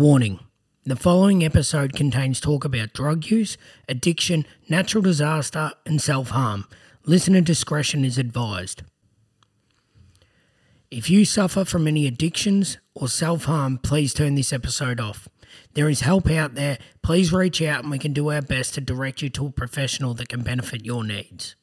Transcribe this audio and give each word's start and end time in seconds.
Warning 0.00 0.40
the 0.86 0.96
following 0.96 1.44
episode 1.44 1.92
contains 1.92 2.40
talk 2.40 2.64
about 2.64 2.94
drug 2.94 3.26
use, 3.26 3.58
addiction, 3.86 4.46
natural 4.66 5.02
disaster, 5.02 5.72
and 5.84 6.00
self 6.00 6.30
harm. 6.30 6.64
Listener 7.04 7.42
discretion 7.42 8.02
is 8.02 8.16
advised. 8.16 8.82
If 10.90 11.10
you 11.10 11.26
suffer 11.26 11.66
from 11.66 11.86
any 11.86 12.06
addictions 12.06 12.78
or 12.94 13.08
self 13.08 13.44
harm, 13.44 13.76
please 13.76 14.14
turn 14.14 14.36
this 14.36 14.54
episode 14.54 15.00
off. 15.00 15.28
There 15.74 15.90
is 15.90 16.00
help 16.00 16.30
out 16.30 16.54
there. 16.54 16.78
Please 17.02 17.30
reach 17.30 17.60
out 17.60 17.82
and 17.82 17.90
we 17.90 17.98
can 17.98 18.14
do 18.14 18.30
our 18.30 18.40
best 18.40 18.72
to 18.76 18.80
direct 18.80 19.20
you 19.20 19.28
to 19.28 19.48
a 19.48 19.50
professional 19.50 20.14
that 20.14 20.30
can 20.30 20.40
benefit 20.40 20.82
your 20.82 21.04
needs. 21.04 21.56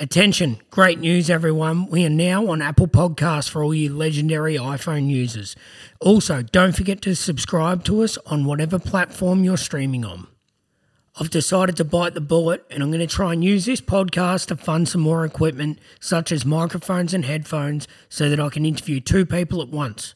Attention, 0.00 0.58
great 0.70 1.00
news, 1.00 1.28
everyone. 1.28 1.88
We 1.88 2.06
are 2.06 2.08
now 2.08 2.46
on 2.46 2.62
Apple 2.62 2.86
Podcasts 2.86 3.50
for 3.50 3.64
all 3.64 3.74
you 3.74 3.92
legendary 3.92 4.54
iPhone 4.54 5.10
users. 5.10 5.56
Also, 5.98 6.40
don't 6.40 6.76
forget 6.76 7.02
to 7.02 7.16
subscribe 7.16 7.82
to 7.86 8.04
us 8.04 8.16
on 8.24 8.44
whatever 8.44 8.78
platform 8.78 9.42
you're 9.42 9.56
streaming 9.56 10.04
on. 10.04 10.28
I've 11.18 11.30
decided 11.30 11.76
to 11.78 11.84
bite 11.84 12.14
the 12.14 12.20
bullet 12.20 12.64
and 12.70 12.80
I'm 12.80 12.92
going 12.92 13.00
to 13.00 13.12
try 13.12 13.32
and 13.32 13.42
use 13.42 13.66
this 13.66 13.80
podcast 13.80 14.46
to 14.46 14.56
fund 14.56 14.88
some 14.88 15.00
more 15.00 15.24
equipment, 15.24 15.80
such 15.98 16.30
as 16.30 16.46
microphones 16.46 17.12
and 17.12 17.24
headphones, 17.24 17.88
so 18.08 18.30
that 18.30 18.38
I 18.38 18.50
can 18.50 18.64
interview 18.64 19.00
two 19.00 19.26
people 19.26 19.60
at 19.60 19.68
once. 19.68 20.14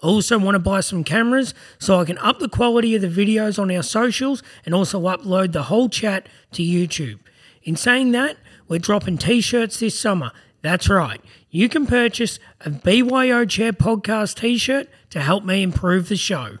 I 0.00 0.06
also 0.06 0.38
want 0.38 0.54
to 0.54 0.60
buy 0.60 0.78
some 0.78 1.02
cameras 1.02 1.54
so 1.80 1.98
I 1.98 2.04
can 2.04 2.18
up 2.18 2.38
the 2.38 2.48
quality 2.48 2.94
of 2.94 3.02
the 3.02 3.08
videos 3.08 3.58
on 3.58 3.72
our 3.72 3.82
socials 3.82 4.44
and 4.64 4.76
also 4.76 5.00
upload 5.00 5.50
the 5.50 5.64
whole 5.64 5.88
chat 5.88 6.28
to 6.52 6.62
YouTube. 6.62 7.18
In 7.64 7.74
saying 7.74 8.12
that, 8.12 8.36
we're 8.68 8.78
dropping 8.78 9.18
t 9.18 9.40
shirts 9.40 9.80
this 9.80 9.98
summer. 9.98 10.30
That's 10.62 10.88
right. 10.88 11.20
You 11.50 11.68
can 11.68 11.86
purchase 11.86 12.38
a 12.62 12.70
BYO 12.70 13.44
Chair 13.44 13.72
Podcast 13.72 14.40
t 14.40 14.56
shirt 14.56 14.88
to 15.10 15.20
help 15.20 15.44
me 15.44 15.62
improve 15.62 16.08
the 16.08 16.16
show. 16.16 16.58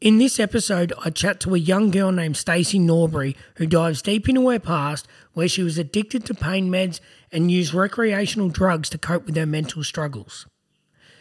In 0.00 0.18
this 0.18 0.40
episode, 0.40 0.92
I 1.04 1.10
chat 1.10 1.38
to 1.40 1.54
a 1.54 1.58
young 1.58 1.92
girl 1.92 2.10
named 2.10 2.36
Stacey 2.36 2.80
Norbury 2.80 3.36
who 3.56 3.66
dives 3.66 4.02
deep 4.02 4.28
into 4.28 4.48
her 4.48 4.58
past 4.58 5.06
where 5.32 5.46
she 5.46 5.62
was 5.62 5.78
addicted 5.78 6.24
to 6.26 6.34
pain 6.34 6.70
meds 6.70 6.98
and 7.30 7.52
used 7.52 7.72
recreational 7.72 8.48
drugs 8.48 8.88
to 8.90 8.98
cope 8.98 9.26
with 9.26 9.36
her 9.36 9.46
mental 9.46 9.84
struggles. 9.84 10.46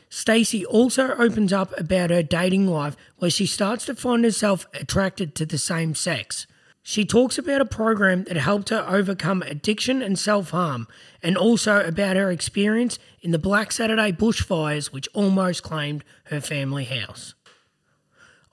Stacey 0.09 0.65
also 0.65 1.15
opens 1.15 1.53
up 1.53 1.79
about 1.79 2.09
her 2.09 2.23
dating 2.23 2.67
life 2.67 2.97
where 3.17 3.29
she 3.29 3.45
starts 3.45 3.85
to 3.85 3.95
find 3.95 4.23
herself 4.23 4.65
attracted 4.73 5.35
to 5.35 5.45
the 5.45 5.57
same 5.57 5.93
sex. 5.95 6.47
She 6.91 7.05
talks 7.05 7.37
about 7.37 7.61
a 7.61 7.65
program 7.65 8.25
that 8.25 8.35
helped 8.35 8.67
her 8.67 8.85
overcome 8.85 9.43
addiction 9.43 10.01
and 10.01 10.19
self 10.19 10.49
harm, 10.49 10.89
and 11.23 11.37
also 11.37 11.79
about 11.87 12.17
her 12.17 12.29
experience 12.29 12.99
in 13.21 13.31
the 13.31 13.39
Black 13.39 13.71
Saturday 13.71 14.11
bushfires, 14.11 14.87
which 14.87 15.07
almost 15.13 15.63
claimed 15.63 16.03
her 16.25 16.41
family 16.41 16.83
house. 16.83 17.33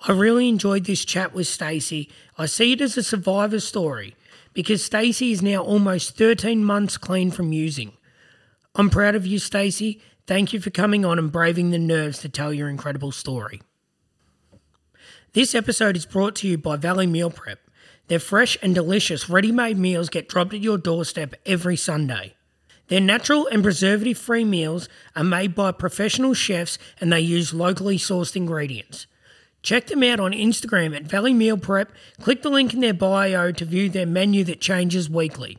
I 0.06 0.12
really 0.12 0.48
enjoyed 0.48 0.84
this 0.84 1.05
chat 1.05 1.34
with 1.34 1.48
Stacey. 1.48 2.12
I 2.36 2.47
see 2.47 2.75
it 2.75 2.80
as 2.80 2.97
a 2.97 3.03
survivor 3.03 3.58
story 3.58 4.14
because 4.55 4.84
Stacey 4.84 5.33
is 5.33 5.42
now 5.42 5.64
almost 5.64 6.17
13 6.17 6.62
months 6.62 6.97
clean 6.97 7.33
from 7.33 7.52
using. 7.52 7.95
I'm 8.77 8.89
proud 8.89 9.17
of 9.17 9.27
you, 9.27 9.41
Stacey. 9.41 10.00
Thank 10.28 10.52
you 10.52 10.61
for 10.61 10.70
coming 10.70 11.05
on 11.05 11.19
and 11.19 11.33
braving 11.33 11.70
the 11.70 11.78
nerves 11.78 12.20
to 12.20 12.28
tell 12.28 12.52
your 12.55 12.69
incredible 12.69 13.11
story. 13.11 13.62
This 15.33 15.56
episode 15.56 15.97
is 15.97 16.06
brought 16.06 16.36
to 16.36 16.47
you 16.47 16.56
by 16.56 16.77
Valley 16.77 17.08
Meal 17.08 17.33
Prep. 17.33 17.58
Their 18.09 18.19
fresh 18.19 18.56
and 18.62 18.75
delicious 18.75 19.28
ready 19.28 19.53
made 19.53 19.78
meals 19.78 20.09
get 20.09 20.28
dropped 20.28 20.55
at 20.55 20.61
your 20.61 20.78
doorstep 20.78 21.34
every 21.45 21.77
Sunday. 21.77 22.34
Their 22.89 23.01
natural 23.01 23.47
and 23.48 23.62
preservative 23.62 24.17
free 24.17 24.45
meals 24.45 24.89
are 25.14 25.25
made 25.25 25.55
by 25.55 25.73
professional 25.73 26.33
chefs 26.33 26.79
and 27.01 27.12
they 27.12 27.20
use 27.20 27.53
locally 27.53 27.98
sourced 27.98 28.34
ingredients. 28.34 29.06
Check 29.62 29.89
them 29.89 30.03
out 30.03 30.20
on 30.20 30.33
Instagram 30.33 30.97
at 30.97 31.03
Valley 31.03 31.34
Meal 31.34 31.59
Prep. 31.59 31.92
Click 32.20 32.41
the 32.41 32.48
link 32.48 32.73
in 32.73 32.81
their 32.81 32.95
bio 32.95 33.53
to 33.53 33.64
view 33.67 33.91
their 33.91 34.06
menu 34.06 34.42
that 34.45 34.61
changes 34.61 35.11
weekly. 35.11 35.59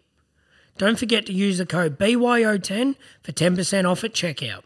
Don't 0.79 0.97
forget 0.97 1.27
to 1.27 1.33
use 1.33 1.59
the 1.59 1.65
code 1.67 1.99
BYO10 1.99 2.95
for 3.21 3.31
10% 3.31 3.89
off 3.89 4.03
at 4.03 4.13
checkout. 4.13 4.63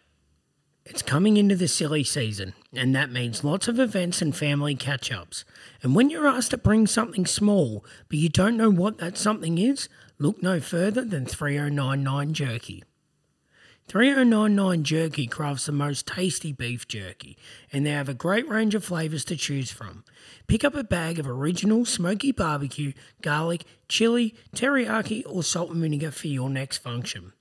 It's 0.86 1.02
coming 1.02 1.38
into 1.38 1.56
the 1.56 1.70
silly 1.70 2.04
season, 2.04 2.54
and 2.74 2.94
that 2.94 3.10
means 3.10 3.44
lots 3.44 3.70
of 3.70 3.80
events 3.80 4.22
and 4.22 4.36
family 4.36 4.76
catch 4.76 5.14
ups. 5.14 5.46
And 5.82 5.96
when 5.96 6.10
you're 6.10 6.28
asked 6.28 6.52
to 6.52 6.58
bring 6.58 6.88
something 6.88 7.26
small, 7.26 7.86
but 8.10 8.18
you 8.18 8.28
don't 8.28 8.58
know 8.58 8.70
what 8.70 8.98
that 8.98 9.18
something 9.18 9.58
is, 9.58 9.88
look 10.20 10.44
no 10.44 10.60
further 10.60 11.06
than 11.06 11.26
3099 11.26 12.34
Jerky. 12.34 12.84
3099 13.88 14.84
Jerky 14.84 15.26
crafts 15.26 15.68
the 15.68 15.72
most 15.72 16.06
tasty 16.06 16.52
beef 16.52 16.86
jerky, 16.88 17.38
and 17.72 17.86
they 17.86 17.92
have 17.92 18.10
a 18.10 18.14
great 18.14 18.48
range 18.50 18.76
of 18.76 18.84
flavours 18.84 19.24
to 19.26 19.38
choose 19.38 19.72
from. 19.72 20.04
Pick 20.48 20.66
up 20.66 20.76
a 20.76 20.84
bag 20.84 21.18
of 21.18 21.28
original 21.28 21.86
smoky 21.86 22.34
barbecue, 22.34 22.92
garlic, 23.22 23.64
chili, 23.88 24.36
teriyaki, 24.54 25.24
or 25.26 25.44
salt 25.44 25.72
and 25.72 25.82
vinegar 25.82 26.12
for 26.12 26.28
your 26.28 26.50
next 26.50 26.80
function. 26.80 27.32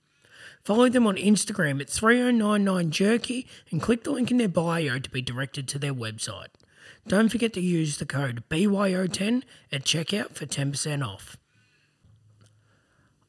Follow 0.64 0.88
them 0.88 1.06
on 1.06 1.16
Instagram 1.16 1.80
at 1.80 1.88
3099jerky 1.88 3.46
and 3.70 3.82
click 3.82 4.04
the 4.04 4.12
link 4.12 4.30
in 4.30 4.36
their 4.36 4.48
bio 4.48 4.98
to 4.98 5.10
be 5.10 5.20
directed 5.20 5.66
to 5.68 5.78
their 5.78 5.94
website. 5.94 6.48
Don't 7.06 7.30
forget 7.30 7.52
to 7.54 7.60
use 7.60 7.98
the 7.98 8.06
code 8.06 8.44
BYO10 8.48 9.42
at 9.72 9.84
checkout 9.84 10.34
for 10.34 10.46
10% 10.46 11.04
off. 11.04 11.36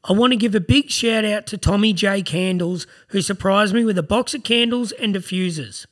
I 0.04 0.12
want 0.12 0.32
to 0.32 0.36
give 0.36 0.54
a 0.54 0.60
big 0.60 0.90
shout 0.90 1.24
out 1.24 1.46
to 1.48 1.58
Tommy 1.58 1.92
J 1.92 2.22
Candles, 2.22 2.86
who 3.08 3.22
surprised 3.22 3.74
me 3.74 3.84
with 3.84 3.98
a 3.98 4.02
box 4.02 4.34
of 4.34 4.44
candles 4.44 4.92
and 4.92 5.14
diffusers. 5.14 5.86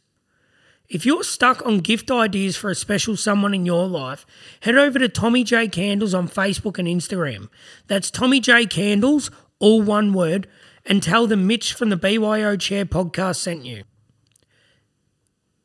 If 0.88 1.06
you're 1.06 1.24
stuck 1.24 1.64
on 1.64 1.78
gift 1.78 2.10
ideas 2.10 2.54
for 2.54 2.68
a 2.68 2.74
special 2.74 3.16
someone 3.16 3.54
in 3.54 3.64
your 3.64 3.88
life, 3.88 4.26
head 4.60 4.76
over 4.76 4.98
to 4.98 5.08
Tommy 5.08 5.42
J 5.42 5.66
Candles 5.66 6.12
on 6.12 6.28
Facebook 6.28 6.78
and 6.78 6.86
Instagram. 6.86 7.48
That's 7.86 8.10
Tommy 8.10 8.38
J 8.38 8.66
Candles, 8.66 9.30
all 9.58 9.80
one 9.80 10.12
word, 10.12 10.46
and 10.86 11.02
tell 11.02 11.26
them 11.26 11.46
Mitch 11.46 11.72
from 11.72 11.90
the 11.90 11.96
BYO 11.96 12.56
Chair 12.56 12.84
podcast 12.84 13.36
sent 13.36 13.64
you. 13.64 13.84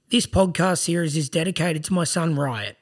This 0.09 0.25
podcast 0.25 0.79
series 0.79 1.17
is 1.17 1.29
dedicated 1.29 1.83
to 1.85 1.94
my 1.94 2.03
son 2.03 2.35
Riot. 2.35 2.78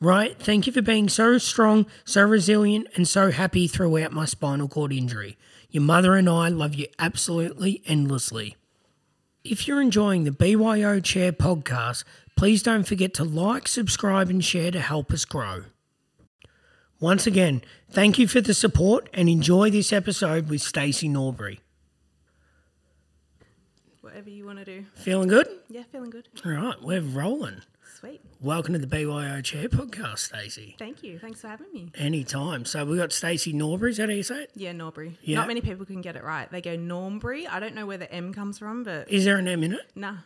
Riot, 0.00 0.36
thank 0.38 0.66
you 0.66 0.72
for 0.72 0.82
being 0.82 1.08
so 1.08 1.38
strong, 1.38 1.86
so 2.04 2.22
resilient, 2.22 2.86
and 2.94 3.08
so 3.08 3.32
happy 3.32 3.66
throughout 3.66 4.12
my 4.12 4.26
spinal 4.26 4.68
cord 4.68 4.92
injury. 4.92 5.36
Your 5.70 5.82
mother 5.82 6.14
and 6.14 6.28
I 6.28 6.48
love 6.48 6.74
you 6.74 6.86
absolutely 7.00 7.82
endlessly. 7.84 8.56
If 9.42 9.66
you're 9.66 9.80
enjoying 9.80 10.24
the 10.24 10.30
BYO 10.30 11.00
Chair 11.00 11.32
podcast, 11.32 12.04
please 12.36 12.62
don't 12.62 12.84
forget 12.84 13.12
to 13.14 13.24
like, 13.24 13.66
subscribe, 13.66 14.30
and 14.30 14.44
share 14.44 14.70
to 14.70 14.80
help 14.80 15.10
us 15.10 15.24
grow. 15.24 15.64
Once 17.00 17.26
again, 17.26 17.62
thank 17.90 18.18
you 18.18 18.28
for 18.28 18.40
the 18.40 18.54
support 18.54 19.08
and 19.12 19.28
enjoy 19.28 19.70
this 19.70 19.92
episode 19.92 20.48
with 20.48 20.60
Stacey 20.60 21.08
Norbury. 21.08 21.60
Whatever 24.18 24.30
you 24.34 24.46
want 24.46 24.58
to 24.58 24.64
do. 24.64 24.84
Feeling 24.96 25.28
good? 25.28 25.46
Yeah, 25.68 25.84
feeling 25.92 26.10
good. 26.10 26.26
All 26.44 26.50
right, 26.50 26.74
we're 26.82 27.00
rolling. 27.00 27.62
Sweet. 28.00 28.20
Welcome 28.40 28.72
to 28.74 28.80
the 28.80 28.88
BYO 28.88 29.40
Chair 29.42 29.68
podcast, 29.68 30.18
Stacey. 30.18 30.74
Thank 30.76 31.04
you. 31.04 31.20
Thanks 31.20 31.40
for 31.40 31.46
having 31.46 31.72
me. 31.72 31.92
Anytime. 31.94 32.64
So 32.64 32.84
we've 32.84 32.98
got 32.98 33.12
Stacey 33.12 33.52
Norbury. 33.52 33.92
Is 33.92 33.98
that 33.98 34.08
how 34.08 34.16
you 34.16 34.24
say 34.24 34.42
it? 34.42 34.50
Yeah, 34.56 34.72
Norbury. 34.72 35.16
Yeah. 35.22 35.36
Not 35.36 35.46
many 35.46 35.60
people 35.60 35.86
can 35.86 36.00
get 36.00 36.16
it 36.16 36.24
right. 36.24 36.50
They 36.50 36.60
go 36.60 36.76
Normbury. 36.76 37.46
I 37.48 37.60
don't 37.60 37.76
know 37.76 37.86
where 37.86 37.96
the 37.96 38.12
M 38.12 38.34
comes 38.34 38.58
from, 38.58 38.82
but 38.82 39.08
Is 39.08 39.24
there 39.24 39.36
an 39.36 39.46
M 39.46 39.62
in 39.62 39.74
it? 39.74 39.88
nah. 39.94 40.16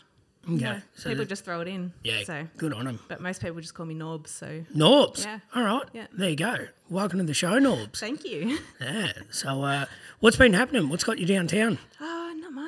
Okay. 0.48 0.56
No. 0.56 0.80
So 0.94 1.10
people 1.10 1.26
just 1.26 1.44
throw 1.44 1.60
it 1.60 1.68
in. 1.68 1.92
yeah, 2.02 2.24
So, 2.24 2.48
good 2.56 2.72
on 2.72 2.86
them. 2.86 2.98
but 3.08 3.20
most 3.20 3.42
people 3.42 3.60
just 3.60 3.74
call 3.74 3.84
me 3.84 3.94
Norbs. 3.94 4.28
So 4.28 4.64
Norbs. 4.74 5.24
Yeah. 5.26 5.38
All 5.54 5.62
right. 5.64 5.84
Yeah. 5.92 6.06
There 6.14 6.30
you 6.30 6.36
go. 6.36 6.56
Welcome 6.88 7.18
to 7.18 7.24
the 7.26 7.34
show, 7.34 7.60
Norbs. 7.60 7.98
thank 8.00 8.24
you. 8.24 8.58
Yeah. 8.80 9.12
So 9.30 9.62
uh, 9.62 9.84
what's 10.20 10.38
been 10.38 10.54
happening? 10.54 10.88
What's 10.88 11.04
got 11.04 11.18
you 11.18 11.26
downtown? 11.26 11.78
Oh, 12.00 12.21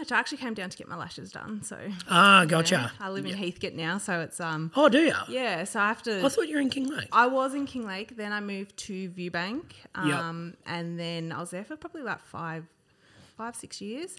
much. 0.04 0.12
I 0.12 0.18
actually 0.20 0.38
came 0.38 0.54
down 0.54 0.70
to 0.70 0.76
get 0.76 0.88
my 0.88 0.96
lashes 0.96 1.32
done. 1.32 1.62
So 1.62 1.78
Ah, 2.08 2.44
gotcha. 2.46 2.92
I 3.00 3.08
live 3.10 3.26
in 3.26 3.34
Heathcote 3.36 3.74
now, 3.74 3.98
so 3.98 4.20
it's 4.20 4.40
um 4.40 4.70
Oh, 4.76 4.88
do 4.88 4.98
you? 5.00 5.14
yeah. 5.28 5.64
So 5.64 5.80
I 5.80 5.88
have 5.88 6.02
to. 6.02 6.24
I 6.24 6.28
thought 6.28 6.48
you 6.48 6.56
were 6.56 6.60
in 6.60 6.70
Kinglake. 6.70 7.08
I 7.12 7.26
was 7.26 7.54
in 7.54 7.66
Kinglake, 7.66 8.16
then 8.16 8.32
I 8.32 8.40
moved 8.40 8.76
to 8.88 9.08
Viewbank, 9.10 9.64
Yep. 9.96 10.14
um, 10.18 10.54
and 10.66 10.98
then 10.98 11.32
I 11.32 11.40
was 11.40 11.50
there 11.50 11.64
for 11.64 11.76
probably 11.76 12.02
about 12.02 12.20
five, 12.20 12.64
five 13.36 13.56
six 13.56 13.80
years. 13.80 14.16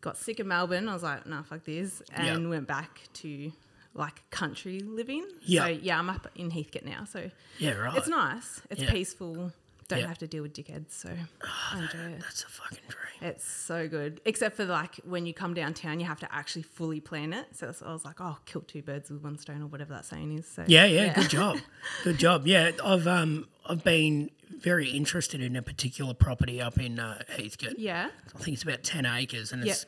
Got 0.00 0.16
sick 0.16 0.40
of 0.40 0.46
Melbourne. 0.46 0.88
I 0.88 0.94
was 0.94 1.02
like, 1.02 1.26
no, 1.26 1.42
fuck 1.42 1.64
this, 1.64 2.02
and 2.12 2.42
Yep. 2.42 2.50
went 2.50 2.66
back 2.66 3.00
to 3.14 3.52
like 3.94 4.22
country 4.30 4.80
living. 4.80 5.26
Yep. 5.42 5.62
So 5.62 5.68
yeah, 5.68 5.98
I'm 5.98 6.08
up 6.08 6.26
in 6.36 6.50
Heathcote 6.50 6.84
now, 6.84 7.04
so 7.04 7.30
Yeah, 7.58 7.72
right. 7.72 7.96
it's 7.96 8.08
nice. 8.08 8.60
It's 8.70 8.80
Yeah. 8.82 8.90
peaceful. 8.92 9.52
Don't 9.90 10.00
Yeah. 10.00 10.06
have 10.06 10.18
to 10.18 10.26
deal 10.26 10.42
with 10.42 10.54
dickheads, 10.54 10.92
so 10.92 11.10
I 11.42 11.78
enjoy 11.82 12.12
it. 12.14 12.20
That's 12.20 12.44
a 12.44 12.48
fucking 12.48 12.78
dream. 12.88 13.30
It's 13.32 13.44
so 13.44 13.88
good. 13.88 14.20
Except 14.24 14.56
for 14.56 14.64
like 14.64 14.96
when 15.04 15.26
you 15.26 15.34
come 15.34 15.52
downtown, 15.52 15.98
you 16.00 16.06
have 16.06 16.20
to 16.20 16.32
actually 16.34 16.62
fully 16.62 17.00
plan 17.00 17.32
it. 17.32 17.48
So 17.56 17.74
I 17.84 17.92
was 17.92 18.04
like, 18.04 18.20
oh, 18.20 18.38
kill 18.46 18.62
two 18.62 18.82
birds 18.82 19.10
with 19.10 19.22
one 19.22 19.36
stone, 19.36 19.62
or 19.62 19.66
whatever 19.66 19.92
that 19.92 20.04
saying 20.04 20.38
is. 20.38 20.46
So 20.46 20.64
Yeah, 20.66 20.84
yeah, 20.86 21.12
good 21.12 21.28
job. 21.28 21.58
Good 22.04 22.18
job. 22.18 22.46
Yeah, 22.46 22.70
I've 22.84 23.06
um 23.06 23.48
I've 23.66 23.84
been 23.84 24.30
very 24.58 24.88
interested 24.90 25.40
in 25.42 25.54
a 25.56 25.62
particular 25.62 26.14
property 26.14 26.60
up 26.62 26.78
in 26.78 26.98
uh, 26.98 27.22
Heathcote. 27.28 27.78
Yeah. 27.78 28.10
I 28.34 28.38
think 28.38 28.54
it's 28.54 28.62
about 28.62 28.82
ten 28.82 29.04
acres 29.06 29.52
and 29.52 29.64
Yeah. 29.64 29.72
it's 29.72 29.86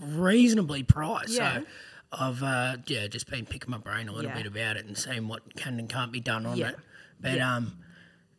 reasonably 0.00 0.82
priced. 0.82 1.30
Yeah. 1.30 1.58
So 1.60 1.64
I've 2.12 2.42
uh, 2.42 2.76
yeah 2.86 3.06
just 3.06 3.28
been 3.30 3.46
picking 3.46 3.70
my 3.70 3.78
brain 3.78 4.08
a 4.08 4.12
little 4.12 4.30
Yeah. 4.30 4.36
bit 4.36 4.46
about 4.46 4.76
it 4.76 4.86
and 4.86 4.96
seeing 4.96 5.28
what 5.28 5.56
can 5.56 5.78
and 5.78 5.88
can't 5.88 6.12
be 6.12 6.20
done 6.20 6.46
on 6.46 6.56
Yeah. 6.56 6.70
it. 6.70 6.76
But 7.20 7.34
Yeah. 7.36 7.56
um, 7.56 7.78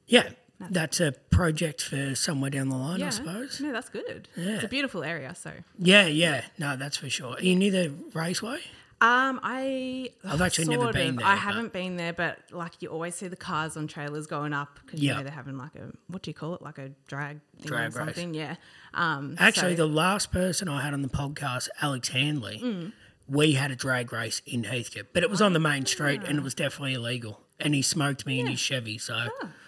yeah, 0.05 0.29
that's 0.59 0.99
a 0.99 1.11
project 1.29 1.81
for 1.83 2.15
somewhere 2.15 2.49
down 2.49 2.69
the 2.69 2.75
line, 2.77 2.99
yeah. 2.99 3.07
I 3.07 3.09
suppose. 3.11 3.59
No, 3.61 3.71
that's 3.71 3.89
good. 3.89 4.27
Yeah. 4.35 4.55
It's 4.55 4.63
a 4.63 4.67
beautiful 4.67 5.03
area. 5.03 5.33
So, 5.35 5.51
Yeah, 5.77 6.07
yeah, 6.07 6.45
no, 6.57 6.75
that's 6.75 6.97
for 6.97 7.09
sure. 7.09 7.35
Are 7.35 7.41
you 7.41 7.55
near 7.55 7.71
the 7.71 7.93
raceway? 8.13 8.59
um, 8.99 9.39
I 9.43 10.09
I've 10.25 10.41
actually 10.41 10.75
never 10.75 10.91
been 10.91 11.09
of- 11.09 11.17
there, 11.17 11.27
I 11.27 11.35
haven't 11.35 11.71
been 11.71 11.97
there, 11.97 12.13
but 12.13 12.39
like 12.51 12.81
you 12.81 12.89
always 12.89 13.13
see 13.13 13.27
the 13.27 13.35
cars 13.35 13.77
on 13.77 13.85
trailers 13.87 14.25
going 14.25 14.53
up 14.53 14.79
because 14.83 14.99
Yeah. 14.99 15.11
you 15.11 15.17
know 15.19 15.23
they're 15.25 15.31
having 15.33 15.55
like 15.57 15.75
a 15.75 15.91
what 16.07 16.23
do 16.23 16.31
you 16.31 16.33
call 16.33 16.55
it, 16.55 16.63
like 16.63 16.79
a 16.79 16.89
drag 17.07 17.39
thing 17.59 17.67
Drag 17.67 17.81
or 17.95 17.99
race. 17.99 18.05
something. 18.15 18.33
Yeah. 18.33 18.55
Um, 18.95 19.35
Actually, 19.37 19.73
so- 19.73 19.85
the 19.85 19.93
last 19.93 20.31
person 20.31 20.67
I 20.67 20.81
had 20.81 20.93
on 20.95 21.03
the 21.03 21.09
podcast, 21.09 21.69
Alex 21.79 22.07
Handley, 22.09 22.59
Mm. 22.63 22.91
we 23.27 23.51
had 23.53 23.69
a 23.69 23.75
drag 23.75 24.11
race 24.11 24.41
in 24.47 24.63
Heathcote, 24.63 25.13
but 25.13 25.21
it 25.21 25.29
was 25.29 25.41
on 25.43 25.53
the 25.53 25.59
main 25.59 25.85
street 25.85 26.21
and 26.25 26.39
it 26.39 26.41
was 26.43 26.55
definitely 26.55 26.93
illegal. 26.95 27.43
And 27.59 27.75
he 27.75 27.83
smoked 27.83 28.25
me 28.25 28.39
in 28.39 28.47
his 28.47 28.59
Chevy, 28.59 28.97
so 28.97 29.27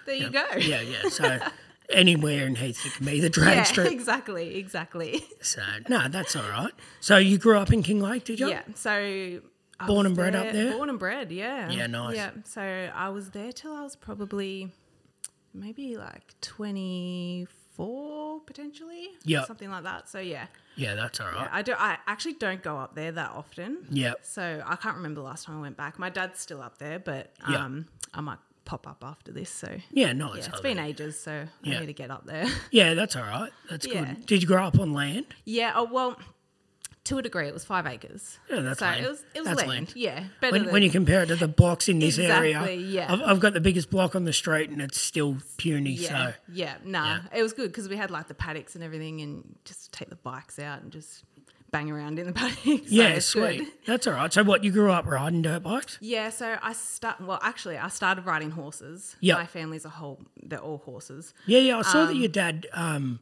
there 0.10 0.18
you 0.18 0.30
go. 0.30 0.46
yeah, 0.58 0.82
yeah. 0.82 1.10
So 1.10 1.40
anywhere 1.90 2.46
in 2.46 2.56
Heathcote 2.56 2.94
can 2.94 3.06
be 3.06 3.20
the 3.20 3.30
drag 3.30 3.56
Yeah, 3.58 3.64
strip. 3.64 3.92
exactly, 3.92 4.56
exactly. 4.58 5.24
So 5.42 5.62
no, 5.88 6.08
that's 6.08 6.36
all 6.36 6.48
right. 6.50 6.72
So 7.00 7.18
you 7.18 7.38
grew 7.38 7.58
up 7.58 7.72
in 7.74 7.82
Kinglake, 7.84 8.24
did 8.26 8.40
you? 8.40 8.50
Yeah. 8.50 8.62
So 8.76 8.92
I 8.92 9.88
Born 9.88 10.06
and 10.06 10.16
bred 10.16 10.36
up 10.36 10.52
there? 10.52 10.74
Born 10.74 10.90
and 10.90 11.00
bred, 11.00 11.32
yeah. 11.32 11.70
Yeah, 11.72 11.88
nice. 11.88 12.16
Yeah. 12.16 12.32
So 12.44 12.62
I 12.62 13.10
was 13.10 13.30
there 13.32 13.52
till 13.52 13.74
I 13.74 13.82
was 13.84 13.96
probably 13.96 14.72
maybe 15.54 15.96
like 15.98 16.34
twenty 16.42 17.48
four 17.76 18.42
potentially. 18.42 19.08
Yep. 19.24 19.46
Something 19.48 19.70
like 19.72 19.84
that. 19.84 20.10
So 20.10 20.20
yeah. 20.20 20.48
Yeah, 20.76 20.96
that's 20.96 21.20
all 21.20 21.28
right. 21.32 21.48
I 21.52 21.62
do 21.62 21.74
I 21.78 21.98
actually 22.08 22.34
don't 22.34 22.62
go 22.62 22.78
up 22.78 22.94
there 22.96 23.12
that 23.14 23.32
often. 23.32 23.86
Yeah. 23.90 24.14
So 24.22 24.62
I 24.66 24.76
can't 24.76 24.98
remember 24.98 25.22
the 25.22 25.26
last 25.28 25.46
time 25.46 25.58
I 25.58 25.62
went 25.62 25.78
back. 25.78 25.98
My 25.98 26.10
dad's 26.10 26.40
still 26.40 26.62
up 26.62 26.78
there, 26.78 27.00
but 27.00 27.32
Yeah. 27.50 27.64
um 27.64 27.88
I 28.14 28.22
might 28.22 28.40
pop 28.70 28.86
up 28.88 29.04
after 29.04 29.32
this. 29.32 29.50
So 29.50 29.68
Yeah, 29.92 30.14
nice. 30.14 30.32
yeah, 30.34 30.46
it's 30.50 30.60
I 30.60 30.62
been 30.62 30.78
mean. 30.78 30.86
ages, 30.86 31.20
so 31.20 31.46
Yeah. 31.64 31.78
I 31.78 31.80
need 31.80 31.86
to 31.88 31.94
get 31.94 32.12
up 32.12 32.26
there. 32.28 32.46
Yeah, 32.72 32.94
that's 32.94 33.16
all 33.16 33.24
right. 33.24 33.52
That's 33.70 33.88
Yeah. 33.88 34.06
good. 34.14 34.26
Did 34.28 34.42
you 34.44 34.48
grow 34.48 34.64
up 34.64 34.80
on 34.80 34.94
land? 34.94 35.26
yeah, 35.44 35.72
oh 35.76 35.86
well 35.92 36.18
to 37.06 37.18
a 37.18 37.22
degree 37.24 37.48
it 37.48 37.54
was 37.54 37.66
five 37.66 37.88
acres. 37.88 38.38
Yeah, 38.52 38.60
that's 38.60 38.80
so 38.80 38.86
land. 38.86 39.04
it 39.06 39.10
was 39.10 39.24
it 39.34 39.40
was 39.40 39.48
That's 39.48 39.60
land. 39.62 39.70
land. 39.70 39.94
Yeah. 39.96 40.24
Better 40.42 40.52
When, 40.52 40.64
than, 40.66 40.74
when 40.74 40.84
you 40.84 40.92
compare 40.92 41.24
it 41.24 41.28
to 41.28 41.36
the 41.36 41.48
blocks 41.48 41.90
in 41.90 41.98
this 41.98 42.20
area, 42.20 42.70
yeah. 42.72 43.12
I've, 43.12 43.22
I've 43.24 43.40
got 43.40 43.54
the 43.54 43.62
biggest 43.62 43.90
block 43.90 44.16
on 44.16 44.26
the 44.26 44.34
street 44.34 44.70
and 44.70 44.80
it's 44.82 45.00
still 45.02 45.38
puny. 45.58 45.92
Yeah, 45.94 46.10
So 46.10 46.34
yeah, 46.54 46.76
nah, 46.84 47.20
it 47.36 47.42
was 47.42 47.54
good 47.54 47.72
because 47.72 47.90
we 47.90 47.96
had 47.98 48.12
like 48.12 48.28
the 48.28 48.36
paddocks 48.36 48.76
and 48.76 48.84
everything, 48.84 49.22
and 49.22 49.56
just 49.66 49.92
take 49.92 50.10
the 50.10 50.18
bikes 50.18 50.60
out 50.60 50.84
and 50.84 50.92
just 50.92 51.24
bang 51.72 51.92
around 51.92 52.20
in 52.20 52.28
the 52.28 52.34
paddocks. 52.40 52.64
So 52.64 52.72
yeah, 52.88 53.10
it's 53.10 53.34
good. 53.34 53.58
sweet. 53.58 53.86
That's 53.86 54.08
all 54.08 54.14
right. 54.14 54.32
So 54.32 54.44
what 54.44 54.64
you 54.64 54.72
grew 54.72 54.92
up 54.92 55.06
riding 55.06 55.42
dirt 55.42 55.64
bikes? 55.64 55.98
Yeah, 56.02 56.30
so 56.30 56.58
I 56.62 56.74
start. 56.74 57.22
Well, 57.22 57.40
actually, 57.42 57.78
I 57.78 57.88
started 57.90 58.26
riding 58.26 58.52
horses. 58.52 59.16
Yep. 59.22 59.38
my 59.38 59.46
family's 59.46 59.86
a 59.86 59.90
whole. 59.90 60.22
They're 60.42 60.60
all 60.60 60.80
horses. 60.80 61.34
Yeah, 61.46 61.60
yeah. 61.60 61.78
I 61.78 61.82
saw 61.84 62.06
that 62.06 62.16
your 62.16 62.30
dad 62.30 62.68
um, 62.74 63.20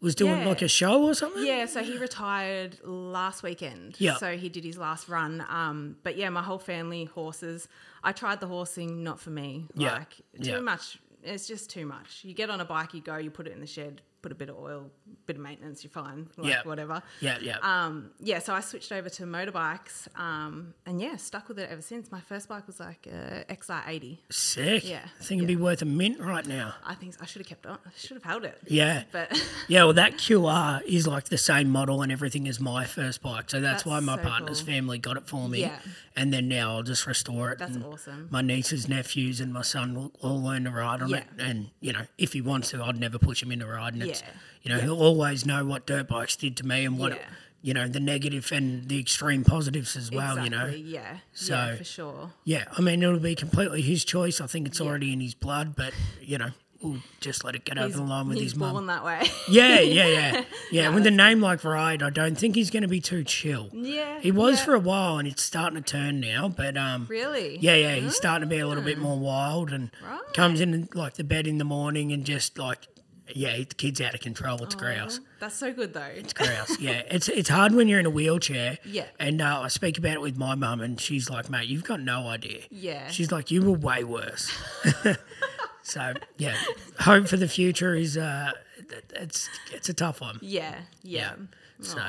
was 0.00 0.14
doing 0.14 0.40
yeah. 0.40 0.48
like 0.48 0.62
a 0.62 0.68
show 0.68 1.04
or 1.04 1.14
something. 1.14 1.46
Yeah, 1.46 1.66
so 1.66 1.82
he 1.82 1.96
retired 1.96 2.78
last 2.84 3.42
weekend. 3.42 3.94
Yeah. 3.98 4.16
So 4.16 4.36
he 4.36 4.48
did 4.48 4.64
his 4.64 4.76
last 4.76 5.08
run. 5.08 5.44
Um, 5.48 5.96
but 6.02 6.16
yeah, 6.16 6.28
my 6.28 6.42
whole 6.42 6.58
family 6.58 7.04
horses. 7.04 7.68
I 8.04 8.10
tried 8.12 8.40
the 8.40 8.48
horsing, 8.48 9.04
not 9.04 9.20
for 9.20 9.30
me. 9.30 9.68
Yeah, 9.76 9.92
Like 9.92 10.16
too 10.42 10.50
yeah. 10.50 10.60
much. 10.60 10.98
It's 11.22 11.46
just 11.46 11.70
too 11.70 11.86
much. 11.86 12.24
You 12.24 12.34
get 12.34 12.50
on 12.50 12.60
a 12.60 12.64
bike, 12.64 12.94
you 12.94 13.00
go, 13.00 13.16
you 13.16 13.30
put 13.30 13.46
it 13.46 13.52
in 13.52 13.60
the 13.60 13.66
shed, 13.66 14.02
put 14.22 14.30
a 14.32 14.34
bit 14.36 14.48
of 14.48 14.56
oil, 14.56 14.88
bit 15.26 15.36
of 15.36 15.42
maintenance, 15.42 15.82
you're 15.82 15.90
fine. 15.90 16.28
Like 16.36 16.48
Yeah. 16.48 16.62
whatever. 16.62 17.02
Yeah, 17.20 17.38
yeah. 17.42 17.58
Um, 17.62 18.10
yeah, 18.20 18.38
so 18.38 18.54
I 18.54 18.60
switched 18.60 18.92
over 18.92 19.08
to 19.10 19.24
motorbikes, 19.24 20.06
um, 20.18 20.74
and 20.86 21.00
yeah, 21.00 21.16
stuck 21.16 21.48
with 21.48 21.58
it 21.58 21.68
ever 21.70 21.82
since. 21.82 22.10
My 22.12 22.20
first 22.20 22.48
bike 22.48 22.66
was 22.66 22.78
like 22.80 23.06
a 23.08 23.44
XR80. 23.50 24.18
Sick. 24.30 24.88
yeah, 24.88 25.00
I 25.20 25.22
think 25.24 25.40
it'd 25.40 25.48
be 25.48 25.56
worth 25.56 25.82
a 25.82 25.86
mint 25.86 26.20
right 26.20 26.46
now. 26.46 26.74
I 26.86 26.94
think 26.94 27.14
I 27.20 27.26
should 27.26 27.40
have 27.40 27.48
kept 27.48 27.66
on. 27.66 27.78
I 27.84 27.90
should 27.96 28.16
have 28.16 28.22
held 28.24 28.44
it. 28.44 28.58
Yeah. 28.68 29.02
But 29.10 29.42
Yeah, 29.68 29.84
well, 29.84 29.92
that 29.94 30.14
QR 30.14 30.82
is 30.86 31.06
like 31.06 31.24
the 31.24 31.38
same 31.38 31.68
model 31.68 32.02
and 32.02 32.12
everything 32.12 32.46
as 32.48 32.60
my 32.60 32.84
first 32.84 33.22
bike. 33.22 33.50
So 33.50 33.60
that's, 33.60 33.82
That's 33.82 33.86
why 33.86 34.00
my 34.00 34.16
so 34.16 34.28
partner's 34.28 34.60
cool. 34.62 34.72
family 34.72 34.98
got 34.98 35.16
it 35.16 35.26
for 35.26 35.48
me. 35.48 35.60
Yeah. 35.62 35.78
And 36.14 36.32
then 36.32 36.46
now 36.48 36.76
I'll 36.76 36.82
just 36.82 37.06
restore 37.06 37.50
it. 37.52 37.58
That's 37.58 37.76
awesome. 37.78 38.28
My 38.30 38.42
nieces, 38.42 38.88
nephews, 38.88 39.40
and 39.40 39.52
my 39.52 39.62
son 39.62 39.94
will 39.94 40.12
all 40.20 40.42
learn 40.42 40.64
to 40.64 40.70
ride 40.70 41.00
on 41.02 41.08
Yeah. 41.08 41.18
it. 41.18 41.24
And, 41.38 41.70
you 41.80 41.92
know, 41.92 42.02
if 42.18 42.34
he 42.34 42.40
wants 42.42 42.70
to, 42.70 42.82
I'd 42.84 43.00
never 43.00 43.18
push 43.18 43.42
him 43.42 43.50
into 43.50 43.66
riding. 43.66 44.02
It's, 44.12 44.22
Yeah. 44.22 44.28
you 44.62 44.70
know, 44.70 44.80
he'll 44.80 45.02
always 45.02 45.44
know 45.44 45.64
what 45.64 45.86
dirt 45.86 46.08
bikes 46.08 46.36
did 46.36 46.56
to 46.58 46.66
me 46.66 46.84
and 46.84 46.98
what, 46.98 47.12
it, 47.12 47.18
Yeah. 47.20 47.28
you 47.62 47.74
know, 47.74 47.88
the 47.88 48.00
negative 48.00 48.50
and 48.52 48.88
the 48.88 48.98
extreme 49.00 49.44
positives 49.44 49.96
as 49.96 50.10
well, 50.10 50.42
you 50.42 50.50
know. 50.50 50.66
yeah, 50.66 51.18
So- 51.34 51.54
yeah, 51.54 51.76
for 51.76 51.84
sure. 51.84 52.32
Yeah, 52.44 52.64
I 52.76 52.80
mean, 52.80 53.02
it'll 53.02 53.18
be 53.18 53.34
completely 53.34 53.82
his 53.82 54.04
choice. 54.04 54.40
I 54.40 54.46
think 54.46 54.66
it's 54.68 54.80
already 54.80 55.12
in 55.12 55.20
his 55.20 55.34
blood, 55.34 55.74
but, 55.76 55.92
you 56.20 56.38
know, 56.38 56.50
we'll 56.80 56.98
just 57.20 57.44
let 57.44 57.54
it 57.54 57.64
get 57.64 57.78
over 57.78 57.96
the 57.96 58.02
line 58.02 58.26
with 58.26 58.38
he's 58.38 58.52
his 58.52 58.56
mum. 58.56 58.72
born 58.72 58.86
that 58.86 59.04
way. 59.04 59.22
Yeah, 59.48 59.78
yeah, 59.78 60.06
yeah. 60.06 60.44
Yeah, 60.72 60.88
with 60.88 61.06
a 61.06 61.10
name 61.12 61.40
like 61.40 61.62
Riot, 61.64 62.02
I 62.02 62.10
don't 62.10 62.36
think 62.36 62.56
he's 62.56 62.70
going 62.70 62.82
to 62.82 62.88
be 62.88 62.98
too 63.00 63.22
chill. 63.24 63.68
yeah, 63.72 64.18
He 64.20 64.32
was 64.32 64.58
yeah. 64.58 64.64
for 64.64 64.74
a 64.74 64.80
while 64.80 65.18
and 65.18 65.28
it's 65.28 65.42
starting 65.42 65.76
to 65.80 65.82
turn 65.82 66.18
now, 66.18 66.48
but 66.48 66.76
um 66.76 67.06
really. 67.08 67.58
yeah, 67.60 67.74
yeah, 67.76 67.94
he's 67.96 68.16
starting 68.16 68.48
to 68.48 68.52
be 68.52 68.58
a 68.58 68.66
little 68.66 68.82
bit 68.82 68.98
more 68.98 69.16
wild 69.18 69.70
and 69.70 69.90
Right. 70.02 70.18
comes 70.34 70.60
in 70.60 70.88
like 70.94 71.14
the 71.14 71.24
bed 71.24 71.46
in 71.46 71.58
the 71.58 71.64
morning 71.64 72.10
and 72.10 72.24
just 72.24 72.58
like 72.58 72.88
yeah, 73.36 73.56
the 73.58 73.64
kid's 73.66 74.00
out 74.00 74.14
of 74.14 74.20
control. 74.20 74.62
It's 74.62 74.74
grouse. 74.74 75.20
That's 75.40 75.54
so 75.54 75.72
good 75.72 75.92
though. 75.92 76.00
It's 76.02 76.32
grouse. 76.32 76.78
Yeah, 76.78 77.02
it's 77.10 77.28
it's 77.28 77.48
hard 77.48 77.74
when 77.74 77.88
you're 77.88 78.00
in 78.00 78.06
a 78.06 78.10
wheelchair. 78.10 78.78
Yeah. 78.84 79.06
And 79.18 79.40
uh, 79.42 79.60
I 79.62 79.68
speak 79.68 79.98
about 79.98 80.14
it 80.14 80.20
with 80.20 80.36
my 80.36 80.54
mum, 80.54 80.80
and 80.80 81.00
she's 81.00 81.28
like, 81.30 81.48
"Mate, 81.50 81.68
you've 81.68 81.84
got 81.84 82.00
no 82.00 82.28
idea." 82.28 82.60
Yeah. 82.70 83.08
She's 83.08 83.30
like, 83.32 83.50
"You 83.50 83.62
were 83.62 83.78
way 83.78 84.04
worse." 84.04 84.50
so 85.82 86.14
yeah, 86.38 86.56
hope 87.00 87.28
for 87.28 87.36
the 87.36 87.48
future 87.48 87.94
is 87.94 88.16
uh, 88.16 88.52
it's 89.14 89.48
it's 89.72 89.88
a 89.88 89.94
tough 89.94 90.20
one. 90.20 90.38
yeah, 90.40 90.76
yeah. 91.02 91.32
So, 91.80 92.00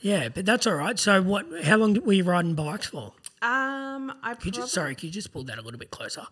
yeah, 0.00 0.28
but 0.28 0.46
that's 0.46 0.66
all 0.66 0.74
right. 0.76 0.98
So, 0.98 1.20
what? 1.20 1.46
How 1.64 1.76
long 1.76 1.94
were 2.04 2.12
you 2.12 2.24
riding 2.24 2.54
bikes 2.54 2.86
for? 2.86 3.12
Um, 3.42 4.12
I 4.22 4.36
Could 4.38 4.56
you, 4.56 4.66
sorry, 4.66 4.94
could 4.94 5.04
you 5.04 5.10
just 5.10 5.32
pull 5.32 5.44
that 5.44 5.58
a 5.58 5.62
little 5.62 5.80
bit 5.80 5.90
closer? 5.90 6.26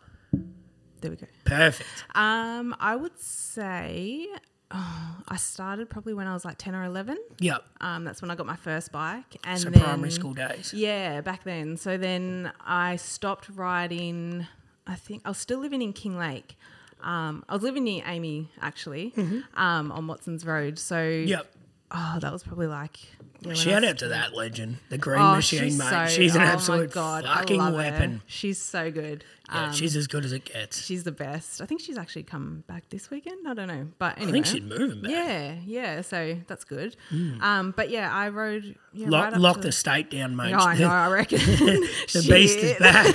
There 1.00 1.10
we 1.10 1.16
go. 1.16 1.26
Perfect. 1.44 1.88
Um, 2.14 2.74
I 2.80 2.96
would 2.96 3.18
say 3.20 4.26
oh, 4.70 5.16
I 5.28 5.36
started 5.36 5.88
probably 5.88 6.12
when 6.14 6.26
I 6.26 6.34
was 6.34 6.44
like 6.44 6.58
ten 6.58 6.74
or 6.74 6.84
eleven. 6.84 7.18
Yep. 7.40 7.64
Um, 7.80 8.04
that's 8.04 8.20
when 8.22 8.30
I 8.30 8.34
got 8.34 8.46
my 8.46 8.56
first 8.56 8.92
bike, 8.92 9.36
and 9.44 9.60
So 9.60 9.70
then 9.70 9.80
primary 9.82 10.10
school 10.10 10.34
days. 10.34 10.72
Yeah, 10.74 11.20
back 11.20 11.44
then. 11.44 11.76
So 11.76 11.96
then 11.96 12.52
I 12.64 12.96
stopped 12.96 13.48
riding. 13.54 14.46
I 14.86 14.94
think 14.94 15.22
I 15.24 15.28
was 15.30 15.38
still 15.38 15.58
living 15.60 15.82
in 15.82 15.92
Kinglake. 15.92 16.56
Um, 17.02 17.44
I 17.48 17.54
was 17.54 17.62
living 17.62 17.84
near 17.84 18.02
Amy 18.06 18.50
actually, 18.60 19.12
um, 19.54 19.92
on 19.92 20.06
Watson's 20.08 20.44
Road. 20.44 20.78
So 20.78 20.96
Mm-hmm. 20.96 21.28
Yep. 21.28 21.46
oh, 21.92 22.18
that 22.20 22.32
was 22.32 22.42
probably 22.42 22.66
like 22.66 22.98
yeah, 23.40 23.54
Shout 23.54 23.84
out 23.84 23.98
to 23.98 24.08
that 24.08 24.34
legend, 24.34 24.78
the 24.88 24.98
Green 24.98 25.20
Oh, 25.20 25.36
Machine, 25.36 25.60
she's 25.64 25.78
mate. 25.78 25.88
so- 25.90 26.06
she's 26.08 26.34
an 26.34 26.42
oh 26.42 26.46
absolute 26.46 26.90
God, 26.92 27.24
fucking 27.24 27.58
love 27.58 27.72
her. 27.72 27.76
weapon. 27.78 28.22
She's 28.26 28.60
so 28.60 28.90
good. 28.90 29.24
Yeah, 29.50 29.66
Um, 29.68 29.72
she's 29.72 29.96
as 29.96 30.06
good 30.06 30.26
as 30.26 30.32
it 30.34 30.44
gets. 30.44 30.82
she's 30.84 31.04
the 31.04 31.12
best. 31.12 31.62
I 31.62 31.66
think 31.66 31.80
she's 31.80 31.96
actually 31.96 32.24
come 32.24 32.64
back 32.66 32.86
this 32.90 33.10
weekend. 33.10 33.48
I 33.48 33.54
don't 33.54 33.68
know, 33.68 33.88
but 33.98 34.16
anyway. 34.18 34.28
I 34.28 34.32
think 34.32 34.46
she's 34.46 34.60
moving 34.60 35.00
back. 35.00 35.10
Yeah, 35.10 35.54
yeah. 35.64 36.00
So 36.02 36.36
that's 36.46 36.64
good. 36.64 36.96
Um, 37.40 37.72
but 37.74 37.88
yeah, 37.88 38.14
I 38.14 38.28
rode. 38.28 38.74
Yeah, 38.92 39.08
Lock, 39.08 39.32
right 39.32 39.40
lock 39.40 39.56
to- 39.56 39.62
the 39.62 39.72
state 39.72 40.10
down, 40.10 40.36
mate. 40.36 40.52
Oh, 40.52 40.58
I 40.58 40.76
know. 40.76 40.88
I 40.88 41.08
reckon 41.10 41.38
the 41.38 42.26
beast 42.28 42.58
is 42.58 42.78
back. 42.78 43.14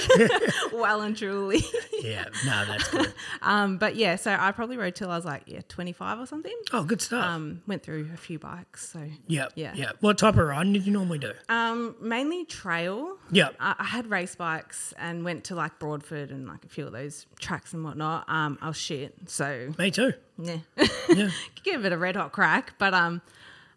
well 0.74 1.02
and 1.02 1.16
truly. 1.16 1.64
yeah, 2.02 2.26
no, 2.48 2.66
that's 2.66 2.88
good. 2.90 3.14
um, 3.44 3.78
but 3.78 3.96
yeah, 3.96 4.16
so 4.16 4.36
I 4.38 4.52
probably 4.54 4.78
rode 4.78 4.96
till 4.96 5.12
I 5.12 5.16
was 5.16 5.26
like 5.26 5.44
yeah 5.46 5.62
twenty 5.68 5.92
five 5.94 6.20
or 6.20 6.26
something. 6.26 6.56
Oh, 6.72 6.84
good 6.84 7.02
stuff. 7.02 7.24
Um, 7.24 7.62
went 7.68 7.84
through 7.84 8.10
a 8.12 8.18
few 8.18 8.40
bikes. 8.40 8.90
So 8.90 9.08
yep. 9.28 9.52
yeah. 9.56 9.74
Yeah. 9.76 9.92
What 10.14 10.20
type 10.20 10.38
of 10.38 10.46
riding 10.46 10.74
did 10.74 10.86
you 10.86 10.94
normally 10.94 11.18
do? 11.18 11.32
um, 11.50 11.96
mainly 12.00 12.46
trail. 12.46 13.18
Yep. 13.32 13.56
I, 13.60 13.74
I 13.80 13.84
had 13.84 14.12
race 14.12 14.36
bikes 14.36 14.94
and 15.00 15.26
went 15.26 15.46
to 15.46 15.56
like 15.56 15.80
Broadford 15.80 16.30
and 16.30 16.48
like 16.48 16.64
a 16.64 16.68
few 16.68 16.86
of 16.86 16.92
those 16.92 17.26
tracks 17.40 17.74
and 17.74 17.84
whatnot. 17.84 18.26
Um, 18.30 18.60
I 18.62 18.68
was 18.68 18.78
shit. 18.78 19.16
So 19.26 19.74
Me 19.80 19.90
too. 19.90 20.14
yeah, 20.38 20.58
Yeah. 21.10 21.30
give 21.64 21.84
it 21.86 21.92
a 21.92 21.98
red 21.98 22.16
hot 22.16 22.32
crack. 22.32 22.76
But 22.78 22.94
um, 22.94 23.24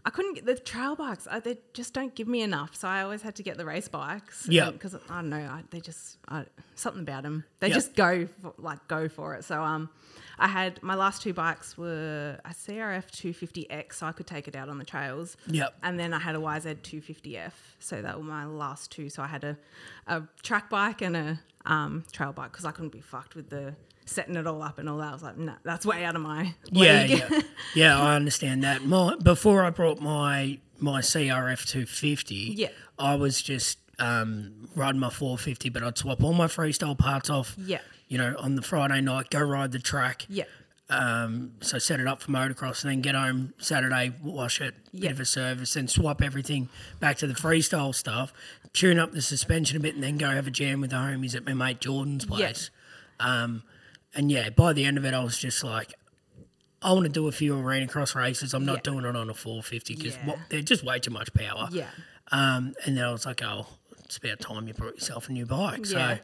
I 0.06 0.10
couldn't 0.10 0.34
get 0.34 0.46
the 0.46 0.54
trail 0.54 0.94
bikes. 0.94 1.26
I, 1.28 1.40
they 1.40 1.58
just 1.74 1.92
don't 1.92 2.14
give 2.14 2.28
me 2.28 2.40
enough. 2.42 2.76
So 2.76 2.86
I 2.86 3.02
always 3.02 3.22
had 3.22 3.34
to 3.36 3.42
get 3.42 3.56
the 3.58 3.66
race 3.66 3.88
bikes. 3.88 4.46
Yeah. 4.48 4.70
Because 4.70 4.94
I 4.94 5.00
don't 5.16 5.28
know, 5.30 5.36
I, 5.38 5.64
they 5.70 5.80
just 5.80 6.18
I, 6.28 6.44
something 6.76 7.02
about 7.02 7.24
them. 7.24 7.44
They 7.58 7.68
Yeah. 7.68 7.74
just 7.74 7.96
go 7.96 8.28
for, 8.40 8.54
like 8.56 8.86
go 8.86 9.08
for 9.08 9.34
it. 9.34 9.44
So 9.44 9.60
um, 9.60 9.90
I 10.38 10.46
had 10.46 10.80
my 10.80 10.94
last 10.94 11.22
two 11.22 11.32
bikes 11.34 11.76
were 11.76 12.38
a 12.44 12.50
CRF 12.50 13.10
250X, 13.10 13.94
so 13.94 14.06
I 14.06 14.12
could 14.12 14.28
take 14.28 14.46
it 14.46 14.54
out 14.54 14.68
on 14.68 14.78
the 14.78 14.84
trails. 14.84 15.36
Yep. 15.48 15.74
And 15.82 15.98
then 15.98 16.14
I 16.14 16.20
had 16.20 16.36
a 16.36 16.38
YZ 16.38 16.76
250F. 16.82 17.52
So 17.80 18.00
that 18.00 18.16
were 18.16 18.22
my 18.22 18.46
last 18.46 18.92
two. 18.92 19.10
So 19.10 19.24
I 19.24 19.26
had 19.26 19.42
a, 19.42 19.58
a 20.06 20.22
track 20.44 20.70
bike 20.70 21.02
and 21.02 21.16
a 21.16 21.40
um, 21.64 22.04
trail 22.12 22.32
bike 22.32 22.52
because 22.52 22.64
I 22.64 22.70
couldn't 22.70 22.92
be 22.92 23.00
fucked 23.00 23.34
with 23.34 23.50
the 23.50 23.74
setting 24.06 24.36
it 24.36 24.46
all 24.46 24.62
up 24.62 24.78
and 24.78 24.88
all 24.88 24.98
that. 24.98 25.08
I 25.10 25.12
was 25.12 25.22
like, 25.22 25.36
no, 25.36 25.52
that's 25.62 25.84
way 25.84 26.04
out 26.04 26.16
of 26.16 26.22
my 26.22 26.54
Yeah, 26.70 27.02
league. 27.02 27.10
yeah, 27.30 27.40
yeah. 27.74 28.00
I 28.00 28.16
understand 28.16 28.64
that. 28.64 28.84
My 28.84 29.14
before 29.16 29.62
I 29.64 29.70
brought 29.70 30.00
my 30.00 30.58
my 30.78 31.00
CRF 31.00 31.66
two 31.66 31.84
fifty, 31.86 32.54
Yeah. 32.56 32.68
I 32.98 33.14
was 33.16 33.42
just 33.42 33.78
um, 33.98 34.68
riding 34.74 35.00
my 35.00 35.08
450, 35.10 35.70
but 35.70 35.82
I'd 35.82 35.96
swap 35.98 36.22
all 36.22 36.32
my 36.34 36.46
freestyle 36.46 36.96
parts 36.98 37.30
off. 37.30 37.54
Yeah. 37.58 37.80
You 38.08 38.18
know, 38.18 38.34
on 38.38 38.54
the 38.54 38.62
Friday 38.62 39.00
night, 39.00 39.30
go 39.30 39.40
ride 39.40 39.72
the 39.72 39.78
track. 39.78 40.26
Yeah. 40.28 40.44
Um, 40.88 41.52
so 41.62 41.78
set 41.78 41.98
it 41.98 42.06
up 42.06 42.22
for 42.22 42.30
motocross, 42.30 42.84
and 42.84 42.92
then 42.92 43.00
get 43.00 43.14
home 43.16 43.54
Saturday, 43.58 44.12
wash 44.22 44.60
it, 44.60 44.74
Yeah. 44.92 45.00
bit 45.08 45.10
of 45.12 45.20
a 45.20 45.24
service, 45.24 45.74
then 45.74 45.88
swap 45.88 46.22
everything 46.22 46.68
back 47.00 47.16
to 47.18 47.26
the 47.26 47.34
freestyle 47.34 47.94
stuff, 47.94 48.32
tune 48.72 48.98
up 48.98 49.12
the 49.12 49.20
suspension 49.22 49.78
a 49.78 49.80
bit, 49.80 49.94
and 49.94 50.04
then 50.04 50.16
go 50.18 50.28
have 50.30 50.46
a 50.46 50.50
jam 50.50 50.80
with 50.80 50.90
the 50.90 50.96
homies 50.96 51.34
at 51.34 51.44
my 51.44 51.54
mate 51.54 51.80
Jordan's 51.80 52.24
place. 52.26 52.70
Um, 53.18 53.62
and 54.16 54.30
yeah, 54.32 54.50
by 54.50 54.72
the 54.72 54.84
end 54.84 54.98
of 54.98 55.04
it, 55.04 55.14
I 55.14 55.22
was 55.22 55.38
just 55.38 55.62
like, 55.62 55.94
I 56.82 56.92
want 56.92 57.04
to 57.04 57.12
do 57.12 57.26
a 57.28 57.32
few 57.32 57.58
arena 57.58 57.86
cross 57.88 58.14
races. 58.14 58.54
I'm 58.54 58.64
not 58.64 58.76
Yeah. 58.78 58.92
doing 58.92 59.04
it 59.04 59.16
on 59.16 59.28
a 59.30 59.34
450 59.34 59.94
because 59.96 60.16
Yeah. 60.26 60.36
they're 60.48 60.62
just 60.62 60.82
way 60.84 60.98
too 60.98 61.10
much 61.10 61.32
power. 61.34 61.68
Yeah. 61.70 61.88
Um, 62.32 62.74
and 62.84 62.96
then 62.96 63.04
I 63.04 63.12
was 63.12 63.24
like, 63.26 63.42
oh, 63.42 63.66
it's 64.04 64.16
about 64.16 64.40
time 64.40 64.68
you 64.68 64.74
brought 64.74 64.94
yourself 64.94 65.28
a 65.28 65.32
new 65.32 65.46
bike. 65.46 65.86
So, 65.86 65.98
Yeah. 65.98 66.18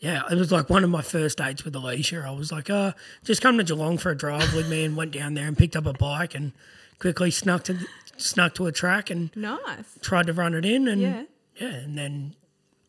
yeah, 0.00 0.22
it 0.30 0.36
was 0.36 0.50
like 0.52 0.70
one 0.70 0.82
of 0.84 0.90
my 0.90 1.02
first 1.02 1.38
dates 1.38 1.64
with 1.64 1.74
Alicia. 1.76 2.24
I 2.26 2.30
was 2.30 2.50
like, 2.52 2.70
uh, 2.70 2.92
just 3.24 3.42
come 3.42 3.58
to 3.58 3.64
Geelong 3.64 3.98
for 3.98 4.10
a 4.10 4.16
drive 4.16 4.54
with 4.54 4.68
me 4.68 4.84
and 4.84 4.96
went 4.96 5.12
down 5.12 5.34
there 5.34 5.46
and 5.46 5.56
picked 5.56 5.76
up 5.76 5.86
a 5.86 5.92
bike 5.92 6.34
and 6.34 6.52
quickly 6.98 7.30
snuck 7.30 7.64
to 7.64 7.78
snuck 8.16 8.54
to 8.56 8.66
a 8.66 8.72
track 8.72 9.10
and 9.10 9.30
Nice. 9.36 9.84
tried 10.02 10.26
to 10.26 10.32
run 10.32 10.54
it 10.54 10.64
in 10.64 10.88
and 10.88 11.00
Yeah. 11.02 11.22
yeah, 11.60 11.68
and 11.68 11.96
then 11.96 12.34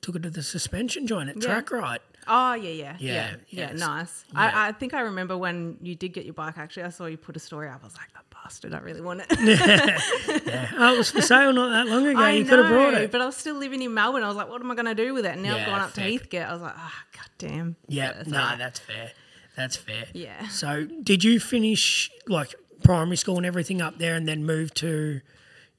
took 0.02 0.16
it 0.16 0.24
to 0.24 0.30
the 0.32 0.42
suspension 0.42 1.06
joint 1.06 1.30
at 1.30 1.36
Yeah. 1.36 1.42
track 1.42 1.70
right. 1.72 2.02
Oh 2.30 2.54
yeah, 2.54 2.70
yeah, 2.70 2.96
Yeah, 3.00 3.36
yeah, 3.50 3.72
yeah. 3.72 3.74
Nice. 3.74 4.24
I, 4.36 4.70
I 4.70 4.72
think 4.72 4.94
I 4.94 5.02
remember 5.02 5.36
when 5.38 5.78
you 5.82 5.96
did 5.96 6.14
get 6.14 6.26
your 6.26 6.34
bike. 6.36 6.58
Actually, 6.58 6.84
I 6.84 6.90
saw 6.90 7.08
you 7.08 7.18
put 7.18 7.36
a 7.36 7.40
story 7.40 7.68
up. 7.70 7.80
I 7.82 7.86
was 7.88 7.96
like, 7.98 8.14
that 8.14 8.24
bastard. 8.32 8.74
I 8.74 8.80
really 8.80 9.02
want 9.02 9.22
it. 9.28 9.38
Yeah. 10.46 10.72
Oh, 10.78 10.94
it 10.96 10.98
was 10.98 11.12
for 11.12 11.22
sale 11.22 11.52
not 11.54 11.70
that 11.70 11.88
long 11.92 12.06
ago. 12.08 12.20
I 12.20 12.32
you 12.32 12.44
know, 12.44 12.50
could 12.50 12.60
have 12.60 12.70
brought 12.70 12.94
it. 12.96 13.12
but 13.12 13.22
I 13.22 13.26
was 13.26 13.36
still 13.36 13.56
living 13.56 13.82
in 13.82 13.94
Melbourne. 13.94 14.24
I 14.24 14.28
was 14.28 14.38
like, 14.38 14.50
what 14.50 14.62
am 14.62 14.72
I 14.72 14.76
going 14.76 14.86
to 14.86 14.96
do 14.96 15.14
with 15.14 15.26
it? 15.26 15.34
And 15.34 15.44
now 15.44 15.58
I've 15.58 15.66
gone 15.66 15.82
up 15.82 15.90
to 15.94 16.02
fair. 16.02 16.10
Heathcote. 16.12 16.42
I 16.48 16.54
was 16.54 16.62
like, 16.62 16.74
ah, 16.76 17.04
god 17.14 17.30
damn. 17.38 17.76
Yeah, 17.88 18.14
That's 18.14 18.30
no, 18.30 18.38
alright. 18.40 18.58
that's 18.58 18.80
fair. 18.80 19.12
That's 19.56 19.76
fair. 19.76 20.06
Yeah. 20.14 20.48
So, 20.48 20.86
did 21.04 21.24
you 21.24 21.40
finish 21.40 22.10
like 22.28 22.56
primary 22.84 23.18
school 23.18 23.38
and 23.38 23.46
everything 23.46 23.82
up 23.82 23.98
there, 23.98 24.16
and 24.16 24.28
then 24.28 24.46
move 24.46 24.74
to? 24.76 25.22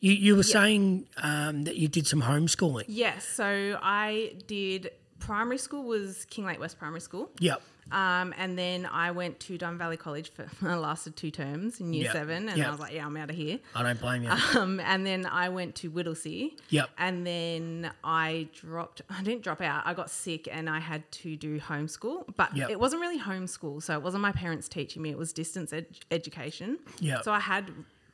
You 0.01 0.13
you 0.13 0.37
were 0.37 0.43
saying 0.43 1.07
um, 1.19 1.65
that 1.65 1.77
you 1.77 1.89
did 1.89 2.07
some 2.07 2.23
homeschooling. 2.23 2.85
Yes. 2.89 3.27
So 3.27 3.79
I 3.83 4.35
did. 4.47 4.91
Primary 5.21 5.59
school 5.59 5.85
was 5.85 6.27
Kinglake 6.31 6.59
West 6.59 6.79
Primary 6.79 7.01
School. 7.01 7.31
Yep. 7.39 7.63
Um, 7.93 8.33
and 8.39 8.57
then 8.57 8.87
I 8.87 9.11
went 9.11 9.41
to 9.41 9.59
Diamond 9.59 9.81
Valley 9.81 9.97
College 9.97 10.31
for 10.33 10.47
I 10.69 10.77
lasted 10.77 11.17
two 11.17 11.31
terms 11.33 11.81
in 11.81 11.93
year 11.93 12.05
Yep. 12.05 12.13
seven, 12.13 12.49
and 12.49 12.57
Yep. 12.59 12.67
I 12.67 12.71
was 12.71 12.79
like, 12.81 12.93
yeah, 12.93 13.05
I'm 13.05 13.17
out 13.17 13.31
of 13.31 13.37
here. 13.37 13.59
I 13.75 13.83
don't 13.83 14.01
blame 14.01 14.23
you. 14.23 14.31
Um, 14.31 14.79
and 14.81 15.05
then 15.05 15.27
I 15.27 15.49
went 15.49 15.75
to 15.77 15.91
Whittlesea. 15.91 16.53
Yep. 16.69 16.89
And 16.99 17.27
then 17.27 17.91
I 18.05 18.49
dropped. 18.55 19.03
I 19.11 19.23
didn't 19.23 19.43
drop 19.43 19.61
out. 19.61 19.83
I 19.87 19.95
got 19.95 20.09
sick, 20.09 20.49
and 20.51 20.71
I 20.71 20.79
had 20.79 21.11
to 21.13 21.35
do 21.37 21.59
homeschool. 21.59 22.25
But 22.37 22.57
Yep. 22.57 22.71
it 22.71 22.79
wasn't 22.79 23.03
really 23.03 23.19
homeschool, 23.19 23.83
so 23.83 23.93
it 23.95 24.03
wasn't 24.03 24.23
my 24.23 24.33
parents 24.33 24.69
teaching 24.69 25.03
me. 25.03 25.11
It 25.11 25.19
was 25.19 25.33
distance 25.33 25.73
ed- 25.73 25.87
education. 26.13 26.79
Yep. 27.01 27.25
So 27.25 27.33
I 27.33 27.41
had 27.41 27.71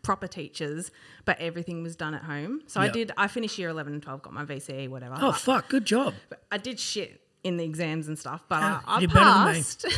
proper 0.07 0.27
teachers, 0.27 0.91
but 1.27 1.39
everything 1.41 1.83
was 1.83 1.97
done 1.97 2.15
at 2.15 2.23
home. 2.23 2.63
So 2.67 2.81
I 2.81 2.89
did. 2.89 3.13
I 3.19 3.29
finished 3.29 3.59
year 3.59 3.69
eleven 3.69 3.93
and 3.95 4.03
twelve, 4.03 4.23
got 4.23 4.33
my 4.33 4.45
VCE, 4.45 4.89
whatever. 4.89 5.17
oh 5.21 5.33
fuck! 5.33 5.69
Good 5.69 5.85
job. 5.85 6.15
I 6.51 6.57
did 6.59 6.81
shit 6.81 7.21
in 7.45 7.59
the 7.59 7.65
exams 7.65 8.09
and 8.09 8.19
stuff, 8.19 8.43
but 8.49 8.59
Ah, 8.63 8.83
I, 8.87 8.97
I 8.97 9.01
you're 9.01 9.09
better 9.09 9.25
than 9.25 9.47
me. 9.49 9.53
passed. 9.55 9.87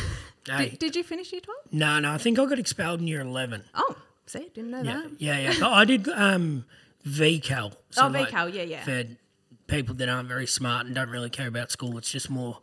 Hey. 0.48 0.70
did, 0.70 0.78
did 0.78 0.96
you 0.96 1.02
finish 1.02 1.30
year 1.30 1.42
twelve? 1.42 1.60
No, 1.72 1.98
no. 2.00 2.10
I 2.10 2.16
think 2.16 2.38
I 2.38 2.46
got 2.46 2.58
expelled 2.58 3.00
in 3.00 3.06
year 3.06 3.20
eleven. 3.20 3.64
Oh, 3.74 3.96
see, 4.24 4.48
didn't 4.54 4.70
know 4.70 4.80
Yeah, 4.82 5.02
that. 5.02 5.10
yeah, 5.18 5.38
yeah. 5.40 5.54
But 5.60 5.72
I 5.72 5.84
did 5.84 6.08
um, 6.08 6.64
VCal. 7.06 7.74
So 7.90 8.06
Oh, 8.06 8.08
like, 8.08 8.28
VCal, 8.30 8.54
yeah, 8.54 8.62
yeah. 8.62 8.82
For 8.84 9.04
people 9.66 9.94
that 9.96 10.08
aren't 10.08 10.26
very 10.28 10.46
smart 10.46 10.86
and 10.86 10.94
don't 10.94 11.10
really 11.10 11.28
care 11.28 11.48
about 11.48 11.70
school, 11.70 11.98
it's 11.98 12.10
just 12.10 12.30
more 12.30 12.60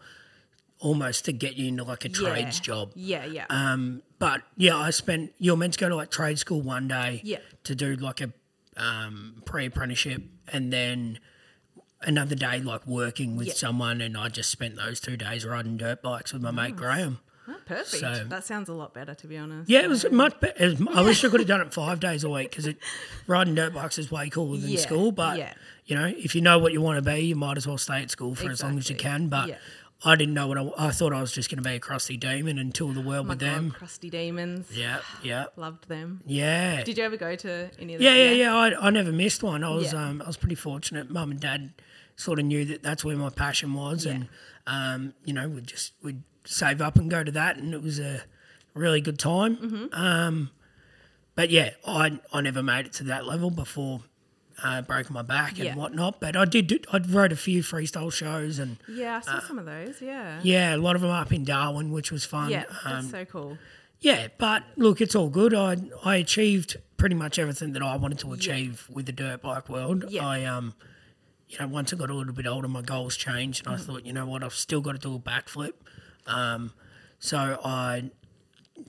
almost 0.79 1.25
to 1.25 1.33
get 1.33 1.55
you 1.55 1.67
into 1.67 1.83
like 1.83 2.05
a 2.05 2.09
trades 2.09 2.57
yeah. 2.57 2.63
job. 2.63 2.91
Yeah, 2.95 3.25
yeah. 3.25 3.45
Um, 3.49 4.01
but 4.19 4.41
yeah, 4.57 4.77
I 4.77 4.89
spent. 4.91 5.33
You 5.37 5.51
were 5.51 5.57
meant 5.57 5.73
to 5.73 5.79
go 5.79 5.89
to 5.89 5.95
like 5.95 6.11
trade 6.11 6.39
school 6.39 6.61
one 6.61 6.87
day. 6.87 7.21
Yeah. 7.23 7.39
To 7.65 7.75
do 7.75 7.95
like 7.95 8.21
a 8.21 8.31
um, 8.77 9.41
pre-apprenticeship, 9.45 10.21
and 10.51 10.71
then 10.71 11.19
another 12.01 12.35
day 12.35 12.59
like 12.59 12.85
working 12.85 13.35
with 13.37 13.47
Yeah. 13.47 13.53
someone, 13.53 14.01
and 14.01 14.17
I 14.17 14.29
just 14.29 14.49
spent 14.49 14.75
those 14.75 14.99
two 14.99 15.17
days 15.17 15.45
riding 15.45 15.77
dirt 15.77 16.01
bikes 16.01 16.33
with 16.33 16.41
my 16.41 16.51
mate 16.51 16.75
Graham. 16.75 17.19
Oh, 17.47 17.55
perfect. 17.65 17.87
so- 18.01 18.25
that 18.27 18.43
sounds 18.43 18.69
a 18.69 18.73
lot 18.73 18.93
better, 18.95 19.13
to 19.13 19.27
be 19.27 19.37
honest. 19.37 19.69
Yeah, 19.69 19.81
it 19.83 19.89
was 19.89 20.03
much 20.11 20.39
better. 20.39 20.75
I 20.91 21.01
wish 21.03 21.23
I 21.23 21.29
could 21.29 21.41
have 21.41 21.47
done 21.47 21.61
it 21.61 21.73
five 21.75 21.99
days 21.99 22.23
a 22.23 22.29
week 22.29 22.49
because 22.55 22.73
riding 23.27 23.53
dirt 23.53 23.71
bikes 23.73 23.99
is 23.99 24.09
way 24.11 24.29
cooler 24.29 24.57
than 24.57 24.69
Yeah, 24.71 24.79
school. 24.79 25.11
But 25.11 25.37
yeah. 25.37 25.53
you 25.85 25.95
know, 25.95 26.05
if 26.07 26.33
you 26.33 26.41
know 26.41 26.57
what 26.57 26.73
you 26.73 26.81
want 26.81 27.03
to 27.03 27.07
be, 27.07 27.19
you 27.21 27.35
might 27.35 27.57
as 27.57 27.67
well 27.67 27.77
stay 27.77 28.01
at 28.01 28.09
school 28.09 28.33
for 28.33 28.49
as 28.49 28.63
long 28.63 28.77
as 28.79 28.89
you 28.89 28.95
can. 28.95 29.27
But 29.27 29.49
yeah. 29.49 29.55
I 30.03 30.15
didn't 30.15 30.33
know 30.33 30.47
what 30.47 30.57
I, 30.57 30.69
I 30.77 30.91
thought. 30.91 31.13
I 31.13 31.21
was 31.21 31.31
just 31.31 31.49
going 31.49 31.63
to 31.63 31.67
be 31.67 31.75
a 31.75 31.79
crusty 31.79 32.17
demon 32.17 32.59
and 32.59 32.73
tour 32.75 32.93
the 32.93 33.01
world 33.01 33.21
Oh 33.25 33.27
my 33.27 33.29
with 33.29 33.39
God, 33.39 33.55
them. 33.55 33.71
crusty 33.71 34.09
demons. 34.09 34.67
Yeah, 34.71 34.99
yeah, 35.23 35.45
Loved 35.55 35.87
them. 35.87 36.21
yeah. 36.25 36.83
Did 36.83 36.97
you 36.97 37.03
ever 37.03 37.17
go 37.17 37.35
to 37.35 37.69
any 37.79 37.95
of 37.95 38.01
them? 38.01 38.05
Yeah, 38.15 38.23
yeah, 38.25 38.31
yeah. 38.31 38.55
I, 38.55 38.87
I 38.87 38.89
never 38.89 39.11
missed 39.11 39.41
one. 39.41 39.63
I 39.63 39.69
was 39.73 39.93
Yeah. 39.93 40.05
um, 40.09 40.21
I 40.21 40.27
was 40.27 40.37
pretty 40.37 40.55
fortunate. 40.55 41.09
Mum 41.09 41.31
and 41.31 41.39
dad 41.39 41.73
sort 42.17 42.39
of 42.39 42.45
knew 42.45 42.65
that 42.65 42.83
that's 42.83 43.03
where 43.05 43.15
my 43.15 43.29
passion 43.29 43.73
was, 43.73 44.05
Yeah. 44.05 44.11
and 44.11 44.27
um, 44.67 45.13
you 45.23 45.33
know, 45.33 45.47
we 45.49 45.61
just 45.61 45.93
we'd 46.03 46.23
save 46.43 46.81
up 46.81 46.97
and 46.97 47.09
go 47.09 47.23
to 47.23 47.31
that, 47.31 47.57
and 47.57 47.73
it 47.73 47.81
was 47.81 47.99
a 47.99 48.21
really 48.73 49.01
good 49.01 49.17
time. 49.17 49.55
Mm-hmm. 49.57 49.85
Um, 49.93 50.51
but 51.35 51.49
yeah, 51.49 51.71
I 51.87 52.19
I 52.33 52.41
never 52.41 52.61
made 52.61 52.85
it 52.85 52.93
to 52.93 53.03
that 53.05 53.25
level 53.25 53.49
before 53.49 54.01
uh, 54.63 54.81
broke 54.81 55.09
my 55.09 55.21
back 55.21 55.51
and 55.55 55.65
Yeah. 55.65 55.75
whatnot. 55.75 56.19
But 56.21 56.35
I 56.35 56.45
did. 56.45 56.67
do- 56.67 56.79
I 56.91 56.99
wrote 56.99 57.31
a 57.31 57.35
few 57.35 57.61
freestyle 57.61 58.11
shows, 58.11 58.57
and 58.59 58.77
Yeah, 58.87 59.17
I 59.17 59.21
saw 59.21 59.39
some 59.41 59.59
of 59.59 59.65
those. 59.65 60.01
Yeah. 60.01 60.37
Uh, 60.37 60.41
yeah, 60.43 60.75
a 60.75 60.77
lot 60.77 60.95
of 60.95 61.01
them 61.01 61.11
up 61.11 61.31
in 61.33 61.43
Darwin, 61.43 61.91
which 61.91 62.11
was 62.11 62.23
fun. 62.25 62.49
Yeah, 62.51 62.63
Um, 62.83 63.09
that's 63.09 63.11
so 63.11 63.25
cool. 63.25 63.57
yeah, 63.99 64.27
but 64.37 64.63
look, 64.77 65.01
it's 65.01 65.15
all 65.15 65.29
good. 65.29 65.53
I 65.53 65.77
I 66.03 66.15
achieved 66.17 66.77
pretty 66.97 67.15
much 67.15 67.37
everything 67.37 67.73
that 67.73 67.81
I 67.81 67.97
wanted 67.97 68.19
to 68.19 68.31
achieve 68.33 68.87
with 68.89 69.05
the 69.05 69.11
dirt 69.11 69.41
bike 69.41 69.67
world. 69.69 70.05
Yeah. 70.09 70.25
I 70.25 70.43
um, 70.45 70.73
you 71.49 71.59
know, 71.59 71.67
once 71.67 71.93
I 71.93 71.97
got 71.97 72.09
a 72.09 72.13
little 72.13 72.33
bit 72.33 72.47
older, 72.47 72.67
my 72.67 72.81
goals 72.81 73.15
changed, 73.17 73.67
and 73.67 73.75
I 73.75 73.77
thought, 73.77 74.05
you 74.05 74.13
know 74.13 74.25
what, 74.25 74.43
I've 74.43 74.53
still 74.55 74.81
got 74.81 74.93
to 74.93 74.97
do 74.97 75.13
a 75.15 75.19
backflip. 75.19 75.73
Um, 76.25 76.71
so 77.19 77.59
I 77.63 78.09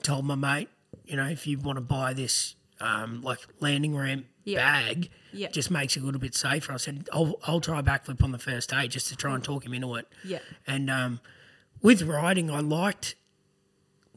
told 0.01 0.25
my 0.25 0.35
mate, 0.35 0.69
you 1.05 1.15
know, 1.17 1.25
if 1.27 1.45
you 1.45 1.57
want 1.59 1.77
to 1.77 1.81
buy 1.81 2.13
this 2.13 2.55
um, 2.79 3.21
like 3.21 3.39
landing 3.59 3.95
ramp 3.95 4.25
Yeah. 4.43 4.57
bag, 4.59 5.09
Yeah. 5.37 5.49
just 5.49 5.71
makes 5.71 5.95
it 5.95 6.03
a 6.03 6.05
little 6.05 6.19
bit 6.19 6.35
safer. 6.35 6.73
I 6.73 6.77
said, 6.77 7.07
I'll 7.13 7.39
I'll 7.45 7.61
try 7.61 7.79
a 7.79 7.83
backflip 7.83 8.23
on 8.23 8.31
the 8.31 8.39
first 8.39 8.69
day 8.69 8.87
just 8.87 9.07
to 9.09 9.15
try 9.15 9.33
and 9.35 9.43
talk 9.43 9.65
him 9.65 9.73
into 9.73 9.95
it. 9.95 10.07
Yeah. 10.23 10.39
And 10.65 10.89
um, 10.89 11.19
with 11.81 12.01
riding, 12.03 12.49
I 12.51 12.59
liked 12.59 13.15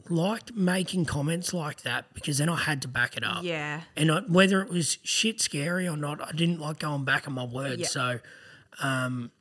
liked 0.09 0.53
making 0.55 1.05
comments 1.05 1.53
like 1.53 1.83
that 1.83 2.13
because 2.13 2.39
then 2.39 2.49
I 2.49 2.57
had 2.57 2.81
to 2.81 2.87
back 2.87 3.15
it 3.15 3.23
up. 3.23 3.43
Yeah. 3.43 3.81
And 3.95 4.11
I, 4.11 4.19
whether 4.21 4.61
it 4.61 4.69
was 4.69 4.97
shit 5.03 5.39
scary 5.39 5.87
or 5.87 5.95
not, 5.95 6.21
I 6.21 6.31
didn't 6.31 6.59
like 6.59 6.79
going 6.79 7.05
back 7.05 7.27
on 7.27 7.33
my 7.33 7.45
word. 7.45 7.79
Yeah. 7.79 7.87
So, 7.87 8.19
um, 8.81 9.31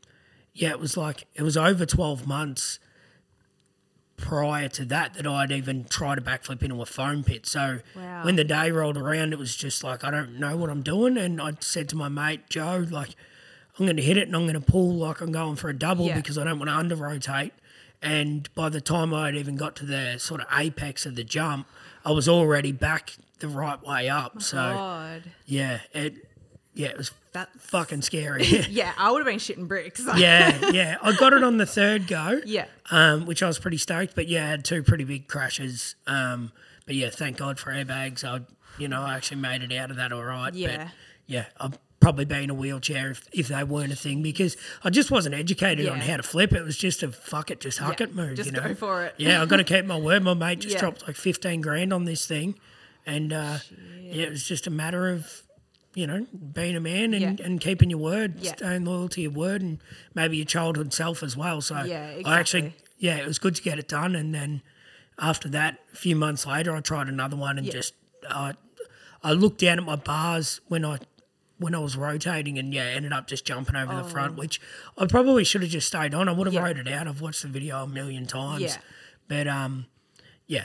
yeah, 0.53 0.71
it 0.71 0.81
was 0.81 0.97
like 0.97 1.27
it 1.35 1.43
was 1.43 1.57
over 1.57 1.87
twelve 1.87 2.27
months 2.27 2.79
prior 4.21 4.69
to 4.69 4.85
that 4.87 5.15
that 5.15 5.27
I'd 5.27 5.51
even 5.51 5.85
tried 5.85 6.17
to 6.17 6.21
backflip 6.21 6.63
into 6.63 6.81
a 6.83 6.87
foam 6.87 7.25
pit. 7.25 7.47
So 7.47 7.81
Wow. 7.97 8.25
when 8.25 8.37
the 8.37 8.45
day 8.45 8.71
rolled 8.71 8.97
around, 8.97 9.33
it 9.33 9.39
was 9.39 9.57
just 9.57 9.83
like 9.83 10.05
I 10.05 10.11
don't 10.11 10.39
know 10.39 10.57
what 10.57 10.71
I'm 10.71 10.83
doing, 10.83 11.17
and 11.19 11.41
I 11.41 11.53
said 11.61 11.89
to 11.91 11.97
my 11.97 12.09
mate 12.09 12.49
Joe, 12.49 12.87
like 12.91 13.17
I'm 13.79 13.87
going 13.87 13.97
to 13.97 14.03
hit 14.03 14.17
it 14.19 14.27
and 14.29 14.37
I'm 14.37 14.43
going 14.43 14.55
to 14.55 14.61
pull 14.61 14.95
like 14.97 15.21
I'm 15.21 15.33
going 15.33 15.57
for 15.57 15.69
a 15.71 15.75
double 15.77 16.07
Yeah. 16.07 16.17
because 16.17 16.37
I 16.39 16.45
don't 16.45 16.59
want 16.59 16.69
to 16.69 16.75
under 16.77 16.95
rotate. 16.97 17.53
And 18.03 18.49
by 18.55 18.69
the 18.71 18.81
time 18.81 19.13
I'd 19.13 19.35
even 19.37 19.57
got 19.57 19.77
to 19.77 19.87
the 19.87 20.17
sort 20.19 20.41
of 20.41 20.47
apex 20.57 21.05
of 21.07 21.17
the 21.17 21.25
jump, 21.25 21.67
I 22.05 22.13
was 22.13 22.29
already 22.29 22.73
back 22.73 23.13
the 23.41 23.49
right 23.49 23.83
way 23.87 24.09
up. 24.09 24.41
so 24.43 24.59
oh 24.59 24.75
God. 24.75 25.23
yeah, 25.47 25.81
it 25.93 26.27
yeah 26.75 26.89
it 26.89 26.97
was 26.99 27.11
That's 27.33 27.51
fucking 27.65 28.03
scary. 28.03 28.45
Yeah, 28.71 28.93
I 28.99 29.11
would 29.13 29.19
have 29.21 29.27
been 29.27 29.39
shitting 29.39 29.69
bricks. 29.69 30.03
yeah, 30.17 30.71
yeah. 30.73 30.97
I 31.03 31.15
got 31.17 31.33
it 31.33 31.45
on 31.45 31.59
the 31.59 31.67
third 31.67 32.07
go. 32.09 32.41
Yeah. 32.47 32.67
Um, 32.91 33.25
which 33.27 33.43
I 33.43 33.47
was 33.47 33.59
pretty 33.59 33.77
stoked, 33.77 34.15
but 34.17 34.27
yeah, 34.29 34.47
I 34.47 34.49
had 34.51 34.65
two 34.65 34.83
pretty 34.83 35.05
big 35.05 35.29
crashes. 35.29 35.95
Um, 36.09 36.51
but 36.87 36.97
yeah, 36.97 37.11
thank 37.11 37.37
God 37.37 37.59
for 37.61 37.71
airbags. 37.73 38.25
I, 38.25 38.41
you 38.79 38.89
know, 38.89 39.03
I 39.03 39.15
actually 39.15 39.41
made 39.41 39.63
it 39.63 39.73
out 39.77 39.91
of 39.91 39.97
that 39.97 40.13
all 40.13 40.25
right. 40.25 40.53
Yeah. 40.53 40.77
But 40.79 40.87
yeah, 41.27 41.45
I'd 41.61 41.79
probably 42.01 42.25
be 42.25 42.43
in 42.43 42.51
a 42.51 42.55
wheelchair 42.55 43.11
if, 43.13 43.29
if 43.33 43.47
they 43.49 43.63
weren't 43.63 43.93
a 43.93 43.97
thing 43.97 44.23
because 44.23 44.57
I 44.83 44.91
just 44.91 45.11
wasn't 45.13 45.37
educated 45.37 45.87
on 45.89 46.01
how 46.01 46.17
to 46.17 46.23
flip. 46.25 46.53
It 46.53 46.63
was 46.65 46.77
just 46.77 47.03
a 47.05 47.13
fuck 47.13 47.51
it, 47.53 47.61
just 47.61 47.79
huck 47.79 48.01
Yeah, 48.01 48.07
it 48.07 48.15
move. 48.17 48.35
just 48.37 48.47
you 48.51 48.53
know? 48.57 48.67
go 48.69 48.75
for 48.75 49.05
it. 49.05 49.15
Yeah, 49.19 49.41
I 49.43 49.47
got 49.47 49.59
to 49.59 49.65
keep 49.65 49.85
my 49.85 49.99
word. 49.99 50.25
My 50.25 50.35
mate 50.35 50.61
just 50.61 50.75
Yeah. 50.75 50.81
dropped 50.81 51.07
like 51.07 51.15
fifteen 51.17 51.61
grand 51.61 51.93
on 51.93 52.07
this 52.07 52.27
thing, 52.27 52.59
and 53.07 53.33
uh, 53.33 53.59
yeah, 54.01 54.25
it 54.25 54.31
was 54.31 54.43
just 54.45 54.67
a 54.67 54.71
matter 54.71 55.11
of. 55.11 55.43
You 55.95 56.07
know, 56.07 56.27
being 56.55 56.77
a 56.77 56.81
man 56.81 57.15
and, 57.15 57.39
Yeah. 57.41 57.45
and 57.47 57.61
keeping 57.61 57.91
your 57.91 57.99
word, 57.99 58.35
Yeah. 58.39 58.55
staying 58.55 58.85
loyal 58.85 59.09
to 59.09 59.21
your 59.21 59.33
word, 59.33 59.61
and 59.61 59.79
maybe 60.15 60.37
your 60.37 60.47
childhood 60.47 60.93
self 60.95 61.23
as 61.23 61.37
well. 61.37 61.61
So 61.61 61.83
Yeah, 61.83 62.21
I 62.25 62.39
actually, 62.39 62.75
yeah, 62.99 63.17
it 63.17 63.27
was 63.27 63.41
good 63.41 63.57
to 63.57 63.63
get 63.63 63.79
it 63.79 63.89
done. 63.89 64.15
And 64.15 64.33
then 64.33 64.63
after 65.19 65.49
that, 65.49 65.79
a 65.93 65.97
few 65.97 66.15
months 66.15 66.47
later, 66.47 66.77
I 66.77 66.81
tried 66.81 67.09
another 67.09 67.37
one 67.37 67.59
and 67.59 67.67
Yeah. 67.67 67.73
just, 67.73 67.95
I, 68.29 68.55
I 69.25 69.33
looked 69.33 69.59
down 69.61 69.79
at 69.79 69.85
my 69.85 69.97
bars 69.97 70.61
when 70.69 70.85
I 70.85 70.99
when 71.59 71.75
I 71.75 71.79
was 71.79 71.95
rotating, 71.95 72.59
and 72.59 72.73
yeah, 72.73 72.85
ended 72.85 73.13
up 73.13 73.27
just 73.27 73.45
jumping 73.45 73.77
over 73.77 73.95
the 73.95 74.03
front, 74.09 74.35
which 74.35 74.63
I 74.97 75.05
probably 75.05 75.45
should 75.45 75.61
have 75.61 75.71
just 75.71 75.89
stayed 75.89 76.15
on. 76.15 76.27
I 76.27 76.33
would 76.33 76.47
have 76.47 76.55
Oh. 76.55 76.59
Yeah. 76.61 76.65
wrote 76.65 76.79
it 76.79 76.89
out. 76.89 77.07
I've 77.07 77.21
watched 77.21 77.43
the 77.43 77.49
video 77.49 77.83
a 77.83 77.87
million 77.87 78.25
times. 78.25 78.79
But 79.29 79.47
um, 79.47 79.85
yeah, 80.47 80.65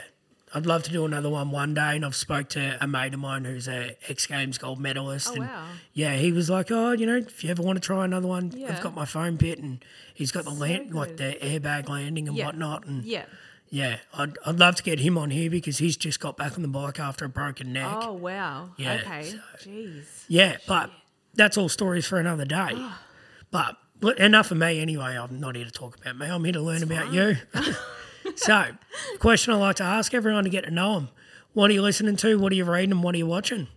I'd 0.56 0.64
love 0.66 0.82
to 0.84 0.90
do 0.90 1.04
another 1.04 1.28
one 1.28 1.50
one 1.50 1.74
day. 1.74 1.96
And 1.96 2.04
I've 2.04 2.16
spoke 2.16 2.48
to 2.50 2.78
a 2.80 2.86
mate 2.86 3.12
of 3.14 3.20
mine 3.20 3.44
who's 3.44 3.68
a 3.68 3.96
X 4.08 4.26
Games 4.26 4.56
gold 4.58 4.80
medalist. 4.80 5.28
Oh, 5.30 5.34
and 5.34 5.42
wow. 5.42 5.66
Yeah, 5.92 6.14
he 6.16 6.32
was 6.32 6.48
like, 6.48 6.70
oh, 6.70 6.92
you 6.92 7.04
know, 7.06 7.16
if 7.16 7.44
you 7.44 7.50
ever 7.50 7.62
want 7.62 7.76
to 7.76 7.80
try 7.80 8.04
another 8.04 8.26
one, 8.26 8.50
Yeah. 8.56 8.72
I've 8.74 8.82
got 8.82 8.94
my 8.94 9.04
foam 9.04 9.36
pit, 9.38 9.58
and 9.58 9.84
he's 10.14 10.32
got 10.32 10.44
the 10.44 10.50
land, 10.50 10.94
like 10.94 11.18
the 11.18 11.36
airbag 11.42 11.88
landing 11.88 12.26
and 12.28 12.36
Yeah. 12.36 12.46
whatnot, 12.46 12.86
and 12.86 13.04
Yeah. 13.04 13.24
yeah, 13.68 13.98
I'd, 14.14 14.36
I'd 14.46 14.58
love 14.58 14.76
to 14.76 14.82
get 14.82 15.00
him 15.00 15.18
on 15.18 15.30
here 15.30 15.50
because 15.50 15.76
he's 15.78 15.96
just 15.96 16.20
got 16.20 16.36
back 16.38 16.54
on 16.56 16.62
the 16.62 16.68
bike 16.68 16.98
after 16.98 17.26
a 17.26 17.28
broken 17.28 17.72
neck. 17.74 17.86
Oh 17.90 18.12
wow. 18.14 18.70
Yeah, 18.78 19.00
Okay. 19.04 19.24
so- 19.24 19.38
Jeez. 19.68 20.04
Yeah, 20.28 20.56
but 20.66 20.90
that's 21.34 21.58
all 21.58 21.68
stories 21.68 22.06
for 22.06 22.18
another 22.18 22.44
day. 22.46 22.72
but 23.50 23.76
enough 24.18 24.50
of 24.50 24.56
me 24.58 24.80
anyway. 24.80 25.16
I'm 25.18 25.38
not 25.40 25.54
here 25.56 25.64
to 25.66 25.70
talk 25.70 25.96
about 25.98 26.16
me. 26.18 26.26
I'm 26.26 26.44
here 26.44 26.52
to 26.54 26.60
learn 26.62 26.82
about 26.82 27.12
you. 27.12 27.36
so, 28.36 28.64
question 29.18 29.54
I 29.54 29.56
like 29.56 29.76
to 29.76 29.84
ask 29.84 30.12
everyone 30.14 30.44
to 30.44 30.50
get 30.50 30.64
to 30.64 30.70
know 30.70 30.94
them. 30.94 31.08
What 31.52 31.70
are 31.70 31.74
you 31.74 31.82
listening 31.82 32.16
to? 32.16 32.38
What 32.38 32.52
are 32.52 32.56
you 32.56 32.64
reading? 32.64 32.92
And 32.92 33.02
what 33.02 33.14
are 33.14 33.18
you 33.18 33.26
watching? 33.26 33.68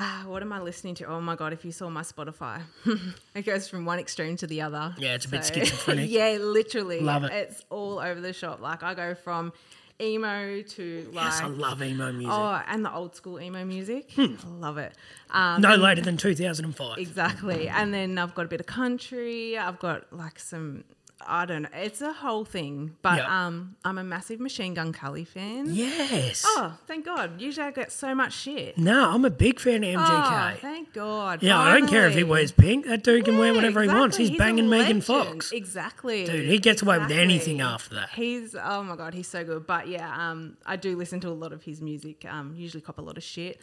Ah, 0.00 0.24
what 0.26 0.42
am 0.42 0.52
I 0.52 0.60
listening 0.60 0.94
to? 0.96 1.04
Oh 1.06 1.20
my 1.20 1.34
god! 1.34 1.52
If 1.52 1.64
you 1.64 1.72
saw 1.72 1.90
my 1.90 2.02
Spotify, 2.02 2.62
it 3.34 3.42
goes 3.44 3.68
from 3.68 3.84
one 3.84 3.98
extreme 3.98 4.36
to 4.36 4.46
the 4.46 4.62
other. 4.62 4.94
Yeah, 4.96 5.14
it's 5.14 5.24
a 5.24 5.28
bit 5.28 5.44
schizophrenic. 5.44 6.08
yeah, 6.10 6.38
literally. 6.40 7.00
Love 7.00 7.24
it. 7.24 7.32
It's 7.32 7.64
all 7.68 7.98
over 7.98 8.20
the 8.20 8.32
shop. 8.32 8.60
Like 8.60 8.84
I 8.84 8.94
go 8.94 9.14
from 9.16 9.52
emo 10.00 10.62
to 10.62 11.10
like 11.12 11.24
Yes, 11.24 11.40
I 11.40 11.46
love 11.46 11.82
emo 11.82 12.12
music. 12.12 12.32
oh, 12.32 12.62
and 12.68 12.84
the 12.84 12.94
old 12.94 13.16
school 13.16 13.40
emo 13.40 13.64
music. 13.64 14.12
Hmm. 14.12 14.34
I 14.44 14.48
love 14.50 14.78
it. 14.78 14.92
Um, 15.30 15.60
no 15.62 15.74
later 15.74 16.02
than 16.02 16.16
2005. 16.16 16.98
Exactly. 16.98 17.68
And 17.68 17.92
then 17.92 18.18
I've 18.18 18.34
got 18.34 18.44
a 18.46 18.48
bit 18.48 18.60
of 18.60 18.66
country. 18.66 19.58
I've 19.58 19.80
got 19.80 20.12
like 20.12 20.38
some 20.38 20.84
I 21.26 21.46
don't 21.46 21.62
know. 21.62 21.68
It's 21.74 22.00
a 22.00 22.12
whole 22.12 22.44
thing. 22.44 22.96
But 23.02 23.18
Yeah. 23.18 23.46
um 23.46 23.76
I'm 23.84 23.98
a 23.98 24.04
massive 24.04 24.38
Machine 24.40 24.72
Gun 24.74 24.92
Kelly 24.92 25.24
fan. 25.24 25.66
Yes. 25.68 26.44
Oh, 26.46 26.78
thank 26.86 27.04
God. 27.04 27.40
Usually 27.40 27.66
I 27.66 27.70
get 27.72 27.90
so 27.92 28.14
much 28.14 28.32
shit. 28.32 28.78
No, 28.78 29.10
I'm 29.10 29.24
a 29.24 29.30
big 29.30 29.58
fan 29.60 29.82
of 29.84 29.96
Oh, 29.96 29.98
MGK. 30.04 30.58
thank 30.60 30.92
God. 30.92 31.42
yeah, 31.42 31.58
I 31.58 31.76
don't 31.78 31.88
care 31.88 32.06
if 32.08 32.14
he 32.14 32.22
wears 32.24 32.52
pink. 32.52 32.86
That 32.86 33.02
dude 33.02 33.24
can 33.24 33.36
wear 33.36 33.48
Yeah, 33.50 33.56
whatever 33.56 33.82
he 33.82 33.88
wants. 33.88 34.16
exactly. 34.16 34.28
He's, 34.30 34.38
banging 34.38 34.68
Megan. 34.70 35.00
Fox. 35.00 35.50
Exactly. 35.52 36.24
Dude, 36.24 36.46
he 36.48 36.58
gets 36.58 36.82
away 36.82 36.98
with 36.98 37.10
anything 37.10 37.60
after 37.60 37.96
that. 37.96 38.10
He's 38.10 38.54
oh 38.54 38.82
my 38.84 38.96
god, 38.96 39.12
he's 39.14 39.28
so 39.28 39.44
good. 39.44 39.66
But 39.66 39.88
yeah, 39.88 40.30
um, 40.30 40.56
I 40.64 40.76
do 40.76 40.96
listen 40.96 41.20
to 41.20 41.28
a 41.28 41.30
lot 41.30 41.52
of 41.52 41.64
his 41.64 41.82
music. 41.82 42.24
Um, 42.28 42.54
usually 42.56 42.80
cop 42.80 42.98
a 42.98 43.02
lot 43.02 43.16
of 43.16 43.22
shit. 43.24 43.60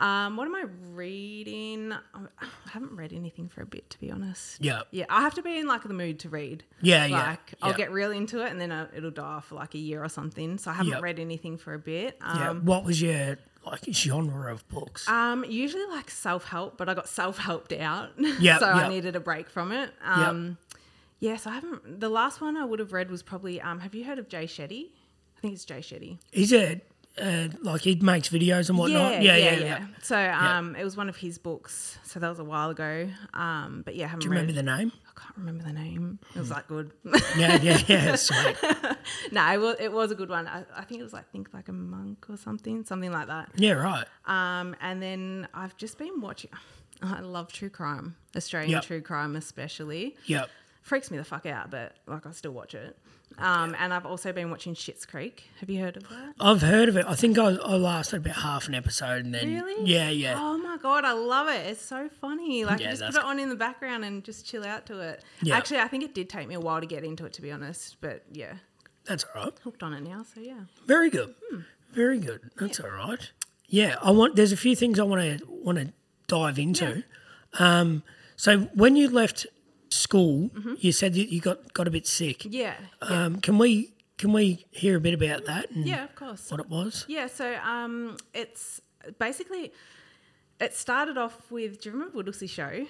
Um, 0.00 0.36
what 0.36 0.46
am 0.46 0.54
I 0.54 0.64
reading? 0.92 1.92
I 1.92 2.46
haven't 2.70 2.96
read 2.96 3.12
anything 3.12 3.48
for 3.48 3.62
a 3.62 3.66
bit, 3.66 3.88
to 3.90 3.98
be 4.00 4.10
honest. 4.10 4.56
Yeah. 4.62 4.82
Yeah, 4.90 5.04
I 5.08 5.20
have 5.20 5.34
to 5.34 5.42
be 5.42 5.58
in 5.58 5.66
like 5.66 5.82
the 5.82 5.92
mood 5.94 6.18
to 6.20 6.28
read. 6.28 6.64
Yeah, 6.80 7.04
yeah, 7.06 7.26
Like 7.30 7.54
I'll 7.62 7.70
yeah. 7.72 7.76
get 7.76 7.92
real 7.92 8.10
into 8.10 8.44
it, 8.44 8.50
and 8.50 8.60
then 8.60 8.72
uh, 8.72 8.88
it'll 8.96 9.10
die 9.10 9.22
off 9.22 9.46
for 9.48 9.56
like 9.56 9.74
a 9.74 9.78
year 9.78 10.02
or 10.02 10.08
something. 10.08 10.58
So 10.58 10.70
I 10.70 10.74
haven't 10.74 10.92
Yep. 10.92 11.02
read 11.02 11.18
anything 11.20 11.56
for 11.58 11.74
a 11.74 11.78
bit. 11.78 12.18
Yeah. 12.22 12.50
Um, 12.50 12.64
what 12.64 12.84
was 12.84 13.00
your 13.02 13.38
like 13.66 13.84
genre 13.92 14.52
of 14.52 14.66
books? 14.68 15.06
um, 15.08 15.44
usually 15.46 15.84
like 15.86 16.10
self 16.10 16.44
help, 16.46 16.78
but 16.78 16.88
I 16.88 16.94
got 16.94 17.08
self 17.08 17.36
helped 17.38 17.72
out. 17.72 18.10
Yep, 18.18 18.60
so 18.60 18.66
I 18.66 18.88
needed 18.88 19.16
a 19.16 19.20
break 19.20 19.48
from 19.50 19.72
it. 19.72 19.90
Um, 20.02 20.56
Yes, 21.22 21.46
I 21.46 21.52
haven't. 21.52 22.00
The 22.00 22.08
last 22.08 22.40
one 22.40 22.56
I 22.56 22.64
would 22.64 22.78
have 22.78 22.94
read 22.94 23.10
was 23.10 23.22
probably. 23.22 23.60
Um, 23.60 23.80
have 23.80 23.94
you 23.94 24.04
heard 24.04 24.18
of 24.18 24.30
Jay 24.30 24.44
Shetty? 24.46 24.86
I 25.36 25.40
think 25.42 25.52
it's 25.52 25.66
Jay 25.66 25.80
Shetty. 25.80 26.16
Is 26.32 26.50
it 26.50 26.89
uh, 27.20 27.48
like 27.62 27.82
he 27.82 27.94
makes 27.96 28.28
videos 28.28 28.68
and 28.68 28.78
whatnot? 28.78 29.22
Yeah, 29.22 29.36
yeah, 29.36 29.54
yeah. 29.56 29.86
So 30.02 30.16
um, 30.18 30.74
it 30.76 30.84
was 30.84 30.96
one 30.96 31.08
of 31.08 31.16
his 31.16 31.38
books. 31.38 31.98
So 32.04 32.18
that 32.20 32.28
was 32.28 32.38
a 32.38 32.44
while 32.44 32.70
ago. 32.70 33.08
Um, 33.34 33.82
but 33.84 33.94
yeah, 33.96 34.06
I 34.06 34.08
haven't 34.08 34.20
Do 34.20 34.26
you 34.26 34.32
read. 34.32 34.40
remember 34.40 34.52
the 34.54 34.62
name? 34.62 34.92
I 35.06 35.20
can't 35.20 35.36
remember 35.36 35.62
the 35.64 35.72
name. 35.72 36.18
It 36.34 36.38
was 36.38 36.48
that 36.48 36.66
good. 36.68 36.92
Yeah, 37.36 37.58
yeah, 37.62 37.78
yeah. 37.86 38.14
Sweet. 38.16 38.56
no, 39.32 39.52
it 39.52 39.58
was, 39.60 39.76
it 39.78 39.92
was 39.92 40.10
a 40.10 40.14
good 40.14 40.28
one. 40.30 40.46
I, 40.48 40.64
I 40.74 40.84
think 40.84 41.00
it 41.00 41.04
was 41.04 41.12
like 41.12 41.30
Think 41.30 41.52
Like 41.52 41.68
a 41.68 41.72
Monk 41.72 42.26
or 42.28 42.36
something, 42.36 42.84
something 42.84 43.12
like 43.12 43.26
that. 43.28 43.50
Yeah, 43.56 43.72
right. 43.72 44.06
Um, 44.26 44.74
and 44.80 45.02
then 45.02 45.48
I've 45.54 45.76
just 45.76 45.98
been 45.98 46.20
watching. 46.20 46.50
I 47.02 47.20
love 47.20 47.50
true 47.52 47.70
crime, 47.70 48.16
Australian 48.36 48.72
Yep. 48.72 48.82
true 48.82 49.00
crime 49.00 49.34
especially. 49.36 50.16
Yep. 50.26 50.50
Freaks 50.82 51.10
me 51.10 51.18
the 51.18 51.24
fuck 51.24 51.46
out, 51.46 51.70
but 51.70 51.94
like 52.06 52.26
I 52.26 52.32
still 52.32 52.52
watch 52.52 52.74
it. 52.74 52.96
Um, 53.38 53.76
and 53.78 53.94
I've 53.94 54.06
also 54.06 54.32
been 54.32 54.50
watching 54.50 54.74
Schitt's 54.74 55.06
Creek. 55.06 55.44
Have 55.60 55.70
you 55.70 55.80
heard 55.80 55.96
of 55.96 56.08
that? 56.08 56.34
I've 56.40 56.62
heard 56.62 56.88
of 56.88 56.96
it. 56.96 57.04
I 57.06 57.14
think 57.14 57.38
I, 57.38 57.50
I 57.52 57.76
lasted 57.76 58.16
about 58.16 58.36
half 58.36 58.66
an 58.66 58.74
episode 58.74 59.24
and 59.24 59.32
then. 59.34 59.54
Really? 59.54 59.84
Yeah, 59.84 60.10
yeah. 60.10 60.34
Oh 60.36 60.58
my 60.58 60.78
god, 60.78 61.04
I 61.04 61.12
love 61.12 61.48
it. 61.48 61.66
It's 61.66 61.80
so 61.82 62.08
funny. 62.20 62.64
Like 62.64 62.80
Yeah, 62.80 62.90
just 62.90 63.02
put 63.04 63.14
it 63.16 63.24
on 63.24 63.38
in 63.38 63.48
the 63.48 63.56
background 63.56 64.04
and 64.04 64.24
just 64.24 64.46
chill 64.46 64.64
out 64.64 64.86
to 64.86 64.98
it. 65.00 65.22
Yeah. 65.42 65.56
Actually, 65.56 65.80
I 65.80 65.88
think 65.88 66.02
it 66.02 66.14
did 66.14 66.28
take 66.28 66.48
me 66.48 66.54
a 66.54 66.60
while 66.60 66.80
to 66.80 66.86
get 66.86 67.04
into 67.04 67.24
it, 67.24 67.32
to 67.34 67.42
be 67.42 67.52
honest. 67.52 67.98
But 68.00 68.24
yeah, 68.32 68.54
That's 69.04 69.24
all 69.34 69.44
right. 69.44 69.52
hooked 69.62 69.82
on 69.82 69.92
it 69.94 70.02
now. 70.02 70.24
So 70.34 70.40
yeah. 70.40 70.60
Very 70.86 71.08
good. 71.10 71.34
Hmm. 71.50 71.60
Very 71.92 72.18
good. 72.18 72.50
That's 72.58 72.80
all 72.80 72.90
right. 72.90 73.30
Yeah, 73.66 73.96
I 74.02 74.10
want. 74.10 74.34
There's 74.34 74.52
a 74.52 74.56
few 74.56 74.74
things 74.74 74.98
I 74.98 75.04
want 75.04 75.38
to 75.40 75.46
want 75.48 75.78
to 75.78 75.92
dive 76.26 76.58
into. 76.58 77.04
Um, 77.58 78.02
so 78.36 78.60
when 78.74 78.96
you 78.96 79.08
left 79.08 79.46
school, 79.90 80.50
you 80.78 80.92
said 80.92 81.14
that 81.14 81.32
you 81.32 81.40
got 81.40 81.72
got 81.74 81.86
a 81.88 81.90
bit 81.90 82.06
sick. 82.06 82.40
Mm-hmm. 82.40 82.52
Yeah. 82.54 82.74
Um, 83.02 83.40
can 83.40 83.58
we 83.58 83.92
can 84.18 84.32
we 84.32 84.64
hear 84.70 84.96
a 84.96 85.00
bit 85.00 85.14
about 85.14 85.44
that 85.46 85.70
and 85.70 85.86
Yeah, 85.86 86.04
of 86.04 86.14
course. 86.14 86.50
what 86.50 86.60
it 86.60 86.68
was? 86.68 87.04
Yeah, 87.08 87.26
so 87.26 87.54
um, 87.56 88.16
it's 88.34 88.80
basically 89.18 89.72
it 90.60 90.74
started 90.74 91.16
off 91.18 91.50
with. 91.50 91.80
Do 91.80 91.88
you 91.88 91.94
remember 91.96 92.22
Whittlesea 92.22 92.48
Show? 92.48 92.86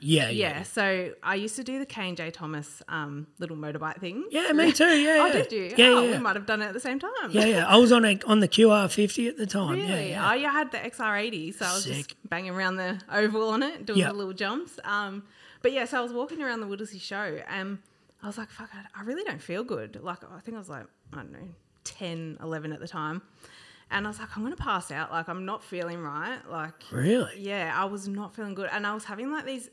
Yeah, 0.00 0.28
Yeah. 0.30 0.58
yeah. 0.58 0.62
So 0.62 1.12
I 1.24 1.34
used 1.34 1.56
to 1.56 1.64
do 1.64 1.80
the 1.80 1.84
K 1.86 2.06
and 2.06 2.16
J 2.16 2.30
Thomas 2.30 2.80
um, 2.88 3.26
little 3.40 3.56
motorbike 3.56 3.98
thing. 3.98 4.24
Yeah, 4.30 4.52
me 4.52 4.70
too. 4.70 4.84
Yeah, 4.84 5.16
Oh, 5.28 5.32
did 5.32 5.50
you? 5.50 5.74
Yeah, 5.76 5.86
oh, 5.88 6.04
yeah. 6.04 6.12
we 6.12 6.18
might 6.18 6.36
have 6.36 6.46
done 6.46 6.62
it 6.62 6.66
at 6.66 6.72
the 6.72 6.78
same 6.78 7.00
time. 7.00 7.10
Yeah, 7.30 7.46
yeah. 7.46 7.66
I 7.66 7.76
was 7.78 7.90
on 7.90 8.04
a 8.04 8.16
on 8.24 8.38
the 8.38 8.46
QR50 8.46 9.28
at 9.28 9.36
the 9.36 9.46
time. 9.46 9.72
Really? 9.80 9.88
Yeah, 9.88 10.00
yeah. 10.00 10.30
Oh, 10.30 10.34
yeah, 10.34 10.50
I 10.50 10.52
had 10.52 10.70
the 10.70 10.78
XR80, 10.78 11.54
so 11.58 11.66
I 11.66 11.74
was 11.74 11.82
Sick. 11.82 11.94
just 11.96 12.30
banging 12.30 12.52
around 12.52 12.76
the 12.76 13.00
oval 13.12 13.48
on 13.48 13.64
it, 13.64 13.84
doing 13.86 13.98
Yeah. 13.98 14.08
the 14.10 14.14
little 14.14 14.32
jumps. 14.32 14.78
Um, 14.84 15.24
but 15.62 15.72
yeah, 15.72 15.84
so 15.84 15.98
I 15.98 16.00
was 16.00 16.12
walking 16.12 16.42
around 16.42 16.60
the 16.60 16.66
Whittlesea 16.66 17.00
show, 17.00 17.40
and 17.48 17.78
I 18.22 18.26
was 18.26 18.38
like, 18.38 18.50
"Fuck, 18.50 18.70
I, 18.74 19.00
I 19.00 19.04
really 19.04 19.24
don't 19.24 19.42
feel 19.42 19.64
good." 19.64 19.98
Like, 20.02 20.18
I 20.24 20.40
think 20.40 20.56
I 20.56 20.58
was 20.58 20.68
like, 20.68 20.86
I 21.12 21.16
don't 21.16 21.32
know, 21.32 21.48
10, 21.84 22.38
11 22.42 22.72
at 22.72 22.80
the 22.80 22.88
time, 22.88 23.22
and 23.90 24.06
I 24.06 24.10
was 24.10 24.18
like, 24.18 24.36
"I'm 24.36 24.42
gonna 24.42 24.56
pass 24.56 24.90
out. 24.90 25.10
Like, 25.10 25.28
I'm 25.28 25.44
not 25.44 25.62
feeling 25.64 26.00
right. 26.02 26.38
Like, 26.50 26.74
Really? 26.92 27.32
yeah, 27.38 27.72
I 27.76 27.84
was 27.86 28.08
not 28.08 28.34
feeling 28.34 28.54
good, 28.54 28.68
and 28.72 28.86
I 28.86 28.94
was 28.94 29.04
having 29.04 29.30
like 29.32 29.46
these. 29.46 29.70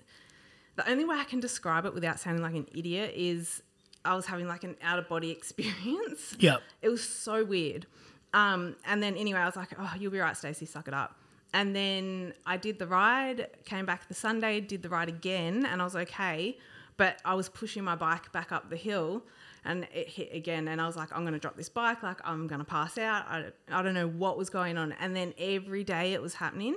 The 0.76 0.90
only 0.90 1.06
way 1.06 1.16
I 1.18 1.24
can 1.24 1.40
describe 1.40 1.86
it 1.86 1.94
without 1.94 2.20
sounding 2.20 2.44
like 2.44 2.54
an 2.56 2.68
idiot 2.76 3.14
is 3.16 3.64
I 4.04 4.14
was 4.14 4.26
having 4.26 4.48
like 4.48 4.64
an 4.66 4.76
out 4.84 5.00
of 5.00 5.08
body 5.08 5.32
experience. 5.40 6.36
Yep. 6.40 6.62
It 6.82 6.90
was 6.90 7.02
so 7.08 7.46
weird. 7.46 7.88
Um, 8.34 8.76
and 8.86 9.02
then 9.02 9.16
anyway, 9.16 9.40
I 9.40 9.46
was 9.46 9.56
like, 9.56 9.70
"Oh, 9.80 9.94
you'll 9.98 10.12
be 10.12 10.20
right, 10.20 10.36
Stacey. 10.36 10.66
Suck 10.66 10.88
it 10.88 10.94
up." 10.94 11.18
And 11.56 11.76
then 11.76 12.34
I 12.46 12.58
did 12.58 12.80
the 12.80 12.86
ride, 12.86 13.48
came 13.64 13.86
back 13.86 14.08
the 14.10 14.14
Sunday, 14.14 14.60
did 14.60 14.84
the 14.84 14.90
ride 14.90 15.08
again, 15.10 15.66
and 15.66 15.82
I 15.82 15.86
was 15.86 15.96
okay. 15.96 16.58
But 16.98 17.14
I 17.26 17.34
was 17.34 17.48
pushing 17.50 17.84
my 17.84 17.96
bike 17.96 18.32
back 18.32 18.52
up 18.52 18.70
the 18.70 18.76
hill, 18.76 19.24
and 19.64 19.88
it 19.94 20.08
hit 20.10 20.30
again. 20.34 20.68
And 20.68 20.82
I 20.82 20.86
was 20.86 20.96
like, 20.98 21.10
"I'm 21.16 21.24
gonna 21.26 21.40
drop 21.40 21.56
this 21.56 21.70
bike. 21.70 22.04
Like 22.04 22.20
I'm 22.24 22.46
gonna 22.48 22.66
pass 22.66 22.98
out. 22.98 23.26
I, 23.28 23.46
I 23.72 23.82
don't 23.82 23.94
know 23.94 24.08
what 24.08 24.38
was 24.38 24.50
going 24.50 24.78
on." 24.78 24.92
And 24.94 25.16
then 25.16 25.34
every 25.38 25.84
day 25.84 26.14
it 26.14 26.22
was 26.22 26.34
happening, 26.36 26.76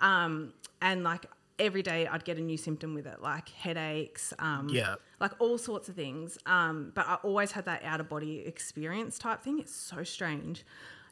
um, 0.00 0.52
and 0.80 1.02
like 1.04 1.26
every 1.58 1.82
day 1.82 2.06
I'd 2.06 2.24
get 2.24 2.36
a 2.38 2.42
new 2.42 2.56
symptom 2.58 2.94
with 2.94 3.06
it, 3.06 3.20
like 3.22 3.48
headaches, 3.50 4.32
um, 4.38 4.68
Yeah. 4.70 4.96
like 5.20 5.32
all 5.38 5.56
sorts 5.58 5.88
of 5.88 5.94
things. 5.94 6.36
Um, 6.44 6.92
but 6.94 7.06
I 7.08 7.14
always 7.16 7.52
had 7.52 7.64
that 7.64 7.82
out 7.82 7.98
of 8.00 8.08
body 8.10 8.40
experience 8.40 9.18
type 9.18 9.42
thing. 9.42 9.58
It's 9.58 9.74
so 9.74 10.04
strange. 10.04 10.64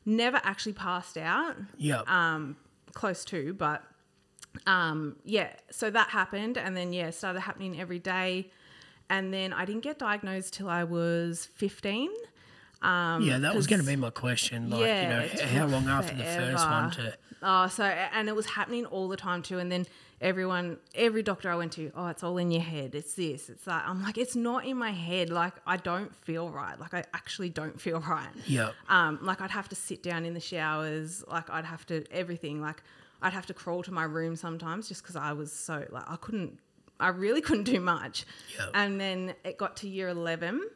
Never 0.06 0.38
actually 0.44 0.74
passed 0.74 1.16
out, 1.16 1.56
Yeah. 1.78 2.02
um, 2.06 2.56
close 2.94 3.24
to, 3.26 3.52
but 3.54 3.82
um, 4.66 5.16
yeah. 5.24 5.50
So 5.70 5.90
that 5.90 6.10
happened, 6.10 6.56
and 6.58 6.76
then 6.76 6.92
yeah, 6.92 7.10
started 7.10 7.40
happening 7.40 7.80
every 7.80 7.98
day, 7.98 8.50
and 9.10 9.32
then 9.32 9.52
I 9.52 9.64
didn't 9.64 9.82
get 9.82 9.98
diagnosed 9.98 10.54
till 10.54 10.68
I 10.68 10.84
was 10.84 11.46
fifteen. 11.54 12.10
Um, 12.82 13.22
yeah, 13.22 13.38
that 13.38 13.54
was 13.54 13.66
going 13.66 13.80
to 13.80 13.86
be 13.86 13.96
my 13.96 14.10
question. 14.10 14.68
Like, 14.68 14.80
Yeah, 14.80 15.24
you 15.24 15.36
know, 15.38 15.46
how 15.46 15.66
long 15.66 15.88
after 15.88 16.14
the 16.14 16.24
first 16.24 16.68
one 16.68 16.90
to. 16.92 17.16
Oh, 17.46 17.68
so 17.68 17.84
and 17.84 18.26
it 18.28 18.34
was 18.34 18.46
happening 18.46 18.86
all 18.86 19.06
the 19.06 19.18
time 19.18 19.42
too. 19.42 19.58
And 19.58 19.70
then 19.70 19.86
everyone, 20.18 20.78
every 20.94 21.22
doctor 21.22 21.50
I 21.50 21.56
went 21.56 21.72
to, 21.72 21.92
oh, 21.94 22.06
it's 22.06 22.22
all 22.22 22.38
in 22.38 22.50
your 22.50 22.62
head. 22.62 22.94
It's 22.94 23.14
this, 23.14 23.50
it's 23.50 23.64
that. 23.64 23.84
I'm 23.86 24.02
like, 24.02 24.16
it's 24.16 24.34
not 24.34 24.64
in 24.64 24.78
my 24.78 24.92
head. 24.92 25.28
Like 25.28 25.52
I 25.66 25.76
don't 25.76 26.14
feel 26.16 26.48
right. 26.48 26.80
Like 26.80 26.94
I 26.94 27.04
actually 27.12 27.50
don't 27.50 27.78
feel 27.78 28.00
right. 28.08 28.30
Yeah. 28.46 28.70
Um, 28.88 29.18
like 29.20 29.42
I'd 29.42 29.50
have 29.50 29.68
to 29.68 29.76
sit 29.76 30.02
down 30.02 30.24
in 30.24 30.32
the 30.32 30.40
showers. 30.40 31.22
Like 31.28 31.50
I'd 31.50 31.66
have 31.66 31.84
to 31.86 32.04
everything. 32.10 32.62
Like 32.62 32.82
I'd 33.20 33.34
have 33.34 33.46
to 33.46 33.54
crawl 33.54 33.82
to 33.82 33.92
my 33.92 34.04
room 34.04 34.36
sometimes 34.36 34.88
just 34.88 35.02
because 35.02 35.16
I 35.16 35.32
was 35.32 35.52
so 35.52 35.84
like 35.90 36.04
I 36.08 36.16
couldn't. 36.16 36.58
I 36.98 37.08
really 37.08 37.42
couldn't 37.42 37.64
do 37.64 37.80
much. 37.80 38.24
Yep. 38.58 38.70
And 38.72 38.98
then 38.98 39.34
it 39.44 39.58
got 39.58 39.76
to 39.78 39.88
year 39.88 40.08
eleven. 40.08 40.66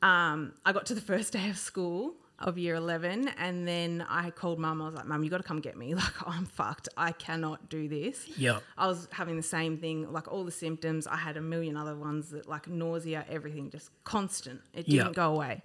Um, 0.00 0.54
I 0.64 0.72
got 0.72 0.86
to 0.86 0.94
the 0.94 1.00
first 1.00 1.32
day 1.32 1.50
of 1.50 1.58
school 1.58 2.14
of 2.40 2.56
year 2.56 2.76
11 2.76 3.28
and 3.36 3.66
then 3.66 4.04
i 4.08 4.30
called 4.30 4.60
mum. 4.60 4.80
I 4.80 4.86
was 4.86 4.94
like 4.94 5.06
mum 5.06 5.24
you 5.24 5.30
got 5.30 5.38
to 5.38 5.42
come 5.42 5.60
get 5.60 5.76
me. 5.76 5.94
Like 6.02 6.26
i'm 6.26 6.46
fucked. 6.46 6.88
I 6.96 7.12
cannot 7.12 7.68
do 7.68 7.88
this. 7.88 8.28
Yeah. 8.38 8.60
I 8.76 8.86
was 8.86 9.08
having 9.10 9.36
the 9.36 9.42
same 9.42 9.76
thing 9.78 10.12
like 10.12 10.28
all 10.30 10.44
the 10.44 10.52
symptoms. 10.52 11.06
I 11.06 11.16
had 11.16 11.36
a 11.36 11.40
million 11.40 11.76
other 11.76 11.96
ones 11.96 12.30
that 12.30 12.48
like 12.48 12.68
nausea 12.68 13.24
everything 13.28 13.70
just 13.70 13.90
constant. 14.04 14.60
It 14.72 14.86
didn't 14.86 15.06
Yeah. 15.08 15.12
go 15.12 15.34
away. 15.34 15.62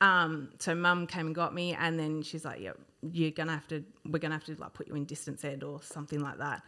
Um, 0.00 0.50
so 0.58 0.74
mum 0.74 1.06
came 1.06 1.26
and 1.26 1.34
got 1.34 1.54
me 1.54 1.74
and 1.74 1.98
then 1.98 2.22
she's 2.22 2.44
like 2.44 2.60
yep 2.60 2.78
you're 3.12 3.30
gonna 3.30 3.52
have 3.52 3.68
to 3.68 3.84
we're 4.04 4.18
gonna 4.18 4.34
have 4.34 4.44
to 4.44 4.56
like 4.56 4.72
put 4.74 4.88
you 4.88 4.94
in 4.96 5.04
distance 5.04 5.44
ed 5.44 5.62
or 5.62 5.80
something 5.82 6.20
like 6.20 6.38
that. 6.38 6.62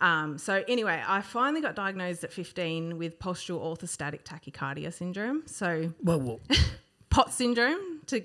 Um, 0.00 0.36
so 0.38 0.64
anyway, 0.66 1.00
I 1.06 1.20
finally 1.20 1.60
got 1.60 1.76
diagnosed 1.76 2.24
at 2.24 2.32
15 2.32 2.98
with 2.98 3.20
postural 3.20 3.60
orthostatic 3.62 4.24
tachycardia 4.24 4.92
syndrome. 4.92 5.44
So 5.46 5.92
Well, 6.02 6.20
well 6.20 6.40
POT 7.10 7.32
syndrome. 7.32 8.00
To 8.06 8.20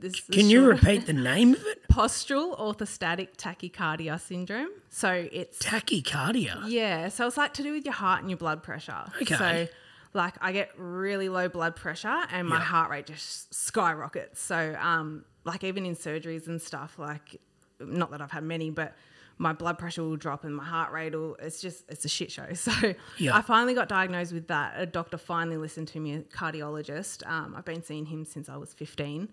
this 0.00 0.20
can 0.20 0.48
you 0.50 0.64
repeat 0.66 1.06
the 1.06 1.12
name 1.12 1.54
of 1.54 1.64
it? 1.66 1.88
postural 1.92 2.58
orthostatic 2.58 3.36
tachycardia 3.36 4.20
syndrome? 4.20 4.70
So 4.88 5.28
it's 5.32 5.58
Tachycardia. 5.58 6.64
yeah. 6.68 7.08
So 7.08 7.26
it's 7.26 7.36
like 7.36 7.54
to 7.54 7.62
do 7.62 7.72
with 7.72 7.84
your 7.84 7.94
heart 7.94 8.20
and 8.20 8.30
your 8.30 8.36
blood 8.38 8.62
pressure. 8.62 9.04
Okay. 9.22 9.34
So 9.36 9.68
like 10.14 10.34
I 10.40 10.52
get 10.52 10.70
really 10.76 11.28
low 11.28 11.48
blood 11.48 11.76
pressure 11.76 12.22
and 12.32 12.48
my 12.48 12.56
Yeah. 12.56 12.62
heart 12.62 12.90
rate 12.90 13.06
just 13.06 13.52
skyrockets. 13.54 14.40
So 14.40 14.76
um, 14.80 15.24
like 15.44 15.64
even 15.64 15.86
in 15.86 15.94
surgeries 15.96 16.46
and 16.46 16.60
stuff, 16.60 16.98
like 16.98 17.40
not 17.80 18.10
that 18.10 18.20
I've 18.20 18.30
had 18.32 18.44
many, 18.44 18.70
but 18.70 18.94
my 19.38 19.54
blood 19.54 19.78
pressure 19.78 20.02
will 20.02 20.16
drop 20.18 20.44
and 20.44 20.54
my 20.54 20.64
heart 20.64 20.92
rate 20.92 21.14
will 21.14 21.34
it's 21.36 21.62
just 21.62 21.84
it's 21.88 22.04
a 22.04 22.08
shit 22.10 22.30
show 22.30 22.52
so 22.54 22.70
Yeah. 23.16 23.34
i 23.34 23.40
finally 23.40 23.72
got 23.72 23.88
diagnosed 23.88 24.34
with 24.34 24.48
that 24.48 24.74
a 24.76 24.84
doctor 24.84 25.16
finally 25.16 25.56
listened 25.56 25.88
to 25.88 25.98
me 25.98 26.12
a 26.12 26.20
cardiologist 26.20 27.26
um, 27.26 27.54
i've 27.56 27.64
been 27.64 27.82
seeing 27.82 28.04
him 28.04 28.26
since 28.26 28.50
i 28.50 28.58
was 28.58 28.74
15 28.74 29.30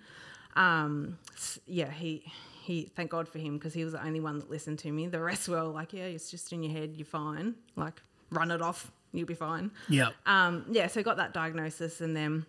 um, 0.58 1.18
yeah 1.66 1.90
he 1.92 2.24
he 2.64 2.92
thank 2.96 3.10
god 3.12 3.28
for 3.30 3.38
him 3.40 3.58
because 3.58 3.74
he 3.74 3.84
was 3.84 3.94
the 3.94 4.04
only 4.06 4.20
one 4.20 4.40
that 4.40 4.50
listened 4.50 4.78
to 4.80 4.92
me 4.92 5.08
the 5.08 5.20
rest 5.22 5.48
were 5.48 5.62
like 5.64 5.94
yeah 5.94 6.04
it's 6.04 6.30
just 6.30 6.52
in 6.52 6.62
your 6.64 6.74
head 6.74 6.92
you're 6.98 7.06
fine 7.06 7.56
like 7.78 8.02
run 8.32 8.52
it 8.52 8.62
off 8.62 8.92
you'll 9.14 9.26
be 9.28 9.34
fine 9.34 9.72
Yep. 9.88 10.14
um, 10.26 10.66
yeah, 10.70 10.88
so 10.88 11.02
got 11.02 11.16
that 11.18 11.34
diagnosis, 11.34 12.02
and 12.02 12.14
then 12.16 12.46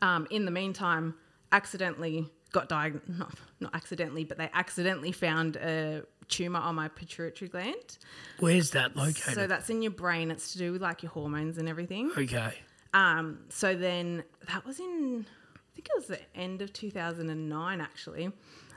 um, 0.00 0.26
in 0.30 0.46
the 0.46 0.50
meantime, 0.50 1.14
accidentally 1.52 2.26
got 2.52 2.68
diagnosed. 2.70 3.06
Not, 3.18 3.34
not 3.60 3.74
accidentally, 3.74 4.24
but 4.24 4.38
they 4.38 4.48
accidentally 4.54 5.12
found 5.12 5.56
a 5.56 6.02
tumor 6.28 6.58
on 6.60 6.74
my 6.74 6.88
pituitary 6.88 7.50
gland. 7.50 7.98
Where's 8.40 8.70
that 8.70 8.96
located? 8.96 9.34
So 9.34 9.46
that's 9.46 9.68
in 9.68 9.82
your 9.82 9.90
brain. 9.92 10.30
It's 10.30 10.52
to 10.52 10.58
do 10.58 10.72
with 10.72 10.80
like 10.82 11.02
your 11.02 11.10
hormones 11.12 11.58
and 11.58 11.68
everything. 11.68 12.10
okay. 12.16 12.54
Um, 12.94 13.40
so 13.50 13.74
then 13.76 14.24
that 14.48 14.64
was 14.64 14.80
in, 14.80 15.26
think 15.74 15.88
it 15.88 15.96
was 15.96 16.06
the 16.06 16.20
end 16.34 16.62
of 16.62 16.72
2009 16.72 17.80
actually. 17.80 18.30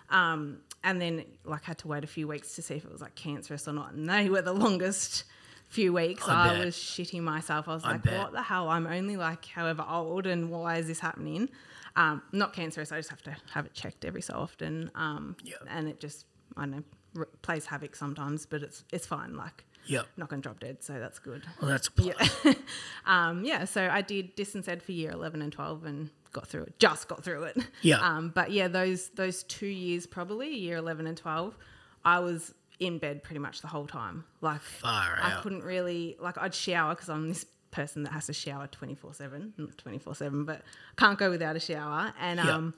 Um, 0.09 0.59
and 0.83 1.01
then 1.01 1.25
like 1.43 1.63
had 1.63 1.77
to 1.79 1.87
wait 1.87 2.03
a 2.03 2.07
few 2.07 2.27
weeks 2.27 2.55
to 2.55 2.61
see 2.61 2.75
if 2.75 2.85
it 2.85 2.91
was 2.91 3.01
like 3.01 3.15
cancerous 3.15 3.67
or 3.67 3.73
not. 3.73 3.91
And 3.93 4.09
they 4.09 4.29
were 4.29 4.41
the 4.41 4.53
longest 4.53 5.25
few 5.67 5.91
weeks. 5.93 6.27
I 6.27 6.55
I, 6.55 6.65
was 6.65 6.75
shitting 6.75 7.21
myself. 7.21 7.67
I 7.67 7.73
was 7.73 7.83
I 7.83 7.93
like, 7.93 8.03
bet. 8.03 8.17
what 8.17 8.31
the 8.31 8.41
hell? 8.41 8.69
I'm 8.69 8.87
only 8.87 9.17
like 9.17 9.45
however 9.45 9.85
old 9.87 10.25
and 10.25 10.49
why 10.49 10.77
is 10.77 10.87
this 10.87 10.99
happening? 10.99 11.49
Um, 11.95 12.21
not 12.31 12.53
cancerous. 12.53 12.91
I 12.91 12.97
just 12.97 13.09
have 13.09 13.21
to 13.23 13.35
have 13.51 13.65
it 13.65 13.73
checked 13.73 14.05
every 14.05 14.21
so 14.21 14.35
often. 14.35 14.91
Um, 14.95 15.35
Yeah. 15.43 15.55
and 15.67 15.89
it 15.89 15.99
just, 15.99 16.25
I 16.55 16.61
don't 16.61 16.71
know, 16.71 16.83
r- 17.17 17.27
plays 17.41 17.65
havoc 17.65 17.95
sometimes, 17.95 18.45
but 18.45 18.61
it's, 18.63 18.83
it's 18.93 19.05
fine. 19.05 19.35
Like 19.35 19.65
Yep. 19.87 20.05
not 20.17 20.29
going 20.29 20.41
to 20.41 20.47
drop 20.47 20.59
dead. 20.59 20.83
So 20.83 20.99
that's 20.99 21.17
good. 21.19 21.43
Well, 21.61 21.71
that's. 21.71 21.89
Yeah. 21.97 22.13
um, 23.05 23.43
yeah, 23.43 23.65
so 23.65 23.89
I 23.89 24.01
did 24.01 24.35
distance 24.35 24.67
ed 24.67 24.83
for 24.83 24.91
year 24.91 25.11
11 25.11 25.41
and 25.41 25.51
12 25.51 25.85
and 25.85 26.09
got 26.37 26.47
through 26.47 26.63
it. 26.63 26.79
Just 26.79 27.07
got 27.07 27.23
through 27.23 27.43
it. 27.43 27.57
Yeah. 27.81 27.97
Um, 27.99 28.29
but 28.33 28.51
yeah, 28.51 28.67
those 28.67 29.09
those 29.09 29.43
two 29.43 29.67
years 29.67 30.05
probably, 30.05 30.49
year 30.55 30.77
11 30.77 31.07
and 31.07 31.17
12, 31.17 31.57
I 32.05 32.19
was 32.19 32.53
in 32.79 32.99
bed 32.99 33.23
pretty 33.23 33.39
much 33.39 33.61
the 33.61 33.67
whole 33.67 33.87
time. 33.87 34.23
Like 34.41 34.61
Far 34.61 35.17
I 35.21 35.31
out. 35.33 35.41
couldn't 35.43 35.63
really 35.63 36.15
like 36.19 36.37
I'd 36.37 36.53
shower 36.53 36.93
because 36.93 37.09
I'm 37.09 37.27
this 37.29 37.45
person 37.71 38.03
that 38.03 38.11
has 38.13 38.27
to 38.27 38.33
shower 38.33 38.67
24/7, 38.67 39.51
not 39.57 39.77
24/7, 39.77 40.45
but 40.45 40.61
can't 40.95 41.17
go 41.17 41.29
without 41.29 41.55
a 41.55 41.59
shower 41.59 42.13
and 42.19 42.39
Yeah. 42.39 42.51
um 42.55 42.73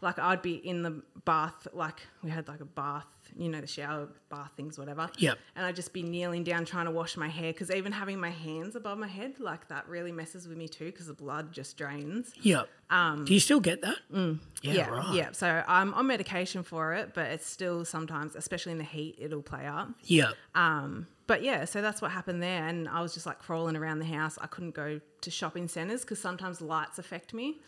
like 0.00 0.18
I'd 0.18 0.42
be 0.42 0.54
in 0.54 0.82
the 0.82 1.02
bath 1.24 1.66
like 1.72 2.00
we 2.22 2.30
had 2.30 2.46
like 2.46 2.60
a 2.60 2.64
bath, 2.66 3.06
you 3.36 3.48
know, 3.48 3.60
the 3.60 3.66
shower 3.66 4.08
bath 4.30 4.50
things 4.56 4.78
whatever 4.78 5.08
Yep. 5.18 5.38
and 5.56 5.64
I'd 5.66 5.76
just 5.76 5.92
be 5.92 6.02
kneeling 6.02 6.44
down 6.44 6.64
trying 6.64 6.84
to 6.86 6.90
wash 6.90 7.16
my 7.16 7.28
hair 7.28 7.52
because 7.52 7.70
even 7.70 7.92
having 7.92 8.18
my 8.20 8.30
hands 8.30 8.76
above 8.76 8.98
my 8.98 9.06
head 9.06 9.40
like 9.40 9.68
that 9.68 9.88
really 9.88 10.12
messes 10.12 10.46
with 10.48 10.56
me 10.58 10.68
too 10.68 10.86
because 10.86 11.06
the 11.06 11.14
blood 11.14 11.52
just 11.52 11.76
drains. 11.76 12.32
Yep. 12.42 12.68
Um, 12.90 13.24
Do 13.24 13.34
you 13.34 13.40
still 13.40 13.60
get 13.60 13.82
that? 13.82 13.96
Mm, 14.12 14.38
yeah, 14.62 14.72
yeah, 14.72 14.88
right. 14.90 15.14
yeah. 15.14 15.32
So 15.32 15.62
I'm 15.66 15.92
on 15.94 16.06
medication 16.06 16.62
for 16.62 16.94
it, 16.94 17.12
but 17.14 17.26
it's 17.26 17.46
still 17.46 17.84
sometimes, 17.84 18.34
especially 18.36 18.72
in 18.72 18.78
the 18.78 18.84
heat, 18.84 19.16
it'll 19.18 19.42
play 19.42 19.66
up. 19.66 19.90
Yeah. 20.04 20.30
Um, 20.54 21.06
but 21.26 21.42
yeah, 21.42 21.66
so 21.66 21.82
that's 21.82 22.00
what 22.00 22.10
happened 22.10 22.42
there, 22.42 22.66
and 22.66 22.88
I 22.88 23.02
was 23.02 23.12
just 23.12 23.26
like 23.26 23.38
crawling 23.38 23.76
around 23.76 23.98
the 23.98 24.06
house. 24.06 24.38
I 24.40 24.46
couldn't 24.46 24.74
go 24.74 24.98
to 25.20 25.30
shopping 25.30 25.68
centres 25.68 26.00
because 26.00 26.18
sometimes 26.18 26.62
lights 26.62 26.98
affect 26.98 27.34
me. 27.34 27.60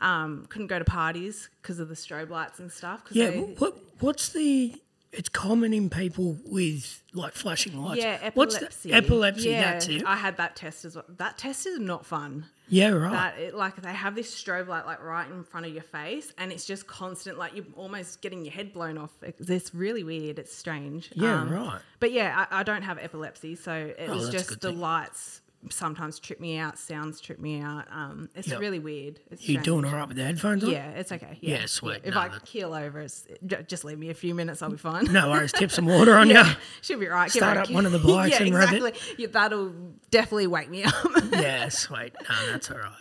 Um, 0.00 0.46
couldn't 0.48 0.66
go 0.66 0.80
to 0.80 0.84
parties 0.84 1.48
because 1.62 1.78
of 1.78 1.88
the 1.88 1.94
strobe 1.94 2.30
lights 2.30 2.58
and 2.58 2.72
stuff. 2.72 3.04
'cause 3.04 3.16
Yeah. 3.16 3.30
they- 3.30 3.38
What, 3.40 3.78
what's 4.00 4.30
the? 4.30 4.74
It's 5.16 5.28
common 5.28 5.72
in 5.72 5.90
people 5.90 6.38
with 6.44 7.02
like 7.12 7.32
flashing 7.34 7.80
lights. 7.80 8.00
yeah, 8.02 8.30
What's 8.34 8.56
epilepsy. 8.56 8.90
the 8.90 8.94
epilepsy? 8.96 9.48
Yeah, 9.50 9.72
That's 9.72 9.88
it. 9.88 10.04
I 10.04 10.16
had 10.16 10.36
that 10.38 10.56
test 10.56 10.84
as 10.84 10.96
well. 10.96 11.04
That 11.18 11.38
test 11.38 11.66
is 11.66 11.78
not 11.78 12.04
fun. 12.04 12.46
yeah. 12.68 12.88
Right. 12.88 13.12
that 13.12 13.38
it, 13.38 13.54
like 13.54 13.76
they 13.82 13.92
have 13.92 14.14
this 14.14 14.34
strobe 14.34 14.68
light 14.68 14.86
like 14.86 15.02
right 15.02 15.30
in 15.30 15.44
front 15.44 15.66
of 15.66 15.72
your 15.72 15.82
face 15.82 16.32
and 16.38 16.50
it's 16.50 16.64
just 16.64 16.86
constant 16.86 17.38
like 17.38 17.54
you're 17.54 17.66
almost 17.76 18.22
getting 18.22 18.42
your 18.44 18.52
head 18.54 18.72
blown 18.72 18.96
off 18.98 19.10
It's- 19.22 19.48
it's 19.50 19.74
really 19.74 20.02
weird 20.02 20.38
it's 20.38 20.54
strange 20.56 21.10
Yeah, 21.14 21.42
Um, 21.42 21.50
right. 21.52 21.80
but 22.00 22.10
yeah 22.10 22.46
I, 22.50 22.60
I 22.60 22.62
don't 22.62 22.80
have 22.82 22.96
epilepsy 22.98 23.54
so 23.56 23.72
it 23.72 24.06
Oh, 24.08 24.14
was 24.14 24.30
just 24.30 24.48
the 24.60 24.70
thing. 24.70 24.80
lights 24.80 25.42
sometimes 25.70 26.18
trip 26.18 26.40
me 26.40 26.58
out 26.58 26.78
sounds 26.78 27.20
trip 27.20 27.38
me 27.38 27.60
out 27.60 27.84
um 27.90 28.28
it's 28.34 28.48
Yep. 28.48 28.60
really 28.60 28.78
weird 28.78 29.20
it's 29.30 29.48
you 29.48 29.58
doing 29.60 29.84
all 29.84 29.92
right 29.92 30.06
with 30.06 30.16
the 30.16 30.24
headphones 30.24 30.62
on? 30.64 30.70
yeah 30.70 30.90
it's 30.90 31.10
okay 31.12 31.38
yeah, 31.40 31.60
Yeah, 31.60 31.66
sweet. 31.66 32.00
if 32.04 32.14
No, 32.14 32.20
I 32.20 32.28
that's- 32.28 32.48
keel 32.48 32.74
over 32.74 33.00
it's, 33.00 33.26
just 33.66 33.84
leave 33.84 33.98
me 33.98 34.10
a 34.10 34.14
few 34.14 34.34
minutes 34.34 34.62
I'll 34.62 34.70
be 34.70 34.76
fine 34.76 35.04
No 35.12 35.30
worries. 35.30 35.52
Tip 35.52 35.70
some 35.70 35.86
water 35.86 36.14
on 36.16 36.28
yeah, 36.30 36.50
you. 36.50 36.56
she'll 36.82 36.98
be 36.98 37.06
right 37.08 37.30
Start 37.30 37.56
up 37.56 37.70
one 37.70 37.86
of 37.86 37.92
the 37.92 37.98
bikes 38.06 38.32
yeah, 38.38 38.46
and 38.46 38.48
exactly. 38.48 38.92
Yeah, 39.18 39.28
that'll 39.30 39.72
definitely 40.10 40.46
wake 40.48 40.68
me 40.70 40.84
up 40.84 40.94
yeah, 41.32 41.68
sweet. 41.68 42.12
No, 42.28 42.52
that's 42.52 42.70
all 42.70 42.78
right. 42.78 42.92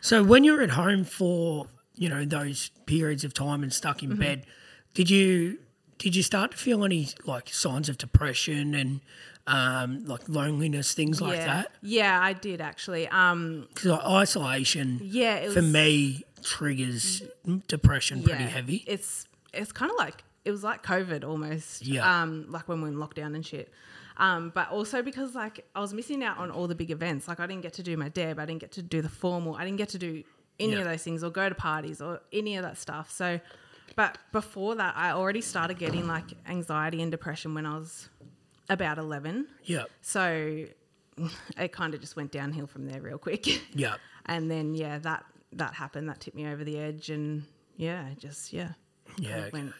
So 0.00 0.22
when 0.22 0.44
you're 0.44 0.62
at 0.62 0.70
home 0.70 1.04
for 1.04 1.66
you 1.94 2.08
know 2.08 2.24
those 2.24 2.70
periods 2.86 3.24
of 3.24 3.34
time 3.34 3.62
and 3.62 3.72
stuck 3.72 4.02
in 4.02 4.10
Mm-hmm. 4.10 4.20
bed, 4.20 4.46
did 4.94 5.10
you 5.10 5.58
did 5.98 6.16
you 6.16 6.22
start 6.22 6.50
to 6.52 6.56
feel 6.56 6.84
any 6.84 7.08
like 7.26 7.48
signs 7.50 7.88
of 7.88 7.98
depression 7.98 8.74
and 8.74 9.00
um, 9.46 10.04
like 10.06 10.28
loneliness, 10.28 10.94
things 10.94 11.20
like 11.20 11.36
yeah. 11.38 11.46
that? 11.46 11.72
Yeah, 11.82 12.20
I 12.20 12.32
did 12.32 12.60
actually. 12.60 13.08
Um, 13.08 13.66
Because 13.74 13.98
isolation, 14.00 15.00
yeah, 15.02 15.44
was 15.44 15.54
for 15.54 15.62
me, 15.62 16.24
triggers 16.42 17.22
depression 17.68 18.22
pretty 18.22 18.44
heavy. 18.44 18.84
It's 18.86 19.26
it's 19.52 19.72
kind 19.72 19.90
of 19.90 19.98
like 19.98 20.24
it 20.44 20.50
was 20.50 20.62
like 20.64 20.82
COVID 20.82 21.24
almost. 21.24 21.84
Yeah. 21.86 22.22
Um, 22.22 22.46
like 22.48 22.68
when 22.68 22.78
we 22.82 22.90
were 22.90 22.96
in 22.96 22.96
lockdown 22.96 23.34
and 23.34 23.44
shit. 23.44 23.72
Um, 24.18 24.52
but 24.54 24.70
also 24.70 25.02
because 25.02 25.34
like 25.34 25.64
I 25.74 25.80
was 25.80 25.94
missing 25.94 26.22
out 26.22 26.38
on 26.38 26.50
all 26.50 26.68
the 26.68 26.74
big 26.74 26.90
events. 26.90 27.26
Like 27.28 27.40
I 27.40 27.46
didn't 27.46 27.62
get 27.62 27.72
to 27.74 27.82
do 27.82 27.96
my 27.96 28.08
deb. 28.08 28.38
I 28.38 28.46
didn't 28.46 28.60
get 28.60 28.72
to 28.72 28.82
do 28.82 29.02
the 29.02 29.08
formal. 29.08 29.54
I 29.54 29.64
didn't 29.64 29.78
get 29.78 29.88
to 29.90 29.98
do 29.98 30.22
any 30.60 30.72
Yeah. 30.72 30.78
of 30.80 30.84
those 30.84 31.02
things 31.02 31.24
or 31.24 31.30
go 31.30 31.48
to 31.48 31.54
parties 31.54 32.00
or 32.00 32.20
any 32.32 32.56
of 32.56 32.62
that 32.62 32.76
stuff. 32.78 33.10
So, 33.10 33.40
but 33.96 34.18
before 34.30 34.74
that, 34.76 34.94
I 34.96 35.10
already 35.12 35.40
started 35.40 35.78
getting 35.78 36.06
like 36.06 36.24
anxiety 36.46 37.02
and 37.02 37.10
depression 37.10 37.54
when 37.54 37.66
I 37.66 37.78
was 37.78 38.08
about 38.72 38.98
eleven. 38.98 39.46
Yeah, 39.64 39.84
So 40.00 40.66
it 41.58 41.72
kind 41.72 41.94
of 41.94 42.00
just 42.00 42.16
went 42.16 42.32
downhill 42.32 42.66
from 42.66 42.86
there 42.86 43.00
real 43.00 43.18
quick. 43.18 43.46
yeah. 43.74 43.94
and 44.26 44.50
then 44.50 44.74
yeah, 44.74 44.98
that 44.98 45.24
that 45.52 45.74
happened. 45.74 46.08
That 46.08 46.20
tipped 46.20 46.36
me 46.36 46.46
over 46.46 46.64
the 46.64 46.78
edge, 46.78 47.10
and 47.10 47.44
yeah, 47.76 48.08
just 48.18 48.52
yeah, 48.52 48.70
Yeah, 49.18 49.36
okay. 49.36 49.50
went 49.52 49.72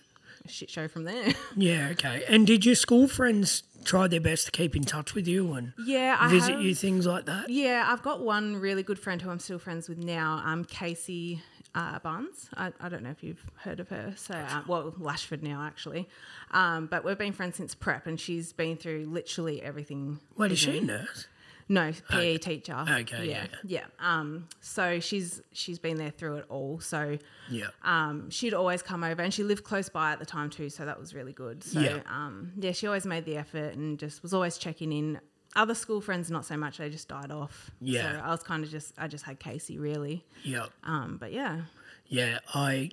a 0.45 0.49
shit 0.49 0.71
show 0.71 0.89
from 0.89 1.05
there. 1.05 1.33
Yeah, 1.57 1.89
okay. 1.93 2.25
And 2.29 2.47
did 2.47 2.65
your 2.67 2.75
school 2.75 3.07
friends 3.07 3.63
try 3.85 4.09
their 4.09 4.21
best 4.21 4.47
to 4.47 4.51
keep 4.51 4.75
in 4.75 4.83
touch 4.85 5.15
with 5.15 5.27
you 5.29 5.53
and 5.53 5.73
yeah, 5.85 6.17
I 6.19 6.29
visit 6.29 6.53
have, 6.55 6.63
you, 6.63 6.75
things 6.75 7.07
like 7.07 7.27
that? 7.27 7.49
Yeah, 7.51 7.85
I've 7.89 8.03
got 8.03 8.23
one 8.23 8.57
really 8.57 8.83
good 8.83 8.99
friend 8.99 9.21
who 9.23 9.31
I'm 9.31 9.39
still 9.39 9.59
friends 9.59 9.89
with 9.89 9.99
now. 9.99 10.43
Um, 10.45 10.65
Casey 10.65 11.43
uh, 11.75 11.99
Barnes. 12.01 12.49
I, 12.57 12.73
I 12.81 12.89
don't 12.89 13.03
know 13.03 13.11
if 13.11 13.23
you've 13.23 13.45
heard 13.57 13.81
of 13.81 13.89
her. 13.89 14.13
So, 14.17 14.35
uh, 14.35 14.63
well, 14.67 14.93
Lashford 14.99 15.43
now 15.43 15.63
actually. 15.63 16.09
Um, 16.51 16.87
but 16.87 17.05
we've 17.05 17.19
been 17.19 17.33
friends 17.33 17.57
since 17.57 17.75
prep, 17.75 18.07
and 18.07 18.19
she's 18.21 18.53
been 18.53 18.77
through 18.77 19.07
literally 19.09 19.63
everything. 19.63 20.19
Wait, 20.37 20.47
with 20.47 20.53
is 20.53 20.59
she 20.59 20.79
a 20.79 20.81
nurse? 20.83 21.27
No, 21.69 21.91
PE 22.11 22.37
teacher. 22.39 22.85
Okay, 22.87 23.25
yeah, 23.31 23.47
yeah, 23.51 23.57
yeah. 23.65 23.85
Um, 23.99 24.49
so 24.61 25.01
she's 25.01 25.41
she's 25.53 25.79
been 25.79 25.97
there 25.97 26.11
through 26.11 26.37
it 26.39 26.45
all. 26.51 26.81
So 26.81 27.17
Yeah. 27.49 27.69
um, 27.83 28.29
she'd 28.31 28.53
always 28.53 28.83
come 28.83 29.03
over, 29.05 29.23
and 29.23 29.33
she 29.33 29.43
lived 29.43 29.65
close 29.65 29.89
by 29.89 30.13
at 30.13 30.19
the 30.19 30.27
time 30.27 30.51
too, 30.51 30.69
so 30.69 30.85
that 30.85 30.99
was 31.01 31.15
really 31.15 31.33
good. 31.33 31.63
So 31.65 31.81
Yeah. 31.81 32.01
um, 32.11 32.53
yeah, 32.59 32.73
she 32.73 32.87
always 32.87 33.07
made 33.07 33.25
the 33.25 33.37
effort 33.39 33.75
and 33.75 33.99
just 33.99 34.23
was 34.23 34.35
always 34.35 34.59
checking 34.59 34.93
in. 34.93 35.21
Other 35.55 35.75
school 35.75 36.01
friends, 36.01 36.31
not 36.31 36.45
so 36.47 36.57
much. 36.57 36.79
They 36.79 36.89
just 36.89 37.09
died 37.09 37.31
off. 37.31 37.71
Yeah. 37.81 38.13
So 38.19 38.25
I 38.25 38.31
was 38.31 38.43
kind 38.43 38.65
of 38.65 38.71
just 38.71 38.95
I 38.99 39.07
just 39.09 39.25
had 39.25 39.39
Casey 39.39 39.79
really. 39.79 40.25
Yeah. 40.43 40.67
Um, 40.85 41.19
but 41.21 41.33
yeah, 41.33 41.63
Yeah, 42.07 42.39
I 42.55 42.91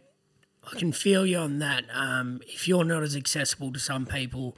I 0.69 0.77
can 0.77 0.91
feel 0.91 1.25
you 1.25 1.37
on 1.37 1.59
that. 1.59 1.85
Um, 1.93 2.41
if 2.47 2.67
you're 2.67 2.83
not 2.83 3.01
as 3.03 3.15
accessible 3.15 3.71
to 3.73 3.79
some 3.79 4.05
people, 4.05 4.57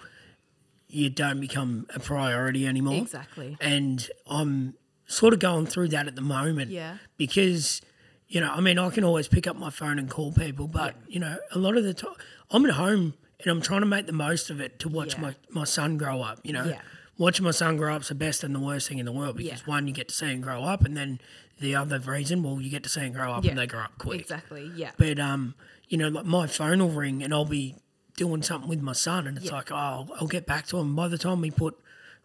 you 0.88 1.10
don't 1.10 1.40
become 1.40 1.86
a 1.94 2.00
priority 2.00 2.66
anymore. 2.68 2.96
Exactly. 2.96 3.56
And 3.62 4.10
I'm 4.28 4.74
sort 5.06 5.34
of 5.34 5.40
going 5.40 5.68
through 5.68 5.90
that 5.90 6.08
at 6.08 6.16
the 6.16 6.22
moment. 6.22 6.72
Yeah. 6.72 6.98
Because, 7.18 7.82
you 8.28 8.42
know, 8.42 8.52
I 8.52 8.62
mean, 8.62 8.80
I 8.80 8.90
can 8.90 9.04
always 9.04 9.28
pick 9.28 9.46
up 9.48 9.56
my 9.56 9.70
phone 9.70 10.00
and 10.00 10.10
call 10.10 10.32
people, 10.34 10.68
but, 10.68 10.96
you 11.08 11.20
know, 11.20 11.38
a 11.54 11.60
lot 11.60 11.78
of 11.78 11.84
the 11.84 11.94
time 11.94 12.14
I'm 12.50 12.66
at 12.66 12.72
home 12.74 13.14
and 13.40 13.48
I'm 13.52 13.62
trying 13.62 13.82
to 13.82 13.86
make 13.88 14.08
the 14.08 14.12
most 14.14 14.50
of 14.50 14.60
it 14.60 14.80
to 14.80 14.90
watch 14.90 15.14
Yeah. 15.16 15.22
my, 15.22 15.36
my 15.50 15.64
son 15.66 15.98
grow 15.98 16.22
up, 16.24 16.40
you 16.44 16.52
know. 16.54 16.66
Yeah. 16.66 16.82
Watching 17.22 17.46
my 17.46 17.52
son 17.52 17.78
grow 17.78 17.94
up 17.96 18.02
is 18.02 18.08
the 18.08 18.16
best 18.16 18.44
and 18.44 18.56
the 18.56 18.60
worst 18.60 18.88
thing 18.90 18.98
in 18.98 19.06
the 19.06 19.12
world 19.12 19.38
because 19.38 19.60
Yeah. 19.62 19.66
one, 19.74 19.88
you 19.88 19.94
get 19.94 20.08
to 20.08 20.16
see 20.16 20.26
him 20.26 20.42
grow 20.42 20.64
up, 20.64 20.84
and 20.84 20.98
then 20.98 21.20
the 21.60 21.76
other 21.76 22.00
reason, 22.00 22.42
well, 22.42 22.60
you 22.60 22.72
get 22.72 22.82
to 22.82 22.90
see 22.90 23.02
him 23.02 23.14
grow 23.14 23.32
up 23.34 23.44
Yeah. 23.44 23.52
and 23.52 23.60
they 23.60 23.68
grow 23.68 23.82
up 23.82 23.96
quick. 24.00 24.22
Exactly. 24.22 24.72
Yeah. 24.76 24.90
But 24.98 25.20
um, 25.20 25.54
you 25.88 25.98
know, 26.00 26.08
like 26.08 26.26
my 26.26 26.48
phone 26.48 26.80
will 26.80 26.90
ring 26.90 27.22
and 27.22 27.32
I'll 27.32 27.46
be 27.46 27.76
doing 28.18 28.42
something 28.42 28.68
with 28.68 28.82
my 28.82 28.94
son, 28.94 29.28
and 29.28 29.38
it's 29.38 29.46
Yeah. 29.46 29.52
like, 29.54 29.72
oh, 29.72 29.76
I'll, 29.76 30.10
I'll 30.20 30.28
get 30.28 30.48
back 30.48 30.66
to 30.68 30.80
him. 30.80 30.96
By 30.96 31.08
the 31.10 31.18
time 31.20 31.42
we 31.42 31.52
put 31.52 31.78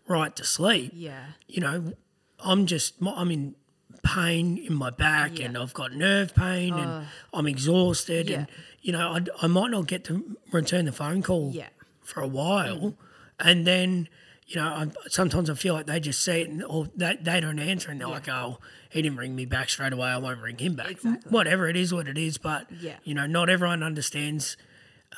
right 0.09 0.35
to 0.35 0.45
sleep, 0.45 0.93
yeah. 0.95 1.25
you 1.47 1.61
know, 1.61 1.93
I'm 2.41 2.65
just 2.65 2.95
I'm 3.07 3.31
in 3.31 3.55
pain 4.03 4.57
in 4.57 4.73
my 4.75 4.89
back, 4.89 5.39
Yeah. 5.39 5.45
and 5.47 5.59
I've 5.59 5.75
got 5.75 5.93
nerve 5.93 6.35
pain, 6.35 6.73
and 6.73 7.07
I'm 7.35 7.47
exhausted, 7.47 8.31
and 8.31 8.47
Yeah. 8.49 8.55
you 8.81 8.93
know, 8.93 9.09
I, 9.13 9.21
I 9.43 9.47
might 9.47 9.73
not 9.73 9.89
get 9.89 10.05
to 10.05 10.39
return 10.53 10.87
the 10.87 10.93
phone 10.93 11.23
call 11.23 11.51
Yeah. 11.55 11.69
for 12.03 12.23
a 12.23 12.29
while, 12.29 12.95
and 13.39 13.67
then. 13.67 14.09
You 14.49 14.61
know, 14.61 14.67
I, 14.67 14.87
sometimes 15.09 15.51
I 15.51 15.55
feel 15.55 15.75
like 15.75 15.87
they 15.87 15.99
just 15.99 16.23
see 16.23 16.43
it 16.43 16.49
and, 16.49 16.63
or 16.65 16.87
they, 16.95 17.19
they 17.21 17.41
don't 17.41 17.59
answer 17.59 17.91
and 17.91 18.01
they're 18.01 18.07
like, 18.07 18.29
oh, 18.29 18.59
he 18.91 19.03
didn't 19.03 19.19
ring 19.19 19.35
me 19.35 19.45
back 19.45 19.69
straight 19.69 19.93
away. 19.93 20.09
I 20.09 20.19
won't 20.19 20.41
ring 20.41 20.57
him 20.59 20.75
back. 20.77 20.93
Exactly. 20.93 21.31
Whatever 21.33 21.69
it 21.69 21.77
is, 21.77 21.93
what 21.93 22.07
it 22.07 22.17
is. 22.17 22.39
But, 22.39 22.71
Yeah. 22.81 22.95
you 23.03 23.13
know, 23.13 23.27
not 23.27 23.51
everyone 23.51 23.83
understands. 23.83 24.57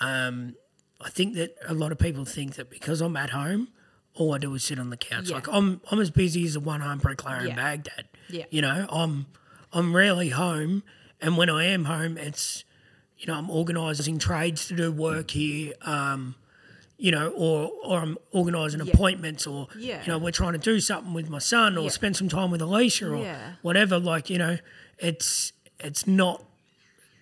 Um, 0.01 0.55
I 1.01 1.11
think 1.11 1.35
that 1.35 1.55
a 1.67 1.75
lot 1.75 1.93
of 1.93 1.99
people 1.99 2.25
think 2.25 2.55
that 2.55 2.71
because 2.71 3.03
I'm 3.03 3.17
at 3.19 3.31
home, 3.31 3.69
all 4.15 4.33
I 4.35 4.39
do 4.39 4.55
is 4.55 4.65
sit 4.65 4.79
on 4.79 4.89
the 4.89 4.97
couch. 4.97 5.29
Yeah. 5.29 5.35
Like 5.37 5.49
I'm, 5.49 5.83
I'm 5.91 6.01
as 6.01 6.11
busy 6.11 6.47
as 6.47 6.57
a 6.57 6.61
one 6.61 6.81
home 6.81 6.99
bricklayer 6.99 7.47
in 7.47 7.55
Baghdad. 7.55 8.07
Yeah. 8.31 8.47
You 8.51 8.63
know, 8.63 8.87
I'm, 8.91 9.27
I'm 9.75 9.95
rarely 9.95 10.31
home, 10.31 10.83
and 11.21 11.37
when 11.37 11.51
I 11.51 11.67
am 11.67 11.85
home, 11.85 12.17
it's, 12.17 12.65
you 13.19 13.27
know, 13.27 13.35
I'm 13.35 13.51
organising 13.51 14.19
trades 14.19 14.67
to 14.69 14.75
do 14.77 14.91
work 14.91 15.31
here. 15.33 15.75
Um, 15.83 16.35
you 16.99 17.11
know, 17.13 17.29
or 17.31 17.71
or 17.85 18.01
I'm 18.01 18.19
organising 18.33 18.81
appointments, 18.81 19.47
or 19.47 19.69
Yeah. 19.79 20.03
you 20.03 20.09
know, 20.09 20.19
we're 20.19 20.33
trying 20.33 20.53
to 20.55 20.59
do 20.59 20.81
something 20.81 21.15
with 21.15 21.31
my 21.31 21.39
son, 21.39 21.79
or 21.79 21.85
Yeah. 21.85 21.89
spend 21.91 22.17
some 22.17 22.29
time 22.29 22.51
with 22.51 22.61
Alicia, 22.61 23.07
or 23.09 23.17
Yeah. 23.23 23.53
whatever. 23.63 23.99
Like 23.99 24.29
you 24.31 24.39
know, 24.39 24.59
it's 24.99 25.53
it's 25.79 26.07
not 26.07 26.45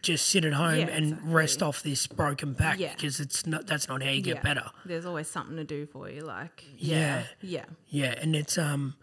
just 0.02 0.28
sit 0.28 0.44
at 0.44 0.52
home 0.52 0.78
Yeah, 0.78 0.86
and 0.88 1.06
exactly. 1.08 1.32
rest 1.32 1.62
off 1.62 1.82
this 1.82 2.06
broken 2.06 2.52
back 2.52 2.78
Yeah. 2.78 2.94
because 2.94 3.18
it's 3.20 3.44
not 3.46 3.66
that's 3.66 3.88
not 3.88 4.02
how 4.02 4.10
you 4.10 4.22
get 4.22 4.36
yeah. 4.36 4.42
better. 4.42 4.70
There's 4.84 5.04
always 5.04 5.26
something 5.28 5.56
to 5.56 5.64
do 5.64 5.84
for 5.86 6.08
you. 6.08 6.20
Like. 6.22 6.64
Yeah. 6.78 7.24
Yeah. 7.42 7.64
Yeah, 7.88 8.14
and 8.20 8.34
it's 8.36 8.56
um, 8.56 8.94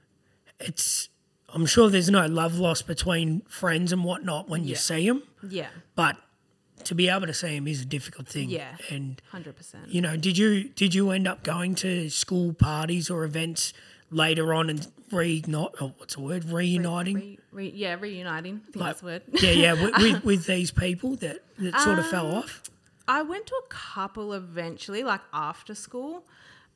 it's 0.60 1.10
I'm 1.54 1.66
sure 1.68 1.90
there's 1.90 2.10
no 2.10 2.26
love 2.26 2.56
lost 2.58 2.88
between 2.88 3.42
friends 3.42 3.92
and 3.92 4.04
whatnot 4.04 4.50
when 4.50 4.64
you 4.68 4.76
see 4.76 5.08
them, 5.08 5.22
Yeah. 5.48 5.68
but 5.96 6.18
to 6.86 6.96
be 6.96 7.08
able 7.10 7.28
to 7.28 7.34
see 7.34 7.56
him 7.56 7.68
is 7.68 7.82
a 7.82 7.86
difficult 7.86 8.28
thing. 8.28 8.50
Yeah. 8.50 8.76
and 8.90 9.22
Hundred 9.32 9.56
percent. 9.56 9.90
you 9.90 10.02
know, 10.02 10.18
did 10.18 10.38
you 10.38 10.70
did 10.70 10.94
you 10.94 11.12
end 11.12 11.28
up 11.28 11.44
going 11.44 11.76
to 11.76 12.10
school 12.10 12.54
parties 12.54 13.10
or 13.10 13.24
events 13.24 13.74
later 14.12 14.54
on 14.54 14.70
and 14.70 14.88
reignite? 15.12 15.76
Oh, 15.82 15.94
what's 15.98 16.16
the 16.16 16.22
word? 16.22 16.46
Reuniting. 16.46 17.16
Re, 17.16 17.40
re, 17.52 17.72
yeah, 17.76 17.96
reuniting. 18.00 18.62
I 18.68 18.72
think 18.72 18.86
that's 18.86 19.00
the 19.02 19.06
word. 19.06 19.22
yeah, 19.42 19.52
yeah, 19.52 19.74
with, 19.74 19.98
with, 19.98 20.24
with 20.30 20.46
these 20.46 20.72
people 20.72 21.16
that, 21.18 21.40
that 21.60 21.80
sort 21.82 22.00
of 22.00 22.06
Um, 22.06 22.12
fell 22.12 22.36
off. 22.36 22.64
I 23.08 23.22
went 23.22 23.48
to 23.48 23.56
a 23.56 23.68
couple 23.70 24.34
eventually, 24.34 25.04
like 25.04 25.22
after 25.34 25.76
school, 25.76 26.24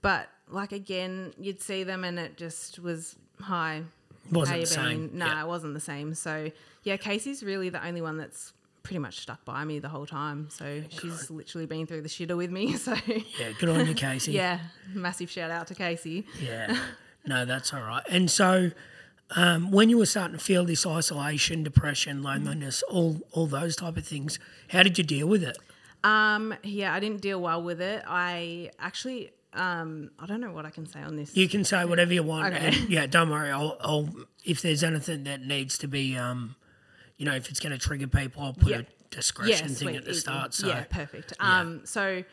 but 0.02 0.30
like 0.50 0.72
again, 0.72 1.34
you'd 1.40 1.62
see 1.62 1.84
them 1.84 2.04
and 2.04 2.18
it 2.20 2.38
just 2.38 2.80
was 2.80 3.16
high. 3.42 3.84
Wasn't 4.32 4.60
the 4.60 4.66
same? 4.66 5.12
No, 5.14 5.26
yeah. 5.26 5.44
it 5.44 5.48
wasn't 5.48 5.74
the 5.74 5.80
same. 5.80 6.14
So 6.16 6.52
yeah, 6.84 6.98
Casey's 6.98 7.44
really 7.44 7.70
the 7.70 7.86
only 7.86 8.02
one 8.02 8.18
that's 8.18 8.52
pretty 8.88 9.00
much 9.00 9.20
stuck 9.20 9.44
by 9.44 9.66
me 9.66 9.80
the 9.80 9.90
whole 9.90 10.06
time. 10.06 10.48
So 10.50 10.82
she's 10.88 11.30
literally 11.30 11.66
been 11.66 11.86
through 11.86 12.04
the 12.04 12.08
shitter 12.10 12.38
with 12.38 12.50
me. 12.52 12.74
So 12.78 12.96
Yeah, 13.06 13.52
good 13.60 13.68
on 13.68 13.86
you, 13.86 13.94
Casey. 13.94 14.32
yeah, 14.32 14.60
massive 14.94 15.30
shout 15.30 15.52
out 15.52 15.68
to 15.68 15.76
Casey. 15.76 16.26
Yeah. 16.42 16.78
No, 17.26 17.44
that's 17.44 17.74
all 17.74 17.82
right. 17.82 18.04
And 18.10 18.32
so, 18.32 18.72
um, 19.36 19.72
when 19.72 19.90
you 19.90 19.98
were 19.98 20.06
starting 20.06 20.38
to 20.38 20.44
feel 20.44 20.64
this 20.64 20.86
isolation, 20.86 21.64
depression, 21.64 22.24
loneliness, 22.24 22.82
all 22.84 23.20
all 23.34 23.46
those 23.46 23.76
type 23.76 23.98
of 23.98 24.06
things, 24.08 24.40
how 24.70 24.84
did 24.84 24.98
you 24.98 25.04
deal 25.04 25.28
with 25.28 25.44
it? 25.44 25.58
Um, 26.06 26.54
yeah, 26.64 26.94
I 26.94 27.02
didn't 27.02 27.20
deal 27.22 27.42
well 27.42 27.62
with 27.62 27.82
it. 27.82 28.04
I 28.08 28.70
actually, 28.80 29.32
um, 29.52 30.12
I 30.18 30.26
don't 30.28 30.40
know 30.40 30.54
what 30.54 30.66
I 30.66 30.70
can 30.70 30.86
say 30.86 31.02
on 31.02 31.18
this. 31.18 31.36
You 31.36 31.50
can 31.50 31.66
say 31.66 31.84
whatever 31.84 32.14
you 32.14 32.24
want, 32.24 32.54
Okay. 32.56 32.68
and 32.68 32.90
yeah, 32.90 33.06
don't 33.08 33.30
worry. 33.30 33.52
I'll, 33.52 33.76
I'll 33.82 34.08
if 34.46 34.62
there's 34.62 34.82
anything 34.84 35.26
that 35.26 35.42
needs 35.42 35.78
to 35.80 35.88
be, 35.90 36.16
um, 36.16 36.56
you 37.18 37.26
know, 37.26 37.34
if 37.36 37.50
it's 37.50 37.60
going 37.60 37.72
to 37.72 37.78
trigger 37.78 38.08
people, 38.08 38.44
I'll 38.44 38.54
put 38.54 38.70
Yeah. 38.70 38.78
a 38.80 38.86
discretion 39.10 39.68
thing 39.70 39.76
sweet, 39.76 39.96
at 39.98 40.06
the 40.06 40.12
easy. 40.12 40.20
start. 40.20 40.54
So 40.54 40.68
yeah, 40.68 40.84
perfect. 40.90 41.34
Um, 41.40 41.82
so 41.86 42.24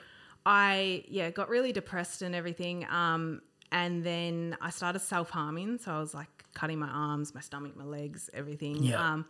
I 0.47 1.05
yeah 1.09 1.31
got 1.31 1.49
really 1.49 1.73
depressed 1.73 2.23
and 2.23 2.35
everything. 2.35 2.87
Um, 2.91 3.43
and 3.73 4.05
then 4.05 4.57
I 4.61 4.71
started 4.71 4.99
self 5.01 5.31
harming. 5.31 5.79
So 5.79 5.93
I 5.93 6.01
was 6.01 6.15
like 6.15 6.29
cutting 6.55 6.79
my 6.79 6.89
arms, 6.89 7.35
my 7.35 7.41
stomach, 7.41 7.77
my 7.77 7.85
legs, 7.85 8.31
everything. 8.35 8.83
Yeah. 8.83 9.03
Um, 9.13 9.27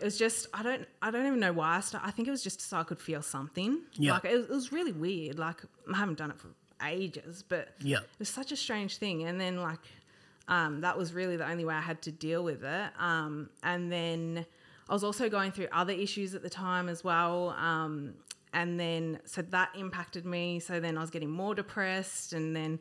it 0.00 0.04
was 0.04 0.18
just 0.18 0.48
I 0.52 0.62
don't 0.62 0.86
I 1.00 1.10
don't 1.10 1.26
even 1.26 1.40
know 1.40 1.52
why 1.52 1.76
I 1.76 1.80
started. 1.80 2.06
I 2.06 2.10
think 2.10 2.28
it 2.28 2.30
was 2.30 2.42
just 2.42 2.60
so 2.60 2.76
I 2.78 2.82
could 2.82 3.00
feel 3.00 3.22
something. 3.22 3.80
Yeah. 3.94 4.12
Like 4.14 4.24
it 4.26 4.36
was, 4.36 4.44
it 4.46 4.50
was 4.50 4.72
really 4.72 4.92
weird. 4.92 5.38
Like 5.38 5.62
I 5.92 5.96
haven't 5.96 6.18
done 6.18 6.30
it 6.30 6.38
for 6.38 6.48
ages, 6.86 7.42
but 7.48 7.68
Yeah. 7.80 7.98
it 7.98 8.18
was 8.18 8.28
such 8.28 8.52
a 8.52 8.56
strange 8.56 8.98
thing. 8.98 9.22
And 9.24 9.40
then 9.40 9.56
like 9.62 9.80
um, 10.48 10.80
that 10.82 10.96
was 10.98 11.12
really 11.12 11.36
the 11.36 11.48
only 11.48 11.64
way 11.64 11.74
I 11.74 11.80
had 11.80 12.02
to 12.02 12.12
deal 12.12 12.44
with 12.44 12.62
it. 12.64 12.90
Um, 12.98 13.48
and 13.62 13.90
then 13.90 14.46
I 14.88 14.92
was 14.92 15.04
also 15.04 15.28
going 15.28 15.52
through 15.52 15.68
other 15.72 15.92
issues 15.92 16.34
at 16.34 16.42
the 16.42 16.50
time 16.50 16.88
as 16.88 17.02
well. 17.02 17.50
Um, 17.58 18.14
and 18.52 18.78
then 18.78 19.20
so 19.24 19.42
that 19.42 19.70
impacted 19.76 20.24
me. 20.24 20.60
So 20.60 20.80
then 20.80 20.96
I 20.96 21.00
was 21.00 21.10
getting 21.10 21.30
more 21.30 21.54
depressed, 21.54 22.32
and 22.32 22.54
then 22.56 22.78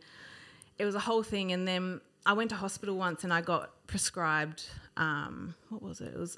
it 0.78 0.86
was 0.86 0.96
a 0.96 1.00
whole 1.00 1.24
thing. 1.24 1.52
And 1.52 1.68
then 1.68 2.02
I 2.26 2.34
went 2.34 2.50
to 2.52 2.56
hospital 2.56 2.96
once, 2.96 3.24
and 3.24 3.34
I 3.34 3.42
got 3.42 3.72
prescribed. 3.88 4.68
Um, 4.98 5.56
what 5.70 5.82
was 5.82 6.02
it? 6.02 6.14
It 6.14 6.20
was. 6.20 6.38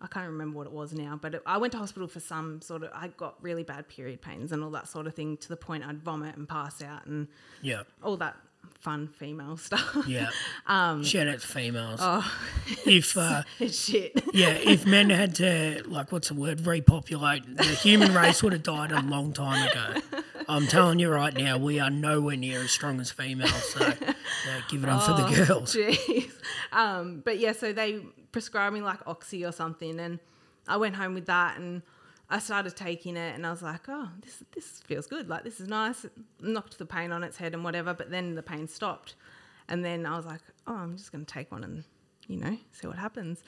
I 0.00 0.08
can't 0.08 0.26
remember 0.26 0.58
what 0.58 0.66
it 0.66 0.72
was 0.72 0.92
now, 0.92 1.16
but 1.20 1.36
it, 1.36 1.42
I 1.46 1.58
went 1.58 1.72
to 1.72 1.78
hospital 1.78 2.08
for 2.08 2.18
some 2.18 2.60
sort 2.60 2.82
of. 2.82 2.90
I 2.92 3.08
got 3.08 3.36
really 3.40 3.62
bad 3.62 3.88
period 3.88 4.20
pains 4.20 4.50
and 4.50 4.64
all 4.64 4.70
that 4.70 4.88
sort 4.88 5.06
of 5.06 5.14
thing 5.14 5.36
to 5.36 5.48
the 5.48 5.56
point 5.56 5.84
I'd 5.84 6.02
vomit 6.02 6.36
and 6.36 6.48
pass 6.48 6.82
out 6.82 7.06
and 7.06 7.28
yeah, 7.60 7.82
all 8.02 8.16
that 8.16 8.36
fun 8.82 9.08
female 9.08 9.56
stuff. 9.68 9.96
yeah. 10.06 10.28
Um, 10.66 11.02
Shout 11.04 11.28
out 11.28 11.40
to 11.40 11.46
females. 11.46 12.00
oh. 12.02 12.30
if 12.86 13.16
uh, 13.16 13.42
Shit. 13.68 14.22
yeah, 14.34 14.50
if 14.50 14.84
men 14.84 15.08
had 15.10 15.34
to 15.36 15.82
like 15.86 16.12
what's 16.12 16.28
the 16.28 16.34
word, 16.34 16.66
repopulate, 16.66 17.56
the 17.56 17.62
human 17.64 18.12
race 18.14 18.42
would 18.42 18.52
have 18.52 18.62
died 18.64 18.92
a 18.92 19.00
long 19.02 19.32
time 19.32 19.68
ago. 19.70 20.00
I'm 20.48 20.66
telling 20.66 20.98
you 20.98 21.08
right 21.10 21.32
now, 21.34 21.56
we 21.56 21.78
are 21.78 21.90
nowhere 21.90 22.36
near 22.36 22.60
as 22.62 22.72
strong 22.72 23.00
as 23.00 23.10
females. 23.12 23.52
So 23.72 23.86
yeah, 23.86 24.60
give 24.68 24.82
it 24.82 24.88
up 24.88 25.02
for 25.04 25.12
Oh. 25.12 25.28
the 25.30 25.44
girls. 25.46 25.74
Jeez. 25.74 26.30
Um, 26.72 27.22
but 27.24 27.38
yeah, 27.38 27.52
so 27.52 27.72
they 27.72 28.00
prescribed 28.32 28.74
me 28.74 28.82
like 28.82 28.98
Oxy 29.06 29.44
or 29.44 29.52
something, 29.52 30.00
and 30.00 30.18
I 30.66 30.76
went 30.76 30.96
home 30.96 31.14
with 31.14 31.26
that, 31.26 31.58
and 31.58 31.82
I 32.32 32.38
started 32.38 32.74
taking 32.74 33.16
it, 33.16 33.34
and 33.34 33.46
I 33.46 33.50
was 33.50 33.62
like, 33.62 33.82
oh, 33.88 34.08
this 34.22 34.42
this 34.54 34.80
feels 34.86 35.06
good. 35.06 35.28
Like 35.28 35.44
this 35.44 35.60
is 35.60 35.68
nice. 35.68 36.04
It 36.04 36.12
knocked 36.40 36.78
the 36.78 36.86
pain 36.86 37.12
on 37.12 37.22
its 37.22 37.36
head 37.36 37.52
and 37.54 37.62
whatever. 37.62 37.92
But 37.94 38.10
then 38.10 38.34
the 38.34 38.42
pain 38.42 38.66
stopped, 38.66 39.14
and 39.68 39.84
then 39.84 40.06
I 40.06 40.16
was 40.16 40.26
like, 40.26 40.40
oh, 40.66 40.74
I'm 40.74 40.96
just 40.96 41.12
gonna 41.12 41.24
take 41.24 41.52
one 41.52 41.62
and 41.62 41.84
you 42.26 42.38
know 42.38 42.56
see 42.72 42.86
what 42.86 42.96
happens. 42.98 43.44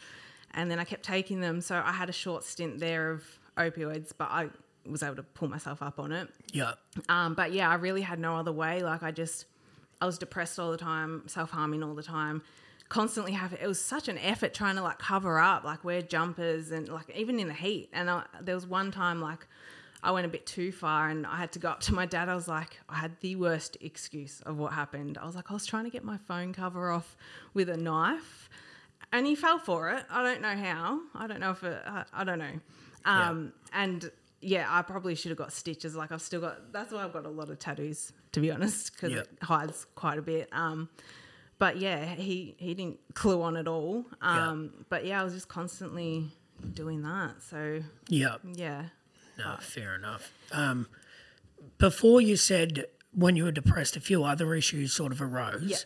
And 0.52 0.70
then 0.70 0.78
I 0.78 0.84
kept 0.84 1.02
taking 1.02 1.40
them, 1.40 1.60
so 1.60 1.82
I 1.84 1.90
had 1.92 2.08
a 2.08 2.12
short 2.12 2.44
stint 2.44 2.78
there 2.78 3.10
of 3.10 3.24
opioids, 3.56 4.12
but 4.16 4.28
I 4.30 4.50
was 4.86 5.02
able 5.02 5.16
to 5.16 5.22
pull 5.22 5.48
myself 5.48 5.82
up 5.82 5.98
on 5.98 6.12
it. 6.12 6.28
Yeah, 6.52 6.74
Um, 7.08 7.34
but 7.34 7.52
yeah, 7.52 7.68
I 7.70 7.74
really 7.74 8.02
had 8.02 8.18
no 8.20 8.36
other 8.36 8.52
way. 8.52 8.82
Like 8.82 9.02
I 9.02 9.10
just, 9.10 9.46
I 10.00 10.06
was 10.06 10.16
depressed 10.18 10.58
all 10.60 10.70
the 10.70 10.76
time, 10.76 11.22
self 11.26 11.50
harming 11.50 11.82
all 11.82 11.94
the 11.94 12.02
time, 12.04 12.42
constantly 12.88 13.32
have 13.32 13.52
It 13.54 13.66
was 13.66 13.80
such 13.80 14.08
an 14.08 14.18
effort 14.18 14.54
trying 14.54 14.76
to 14.76 14.82
like 14.82 14.98
cover 14.98 15.38
up, 15.38 15.64
like 15.64 15.84
wear 15.84 16.02
jumpers 16.02 16.70
and 16.70 16.88
like 16.88 17.10
even 17.16 17.40
in 17.40 17.48
the 17.48 17.54
heat. 17.54 17.88
And 17.92 18.08
I, 18.10 18.24
there 18.40 18.54
was 18.54 18.66
one 18.66 18.90
time 18.90 19.20
like 19.20 19.46
I 20.02 20.10
went 20.10 20.26
a 20.26 20.28
bit 20.28 20.44
too 20.46 20.70
far 20.70 21.08
and 21.08 21.26
I 21.26 21.36
had 21.36 21.50
to 21.52 21.58
go 21.58 21.70
up 21.70 21.80
to 21.80 21.94
my 21.94 22.04
dad. 22.06 22.28
I 22.28 22.34
was 22.34 22.46
like, 22.46 22.78
I 22.88 22.96
had 22.96 23.12
the 23.20 23.36
worst 23.36 23.78
excuse 23.80 24.40
of 24.42 24.58
what 24.58 24.72
happened. 24.74 25.16
I 25.18 25.24
was 25.24 25.34
like, 25.34 25.50
I 25.50 25.54
was 25.54 25.64
trying 25.66 25.84
to 25.84 25.90
get 25.90 26.04
my 26.04 26.18
phone 26.18 26.52
cover 26.52 26.90
off 26.90 27.16
with 27.54 27.70
a 27.70 27.76
knife, 27.76 28.50
and 29.12 29.26
he 29.26 29.34
fell 29.34 29.58
for 29.58 29.90
it. 29.90 30.04
I 30.10 30.22
don't 30.22 30.42
know 30.42 30.54
how. 30.56 31.00
I 31.14 31.26
don't 31.26 31.40
know 31.40 31.52
if 31.52 31.62
it. 31.64 31.80
I, 31.86 32.04
I 32.12 32.24
don't 32.24 32.38
know. 32.38 32.60
Um, 33.06 33.52
And 33.72 34.10
yeah, 34.42 34.66
I 34.68 34.82
probably 34.82 35.14
should 35.14 35.30
have 35.30 35.38
got 35.38 35.52
stitches. 35.54 35.96
Like 35.96 36.12
I've 36.12 36.20
still 36.22 36.40
got. 36.42 36.70
That's 36.72 36.92
why 36.92 37.02
I've 37.02 37.12
got 37.14 37.24
a 37.24 37.30
lot 37.30 37.48
of 37.48 37.58
tattoos, 37.58 38.12
to 38.32 38.40
be 38.40 38.50
honest, 38.50 38.92
because 38.92 39.12
Yeah. 39.12 39.20
it 39.20 39.28
hides 39.40 39.86
quite 39.94 40.18
a 40.18 40.22
bit. 40.22 40.48
Um, 40.52 40.90
but 41.58 41.76
yeah, 41.78 42.14
he 42.14 42.54
he 42.58 42.74
didn't 42.74 42.98
clue 43.14 43.42
on 43.42 43.56
at 43.56 43.68
all. 43.68 44.04
Um, 44.20 44.84
but 44.88 45.04
yeah, 45.04 45.20
I 45.20 45.24
was 45.24 45.32
just 45.34 45.48
constantly 45.48 46.30
doing 46.72 47.02
that. 47.02 47.42
So 47.42 47.82
yeah. 48.08 48.36
yeah, 48.54 48.86
No, 49.38 49.56
fair 49.60 49.94
enough. 49.94 50.32
Um, 50.52 50.86
before 51.78 52.20
you 52.20 52.36
said 52.36 52.86
when 53.12 53.36
you 53.36 53.44
were 53.44 53.52
depressed, 53.52 53.96
a 53.96 54.00
few 54.00 54.24
other 54.24 54.54
issues 54.54 54.92
sort 54.92 55.12
of 55.12 55.20
arose. 55.22 55.62
Yeah. 55.64 55.76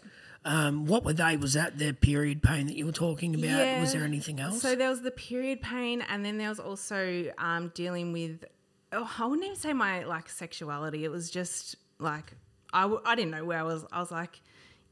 Um, 0.44 0.86
what 0.86 1.04
were 1.04 1.12
they? 1.12 1.36
Was 1.36 1.52
that 1.54 1.78
the 1.78 1.92
period 1.92 2.42
pain 2.42 2.66
that 2.68 2.76
you 2.76 2.86
were 2.86 2.92
talking 2.92 3.34
about? 3.34 3.80
Was 3.80 3.92
there 3.92 4.04
anything 4.04 4.40
else? 4.40 4.62
So 4.62 4.74
there 4.74 4.88
was 4.88 5.02
the 5.02 5.10
period 5.10 5.60
pain, 5.60 6.00
and 6.08 6.24
then 6.24 6.38
there 6.38 6.48
was 6.48 6.60
also 6.60 7.24
um, 7.38 7.70
dealing 7.74 8.12
with. 8.12 8.44
Oh, 8.92 9.10
I 9.18 9.26
wouldn't 9.26 9.44
even 9.44 9.56
say 9.58 9.74
my 9.74 10.04
like 10.04 10.30
sexuality. 10.30 11.04
It 11.04 11.10
was 11.10 11.30
just 11.30 11.76
like 11.98 12.32
I, 12.72 12.82
w- 12.82 13.02
I 13.04 13.14
didn't 13.14 13.32
know 13.32 13.44
where 13.44 13.58
I 13.58 13.62
was. 13.64 13.84
I 13.92 13.98
was 14.00 14.10
like 14.10 14.40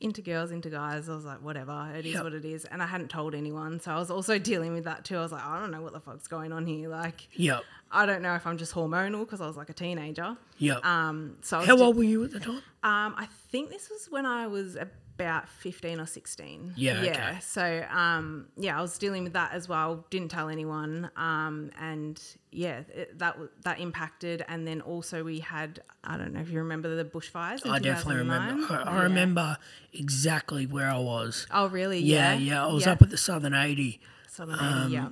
into 0.01 0.21
girls, 0.23 0.51
into 0.51 0.69
guys. 0.69 1.09
I 1.09 1.15
was 1.15 1.25
like, 1.25 1.43
whatever, 1.43 1.91
it 1.97 2.05
is 2.07 2.15
Yep. 2.15 2.25
what 2.25 2.33
it 2.35 2.45
is. 2.45 2.65
And 2.67 2.83
I 2.83 2.87
hadn't 2.87 3.09
told 3.09 3.35
anyone, 3.35 3.81
so 3.81 3.93
I 3.93 3.99
was 3.99 4.11
also 4.11 4.39
dealing 4.39 4.73
with 4.75 4.85
that 4.85 5.05
too. 5.05 5.17
I 5.17 5.23
was 5.23 5.33
like, 5.33 5.45
I 5.45 5.59
don't 5.59 5.71
know 5.71 5.81
what 5.81 5.93
the 5.93 6.01
fuck's 6.01 6.29
going 6.29 6.53
on 6.53 6.67
here. 6.67 6.89
Like, 6.89 7.29
yep. 7.33 7.63
I 7.91 8.05
don't 8.07 8.23
know 8.23 8.35
if 8.35 8.47
I'm 8.47 8.59
just 8.59 8.75
hormonal 8.75 9.21
because 9.21 9.41
I 9.41 9.47
was 9.47 9.57
like 9.57 9.71
a 9.71 9.75
teenager. 9.75 10.37
Yep. 10.59 10.85
Um, 10.85 11.37
so 11.43 11.61
How 11.61 11.79
old 11.79 11.97
were 11.97 12.03
you 12.05 12.25
at 12.25 12.33
the 12.33 12.41
time? 12.41 12.57
um, 12.83 13.15
I 13.17 13.27
think 13.51 13.71
this 13.71 13.89
was 13.91 14.09
when 14.11 14.27
I 14.27 14.47
was 14.49 14.77
about 14.77 15.49
15 15.49 16.01
or 16.01 16.05
16. 16.07 16.75
Yeah, 16.77 17.01
Yeah. 17.03 17.11
okay. 17.11 17.39
So, 17.41 17.87
um, 17.91 18.49
yeah, 18.57 18.77
I 18.79 18.83
was 18.83 18.99
dealing 18.99 19.25
with 19.25 19.33
that 19.35 19.53
as 19.53 19.67
well. 19.69 20.05
Didn't 20.11 20.29
tell 20.31 20.49
anyone. 20.51 21.11
Um, 21.17 21.71
and 21.81 22.21
yeah, 22.53 22.81
it, 22.95 23.19
that 23.19 23.39
that 23.63 23.79
impacted. 23.81 24.45
And 24.49 24.67
then 24.67 24.81
also 24.83 25.23
we 25.25 25.39
had, 25.39 25.81
I 26.05 26.19
don't 26.19 26.35
know 26.35 26.41
if 26.41 26.51
you 26.51 26.59
remember 26.59 26.95
the 26.97 27.05
bushfires. 27.05 27.65
I 27.67 27.79
definitely 27.79 28.17
remember. 28.17 28.75
I, 28.75 28.83
I 28.83 28.95
Yeah. 28.97 29.03
remember 29.05 29.57
exactly 29.95 30.67
where 30.67 30.91
I 30.91 30.99
was. 30.99 31.47
Oh, 31.51 31.69
really? 31.69 32.01
Yeah, 32.01 32.35
Yeah. 32.35 32.39
yeah. 32.55 32.67
I 32.67 32.73
was 32.73 32.87
up 32.87 33.01
at 33.01 33.09
the 33.11 33.17
Southern 33.17 33.55
80 33.55 34.01
Southern 34.29 34.59
um, 34.59 34.93
yeah. 34.93 35.09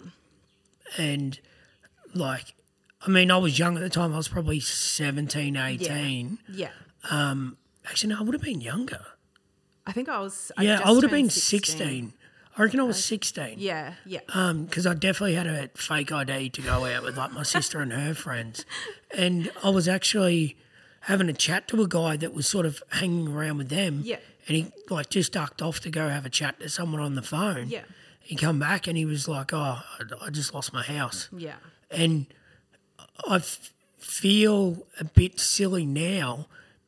and 0.99 1.39
like, 2.15 2.54
I 3.07 3.11
mean, 3.11 3.31
I 3.31 3.37
was 3.37 3.59
young 3.59 3.77
at 3.77 3.83
the 3.83 3.91
time. 3.91 4.13
I 4.15 4.17
was 4.17 4.29
probably 4.29 4.61
17, 4.61 5.57
18. 5.57 6.39
Yeah. 6.49 6.71
Actually, 7.87 8.15
no, 8.15 8.21
I 8.21 8.23
would 8.23 8.35
have 8.35 8.43
been 8.43 8.61
younger. 8.61 9.01
I 9.87 9.93
think 9.93 10.09
I 10.09 10.19
was. 10.21 10.51
yeah, 10.59 10.77
just 10.77 10.87
I 10.87 10.93
would 10.93 11.03
have 11.03 11.13
been 11.13 11.29
16. 11.31 12.13
I 12.57 12.63
reckon 12.63 12.81
I 12.81 12.85
was 12.85 13.05
16. 13.05 13.57
Yeah. 13.59 13.95
Yeah. 14.07 14.21
Um, 14.33 14.65
because 14.65 14.87
I 14.87 14.95
definitely 14.95 15.35
had 15.35 15.47
a 15.47 15.69
fake 15.77 16.13
ID 16.13 16.51
to 16.51 16.63
go 16.63 16.85
out 16.87 17.03
with 17.03 17.17
like 17.19 17.33
my 17.33 17.43
sister 17.43 17.81
and 17.81 17.93
her 17.93 18.15
friends, 18.15 18.65
and 19.17 19.51
I 19.63 19.71
was 19.71 19.87
actually 19.89 20.57
having 21.01 21.29
a 21.29 21.33
chat 21.35 21.69
to 21.69 21.83
a 21.83 21.89
guy 21.89 22.17
that 22.17 22.33
was 22.33 22.47
sort 22.47 22.65
of 22.65 22.83
hanging 22.93 23.29
around 23.29 23.59
with 23.59 23.69
them. 23.69 24.01
Yeah. 24.05 24.17
And 24.49 24.57
he 24.57 24.73
like 24.89 25.11
just 25.11 25.33
ducked 25.33 25.61
off 25.63 25.81
to 25.81 25.91
go 25.91 26.09
have 26.09 26.25
a 26.25 26.31
chat 26.31 26.61
to 26.61 26.69
someone 26.69 27.03
on 27.03 27.15
the 27.15 27.23
phone. 27.23 27.69
Yeah. 27.69 27.83
He 28.21 28.37
come 28.37 28.59
back 28.59 28.87
and 28.87 28.97
he 28.97 29.05
was 29.05 29.29
like, 29.29 29.53
"Oh, 29.53 29.59
I, 29.83 30.03
I 30.23 30.31
just 30.31 30.55
lost 30.55 30.73
my 30.73 30.83
house," 30.83 31.29
Yeah. 31.37 31.57
and 31.91 32.25
I 33.29 33.37
f- 33.37 33.73
feel 33.99 34.87
a 35.01 35.05
bit 35.05 35.41
silly 35.41 35.87
now. 35.87 36.47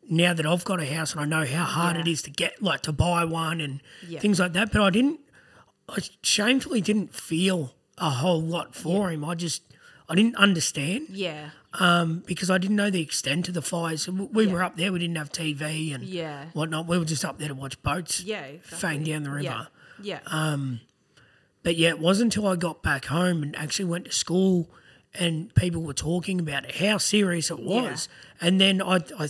Now 0.09 0.35
that 0.35 0.47
I've 0.47 0.65
got 0.65 0.81
a 0.81 0.87
house 0.87 1.13
and 1.13 1.21
I 1.21 1.25
know 1.25 1.45
how 1.47 1.65
hard 1.65 1.97
Yeah. 1.97 2.03
it 2.03 2.09
is 2.09 2.23
to 2.23 2.31
get, 2.31 2.63
like 2.63 2.83
to 2.83 2.93
buy 2.93 3.25
one 3.25 3.61
and 3.61 3.81
Yeah. 4.07 4.21
things 4.21 4.39
like 4.39 4.53
that, 4.53 4.73
but 4.73 4.81
I 4.83 4.91
didn't 4.91 5.21
I 5.89 5.99
shamefully 6.21 6.81
didn't 6.81 7.15
feel 7.15 7.73
a 7.97 8.11
whole 8.11 8.43
lot 8.43 8.75
for 8.75 9.11
him. 9.13 9.25
I 9.25 9.37
just 9.37 9.63
I 10.09 10.15
didn't 10.17 10.35
understand 10.37 11.07
Yeah. 11.11 11.51
um, 11.75 12.25
because 12.27 12.51
I 12.51 12.59
didn't 12.59 12.77
know 12.77 12.91
the 12.91 13.01
extent 13.01 13.47
of 13.49 13.55
the 13.55 13.63
fires. 13.63 14.09
We 14.09 14.47
Yeah. 14.47 14.53
were 14.53 14.63
up 14.65 14.77
there. 14.77 14.93
We 14.93 14.99
didn't 15.01 15.17
have 15.17 15.31
TV 15.33 15.93
and 15.93 16.05
Yeah. 16.05 16.47
whatnot. 16.55 16.87
We 16.89 16.99
were 16.99 17.05
just 17.05 17.25
up 17.25 17.39
there 17.39 17.49
to 17.49 17.55
watch 17.55 17.81
boats 17.83 18.21
Yeah. 18.21 18.43
Exactly. 18.43 18.79
fang 18.79 19.05
down 19.05 19.23
the 19.25 19.31
river. 19.31 19.69
Yeah. 20.03 20.19
Yeah. 20.29 20.57
But 21.63 21.77
yeah, 21.77 21.89
it 21.91 21.99
wasn't 21.99 22.35
until 22.37 22.49
I 22.51 22.57
got 22.57 22.83
back 22.83 23.07
home 23.07 23.43
and 23.43 23.57
actually 23.57 23.87
went 23.87 24.05
to 24.07 24.13
school 24.13 24.69
and 25.19 25.55
people 25.55 25.83
were 25.83 25.95
talking 25.95 26.41
about 26.41 26.73
how 26.73 26.99
serious 26.99 27.51
it 27.51 27.59
was. 27.61 28.09
And 28.41 28.61
then 28.61 28.83
I, 28.83 29.01
I 29.19 29.29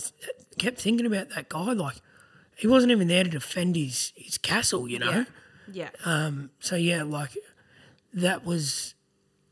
kept 0.57 0.79
thinking 0.79 1.05
about 1.05 1.29
that 1.29 1.49
guy. 1.49 1.73
Like, 1.73 1.97
he 2.55 2.67
wasn't 2.67 2.91
even 2.91 3.07
there 3.07 3.23
to 3.23 3.29
defend 3.29 3.75
his, 3.75 4.11
his 4.15 4.37
castle, 4.37 4.87
you 4.87 4.99
know? 4.99 5.11
yeah. 5.11 5.23
Yeah. 5.71 5.89
Um, 6.05 6.49
so 6.59 6.75
yeah, 6.75 7.03
like 7.03 7.37
that 8.13 8.45
was 8.45 8.95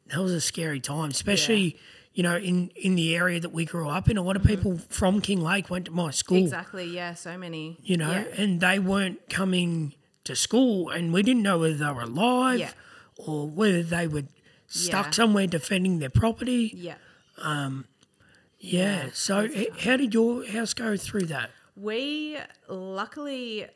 that 0.08 0.19
was 0.19 0.32
a 0.32 0.41
scary 0.41 0.80
time, 0.80 1.10
especially 1.10 1.78
you 2.13 2.24
know 2.24 2.38
in 2.38 2.69
in 2.76 2.95
the 2.95 3.15
area 3.15 3.39
that 3.39 3.52
we 3.52 3.65
grew 3.65 3.89
up 3.89 4.10
in. 4.10 4.17
A 4.17 4.21
lot 4.21 4.36
of 4.36 4.43
mm-hmm. 4.43 4.56
people 4.56 4.78
from 4.89 5.21
Kinglake 5.21 5.69
went 5.69 5.86
to 5.86 5.91
my 5.91 6.12
school, 6.12 6.38
Exactly. 6.38 6.86
Yeah. 6.86 7.13
So 7.13 7.38
many. 7.38 7.78
you 7.84 7.98
know, 7.98 8.12
Yeah. 8.12 8.41
and 8.41 8.62
they 8.62 8.80
weren't 8.80 9.30
coming 9.30 9.93
to 10.24 10.36
school, 10.36 10.89
and 10.89 11.13
we 11.13 11.21
didn't 11.21 11.43
know 11.43 11.60
whether 11.60 11.76
they 11.76 11.91
were 11.91 12.02
alive 12.02 12.60
Yeah. 12.60 12.71
or 13.17 13.48
whether 13.50 13.84
they 13.84 14.08
were 14.08 14.24
stuck 14.67 15.08
Yeah. 15.08 15.12
somewhere 15.12 15.47
defending 15.47 15.99
their 15.99 16.10
property. 16.10 16.71
Yeah. 16.75 16.95
Um, 17.38 17.86
yeah. 18.60 19.10
So 19.13 19.41
h- 19.54 19.69
how 19.82 19.97
did 19.97 20.13
your 20.13 20.45
house 20.47 20.73
go 20.73 20.97
through 20.97 21.25
that? 21.28 21.51
We 21.75 22.38
luckily 22.67 23.67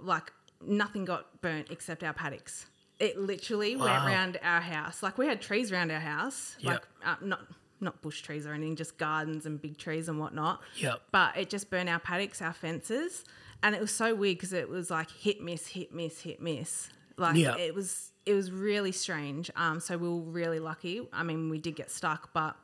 like 0.00 0.32
nothing 0.64 1.04
got 1.04 1.40
burnt 1.40 1.68
except 1.70 2.02
our 2.02 2.12
paddocks. 2.12 2.66
It 2.98 3.18
literally 3.18 3.76
went 3.76 3.90
around 3.92 4.38
our 4.42 4.60
house. 4.60 5.02
Like 5.02 5.18
we 5.18 5.26
had 5.26 5.40
trees 5.40 5.70
around 5.70 5.90
our 5.92 6.00
house, 6.00 6.56
Yeah. 6.58 6.72
like 6.72 6.82
uh, 7.04 7.16
not 7.22 7.40
not 7.80 8.02
bush 8.02 8.22
trees 8.22 8.44
or 8.44 8.52
anything, 8.54 8.74
just 8.74 8.98
gardens 8.98 9.46
and 9.46 9.62
big 9.62 9.78
trees 9.78 10.08
and 10.08 10.18
whatnot. 10.18 10.60
Yep. 10.78 11.00
But 11.12 11.36
it 11.36 11.48
just 11.48 11.70
burned 11.70 11.88
our 11.88 12.00
paddocks, 12.00 12.42
our 12.42 12.52
fences, 12.52 13.24
and 13.62 13.72
it 13.72 13.80
was 13.80 13.92
so 13.92 14.16
weird 14.16 14.38
because 14.38 14.52
it 14.52 14.68
was 14.68 14.90
like 14.90 15.08
hit 15.12 15.40
miss, 15.40 15.68
hit 15.68 15.94
miss, 15.94 16.22
hit 16.22 16.42
miss. 16.42 16.88
Like 17.16 17.36
Yeah. 17.36 17.56
it 17.56 17.76
was 17.76 18.10
it 18.28 18.34
was 18.34 18.50
really 18.52 18.92
strange. 18.92 19.50
Um, 19.56 19.80
so 19.80 19.96
we 19.96 20.08
were 20.08 20.30
really 20.40 20.58
lucky. 20.70 20.96
I 21.12 21.22
mean, 21.22 21.40
we 21.50 21.58
did 21.58 21.74
get 21.76 21.90
stuck, 21.90 22.22
but 22.32 22.54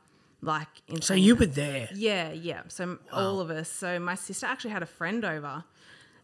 like 0.42 0.68
in 0.88 1.00
So 1.02 1.14
you 1.14 1.34
were 1.36 1.46
there. 1.64 1.88
yeah, 1.94 2.30
yeah. 2.32 2.62
So 2.68 2.98
all 3.12 3.40
of 3.40 3.48
us. 3.50 3.68
So 3.70 3.98
my 3.98 4.14
sister 4.14 4.46
actually 4.46 4.72
had 4.72 4.82
a 4.82 4.92
friend 5.00 5.24
over 5.24 5.64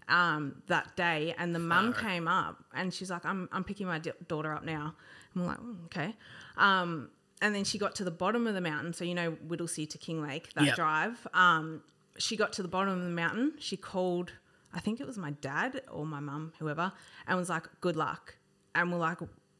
um, 0.09 0.63
that 0.67 0.97
day, 0.97 1.35
and 1.39 1.55
the 1.55 1.59
mum 1.61 1.93
came 1.95 2.27
up, 2.29 2.57
and 2.75 2.93
she's 2.93 3.11
like, 3.11 3.25
"I'm 3.25 3.49
I'm 3.53 3.65
picking 3.65 3.87
my 3.87 3.99
d- 3.99 4.13
daughter 4.29 4.53
up 4.53 4.65
now." 4.65 4.95
I'm 5.35 5.47
like, 5.47 5.59
"Mm, 5.59 5.85
"Okay." 5.87 6.15
Um, 6.57 7.11
and 7.43 7.55
then 7.55 7.65
she 7.65 7.79
got 7.79 7.95
to 7.97 8.05
the 8.05 8.11
bottom 8.11 8.47
of 8.47 8.55
the 8.55 8.61
mountain. 8.61 8.93
So 8.93 9.05
you 9.05 9.15
know 9.15 9.33
Whittlesea 9.49 9.89
to 9.91 9.99
Kinglake 9.99 10.53
that 10.55 10.65
Yep. 10.67 10.75
drive. 10.77 11.27
Um, 11.33 11.83
she 12.19 12.37
got 12.37 12.53
to 12.55 12.63
the 12.63 12.69
bottom 12.77 12.93
of 12.99 13.03
the 13.05 13.09
mountain. 13.25 13.53
She 13.59 13.77
called, 13.79 14.33
I 14.75 14.81
think 14.81 15.01
it 15.01 15.07
was 15.07 15.17
my 15.17 15.31
dad 15.31 15.81
or 15.91 16.05
my 16.05 16.21
mum, 16.21 16.53
whoever, 16.59 16.93
and 17.27 17.39
was 17.39 17.49
like, 17.49 17.67
"Good 17.81 17.97
luck." 17.97 18.35
And 18.75 18.93
we're 18.93 18.99
like, 18.99 19.19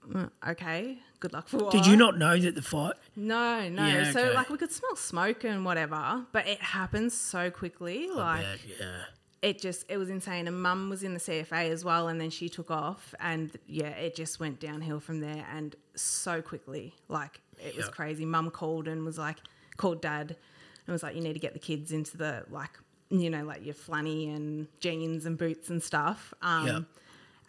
"Mm, 0.09 0.31
"Okay, 0.49 0.99
good 1.19 1.33
luck 1.33 1.49
for 1.49 1.59
what?" 1.59 1.73
Did 1.73 1.87
you 1.87 1.97
not 1.97 2.17
know 2.19 2.39
that 2.39 2.55
the 2.55 2.63
fight? 2.63 2.95
No, 3.17 3.69
no. 3.69 3.87
Yeah, 3.87 4.13
So 4.13 4.21
okay. 4.27 4.35
like 4.35 4.51
we 4.51 4.57
could 4.59 4.73
smell 4.73 4.97
smoke 4.97 5.45
and 5.45 5.65
whatever, 5.65 6.25
but 6.33 6.47
it 6.47 6.61
happens 6.61 7.15
so 7.15 7.51
quickly. 7.51 8.09
like 8.09 8.43
Bad, 8.45 8.59
yeah. 8.79 8.87
it 9.43 9.61
just 9.61 9.85
it 9.89 9.97
was 9.97 10.09
insane. 10.11 10.47
And 10.49 10.63
mum 10.63 10.91
was 10.91 11.03
in 11.03 11.15
the 11.15 11.21
CFA 11.21 11.71
as 11.71 11.85
well, 11.85 12.09
and 12.09 12.21
then 12.21 12.31
she 12.31 12.49
took 12.49 12.71
off, 12.71 13.15
and 13.21 13.51
yeah, 13.67 13.89
it 13.89 14.15
just 14.15 14.39
went 14.41 14.61
downhill 14.61 15.01
from 15.01 15.21
there, 15.21 15.45
and 15.53 15.75
so 15.97 16.41
quickly. 16.41 16.95
Like 17.09 17.41
it 17.59 17.77
was 17.77 17.87
Yeah. 17.87 17.91
crazy. 17.93 18.25
Mum 18.25 18.51
called 18.51 18.87
and 18.89 19.05
was 19.05 19.19
like, 19.19 19.39
called 19.77 20.01
dad, 20.01 20.37
and 20.87 20.93
was 20.93 21.03
like, 21.03 21.15
you 21.17 21.21
need 21.21 21.35
to 21.35 21.39
get 21.41 21.53
the 21.53 21.59
kids 21.59 21.91
into 21.93 22.17
the 22.17 22.45
like, 22.51 22.71
you 23.11 23.29
know, 23.29 23.45
like 23.45 23.65
your 23.67 23.75
flanny 23.75 24.35
and 24.35 24.69
jeans 24.79 25.27
and 25.27 25.37
boots 25.37 25.69
and 25.69 25.83
stuff. 25.83 26.33
Um, 26.43 26.67
Yeah. 26.67 26.79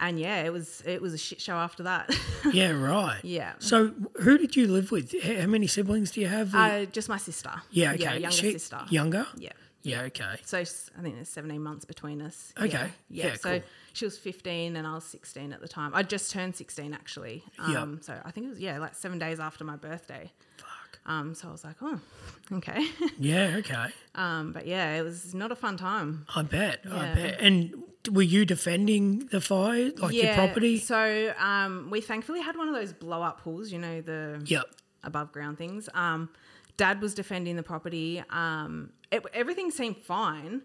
And 0.02 0.20
yeah, 0.20 0.44
it 0.44 0.52
was 0.52 0.82
it 0.86 1.02
was 1.02 1.14
a 1.14 1.18
shit 1.18 1.40
show 1.40 1.56
after 1.56 1.84
that. 1.84 2.10
Yeah, 2.54 2.72
right. 2.72 3.20
Yeah. 3.24 3.54
So 3.60 3.94
who 4.24 4.38
did 4.40 4.56
you 4.56 4.66
live 4.68 4.92
with? 4.92 5.14
How 5.24 5.46
many 5.46 5.68
siblings 5.68 6.10
do 6.12 6.20
you 6.22 6.28
have? 6.28 6.54
uh, 6.56 6.86
just 6.86 7.08
my 7.08 7.18
sister. 7.18 7.52
yeah, 7.70 7.92
okay. 7.94 8.04
Yeah, 8.04 8.14
younger 8.16 8.32
She- 8.36 8.52
sister. 8.54 8.80
Younger? 8.90 9.28
Yeah. 9.38 9.52
Yeah, 9.84 10.02
okay. 10.10 10.36
So 10.44 10.58
I 10.60 10.64
think 11.02 11.16
there's 11.16 11.30
17 11.30 11.62
months 11.62 11.86
between 11.86 12.22
us. 12.22 12.52
Okay. 12.58 12.68
Yeah. 12.70 12.88
Yeah. 13.10 13.26
Yeah, 13.28 13.34
so 13.36 13.50
cool. 13.60 13.68
she 13.94 14.06
was 14.06 14.18
15 14.18 14.76
and 14.76 14.86
I 14.88 14.94
was 14.96 15.04
16 15.06 15.54
at 15.54 15.62
the 15.62 15.68
time. 15.68 15.92
I 15.96 16.04
just 16.04 16.32
turned 16.32 16.56
16 16.56 16.94
actually. 16.94 17.44
Yeah. 17.70 17.82
Um, 17.82 18.00
So 18.02 18.14
I 18.26 18.32
think 18.32 18.48
it 18.48 18.50
was, 18.50 18.60
yeah, 18.60 18.78
like 18.80 18.96
seven 18.96 19.18
days 19.20 19.40
after 19.40 19.64
my 19.64 19.76
birthday. 19.78 20.32
Fuck. 20.58 21.00
Um, 21.08 21.34
so 21.36 21.48
I 21.48 21.52
was 21.52 21.64
like, 21.64 21.78
oh, 21.82 22.00
okay. 22.54 22.86
Yeah, 23.20 23.56
okay. 23.60 23.88
um, 24.16 24.52
but 24.52 24.66
yeah, 24.68 24.98
it 25.00 25.04
was 25.04 25.34
not 25.34 25.52
a 25.52 25.56
fun 25.56 25.78
time. 25.78 26.26
I 26.36 26.42
bet. 26.44 26.82
I 26.90 26.96
Yeah. 26.96 27.16
bet. 27.16 27.40
And 27.40 27.84
were 28.10 28.22
you 28.22 28.46
defending 28.46 29.28
the 29.28 29.42
fire, 29.42 29.92
like 29.98 30.14
your 30.14 30.26
yeah. 30.26 30.36
property? 30.36 30.80
So 30.80 31.34
um, 31.38 31.90
we 31.92 32.02
thankfully 32.02 32.42
had 32.42 32.56
one 32.56 32.68
of 32.68 32.74
those 32.74 32.94
blow 32.94 33.22
up 33.22 33.42
pools, 33.42 33.72
you 33.72 33.80
know, 33.80 34.02
the 34.02 34.42
Yep. 34.46 34.66
above 35.04 35.32
ground 35.32 35.58
things. 35.58 35.90
Um, 35.94 36.30
Dad 36.78 37.02
was 37.02 37.14
defending 37.14 37.56
the 37.58 37.64
property. 37.64 38.24
Um, 38.30 38.92
it, 39.12 39.24
everything 39.34 39.72
seemed 39.72 39.98
fine, 39.98 40.64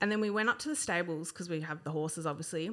and 0.00 0.10
then 0.10 0.20
we 0.20 0.30
went 0.30 0.48
up 0.48 0.58
to 0.60 0.68
the 0.68 0.76
stables 0.76 1.30
because 1.30 1.48
we 1.48 1.60
have 1.60 1.84
the 1.84 1.90
horses, 1.90 2.26
obviously, 2.26 2.70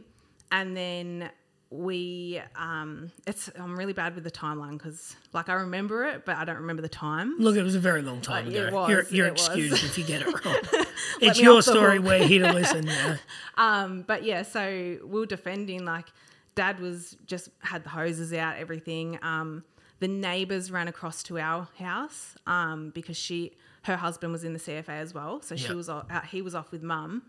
and 0.52 0.76
then 0.76 1.30
we. 1.72 2.42
Um, 2.56 3.12
it's 3.26 3.50
I'm 3.58 3.78
really 3.78 3.94
bad 3.94 4.14
with 4.14 4.24
the 4.24 4.32
timeline 4.32 4.74
because 4.74 5.16
like 5.34 5.50
I 5.50 5.54
remember 5.54 6.06
it, 6.06 6.26
but 6.26 6.36
I 6.36 6.46
don't 6.46 6.58
remember 6.58 6.82
the 6.82 6.90
time. 6.90 7.36
Look, 7.40 7.56
it 7.56 7.64
was 7.64 7.76
a 7.76 7.80
very 7.80 8.02
long 8.02 8.22
time 8.22 8.48
ago. 8.48 8.68
it 8.68 8.74
was, 8.74 8.90
you're 8.90 9.06
you're 9.10 9.28
it 9.28 9.34
was. 9.34 9.48
excused 9.48 9.84
if 9.84 9.98
you 9.98 10.04
get 10.04 10.22
it 10.22 10.28
wrong. 10.46 10.86
it's 11.22 11.40
your 11.40 11.62
story. 11.62 11.98
hook. 11.98 12.06
We're 12.06 12.28
here 12.28 12.44
to 12.48 12.54
listen. 12.54 12.88
Yeah. 12.88 13.18
Um, 13.58 14.04
but 14.08 14.24
yeah, 14.24 14.42
so 14.42 14.98
we 15.04 15.20
were 15.20 15.26
defending 15.26 15.86
like 15.86 16.08
dad 16.56 16.80
was 16.80 17.16
just 17.28 17.50
had 17.60 17.84
the 17.84 17.90
hoses 17.90 18.34
out, 18.34 18.58
everything. 18.58 19.20
Um, 19.22 19.64
the 20.00 20.08
neighbors 20.08 20.72
ran 20.72 20.88
across 20.88 21.22
to 21.24 21.38
our 21.38 21.68
house 21.78 22.36
um, 22.48 22.90
because 22.90 23.18
she 23.18 23.52
her 23.84 23.98
husband 23.98 24.32
was 24.32 24.44
in 24.44 24.54
the 24.54 24.60
CFA 24.60 24.90
as 24.90 25.14
well, 25.14 25.42
so 25.42 25.56
she 25.56 25.74
was 25.74 25.90
he 26.30 26.42
was 26.42 26.56
off 26.56 26.72
with 26.72 26.82
mum. 26.82 27.24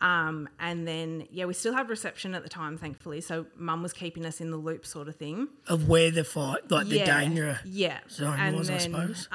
Um, 0.00 0.48
and 0.58 0.88
then 0.88 1.26
yeah, 1.30 1.44
we 1.44 1.52
still 1.54 1.74
had 1.74 1.88
reception 1.88 2.34
at 2.34 2.42
the 2.42 2.48
time, 2.48 2.78
thankfully. 2.78 3.20
So 3.20 3.46
mum 3.56 3.82
was 3.82 3.92
keeping 3.92 4.24
us 4.24 4.40
in 4.40 4.50
the 4.50 4.56
loop, 4.56 4.86
sort 4.86 5.08
of 5.08 5.16
thing. 5.16 5.48
Of 5.66 5.88
where 5.88 6.10
the 6.10 6.24
fight, 6.24 6.70
like 6.70 6.88
the 6.88 7.00
danger 7.04 7.60
yeah. 7.64 7.98
zone 8.08 8.38
And 8.38 8.56
was, 8.56 8.70
I 8.70 8.78
then, 8.78 8.80
suppose. 8.80 9.28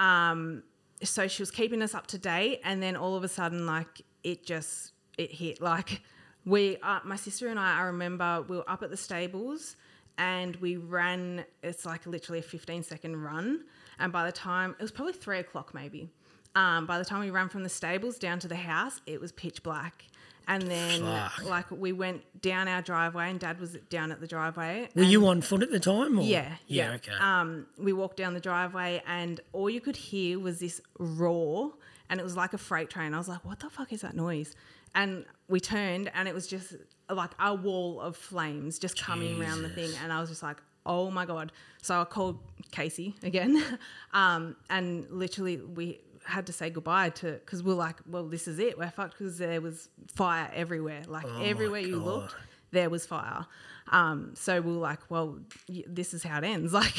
so 1.04 1.28
she 1.28 1.42
was 1.42 1.52
keeping 1.52 1.82
us 1.82 1.94
up 1.94 2.08
to 2.08 2.18
date 2.18 2.62
and 2.64 2.82
then 2.82 2.96
all 2.96 3.16
of 3.16 3.24
a 3.24 3.28
sudden 3.28 3.66
like 3.66 4.02
it 4.24 4.46
just 4.46 4.94
it 5.18 5.32
hit 5.32 5.62
like 5.62 6.02
we 6.46 6.78
uh, 6.78 7.00
my 7.04 7.16
sister 7.16 7.48
and 7.50 7.60
i 7.60 7.80
i 7.80 7.82
remember 7.84 8.44
we 8.48 8.58
were 8.58 8.70
up 8.70 8.84
at 8.84 8.90
the 8.90 8.98
stables 8.98 9.76
and 10.18 10.56
we 10.58 10.78
ran 10.78 11.44
it's 11.64 11.86
like 11.86 12.06
literally 12.06 12.40
a 12.40 12.44
15 12.44 12.84
second 12.84 13.22
run 13.22 13.64
and 14.00 14.12
by 14.12 14.26
the 14.26 14.32
time 14.32 14.76
it 14.80 14.82
was 14.82 14.92
probably 14.92 15.14
three 15.14 15.40
o'clock 15.40 15.74
maybe 15.74 16.10
um, 16.56 16.86
by 16.86 16.98
the 16.98 17.04
time 17.04 17.20
we 17.20 17.30
ran 17.30 17.50
from 17.50 17.64
the 17.64 17.70
stables 17.70 18.18
down 18.18 18.40
to 18.40 18.48
the 18.48 18.56
house 18.56 19.02
it 19.06 19.20
was 19.20 19.32
pitch 19.34 19.62
black 19.64 20.06
and 20.48 20.64
then 20.64 21.02
Fuck. 21.02 21.44
like 21.46 21.72
we 21.72 21.92
went 21.92 22.22
down 22.42 22.68
our 22.68 22.82
driveway 22.82 23.30
and 23.32 23.40
dad 23.40 23.60
was 23.60 23.76
down 23.90 24.12
at 24.12 24.20
the 24.20 24.28
driveway 24.28 24.88
Were 24.96 25.02
you 25.04 25.26
on 25.28 25.42
foot 25.42 25.64
at 25.64 25.72
the 25.72 25.80
time? 25.80 26.20
Or? 26.20 26.24
yeah, 26.24 26.56
Yeah. 26.68 26.90
yeah. 26.90 26.96
Okay. 26.96 27.12
Um, 27.20 27.66
we 27.78 27.94
walked 27.94 28.18
down 28.18 28.34
the 28.34 28.40
driveway, 28.40 29.02
and 29.08 29.40
all 29.54 29.70
you 29.70 29.82
could 29.82 29.96
hear 29.96 30.40
was 30.40 30.60
this 30.60 30.82
roar, 31.00 31.74
and 32.10 32.20
it 32.20 32.24
was 32.24 32.36
like 32.36 32.54
a 32.54 32.58
freight 32.58 32.90
train. 32.90 33.14
I 33.14 33.18
was 33.18 33.28
like, 33.28 33.44
"What 33.44 33.60
the 33.60 33.70
fuck 33.70 33.92
is 33.94 34.02
that 34.02 34.16
noise?" 34.16 34.56
And 34.94 35.26
we 35.50 35.60
turned, 35.60 36.10
and 36.14 36.28
it 36.28 36.34
was 36.34 36.48
just 36.48 36.76
like 37.10 37.32
a 37.40 37.54
wall 37.54 38.00
of 38.02 38.16
flames 38.16 38.80
just 38.80 39.00
coming 39.02 39.42
around 39.42 39.62
the 39.64 39.70
thing, 39.70 39.92
and 40.04 40.12
I 40.14 40.20
was 40.22 40.30
just 40.30 40.44
like, 40.44 40.58
"Oh 40.86 41.12
my 41.12 41.26
god!" 41.26 41.52
So 41.82 42.00
I 42.02 42.06
called 42.06 42.40
Casey 42.72 43.16
again, 43.24 43.62
um, 44.14 44.56
and 44.70 45.06
literally 45.10 45.58
we 45.58 46.00
had 46.26 46.48
to 46.48 46.54
say 46.54 46.70
goodbye 46.70 47.10
to 47.12 47.34
because 47.34 47.64
we 47.64 47.72
are 47.72 47.76
like, 47.76 47.98
"Well, 48.10 48.28
this 48.28 48.48
is 48.48 48.60
it. 48.60 48.78
We're 48.78 48.90
fucked," 48.92 49.18
because 49.18 49.38
there 49.38 49.62
was 49.62 49.90
fire 50.14 50.50
everywhere, 50.54 51.04
like 51.08 51.26
Oh 51.28 51.42
everywhere 51.44 51.82
you 51.82 51.98
looked 51.98 52.36
there 52.72 52.90
was 52.90 53.06
fire. 53.06 53.46
Um, 53.92 54.32
so 54.36 54.60
we 54.60 54.72
were 54.74 54.80
like, 54.80 55.00
well, 55.10 55.38
y- 55.70 55.84
this 55.88 56.14
is 56.14 56.24
how 56.24 56.40
it 56.40 56.44
ends. 56.44 56.74
Like, 56.82 56.96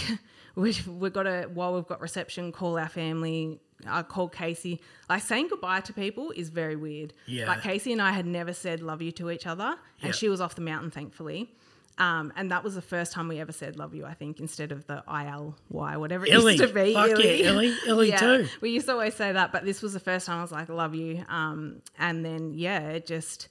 we, 0.54 0.74
we've 0.88 1.12
got 1.12 1.24
to, 1.24 1.50
while 1.52 1.74
we've 1.74 1.86
got 1.86 2.00
reception, 2.00 2.50
call 2.50 2.78
our 2.78 2.88
family. 2.88 3.60
I 3.86 4.02
called 4.02 4.32
Casey. 4.32 4.80
Like, 5.10 5.20
saying 5.22 5.48
goodbye 5.48 5.80
to 5.80 5.92
people 5.92 6.30
is 6.30 6.48
very 6.48 6.76
weird. 6.76 7.12
Yeah. 7.26 7.46
Like, 7.48 7.60
Casey 7.60 7.92
and 7.92 8.00
I 8.00 8.12
had 8.12 8.24
never 8.24 8.54
said 8.54 8.80
love 8.80 9.02
you 9.02 9.12
to 9.12 9.30
each 9.30 9.46
other, 9.46 9.74
and 10.00 10.14
she 10.14 10.30
was 10.30 10.40
off 10.40 10.54
the 10.54 10.62
mountain, 10.62 10.90
thankfully. 10.90 11.50
Um, 11.98 12.30
and 12.36 12.50
that 12.50 12.62
was 12.62 12.74
the 12.74 12.82
first 12.82 13.12
time 13.12 13.26
we 13.26 13.40
ever 13.40 13.52
said 13.52 13.76
love 13.78 13.94
you, 13.94 14.04
I 14.04 14.12
think, 14.12 14.38
instead 14.38 14.70
of 14.70 14.86
the 14.86 15.02
I 15.08 15.28
L 15.28 15.56
Y, 15.70 15.96
whatever 15.96 16.26
it 16.26 16.32
Illy. 16.32 16.56
used 16.56 16.68
to 16.68 16.72
be. 16.74 16.92
Fuck 16.92 17.08
yeah, 17.18 17.48
Illy. 17.48 17.74
Illy 17.86 18.12
too. 18.18 18.48
We 18.60 18.70
used 18.70 18.86
to 18.86 18.92
always 18.92 19.14
say 19.14 19.32
that, 19.32 19.50
but 19.50 19.64
this 19.64 19.80
was 19.80 19.94
the 19.94 20.00
first 20.00 20.26
time 20.26 20.38
I 20.38 20.42
was 20.42 20.52
like, 20.52 20.68
love 20.68 20.94
you. 20.94 21.24
Um, 21.28 21.80
and 21.98 22.22
then, 22.24 22.52
yeah, 22.54 22.80
it 22.90 23.06
just 23.06 23.48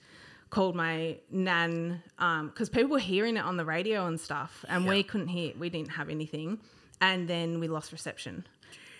called 0.51 0.75
my 0.75 1.17
nan 1.31 2.01
because 2.17 2.69
people 2.69 2.91
were 2.91 2.99
hearing 2.99 3.35
it 3.35 3.43
on 3.43 3.57
the 3.57 3.65
radio 3.65 4.05
and 4.05 4.19
stuff, 4.19 4.63
and 4.69 4.83
Yeah. 4.83 4.89
we 4.91 5.03
couldn't 5.03 5.27
hear, 5.29 5.53
we 5.57 5.69
didn't 5.69 5.91
have 5.93 6.09
anything. 6.09 6.59
And 7.01 7.27
then 7.27 7.59
we 7.59 7.67
lost 7.67 7.91
reception. 7.91 8.45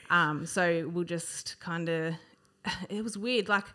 Um, 0.10 0.46
so 0.48 0.90
we'll 0.92 1.04
just 1.06 1.60
kind 1.60 1.88
of, 1.88 2.16
it 2.90 3.04
was 3.04 3.16
weird. 3.18 3.48
Like, 3.48 3.66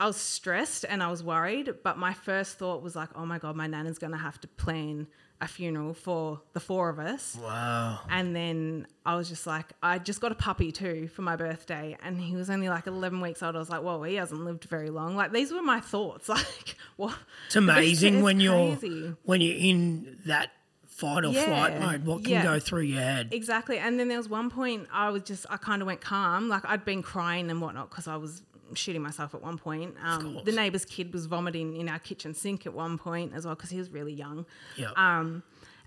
I 0.00 0.06
was 0.06 0.16
stressed 0.16 0.84
and 0.88 1.02
I 1.02 1.10
was 1.10 1.22
worried, 1.22 1.74
but 1.82 1.98
my 1.98 2.12
first 2.12 2.58
thought 2.58 2.82
was 2.82 2.96
like, 2.96 3.10
oh 3.14 3.24
my 3.24 3.38
God, 3.38 3.56
my 3.56 3.66
nan 3.66 3.86
is 3.86 3.98
going 3.98 4.12
to 4.12 4.18
have 4.18 4.40
to 4.40 4.48
plan 4.48 5.06
a 5.40 5.48
funeral 5.48 5.94
for 5.94 6.40
the 6.52 6.60
four 6.60 6.88
of 6.88 6.98
us. 6.98 7.38
wow. 7.40 8.00
And 8.08 8.34
then 8.34 8.86
I 9.04 9.16
was 9.16 9.28
just 9.28 9.46
like, 9.46 9.72
I 9.82 9.98
just 9.98 10.20
got 10.20 10.32
a 10.32 10.34
puppy 10.34 10.72
too 10.72 11.08
for 11.08 11.22
my 11.22 11.36
birthday, 11.36 11.96
and 12.02 12.20
he 12.20 12.34
was 12.34 12.50
only 12.50 12.68
like 12.68 12.86
11 12.86 13.20
weeks 13.20 13.42
old. 13.42 13.54
I 13.54 13.58
was 13.58 13.70
like, 13.70 13.82
well, 13.82 14.02
he 14.02 14.14
hasn't 14.14 14.44
lived 14.44 14.64
very 14.64 14.90
long. 14.90 15.16
Like 15.16 15.32
these 15.32 15.52
were 15.52 15.62
my 15.62 15.80
thoughts. 15.80 16.28
Like, 16.34 16.76
what? 16.96 17.16
It's 17.46 17.56
amazing 17.56 18.14
It's 18.16 18.24
when 18.24 18.40
you're 18.40 18.76
when 19.22 19.40
you're 19.40 19.56
in 19.56 20.18
that 20.26 20.50
fight 20.86 21.24
or 21.24 21.32
flight 21.32 21.80
mode. 21.80 22.04
What 22.04 22.24
can 22.24 22.32
yeah. 22.32 22.42
go 22.42 22.58
through 22.58 22.82
your 22.82 23.00
head? 23.00 23.28
Exactly. 23.32 23.78
And 23.78 23.98
then 23.98 24.08
there 24.08 24.18
was 24.18 24.28
one 24.28 24.50
point 24.50 24.88
I 24.92 25.10
was 25.10 25.22
just, 25.22 25.46
I 25.50 25.56
kind 25.56 25.82
of 25.82 25.86
went 25.86 26.00
calm. 26.00 26.48
Like 26.48 26.64
I'd 26.64 26.84
been 26.84 27.02
crying 27.02 27.50
and 27.50 27.60
whatnot 27.60 27.90
because 27.90 28.06
I 28.08 28.16
was 28.16 28.42
shooting 28.74 29.02
myself 29.02 29.34
at 29.34 29.42
one 29.42 29.58
point. 29.58 29.94
Um, 30.02 30.40
the 30.44 30.52
neighbour's 30.52 30.84
kid 30.84 31.12
was 31.12 31.26
vomiting 31.26 31.76
in 31.76 31.88
our 31.88 31.98
kitchen 31.98 32.34
sink 32.34 32.66
at 32.66 32.72
one 32.74 32.96
point 32.98 33.32
as 33.34 33.44
well 33.44 33.54
because 33.54 33.70
he 33.70 33.78
was 33.78 33.90
really 33.90 34.12
young. 34.12 34.46
Yeah. 34.76 34.90
Um, 34.96 35.42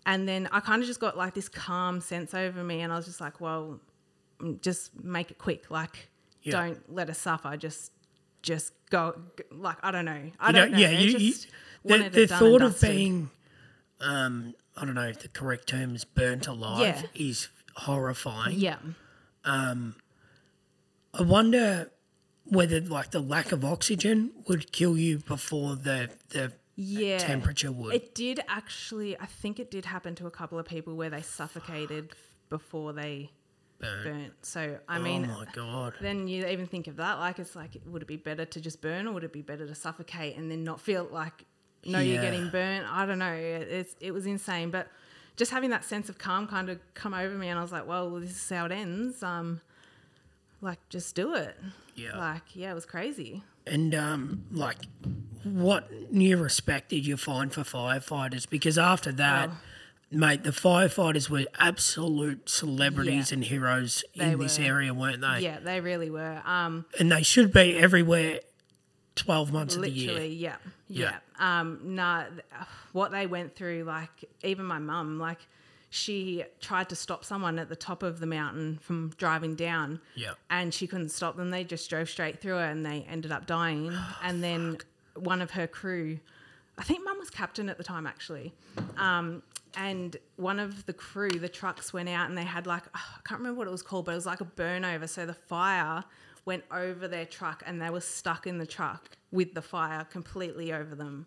and 0.06 0.28
then 0.28 0.48
I 0.52 0.60
kind 0.60 0.82
of 0.82 0.88
just 0.88 1.00
got 1.00 1.18
like 1.18 1.34
this 1.34 1.50
calm 1.50 2.00
sense 2.02 2.34
over 2.34 2.64
me, 2.64 2.82
and 2.82 2.94
I 2.94 2.96
was 2.96 3.06
just 3.06 3.20
like, 3.20 3.42
well, 3.42 3.80
mm, 4.40 4.62
just 4.62 4.92
make 5.04 5.32
it 5.32 5.38
quick. 5.38 5.70
Like, 5.72 6.10
Yeah. 6.44 6.52
don't 6.54 6.94
let 6.94 7.10
us 7.10 7.18
suffer. 7.20 7.58
Just, 7.58 7.92
just 8.42 8.72
go. 8.90 9.20
Like, 9.52 9.78
I 9.84 9.92
don't 9.92 10.06
know. 10.06 10.32
I 10.40 10.48
You 10.48 10.54
don't 10.54 10.72
know, 10.72 10.78
know. 10.78 10.84
yeah, 10.84 10.88
I 10.90 11.02
you, 11.02 11.18
you, 11.18 11.34
the, 11.84 11.98
the 12.10 12.22
it 12.24 12.30
done 12.30 12.44
and 12.44 12.52
thought 12.52 12.62
of 12.62 12.80
being, 12.82 13.30
um, 14.00 14.54
I 14.78 14.86
don't 14.86 14.94
know 14.96 15.08
if 15.08 15.20
the 15.20 15.28
correct 15.28 15.68
term 15.68 15.94
is 15.96 16.06
burnt 16.06 16.48
alive 16.48 16.80
Yeah. 16.82 17.02
is 17.14 17.50
horrifying. 17.76 18.58
Yeah. 18.60 18.78
Um, 19.44 19.96
I 21.14 21.24
wonder 21.24 21.90
whether 22.50 22.80
like 22.82 23.12
the 23.12 23.20
lack 23.20 23.52
of 23.52 23.64
oxygen 23.66 24.32
would 24.48 24.72
kill 24.72 24.98
you 24.98 25.20
before 25.20 25.76
the 25.76 26.10
the 26.30 26.54
Yeah. 26.76 27.18
temperature 27.18 27.72
would. 27.72 27.94
It 27.96 28.14
did 28.16 28.40
actually. 28.48 29.18
I 29.20 29.26
think 29.26 29.60
it 29.60 29.72
did 29.72 29.86
happen 29.86 30.16
to 30.16 30.28
a 30.28 30.32
couple 30.32 30.60
of 30.60 30.66
people 30.66 30.96
where 30.96 31.10
they 31.10 31.22
suffocated 31.22 32.14
before 32.50 32.94
they 32.94 33.32
burn. 33.80 34.04
burnt. 34.04 34.34
So 34.46 34.78
I 34.88 35.00
mean, 35.00 35.26
oh 35.26 35.40
my 35.40 35.46
god. 35.54 35.94
then 36.02 36.28
you 36.28 36.46
even 36.48 36.66
think 36.68 36.88
of 36.88 36.96
that 36.98 37.20
like 37.20 37.40
it's 37.40 37.56
like 37.56 37.78
would 37.86 38.02
it 38.04 38.08
be 38.08 38.18
better 38.18 38.46
to 38.46 38.62
just 38.62 38.82
burn 38.82 39.08
or 39.08 39.14
would 39.14 39.24
it 39.24 39.34
be 39.34 39.42
better 39.42 39.68
to 39.68 39.76
suffocate 39.76 40.36
and 40.38 40.50
then 40.52 40.64
not 40.64 40.80
feel 40.80 41.08
like 41.12 41.46
no 41.86 42.00
Yeah. 42.00 42.14
you're 42.14 42.22
getting 42.22 42.50
burnt 42.50 42.86
i 42.92 43.06
don't 43.06 43.20
know 43.20 43.32
it, 43.34 43.68
it's, 43.70 43.96
it 44.02 44.12
was 44.12 44.26
insane 44.26 44.72
but 44.72 44.88
just 45.36 45.52
having 45.52 45.70
that 45.70 45.86
sense 45.86 46.10
of 46.10 46.18
calm 46.18 46.48
kind 46.48 46.70
of 46.70 46.80
come 46.96 47.14
over 47.14 47.36
me 47.36 47.48
and 47.50 47.60
i 47.60 47.62
was 47.62 47.72
like 47.72 47.86
well 47.88 48.10
this 48.20 48.32
is 48.32 48.50
how 48.50 48.66
it 48.66 48.72
ends 48.72 49.22
um 49.22 49.62
like 50.62 50.80
just 50.90 51.14
do 51.16 51.36
it 51.36 51.56
Yeah. 51.98 52.18
like 52.18 52.44
yeah 52.56 52.72
it 52.72 52.76
was 52.76 52.86
crazy 52.86 53.44
And 53.66 53.94
um, 53.96 54.44
like, 54.52 54.78
what 55.44 56.12
new 56.14 56.38
respect 56.38 56.90
did 56.90 57.06
you 57.06 57.18
find 57.18 57.52
for 57.52 57.62
firefighters? 57.64 58.50
Because 58.50 58.78
after 58.78 59.12
that, 59.14 59.50
Oh. 59.50 59.58
mate, 60.10 60.44
the 60.46 60.52
firefighters 60.52 61.30
were 61.30 61.46
absolute 61.60 62.48
celebrities 62.50 63.30
Yeah. 63.32 63.36
and 63.36 63.44
heroes 63.44 64.06
They 64.16 64.32
in 64.32 64.40
this 64.40 64.58
area, 64.58 64.94
weren't 64.94 65.20
they? 65.22 65.40
yeah 65.42 65.60
they 65.60 65.82
really 65.82 66.10
were 66.10 66.42
um 66.46 66.86
And 67.00 67.12
they 67.12 67.24
should 67.24 67.52
be 67.52 67.76
everywhere, 67.78 68.40
twelve 69.16 69.52
months 69.52 69.76
of 69.76 69.82
the 69.82 69.90
literally 69.90 70.30
year. 70.30 70.56
yeah 70.88 71.00
yeah, 71.04 71.18
um 71.40 71.80
nah 71.84 72.24
what 72.94 73.12
they 73.12 73.26
went 73.28 73.56
through 73.56 73.84
like 73.84 74.24
even 74.44 74.64
my 74.66 74.80
mum 74.80 75.20
like 75.20 75.40
she 75.90 76.44
tried 76.60 76.90
to 76.90 76.96
stop 76.96 77.24
someone 77.24 77.58
at 77.60 77.70
the 77.70 77.76
top 77.76 78.04
of 78.04 78.20
the 78.20 78.26
mountain 78.26 78.78
from 78.82 79.12
driving 79.18 79.56
down. 79.56 80.00
Yeah. 80.16 80.34
and 80.50 80.74
she 80.74 80.88
couldn't 80.88 81.10
stop 81.10 81.38
them. 81.38 81.50
They 81.50 81.64
just 81.64 81.90
drove 81.90 82.10
straight 82.10 82.42
through 82.42 82.56
her 82.56 82.66
and 82.66 82.86
they 82.86 83.06
ended 83.10 83.32
up 83.32 83.46
dying. 83.46 83.92
And 84.24 84.44
then 84.44 84.78
one 85.16 85.42
of 85.42 85.52
her 85.52 85.66
crew 85.68 86.20
i 86.78 86.84
think 86.84 87.04
mum 87.04 87.18
was 87.18 87.32
captain 87.32 87.70
at 87.70 87.78
the 87.80 87.84
time 87.84 88.06
actually. 88.06 88.54
Um, 88.98 89.42
and 89.76 90.16
one 90.36 90.60
of 90.60 90.86
the 90.86 90.94
crew 90.94 91.30
the 91.32 91.50
trucks 91.50 91.92
went 91.92 92.08
out 92.10 92.30
and 92.30 92.38
they 92.38 92.44
had 92.44 92.68
like 92.68 92.84
i 92.94 93.00
can't 93.26 93.40
remember 93.40 93.58
what 93.58 93.68
it 93.68 93.72
was 93.72 93.82
called 93.82 94.06
but 94.06 94.12
it 94.12 94.16
was 94.16 94.26
like 94.28 94.42
a 94.42 94.46
burnover. 94.46 95.10
so 95.10 95.26
the 95.26 95.34
fire 95.34 96.04
went 96.46 96.64
over 96.72 97.08
their 97.08 97.26
truck 97.26 97.64
and 97.66 97.82
they 97.82 97.90
were 97.90 98.00
stuck 98.02 98.46
in 98.48 98.58
the 98.60 98.66
truck 98.68 99.10
with 99.32 99.54
the 99.56 99.62
fire 99.62 100.04
completely 100.06 100.72
over 100.72 100.94
them 100.96 101.26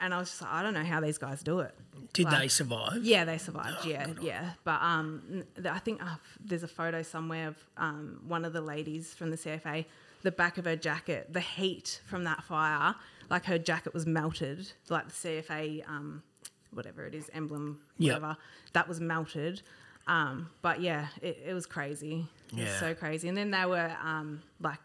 and 0.00 0.12
i 0.14 0.18
was 0.18 0.28
just 0.30 0.42
like 0.42 0.50
i 0.52 0.62
don't 0.62 0.74
know 0.74 0.84
how 0.84 1.00
these 1.00 1.18
guys 1.18 1.42
do 1.42 1.60
it 1.60 1.74
Did 2.12 2.26
Like- 2.26 2.40
they 2.42 2.48
survive? 2.48 2.98
yeah, 3.02 3.24
they 3.24 3.38
survived. 3.38 3.84
Yeah, 3.86 4.06
yeah. 4.20 4.50
But 4.64 4.80
um, 4.82 5.42
I 5.78 5.78
think 5.80 6.02
uh, 6.02 6.16
there's 6.44 6.62
a 6.62 6.68
photo 6.68 7.02
somewhere 7.02 7.48
of 7.48 7.56
um, 7.76 8.20
one 8.28 8.44
of 8.44 8.52
the 8.52 8.60
ladies 8.60 9.14
from 9.14 9.30
the 9.30 9.36
CFA. 9.36 9.84
The 10.22 10.30
back 10.30 10.58
of 10.58 10.64
her 10.64 10.76
jacket, 10.76 11.32
the 11.32 11.40
heat 11.40 12.00
from 12.06 12.22
that 12.24 12.42
fire, 12.44 12.94
like 13.30 13.44
her 13.46 13.58
jacket 13.58 13.94
was 13.94 14.06
melted. 14.06 14.70
Like 14.88 15.06
the 15.08 15.12
CFA, 15.22 15.88
um, 15.88 16.22
whatever 16.72 17.04
it 17.06 17.14
is, 17.14 17.28
emblem, 17.32 17.80
Yep. 17.98 18.14
whatever, 18.14 18.36
that 18.74 18.86
was 18.88 19.00
melted. 19.00 19.62
Um, 20.06 20.50
but 20.62 20.80
yeah, 20.80 21.08
it, 21.22 21.42
it 21.48 21.54
was 21.54 21.66
crazy. 21.66 22.26
It 22.52 22.56
was 22.58 22.64
Yeah. 22.64 22.80
so 22.80 22.94
crazy. 22.94 23.28
And 23.28 23.36
then 23.36 23.50
they 23.50 23.66
were 23.66 23.90
um, 24.02 24.42
like 24.60 24.80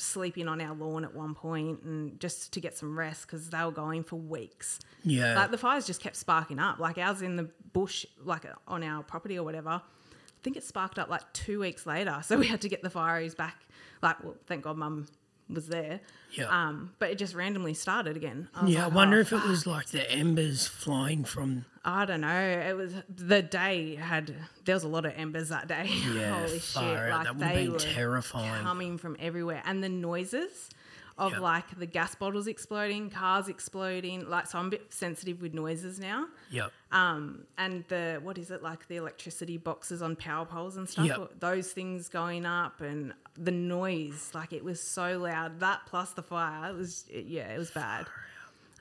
sleeping 0.00 0.48
on 0.48 0.60
our 0.60 0.74
lawn 0.74 1.04
at 1.04 1.14
one 1.14 1.34
point 1.34 1.82
and 1.82 2.18
just 2.20 2.52
to 2.52 2.60
get 2.60 2.76
some 2.76 2.98
rest 2.98 3.26
because 3.26 3.50
they 3.50 3.62
were 3.62 3.70
going 3.70 4.02
for 4.02 4.16
weeks. 4.16 4.80
Yeah. 5.04 5.34
Like 5.34 5.50
the 5.50 5.58
fires 5.58 5.86
just 5.86 6.00
kept 6.00 6.16
sparking 6.16 6.58
up. 6.58 6.78
Like 6.78 6.98
ours 6.98 7.22
in 7.22 7.36
the 7.36 7.48
bush, 7.72 8.06
like 8.24 8.44
on 8.66 8.82
our 8.82 9.02
property 9.02 9.38
or 9.38 9.44
whatever. 9.44 9.70
I 9.70 10.42
think 10.42 10.56
it 10.56 10.64
sparked 10.64 10.98
up 10.98 11.08
like 11.08 11.32
two 11.32 11.60
weeks 11.60 11.86
later. 11.86 12.20
So 12.22 12.36
we 12.36 12.46
had 12.46 12.60
to 12.62 12.68
get 12.68 12.82
the 12.82 12.90
fireys 12.90 13.36
back. 13.36 13.56
Like, 14.02 14.22
well, 14.22 14.36
thank 14.46 14.62
God 14.64 14.76
mum 14.76 15.06
was 15.48 15.68
there. 15.68 16.00
Yeah. 16.32 16.44
Um, 16.46 16.92
but 16.98 17.10
it 17.10 17.18
just 17.18 17.34
randomly 17.34 17.74
started 17.74 18.16
again. 18.16 18.48
I 18.54 18.66
Yeah, 18.66 18.84
I 18.84 18.88
wonder 18.88 19.16
"Oh, 19.16 19.20
if 19.20 19.32
it 19.32 19.42
was 19.44 19.66
like 19.66 19.86
the 19.88 20.10
embers 20.10 20.66
flying 20.66 21.24
from. 21.24 21.64
I 21.84 22.04
don't 22.04 22.20
know. 22.20 22.28
It 22.68 22.76
was 22.76 22.92
the 23.08 23.40
day 23.42 23.94
had 23.96 24.34
there 24.64 24.74
was 24.74 24.84
a 24.84 24.88
lot 24.88 25.06
of 25.06 25.12
embers 25.16 25.48
that 25.48 25.68
day. 25.68 25.88
Yeah, 26.14 26.40
Holy 26.46 26.58
shit! 26.58 26.82
out. 26.82 27.10
Like 27.26 27.38
that 27.38 27.54
they 27.54 27.68
were 27.68 27.78
terrifying. 27.78 28.62
coming 28.62 28.98
from 28.98 29.16
everywhere, 29.18 29.62
and 29.64 29.82
the 29.82 29.88
noises 29.88 30.68
of 31.16 31.32
Yeah. 31.32 31.38
like 31.40 31.76
the 31.78 31.86
gas 31.86 32.14
bottles 32.14 32.46
exploding, 32.46 33.10
cars 33.10 33.48
exploding. 33.48 34.28
Like 34.28 34.46
so, 34.46 34.58
I'm 34.58 34.66
a 34.66 34.70
bit 34.70 34.92
sensitive 34.92 35.40
with 35.42 35.52
noises 35.54 35.98
now. 35.98 36.26
Yep. 36.50 36.70
Um, 36.92 37.44
and 37.56 37.84
the 37.88 38.20
what 38.22 38.38
is 38.38 38.50
it 38.50 38.62
like 38.62 38.86
the 38.88 38.96
electricity 38.96 39.56
boxes 39.56 40.00
on 40.02 40.14
power 40.14 40.44
poles 40.46 40.76
and 40.76 40.88
stuff? 40.88 41.06
Yep. 41.06 41.40
Those 41.40 41.72
things 41.72 42.08
going 42.08 42.44
up 42.46 42.80
and 42.82 43.14
the 43.40 43.50
noise, 43.52 44.30
like 44.34 44.52
it 44.52 44.64
was 44.64 44.80
so 44.82 45.18
loud. 45.18 45.60
That 45.60 45.80
plus 45.86 46.12
the 46.12 46.22
fire, 46.22 46.70
it 46.70 46.76
was 46.76 47.04
it, 47.10 47.26
yeah, 47.26 47.52
it 47.54 47.58
was 47.58 47.70
bad. 47.70 48.06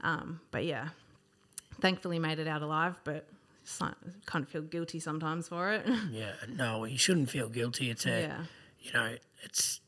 Um, 0.02 0.42
but 0.52 0.66
yeah, 0.66 0.90
thankfully 1.82 2.20
made 2.20 2.40
it 2.40 2.48
out 2.48 2.62
alive. 2.62 2.96
But 3.04 3.28
kind 4.26 4.44
of 4.44 4.50
feel 4.50 4.62
guilty 4.62 5.00
sometimes 5.00 5.48
for 5.50 5.72
it. 5.74 5.86
Yeah. 6.12 6.32
No, 6.48 6.86
you 6.86 6.98
shouldn't 6.98 7.30
feel 7.30 7.50
guilty. 7.50 7.90
It's 7.90 8.06
a. 8.06 8.22
yeah, 8.22 8.44
You 8.82 8.94
know, 8.94 9.16
it's. 9.44 9.82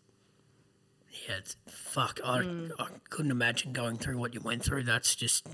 Yeah, 1.28 1.36
it's 1.38 1.56
fuck. 1.68 2.20
I, 2.24 2.40
Mm. 2.40 2.72
I 2.80 2.88
couldn't 3.10 3.32
imagine 3.32 3.72
going 3.74 3.98
through 3.98 4.18
what 4.18 4.34
you 4.34 4.40
went 4.42 4.64
through. 4.64 4.84
That's 4.84 5.16
just. 5.16 5.48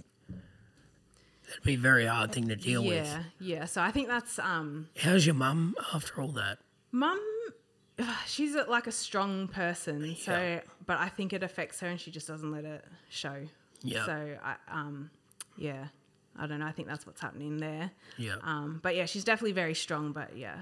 That'd 1.48 1.64
be 1.64 1.76
a 1.76 1.78
very 1.78 2.06
hard 2.08 2.32
thing 2.32 2.48
to 2.48 2.56
deal 2.56 2.84
with. 2.84 3.06
yeah, 3.06 3.24
yeah. 3.40 3.66
So 3.66 3.82
I 3.82 3.92
think 3.92 4.08
that's 4.08 4.40
um, 4.40 4.88
How's 4.98 5.26
your 5.26 5.36
mum 5.36 5.76
after 5.94 6.20
all 6.22 6.30
that? 6.30 6.58
mum. 6.92 7.20
She's 8.28 8.56
a, 8.56 8.64
like 8.64 8.88
a 8.88 8.92
strong 8.92 9.48
person, 9.48 10.16
so 10.16 10.32
Yeah. 10.34 10.62
but 10.86 10.98
I 11.00 11.10
think 11.10 11.34
it 11.34 11.44
affects 11.44 11.80
her, 11.80 11.88
and 11.88 12.00
she 12.00 12.12
just 12.12 12.28
doesn't 12.28 12.52
let 12.52 12.66
it 12.66 12.84
show. 13.10 13.44
Yeah. 13.82 14.06
So 14.06 14.38
I 14.44 14.56
um, 14.72 15.10
yeah, 15.58 15.88
I 16.38 16.48
don't 16.48 16.60
know. 16.60 16.66
I 16.68 16.72
think 16.72 16.88
that's 16.88 17.06
what's 17.06 17.22
happening 17.22 17.58
there. 17.58 17.92
Yeah. 18.18 18.36
Um, 18.42 18.80
but 18.84 18.96
yeah, 18.96 19.06
she's 19.06 19.24
definitely 19.24 19.54
very 19.54 19.76
strong. 19.76 20.12
But 20.12 20.36
yeah, 20.38 20.62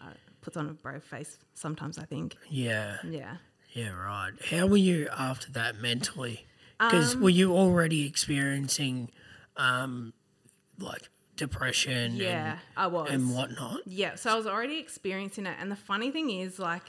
uh, 0.00 0.10
puts 0.40 0.56
on 0.56 0.68
a 0.68 0.72
brave 0.72 1.02
face 1.04 1.38
sometimes. 1.54 1.98
I 1.98 2.04
think. 2.04 2.36
yeah. 2.48 2.96
Yeah. 3.08 3.36
Yeah, 3.74 3.88
right. 3.90 4.32
How 4.50 4.66
were 4.66 4.76
you 4.76 5.08
after 5.16 5.50
that 5.52 5.76
mentally? 5.76 6.46
Because 6.78 7.14
Um, 7.14 7.22
were 7.22 7.30
you 7.30 7.56
already 7.56 8.06
experiencing, 8.06 9.10
um, 9.56 10.12
like 10.78 11.08
depression 11.36 12.16
Yeah, 12.16 12.58
I 12.76 12.86
was. 12.86 13.10
and, 13.10 13.22
and 13.22 13.34
whatnot? 13.34 13.80
Yeah, 13.86 14.14
so 14.16 14.30
I 14.30 14.34
was 14.34 14.46
already 14.46 14.78
experiencing 14.78 15.46
it, 15.46 15.56
and 15.60 15.70
the 15.70 15.76
funny 15.76 16.10
thing 16.10 16.30
is, 16.30 16.58
like, 16.58 16.82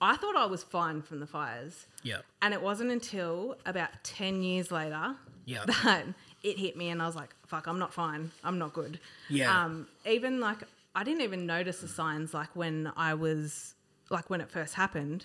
I 0.00 0.16
thought 0.16 0.36
I 0.36 0.46
was 0.46 0.62
fine 0.62 1.02
from 1.02 1.20
the 1.20 1.26
fires, 1.26 1.86
Yeah, 2.02 2.18
and 2.42 2.52
it 2.52 2.60
wasn't 2.62 2.90
until 2.90 3.56
about 3.64 3.90
ten 4.04 4.42
years 4.42 4.70
later 4.70 5.16
yeah, 5.46 5.64
that 5.84 6.04
it 6.42 6.58
hit 6.58 6.76
me, 6.76 6.90
and 6.90 7.00
I 7.00 7.06
was 7.06 7.16
like, 7.16 7.34
"Fuck, 7.46 7.66
I'm 7.66 7.78
not 7.78 7.94
fine. 7.94 8.30
I'm 8.44 8.58
not 8.58 8.72
good." 8.74 9.00
Yeah. 9.30 9.64
Um, 9.64 9.86
even 10.04 10.38
like 10.40 10.58
I 10.94 11.02
didn't 11.04 11.22
even 11.22 11.46
notice 11.46 11.80
the 11.80 11.88
signs 11.88 12.34
like 12.34 12.54
when 12.54 12.92
I 12.96 13.14
was 13.14 13.74
like 14.10 14.28
when 14.28 14.40
it 14.40 14.50
first 14.50 14.74
happened. 14.74 15.24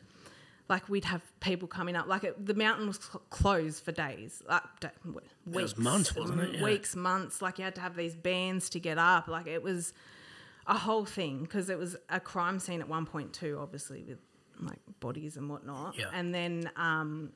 Like 0.71 0.89
we'd 0.89 1.05
have 1.05 1.21
people 1.41 1.67
coming 1.67 1.95
up, 1.95 2.07
like 2.07 2.23
it, 2.23 2.45
the 2.45 2.55
mountain 2.55 2.87
was 2.87 2.97
cl- 2.97 3.21
closed 3.29 3.83
for 3.83 3.91
days, 3.91 4.41
like 4.49 4.63
w- 5.03 5.19
weeks, 5.45 5.75
was 5.75 5.77
months, 5.77 6.15
wasn't 6.15 6.39
it? 6.41 6.53
Yeah. 6.55 6.63
Weeks, 6.63 6.95
months. 6.95 7.41
Like 7.41 7.59
you 7.59 7.65
had 7.65 7.75
to 7.75 7.81
have 7.81 7.95
these 7.95 8.15
bands 8.15 8.69
to 8.69 8.79
get 8.79 8.97
up. 8.97 9.27
Like 9.27 9.47
it 9.47 9.61
was 9.61 9.93
a 10.67 10.77
whole 10.77 11.05
thing 11.05 11.41
because 11.41 11.69
it 11.69 11.77
was 11.77 11.95
a 12.09 12.19
crime 12.19 12.57
scene 12.57 12.81
at 12.81 12.87
one 12.87 13.05
point 13.05 13.33
too, 13.33 13.59
obviously 13.61 14.01
with 14.03 14.19
like 14.61 14.79
bodies 14.99 15.37
and 15.37 15.49
whatnot. 15.49 15.97
Yeah. 15.97 16.05
And 16.13 16.33
then, 16.33 16.71
um, 16.75 17.33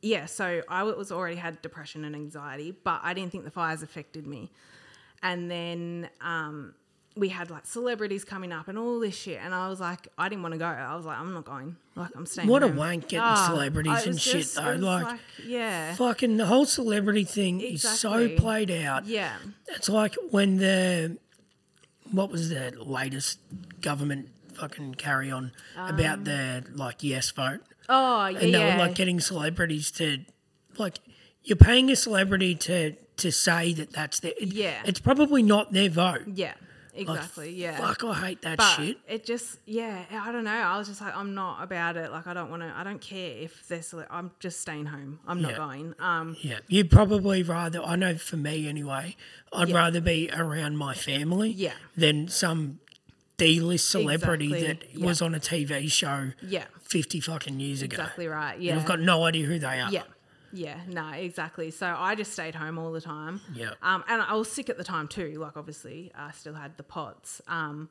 yeah, 0.00 0.26
so 0.26 0.62
I 0.68 0.82
was 0.84 1.12
already 1.12 1.36
had 1.36 1.60
depression 1.60 2.04
and 2.04 2.14
anxiety, 2.14 2.70
but 2.84 3.00
I 3.02 3.14
didn't 3.14 3.32
think 3.32 3.44
the 3.44 3.50
fires 3.50 3.82
affected 3.82 4.26
me. 4.26 4.50
And 5.22 5.50
then 5.50 6.08
um, 6.20 6.74
we 7.18 7.28
had 7.30 7.50
like 7.50 7.66
celebrities 7.66 8.24
coming 8.24 8.52
up 8.52 8.68
and 8.68 8.78
all 8.78 9.00
this 9.00 9.16
shit, 9.16 9.40
and 9.42 9.52
I 9.54 9.68
was 9.68 9.80
like, 9.80 10.06
I 10.16 10.28
didn't 10.28 10.42
want 10.42 10.52
to 10.54 10.58
go. 10.58 10.66
I 10.66 10.94
was 10.94 11.04
like, 11.04 11.18
I'm 11.18 11.34
not 11.34 11.44
going. 11.44 11.76
Like 11.96 12.10
I'm 12.14 12.26
staying. 12.26 12.48
What 12.48 12.62
a 12.62 12.68
home. 12.68 12.76
wank 12.76 13.02
getting 13.08 13.20
Ah, 13.20 13.48
celebrities 13.50 14.06
and 14.06 14.20
shit 14.20 14.34
just- 14.42 14.54
though. 14.54 14.72
was 14.74 14.80
Like, 14.80 15.18
yeah, 15.44 15.94
fucking 15.96 16.36
the 16.36 16.46
whole 16.46 16.64
celebrity 16.64 17.24
thing 17.24 17.60
is 17.60 17.82
so 17.82 18.28
played 18.36 18.70
out. 18.70 19.06
yeah, 19.06 19.36
It's 19.68 19.88
like 19.88 20.14
when 20.30 20.58
the 20.58 21.18
what 22.12 22.30
was 22.30 22.48
the 22.50 22.72
latest 22.78 23.38
government 23.80 24.28
fucking 24.54 24.94
carry 24.94 25.30
on 25.30 25.52
about 25.76 26.24
the 26.24 26.64
like 26.74 27.02
yes 27.02 27.30
vote, 27.32 27.60
oh 27.88 28.26
yeah, 28.28 28.38
and 28.38 28.54
they 28.54 28.58
yeah. 28.58 28.74
were 28.78 28.84
like 28.86 28.94
getting 28.94 29.20
celebrities 29.20 29.90
to 29.92 30.20
like 30.78 30.98
you're 31.42 31.56
paying 31.56 31.90
a 31.90 31.96
celebrity 31.96 32.54
to 32.54 32.92
to 33.16 33.32
say 33.32 33.72
that 33.72 33.92
that's 33.92 34.20
their 34.20 34.32
it- 34.40 34.52
Yeah. 34.52 34.80
It's 34.84 35.00
probably 35.00 35.42
not 35.42 35.72
their 35.72 35.88
vote. 35.90 36.22
yeah, 36.32 36.54
Like, 37.06 37.18
exactly, 37.18 37.50
yeah. 37.54 37.76
Fuck, 37.78 38.04
I 38.04 38.14
hate 38.14 38.42
that 38.42 38.56
but 38.58 38.74
shit. 38.76 38.96
it 39.08 39.24
just 39.24 39.58
yeah 39.66 40.04
i 40.10 40.32
don't 40.32 40.44
know 40.44 40.50
i 40.50 40.76
was 40.78 40.88
just 40.88 41.00
like 41.00 41.14
i'm 41.16 41.34
not 41.34 41.62
about 41.62 41.96
it 41.96 42.10
like 42.10 42.26
i 42.26 42.34
don't 42.34 42.50
want 42.50 42.62
to 42.62 42.72
i 42.76 42.82
don't 42.82 43.00
care 43.00 43.36
if 43.38 43.68
there's 43.68 43.94
i'm 44.10 44.30
just 44.40 44.60
staying 44.60 44.86
home 44.86 45.20
i'm 45.26 45.40
not 45.40 45.52
Yeah. 45.52 45.56
going 45.58 45.94
um 46.00 46.36
Yeah, 46.42 46.58
you'd 46.68 46.90
probably 46.90 47.42
rather. 47.42 47.82
I 47.82 47.96
know 47.96 48.16
for 48.16 48.36
me 48.36 48.68
anyway, 48.68 49.16
I'd 49.52 49.68
Yeah. 49.68 49.76
rather 49.76 50.00
be 50.00 50.28
around 50.32 50.76
my 50.76 50.94
family 50.94 51.50
Yeah. 51.50 51.72
than 51.96 52.28
some 52.28 52.80
D-list 53.36 53.88
celebrity 53.88 54.46
Exactly, 54.52 54.66
that 54.66 54.98
yeah. 55.00 55.06
was 55.06 55.22
on 55.22 55.34
a 55.34 55.38
TV 55.40 55.90
show 55.90 56.32
yeah 56.42 56.64
fifty 56.82 57.20
fucking 57.20 57.60
years 57.60 57.82
ago. 57.82 57.94
exactly 58.02 58.26
right 58.26 58.54
And 58.54 58.62
yeah 58.64 58.76
I've 58.76 58.86
got 58.86 58.98
no 59.00 59.24
idea 59.24 59.46
who 59.46 59.58
they 59.60 59.80
are. 59.80 59.90
yeah 59.90 60.02
yeah 60.52 60.78
no 60.88 61.08
exactly 61.10 61.70
so 61.70 61.94
i 61.98 62.14
just 62.14 62.32
stayed 62.32 62.54
home 62.54 62.78
all 62.78 62.90
the 62.92 63.00
time 63.00 63.40
Yeah. 63.54 63.72
um 63.82 64.02
and 64.08 64.22
i 64.22 64.34
was 64.34 64.50
sick 64.50 64.68
at 64.70 64.76
the 64.78 64.84
time 64.84 65.06
too 65.08 65.34
like 65.38 65.56
obviously 65.56 66.10
i 66.14 66.30
still 66.30 66.54
had 66.54 66.76
the 66.76 66.82
POTS 66.82 67.40
um 67.48 67.88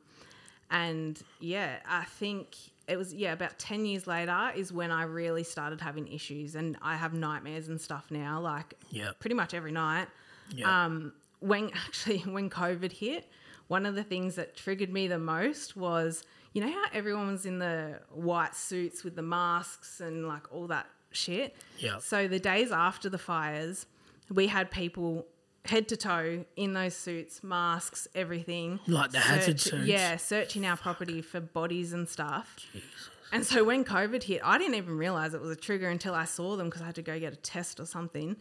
and 0.70 1.20
yeah 1.40 1.76
i 1.86 2.04
think 2.04 2.56
it 2.88 2.96
was 2.96 3.14
yeah 3.14 3.32
about 3.32 3.58
10 3.58 3.84
years 3.86 4.06
later 4.06 4.50
is 4.54 4.72
when 4.72 4.90
i 4.90 5.02
really 5.04 5.44
started 5.44 5.80
having 5.80 6.08
issues 6.08 6.54
and 6.54 6.76
i 6.82 6.96
have 6.96 7.12
nightmares 7.14 7.68
and 7.68 7.80
stuff 7.80 8.06
now 8.10 8.40
like 8.40 8.74
Yeah. 8.90 9.10
pretty 9.18 9.34
much 9.34 9.54
every 9.54 9.72
night 9.72 10.08
Yeah. 10.50 10.84
um, 10.86 11.12
when 11.40 11.70
actually 11.86 12.18
when 12.20 12.50
COVID 12.50 12.90
hit, 12.92 13.28
one 13.68 13.84
of 13.86 13.94
the 13.94 14.02
things 14.02 14.34
that 14.36 14.56
triggered 14.56 14.90
me 14.92 15.06
the 15.08 15.18
most 15.18 15.76
was 15.76 16.24
you 16.54 16.60
know 16.64 16.72
how 16.72 16.84
everyone 16.92 17.28
was 17.30 17.46
in 17.46 17.58
the 17.58 18.00
white 18.10 18.54
suits 18.56 19.04
with 19.04 19.14
the 19.14 19.22
masks 19.22 20.00
and 20.00 20.26
like 20.26 20.50
all 20.52 20.66
that 20.68 20.86
shit. 21.10 21.56
Yeah. 21.78 21.98
So 21.98 22.28
the 22.28 22.38
days 22.38 22.72
after 22.72 23.08
the 23.08 23.18
fires, 23.18 23.86
we 24.30 24.46
had 24.46 24.70
people 24.70 25.26
head 25.64 25.88
to 25.88 25.96
toe 25.96 26.44
in 26.56 26.72
those 26.72 26.94
suits, 26.94 27.42
masks, 27.42 28.08
everything. 28.14 28.80
Like 28.86 29.10
the 29.10 29.20
hazard 29.20 29.60
suits? 29.60 29.86
Yeah, 29.86 30.16
searching 30.16 30.66
our 30.66 30.76
property 30.76 31.22
for 31.22 31.40
bodies 31.40 31.92
and 31.92 32.08
stuff. 32.08 32.56
Jesus. 32.72 33.10
And 33.30 33.44
so 33.44 33.62
when 33.62 33.84
COVID 33.84 34.22
hit, 34.22 34.40
I 34.42 34.56
didn't 34.56 34.76
even 34.76 34.96
realize 34.96 35.34
it 35.34 35.40
was 35.40 35.50
a 35.50 35.56
trigger 35.56 35.88
until 35.88 36.14
I 36.14 36.24
saw 36.24 36.56
them 36.56 36.68
because 36.68 36.82
I 36.82 36.86
had 36.86 36.94
to 36.94 37.02
go 37.02 37.18
get 37.18 37.32
a 37.32 37.36
test 37.36 37.78
or 37.78 37.84
something. 37.84 38.36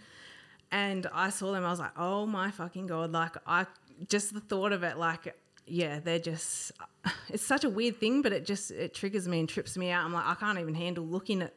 And 0.72 1.08
I 1.14 1.30
saw 1.30 1.52
them, 1.52 1.66
I 1.66 1.70
was 1.70 1.80
like, 1.80 1.98
oh 1.98 2.26
my 2.26 2.52
fucking 2.52 2.88
God. 2.88 3.12
Like, 3.12 3.36
I 3.46 3.66
just 4.08 4.34
the 4.34 4.40
thought 4.40 4.72
of 4.72 4.84
it, 4.84 4.98
like, 4.98 5.36
yeah, 5.66 6.00
they're 6.00 6.20
just, 6.20 6.72
it's 7.30 7.46
such 7.46 7.66
a 7.66 7.70
weird 7.70 8.00
thing, 8.00 8.22
but 8.22 8.32
it 8.32 8.46
just, 8.46 8.72
it 8.72 8.94
triggers 8.94 9.28
me 9.28 9.40
and 9.40 9.50
trips 9.50 9.78
me 9.78 9.90
out. 9.90 10.06
I'm 10.06 10.14
like, 10.14 10.26
I 10.26 10.36
can't 10.36 10.60
even 10.60 10.76
handle 10.76 11.06
looking 11.06 11.42
at 11.42 11.54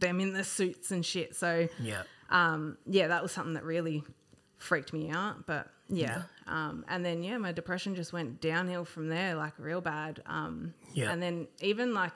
them 0.00 0.20
in 0.20 0.32
the 0.32 0.44
suits 0.44 0.90
and 0.90 1.04
shit. 1.04 1.34
So, 1.36 1.68
yeah. 1.80 2.02
um, 2.30 2.78
yeah, 2.86 3.08
that 3.08 3.22
was 3.22 3.32
something 3.32 3.54
that 3.54 3.64
really 3.64 4.02
freaked 4.58 4.92
me 4.92 5.10
out. 5.10 5.46
But 5.46 5.68
yeah, 5.88 6.22
um, 6.46 6.84
and 6.88 7.04
then 7.04 7.22
yeah, 7.22 7.38
my 7.38 7.52
depression 7.52 7.94
just 7.94 8.12
went 8.12 8.40
downhill 8.40 8.84
from 8.84 9.08
there, 9.08 9.34
like 9.34 9.52
real 9.58 9.80
bad. 9.80 10.22
Um, 10.26 10.74
Yeah. 10.94 11.10
and 11.12 11.22
then 11.22 11.48
even 11.60 11.94
like 11.94 12.14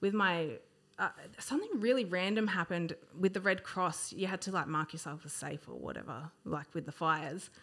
with 0.00 0.14
my 0.14 0.58
uh, 0.98 1.08
something 1.38 1.68
really 1.80 2.04
random 2.04 2.46
happened 2.46 2.94
with 3.18 3.34
the 3.34 3.40
Red 3.40 3.62
Cross. 3.64 4.12
You 4.12 4.26
had 4.28 4.40
to 4.42 4.52
like 4.52 4.66
mark 4.68 4.92
yourself 4.92 5.22
as 5.24 5.32
safe 5.32 5.68
or 5.68 5.74
whatever, 5.78 6.30
like 6.44 6.66
with 6.74 6.86
the 6.86 6.92
fires. 6.92 7.50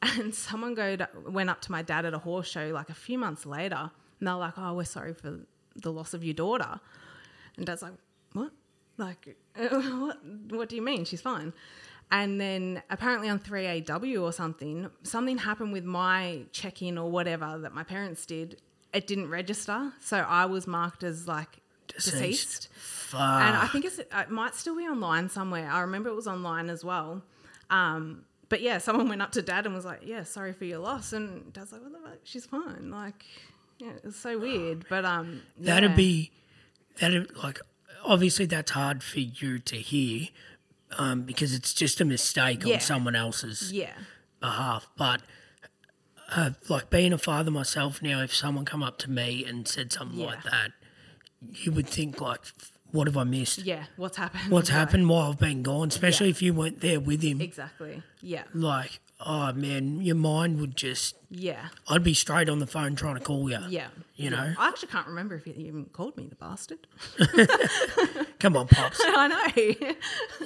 And 0.00 0.32
someone 0.32 0.74
go 0.74 0.96
went 1.26 1.50
up 1.50 1.60
to 1.62 1.72
my 1.72 1.82
dad 1.82 2.04
at 2.04 2.14
a 2.14 2.18
horse 2.20 2.46
show 2.46 2.68
like 2.68 2.88
a 2.88 2.94
few 2.94 3.18
months 3.18 3.44
later, 3.44 3.90
and 4.20 4.28
they're 4.28 4.36
like, 4.36 4.54
"Oh, 4.56 4.74
we're 4.74 4.84
sorry 4.84 5.12
for 5.12 5.40
the 5.74 5.90
loss 5.92 6.14
of 6.14 6.22
your 6.22 6.34
daughter." 6.34 6.78
And 7.56 7.66
dad's 7.66 7.82
like, 7.82 7.94
"What? 8.32 8.52
Like, 8.98 9.36
what? 9.56 10.18
What 10.50 10.68
do 10.68 10.76
you 10.76 10.82
mean? 10.82 11.04
She's 11.04 11.22
fine." 11.22 11.52
And 12.10 12.40
then 12.40 12.82
apparently 12.88 13.28
on 13.28 13.38
3AW 13.38 14.22
or 14.22 14.32
something, 14.32 14.88
something 15.02 15.36
happened 15.38 15.72
with 15.74 15.84
my 15.84 16.44
check 16.52 16.80
in 16.80 16.96
or 16.96 17.10
whatever 17.10 17.58
that 17.58 17.74
my 17.74 17.82
parents 17.82 18.24
did. 18.24 18.60
It 18.94 19.06
didn't 19.06 19.28
register. 19.28 19.92
So 20.00 20.16
I 20.16 20.46
was 20.46 20.66
marked 20.66 21.02
as 21.04 21.28
like 21.28 21.58
Deceased. 21.88 22.14
deceased. 22.14 22.68
Fuck. 22.74 23.20
And 23.20 23.56
I 23.56 23.66
think 23.66 23.84
it's, 23.84 23.98
it 23.98 24.30
might 24.30 24.54
still 24.54 24.74
be 24.74 24.84
online 24.84 25.28
somewhere. 25.28 25.70
I 25.70 25.80
remember 25.80 26.08
it 26.08 26.14
was 26.14 26.26
online 26.26 26.70
as 26.70 26.82
well. 26.82 27.22
Um, 27.68 28.24
but 28.48 28.62
yeah, 28.62 28.78
someone 28.78 29.10
went 29.10 29.20
up 29.20 29.32
to 29.32 29.42
dad 29.42 29.66
and 29.66 29.74
was 29.74 29.84
like, 29.84 30.00
yeah, 30.02 30.22
sorry 30.22 30.54
for 30.54 30.64
your 30.64 30.78
loss. 30.78 31.12
And 31.12 31.52
dad's 31.52 31.72
like, 31.72 31.82
what 31.82 31.92
the 31.92 31.98
fuck? 31.98 32.18
She's 32.24 32.46
fine. 32.46 32.90
Like, 32.90 33.22
yeah, 33.78 33.90
it's 34.02 34.16
so 34.16 34.38
weird. 34.38 34.86
But 34.88 35.04
um, 35.04 35.42
That'd 35.58 35.94
be, 35.94 36.30
that'd 37.00 37.36
like, 37.36 37.60
obviously 38.04 38.46
that's 38.46 38.70
hard 38.72 39.02
for 39.02 39.20
you 39.20 39.58
to 39.60 39.76
hear 39.76 40.28
um, 40.98 41.22
because 41.22 41.52
it's 41.54 41.74
just 41.74 42.00
a 42.00 42.04
mistake 42.04 42.64
Yeah. 42.64 42.74
on 42.76 42.80
someone 42.80 43.14
else's 43.16 43.72
Yeah. 43.72 43.92
behalf. 44.40 44.88
But 44.96 45.22
uh, 46.34 46.50
like 46.68 46.90
being 46.90 47.12
a 47.12 47.18
father 47.18 47.50
myself 47.50 48.02
now, 48.02 48.20
if 48.22 48.34
someone 48.34 48.64
come 48.64 48.82
up 48.82 48.98
to 48.98 49.10
me 49.10 49.44
and 49.44 49.66
said 49.66 49.92
something 49.92 50.18
like 50.18 50.42
that, 50.44 50.72
you 51.52 51.72
would 51.72 51.88
think 51.88 52.20
like, 52.20 52.40
what 52.90 53.06
have 53.06 53.16
I 53.16 53.24
missed? 53.24 53.60
Yeah. 53.60 53.84
What's 53.96 54.16
happened? 54.16 54.50
What's 54.50 54.68
happened 54.80 55.08
while 55.08 55.30
I've 55.30 55.38
been 55.38 55.62
gone? 55.62 55.88
Especially 55.88 56.26
Yeah. 56.28 56.30
if 56.32 56.42
you 56.42 56.54
weren't 56.54 56.80
there 56.80 57.00
with 57.00 57.22
him. 57.22 57.40
Exactly. 57.40 58.02
Yeah. 58.22 58.44
Like, 58.54 59.00
oh 59.20 59.52
man, 59.52 60.00
your 60.00 60.16
mind 60.16 60.60
would 60.60 60.76
just. 60.76 61.14
Yeah. 61.30 61.68
I'd 61.88 62.02
be 62.04 62.14
straight 62.14 62.48
on 62.48 62.58
the 62.58 62.66
phone 62.66 62.94
trying 62.96 63.16
to 63.16 63.20
call 63.20 63.50
you. 63.50 63.58
Yeah. 63.68 63.88
You 64.16 64.30
know? 64.30 64.54
I 64.58 64.68
actually 64.68 64.88
can't 64.88 65.06
remember 65.06 65.34
if 65.36 65.44
he 65.44 65.50
even 65.52 65.84
called 65.86 66.16
me 66.16 66.26
the 66.26 66.34
bastard. 66.36 66.86
Come 68.38 68.56
on, 68.56 68.66
pops. 68.68 68.98
I 69.04 69.28
know. 69.28 69.88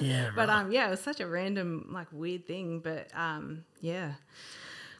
Yeah, 0.01 0.31
But 0.35 0.47
right. 0.49 0.59
um, 0.59 0.71
yeah, 0.71 0.87
it 0.87 0.91
was 0.91 0.99
such 1.01 1.19
a 1.19 1.27
random, 1.27 1.87
like, 1.91 2.07
weird 2.11 2.47
thing. 2.47 2.79
But 2.79 3.07
um, 3.15 3.63
yeah, 3.81 4.13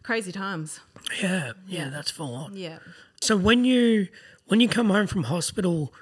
crazy 0.04 0.32
times. 0.32 0.80
yeah, 1.22 1.54
yeah, 1.68 1.90
that's 1.90 2.12
full 2.12 2.34
on. 2.36 2.56
Yeah. 2.56 2.80
So 3.22 3.36
when 3.38 3.66
you 3.66 4.08
when 4.48 4.60
you 4.60 4.68
come 4.70 4.90
home 4.90 5.08
from 5.08 5.24
hospital 5.24 5.94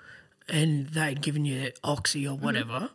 and 0.49 0.88
they'd 0.89 1.22
given 1.22 1.45
you 1.45 1.72
oxy 1.84 2.24
Mm-hmm. 2.24 2.34
or 2.34 2.38
whatever, 2.38 2.89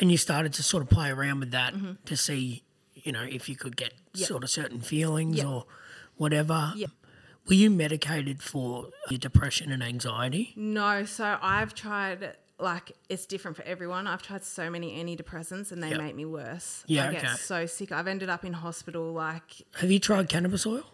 and 0.00 0.10
you 0.10 0.16
started 0.16 0.52
to 0.54 0.62
sort 0.62 0.82
of 0.82 0.88
play 0.90 1.10
around 1.10 1.40
with 1.40 1.50
that 1.52 1.74
to 2.06 2.16
see, 2.16 2.62
you 2.94 3.12
know, 3.12 3.22
if 3.22 3.48
you 3.48 3.56
could 3.56 3.76
get 3.76 3.92
Yeah. 4.14 4.26
sort 4.26 4.44
of 4.44 4.50
certain 4.50 4.80
feelings 4.80 5.38
Yeah. 5.38 5.46
or 5.46 5.66
whatever. 6.16 6.72
Yeah. 6.76 6.86
Were 7.46 7.54
you 7.54 7.70
medicated 7.70 8.42
for 8.42 8.90
your 9.10 9.18
depression 9.18 9.70
and 9.70 9.82
anxiety? 9.82 10.52
No, 10.56 11.04
so 11.04 11.38
I've 11.42 11.74
tried. 11.74 12.36
Like 12.56 12.92
it's 13.08 13.26
different 13.26 13.56
for 13.56 13.64
everyone. 13.64 14.06
I've 14.06 14.22
tried 14.22 14.44
so 14.44 14.70
many 14.70 14.96
antidepressants 15.02 15.72
and 15.72 15.82
they 15.82 15.90
Yep. 15.90 15.98
make 15.98 16.14
me 16.14 16.24
worse. 16.24 16.84
Yeah, 16.86 17.08
I 17.08 17.12
get 17.12 17.38
so 17.38 17.66
sick. 17.66 17.90
I've 17.90 18.06
ended 18.06 18.28
up 18.30 18.44
in 18.44 18.52
hospital. 18.52 19.12
Like 19.12 19.66
Have 19.80 19.90
you 19.90 19.98
tried 19.98 20.28
cannabis 20.28 20.64
oil? 20.64 20.84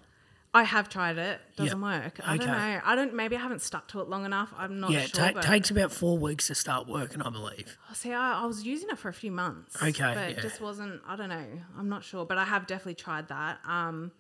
I 0.53 0.64
have 0.64 0.88
tried 0.88 1.16
it. 1.16 1.40
Doesn't 1.57 1.80
Yep. 1.80 2.03
work. 2.05 2.20
I 2.26 2.36
don't 2.36 2.48
know. 2.48 2.80
I 2.84 2.94
don't. 2.96 3.14
Maybe 3.14 3.36
I 3.36 3.40
haven't 3.40 3.62
stuck 3.62 3.86
to 3.88 4.01
it 4.01 4.09
long 4.09 4.24
enough. 4.24 4.53
I'm 4.57 4.80
not 4.80 4.90
yeah, 4.90 5.01
it 5.03 5.14
sure. 5.14 5.30
ta- 5.32 5.40
takes 5.42 5.70
about 5.70 5.92
four 5.92 6.18
weeks 6.18 6.48
to 6.48 6.57
start 6.57 6.88
working, 6.88 7.22
I 7.22 7.30
believe. 7.30 7.78
see, 7.92 8.12
I, 8.12 8.42
I 8.42 8.46
was 8.46 8.64
using 8.64 8.88
it 8.90 8.98
for 8.98 9.09
a 9.09 9.12
few 9.12 9.30
months. 9.30 9.76
Okay, 9.80 9.92
but 10.12 10.16
yeah. 10.16 10.36
it 10.36 10.40
just 10.40 10.61
wasn't. 10.61 11.03
I 11.07 11.14
don't 11.14 11.28
know. 11.28 11.46
I'm 11.78 11.88
not 11.88 12.03
sure, 12.03 12.24
but 12.26 12.36
I 12.36 12.44
have 12.44 12.66
definitely 12.66 12.96
tried 12.96 13.28
that. 13.28 13.59
Um, 13.64 14.11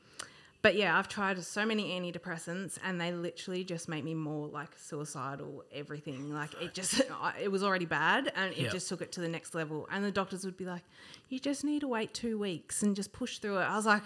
but 0.62 0.76
yeah, 0.76 0.96
I've 0.96 1.08
tried 1.08 1.42
so 1.42 1.66
many 1.66 1.98
antidepressants, 1.98 2.78
and 2.84 3.00
they 3.00 3.10
literally 3.12 3.64
just 3.64 3.88
make 3.88 4.04
me 4.04 4.14
more 4.14 4.46
like 4.46 4.70
suicidal. 4.78 5.64
Everything 5.72 6.32
like 6.32 6.50
it 6.62 6.74
just 6.74 7.00
it 7.42 7.50
was 7.50 7.64
already 7.64 7.86
bad, 7.86 8.30
and 8.36 8.52
it 8.52 8.58
Yeah. 8.58 8.68
just 8.68 8.88
took 8.88 9.00
it 9.02 9.10
to 9.12 9.20
the 9.20 9.28
next 9.28 9.52
level. 9.54 9.88
And 9.90 10.04
the 10.04 10.12
doctors 10.12 10.44
would 10.44 10.56
be 10.56 10.66
like, 10.66 10.84
"You 11.28 11.40
just 11.40 11.64
need 11.64 11.80
to 11.80 11.88
wait 11.88 12.14
two 12.14 12.38
weeks 12.38 12.84
and 12.84 12.94
just 12.94 13.12
push 13.12 13.38
through 13.38 13.58
it." 13.58 13.62
I 13.64 13.74
was 13.74 13.86
like. 13.86 14.04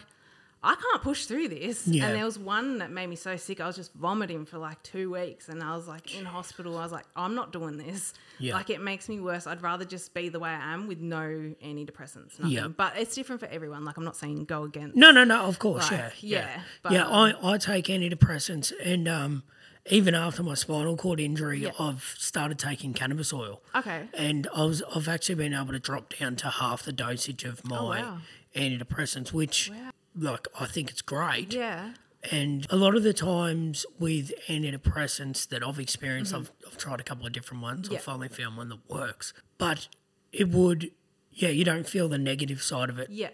I 0.64 0.74
can't 0.74 1.02
push 1.02 1.26
through 1.26 1.48
this. 1.48 1.86
Yeah. 1.86 2.06
And 2.06 2.14
there 2.16 2.24
was 2.24 2.38
one 2.38 2.78
that 2.78 2.90
made 2.90 3.08
me 3.08 3.16
so 3.16 3.36
sick. 3.36 3.60
I 3.60 3.66
was 3.66 3.76
just 3.76 3.92
vomiting 3.94 4.46
for 4.46 4.58
like 4.58 4.82
two 4.82 5.10
weeks. 5.12 5.48
And 5.48 5.62
I 5.62 5.76
was 5.76 5.86
like 5.86 6.18
in 6.18 6.24
hospital. 6.24 6.78
I 6.78 6.82
was 6.82 6.92
like, 6.92 7.04
I'm 7.14 7.34
not 7.34 7.52
doing 7.52 7.76
this. 7.76 8.14
Yeah. 8.38 8.54
Like 8.54 8.70
it 8.70 8.80
makes 8.80 9.08
me 9.08 9.20
worse. 9.20 9.46
I'd 9.46 9.62
rather 9.62 9.84
just 9.84 10.14
be 10.14 10.28
the 10.30 10.40
way 10.40 10.48
I 10.50 10.72
am 10.72 10.86
with 10.88 11.00
no 11.00 11.20
antidepressants. 11.62 12.38
Nothing. 12.38 12.48
Yeah. 12.48 12.68
But 12.68 12.94
it's 12.96 13.14
different 13.14 13.40
for 13.40 13.46
everyone. 13.48 13.84
Like 13.84 13.96
I'm 13.98 14.04
not 14.04 14.16
saying 14.16 14.44
go 14.46 14.64
against. 14.64 14.96
No, 14.96 15.10
no, 15.10 15.22
no. 15.24 15.42
Of 15.44 15.58
course, 15.58 15.90
Like, 15.92 16.00
yeah, 16.00 16.10
yeah, 16.20 16.38
yeah. 16.56 16.60
but, 16.82 16.92
yeah, 16.92 17.06
um, 17.06 17.36
I, 17.42 17.52
I 17.52 17.58
take 17.58 17.84
antidepressants, 17.86 18.72
and 18.82 19.06
um, 19.06 19.42
even 19.90 20.14
after 20.14 20.42
my 20.42 20.54
spinal 20.54 20.96
cord 20.96 21.20
injury, 21.20 21.60
Yeah. 21.60 21.70
I've 21.78 22.14
started 22.16 22.58
taking 22.58 22.94
cannabis 22.94 23.32
oil. 23.32 23.60
Okay. 23.74 24.08
And 24.14 24.48
I 24.56 24.64
was, 24.64 24.82
I've 24.96 25.08
actually 25.08 25.34
been 25.34 25.52
able 25.52 25.72
to 25.72 25.78
drop 25.78 26.14
down 26.18 26.36
to 26.36 26.48
half 26.48 26.82
the 26.84 26.92
dosage 26.92 27.44
of 27.44 27.62
my 27.66 27.78
Oh, 27.78 27.88
wow. 27.90 28.18
antidepressants, 28.56 29.32
which, 29.32 29.70
like, 30.16 30.46
I 30.58 30.66
think 30.66 30.90
it's 30.90 31.02
great. 31.02 31.52
Yeah. 31.54 31.90
And 32.30 32.66
a 32.70 32.76
lot 32.76 32.94
of 32.96 33.02
the 33.02 33.12
times 33.12 33.84
with 33.98 34.32
antidepressants 34.48 35.46
that 35.48 35.62
I've 35.66 35.78
experienced, 35.78 36.32
I've, 36.34 36.50
I've 36.66 36.76
tried 36.78 37.00
a 37.00 37.02
couple 37.02 37.26
of 37.26 37.32
different 37.32 37.62
ones. 37.62 37.82
Mm-hmm. 37.86 37.92
Yeah. 37.92 37.98
I've 37.98 38.04
finally 38.04 38.28
found 38.28 38.56
one 38.56 38.68
that 38.70 38.78
works. 38.88 39.34
But 39.58 39.88
it 40.32 40.48
would, 40.48 40.90
yeah, 41.32 41.50
you 41.50 41.64
don't 41.64 41.86
feel 41.86 42.08
the 42.08 42.18
negative 42.18 42.62
side 42.62 42.88
of 42.90 42.98
it 42.98 43.10
Yeah. 43.10 43.30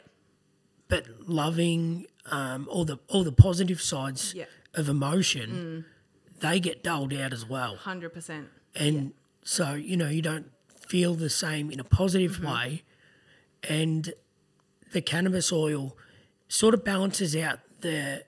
but 0.88 1.06
loving 1.28 2.06
um, 2.30 2.66
all 2.70 2.84
the 2.84 2.98
all 3.08 3.24
the 3.24 3.32
positive 3.32 3.80
sides 3.80 4.34
Yeah. 4.34 4.44
of 4.74 4.88
emotion, 4.88 5.84
they 6.40 6.58
get 6.60 6.82
dulled 6.82 7.12
out 7.14 7.32
as 7.32 7.46
well. 7.48 7.76
Hundred 7.76 8.10
percent. 8.12 8.48
And 8.74 9.12
so 9.44 9.74
you 9.74 9.96
know 9.96 10.08
you 10.08 10.20
don't 10.22 10.50
feel 10.86 11.14
the 11.14 11.30
same 11.30 11.70
in 11.70 11.78
a 11.80 11.84
positive 11.84 12.38
Mm-hmm. 12.38 12.46
way, 12.52 12.82
and 13.68 14.12
the 14.92 15.00
cannabis 15.00 15.52
oil 15.52 15.96
sort 16.50 16.74
of 16.74 16.84
balances 16.84 17.34
out 17.36 17.60
the 17.80 18.24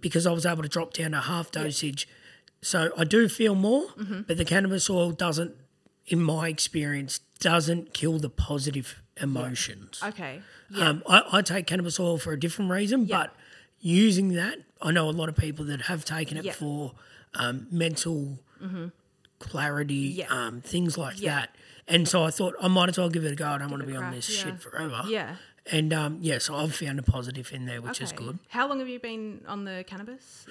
because 0.00 0.26
I 0.26 0.32
was 0.32 0.44
able 0.44 0.62
to 0.62 0.68
drop 0.68 0.92
down 0.92 1.12
to 1.12 1.20
half 1.20 1.50
dosage. 1.50 2.08
So 2.62 2.90
I 2.98 3.04
do 3.04 3.28
feel 3.28 3.54
more, 3.54 3.84
Mm-hmm. 3.98 4.22
but 4.26 4.36
the 4.36 4.44
cannabis 4.44 4.88
oil 4.90 5.10
doesn't, 5.12 5.54
in 6.06 6.20
my 6.22 6.48
experience, 6.48 7.20
doesn't 7.38 7.94
kill 7.94 8.18
the 8.18 8.28
positive 8.30 9.02
emotions. 9.20 10.00
Okay. 10.04 10.40
Yeah. 10.70 10.88
Um, 10.88 11.02
I, 11.08 11.22
I 11.32 11.42
take 11.42 11.66
cannabis 11.66 11.98
oil 12.00 12.18
for 12.18 12.32
a 12.32 12.40
different 12.40 12.70
reason, 12.70 13.04
but 13.06 13.34
using 13.80 14.30
that, 14.34 14.58
I 14.82 14.90
know 14.90 15.08
a 15.08 15.12
lot 15.12 15.28
of 15.28 15.36
people 15.36 15.64
that 15.66 15.82
have 15.82 16.04
taken 16.04 16.36
it 16.38 16.54
for 16.54 16.92
um, 17.34 17.66
mental 17.70 18.38
clarity, 19.38 19.94
Yeah. 19.94 20.26
um, 20.28 20.60
things 20.60 20.96
like 20.98 21.16
that. 21.18 21.54
And 21.88 22.06
so 22.06 22.22
I 22.22 22.30
thought 22.30 22.54
I 22.60 22.68
might 22.68 22.88
as 22.88 22.98
well 22.98 23.08
give 23.10 23.24
it 23.24 23.32
a 23.32 23.34
go. 23.34 23.46
I 23.48 23.58
don't 23.58 23.70
want 23.70 23.82
to 23.82 23.86
be 23.86 23.94
a 23.94 24.00
on 24.00 24.12
this 24.12 24.28
yeah. 24.30 24.44
shit 24.44 24.60
forever. 24.60 25.02
yeah. 25.08 25.36
And 25.72 25.92
um, 25.92 26.18
yeah, 26.20 26.38
so 26.38 26.54
I've 26.56 26.74
found 26.74 26.98
a 26.98 27.02
positive 27.02 27.52
in 27.52 27.66
there, 27.66 27.80
which 27.80 28.00
is 28.00 28.12
good. 28.12 28.38
How 28.48 28.68
long 28.68 28.78
have 28.80 28.88
you 28.88 28.98
been 28.98 29.42
on 29.46 29.64
the 29.64 29.84
cannabis? 29.86 30.46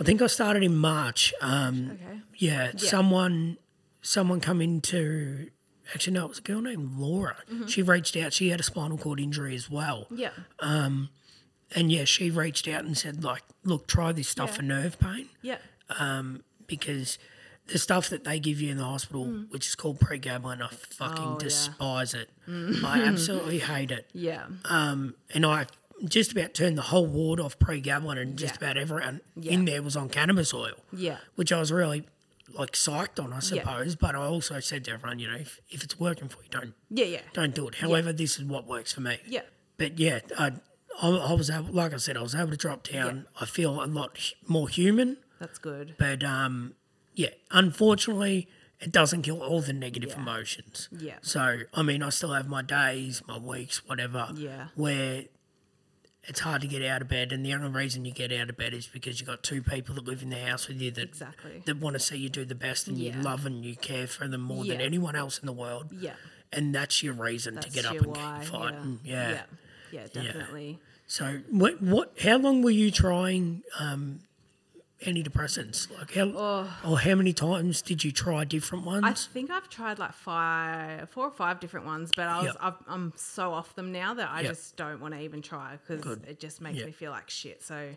I 0.00 0.04
think 0.04 0.22
I 0.22 0.26
started 0.26 0.62
in 0.62 0.76
March. 0.76 1.34
Um, 1.40 1.90
Okay. 1.92 2.20
yeah, 2.36 2.72
someone 2.76 3.58
someone 4.00 4.40
come 4.40 4.60
into 4.62 5.50
actually 5.94 6.14
no, 6.14 6.24
it 6.26 6.28
was 6.28 6.38
a 6.38 6.42
girl 6.42 6.60
named 6.62 6.98
Laura. 6.98 7.36
Mm-hmm. 7.52 7.66
She 7.66 7.82
reached 7.82 8.16
out. 8.16 8.32
She 8.32 8.48
had 8.50 8.60
a 8.60 8.62
spinal 8.62 8.96
cord 8.98 9.20
injury 9.20 9.54
as 9.54 9.68
well. 9.70 10.06
Yeah. 10.10 10.30
Um, 10.60 11.10
And 11.74 11.92
yeah, 11.92 12.04
she 12.04 12.30
reached 12.30 12.66
out 12.68 12.84
and 12.86 12.96
said, 12.96 13.22
like, 13.22 13.42
look, 13.64 13.86
try 13.86 14.12
this 14.12 14.28
stuff 14.28 14.50
Yeah. 14.50 14.56
for 14.56 14.62
nerve 14.62 14.98
pain 14.98 15.28
Yeah. 15.42 15.58
Um, 15.98 16.42
because 16.66 17.18
the 17.68 17.78
stuff 17.78 18.08
that 18.10 18.24
they 18.24 18.38
give 18.40 18.60
you 18.60 18.70
in 18.70 18.76
the 18.78 18.84
hospital, 18.84 19.24
which 19.50 19.66
is 19.68 19.74
called 19.74 19.98
pregabalin, 20.00 20.62
I 20.62 20.68
fucking 20.68 21.16
Mm. 21.24 21.26
Oh, 21.26 21.30
yeah. 21.30 21.36
Mm. 21.36 21.38
despise 21.38 22.14
it. 22.14 22.30
I 22.84 23.02
absolutely 23.02 23.58
hate 23.60 23.90
it. 23.90 24.08
Yeah. 24.14 24.46
Um, 24.64 25.14
and 25.34 25.44
I 25.46 25.66
just 26.04 26.32
about 26.32 26.54
turned 26.54 26.78
the 26.78 26.82
whole 26.82 27.06
ward 27.06 27.40
off 27.40 27.58
pregabalin, 27.58 28.18
and 28.18 28.38
just 28.38 28.54
Yeah. 28.54 28.58
about 28.70 28.76
everyone 28.78 29.20
Yeah. 29.36 29.52
in 29.52 29.64
there 29.64 29.82
was 29.82 29.96
on 29.96 30.08
cannabis 30.08 30.54
oil, 30.54 30.74
Yeah. 30.92 31.18
which 31.36 31.52
I 31.52 31.58
was 31.60 31.70
really 31.72 32.04
like 32.54 32.72
psyched 32.72 33.22
on, 33.22 33.32
I 33.32 33.40
suppose. 33.40 33.94
But 33.96 34.14
I 34.14 34.20
also 34.20 34.58
said 34.60 34.84
to 34.84 34.92
everyone, 34.92 35.18
you 35.18 35.28
know, 35.28 35.36
if, 35.36 35.60
if 35.68 35.84
it's 35.84 35.98
working 36.00 36.28
for 36.28 36.42
you, 36.42 36.48
don't 36.50 36.74
Yeah. 36.90 37.04
Yeah. 37.04 37.20
don't 37.34 37.54
do 37.54 37.68
it. 37.68 37.76
However, 37.76 38.12
this 38.12 38.38
is 38.38 38.44
what 38.44 38.66
works 38.66 38.92
for 38.92 39.02
me. 39.02 39.18
Yeah. 39.26 39.42
But 39.76 39.98
yeah, 39.98 40.20
I, 40.38 40.52
I, 41.02 41.08
I 41.10 41.32
was 41.34 41.50
able, 41.50 41.72
like 41.74 41.92
I 41.92 41.98
said, 41.98 42.16
I 42.16 42.22
was 42.22 42.34
able 42.34 42.50
to 42.52 42.56
drop 42.56 42.88
down. 42.88 43.26
I 43.38 43.44
feel 43.44 43.82
a 43.82 43.86
lot 43.86 44.18
more 44.46 44.68
human. 44.68 45.18
That's 45.38 45.58
good. 45.58 45.94
But 45.98 46.24
um, 46.24 46.74
yeah, 47.18 47.30
unfortunately, 47.50 48.48
it 48.80 48.92
doesn't 48.92 49.22
kill 49.22 49.42
all 49.42 49.60
the 49.60 49.72
negative 49.72 50.10
Yeah. 50.10 50.20
emotions. 50.22 50.88
Yeah. 50.92 51.18
So 51.20 51.60
I 51.74 51.82
mean, 51.82 52.02
I 52.02 52.10
still 52.10 52.32
have 52.32 52.46
my 52.48 52.62
days, 52.62 53.22
my 53.26 53.36
weeks, 53.38 53.84
whatever. 53.86 54.28
Yeah. 54.34 54.68
Where 54.76 55.24
it's 56.24 56.40
hard 56.40 56.60
to 56.60 56.68
get 56.68 56.82
out 56.84 57.00
of 57.02 57.08
bed, 57.08 57.32
and 57.32 57.44
the 57.44 57.54
only 57.54 57.68
reason 57.70 58.04
you 58.04 58.12
get 58.12 58.30
out 58.32 58.50
of 58.50 58.56
bed 58.56 58.74
is 58.74 58.86
because 58.86 59.18
you've 59.18 59.26
got 59.28 59.42
two 59.42 59.62
people 59.62 59.94
that 59.96 60.04
live 60.04 60.22
in 60.22 60.30
the 60.30 60.38
house 60.38 60.68
with 60.68 60.80
you 60.80 60.90
that 60.92 61.08
Exactly. 61.08 61.62
that 61.64 61.78
want 61.78 61.94
to 61.94 62.00
see 62.00 62.16
you 62.18 62.28
do 62.28 62.44
the 62.44 62.54
best, 62.54 62.86
and 62.86 62.98
Yeah. 62.98 63.16
you 63.16 63.22
love 63.22 63.46
and 63.46 63.64
you 63.64 63.74
care 63.76 64.06
for 64.06 64.28
them 64.28 64.42
more 64.42 64.64
than 64.64 64.80
anyone 64.80 65.16
else 65.16 65.38
in 65.38 65.46
the 65.46 65.52
world. 65.52 65.90
Yeah. 65.92 66.14
And 66.52 66.74
that's 66.74 67.02
your 67.02 67.14
reason 67.14 67.54
That's 67.56 67.66
to 67.66 67.72
get 67.72 67.84
up 67.84 67.96
and 67.96 68.06
why, 68.06 68.38
keep 68.42 68.50
fighting. 68.52 69.00
Yeah. 69.04 69.30
Yeah. 69.30 69.34
Yeah. 69.34 69.42
Yeah. 69.90 70.06
Definitely. 70.22 70.78
So 71.06 71.40
what? 71.50 71.80
What? 71.82 72.12
How 72.20 72.36
long 72.36 72.62
were 72.62 72.70
you 72.70 72.90
trying 72.90 73.62
um, 73.78 74.20
antidepressants? 75.04 75.88
Like 75.96 76.12
how? 76.14 76.66
Or 76.88 76.98
how 76.98 77.14
many 77.14 77.32
times 77.32 77.82
did 77.82 78.04
you 78.04 78.12
try 78.12 78.44
different 78.44 78.84
ones? 78.84 79.04
I 79.04 79.12
think 79.12 79.50
I've 79.50 79.68
tried 79.68 79.98
like 79.98 80.12
five, 80.12 81.08
four 81.10 81.26
or 81.26 81.30
five 81.30 81.60
different 81.60 81.86
ones, 81.86 82.10
but 82.14 82.26
I 82.28 82.36
was 82.38 82.46
Yep. 82.46 82.56
I've, 82.60 82.74
I'm 82.86 83.12
so 83.16 83.52
off 83.52 83.74
them 83.74 83.92
now 83.92 84.14
that 84.14 84.28
I 84.30 84.40
Yep. 84.42 84.50
just 84.50 84.76
don't 84.76 85.00
want 85.00 85.14
to 85.14 85.20
even 85.20 85.42
try 85.42 85.78
because 85.86 86.04
it 86.26 86.40
just 86.40 86.60
makes 86.60 86.78
Yep. 86.78 86.86
me 86.86 86.92
feel 86.92 87.10
like 87.10 87.30
shit. 87.30 87.62
So, 87.62 87.94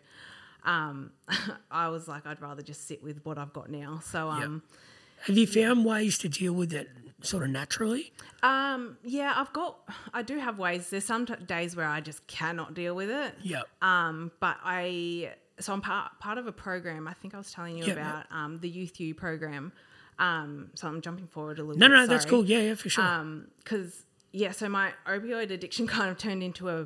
um, 0.63 1.11
I 1.71 1.89
was 1.89 2.07
like, 2.07 2.25
I'd 2.27 2.41
rather 2.41 2.61
just 2.61 2.87
sit 2.87 3.01
with 3.03 3.19
what 3.25 3.37
I've 3.37 3.53
got 3.53 3.69
now. 3.69 3.99
So, 4.03 4.29
um, 4.29 4.61
Have 5.25 5.37
you 5.37 5.47
found 5.47 5.85
ways 5.85 6.17
to 6.19 6.29
deal 6.29 6.53
with 6.53 6.73
it 6.73 6.89
sort 7.21 7.43
of 7.43 7.49
naturally? 7.49 8.11
um, 8.43 8.97
yeah, 9.03 9.33
I've 9.35 9.53
got, 9.53 9.77
I 10.13 10.21
do 10.23 10.37
have 10.39 10.57
ways. 10.59 10.89
There's 10.89 11.05
some 11.05 11.25
t- 11.25 11.33
days 11.45 11.75
where 11.75 11.87
I 11.87 12.01
just 12.01 12.25
cannot 12.27 12.73
deal 12.73 12.95
with 12.95 13.09
it. 13.11 13.35
Yeah. 13.41 13.61
Um, 13.81 14.31
but 14.39 14.57
I 14.63 15.33
so 15.61 15.73
I'm 15.73 15.81
part 15.81 16.19
part 16.19 16.37
of 16.37 16.47
a 16.47 16.51
program. 16.51 17.07
I 17.07 17.13
think 17.13 17.33
I 17.33 17.37
was 17.37 17.51
telling 17.51 17.77
you 17.77 17.85
Yeah, 17.85 17.93
about 17.93 18.25
um, 18.31 18.59
the 18.59 18.69
Youth 18.69 18.99
U 18.99 19.15
program. 19.15 19.71
Um, 20.19 20.69
so 20.75 20.87
I'm 20.87 21.01
jumping 21.01 21.27
forward 21.27 21.59
a 21.59 21.63
little. 21.63 21.79
No, 21.79 21.87
bit, 21.87 21.95
no, 21.95 22.07
that's 22.07 22.23
sorry. 22.25 22.29
cool. 22.29 22.45
Yeah, 22.45 22.59
yeah, 22.59 22.75
for 22.75 22.89
sure. 22.89 23.03
Um, 23.03 23.47
because 23.63 24.03
yeah, 24.31 24.51
so 24.51 24.67
my 24.69 24.91
opioid 25.07 25.51
addiction 25.51 25.87
kind 25.97 26.09
of 26.11 26.17
turned 26.17 26.43
into 26.43 26.69
a 26.69 26.85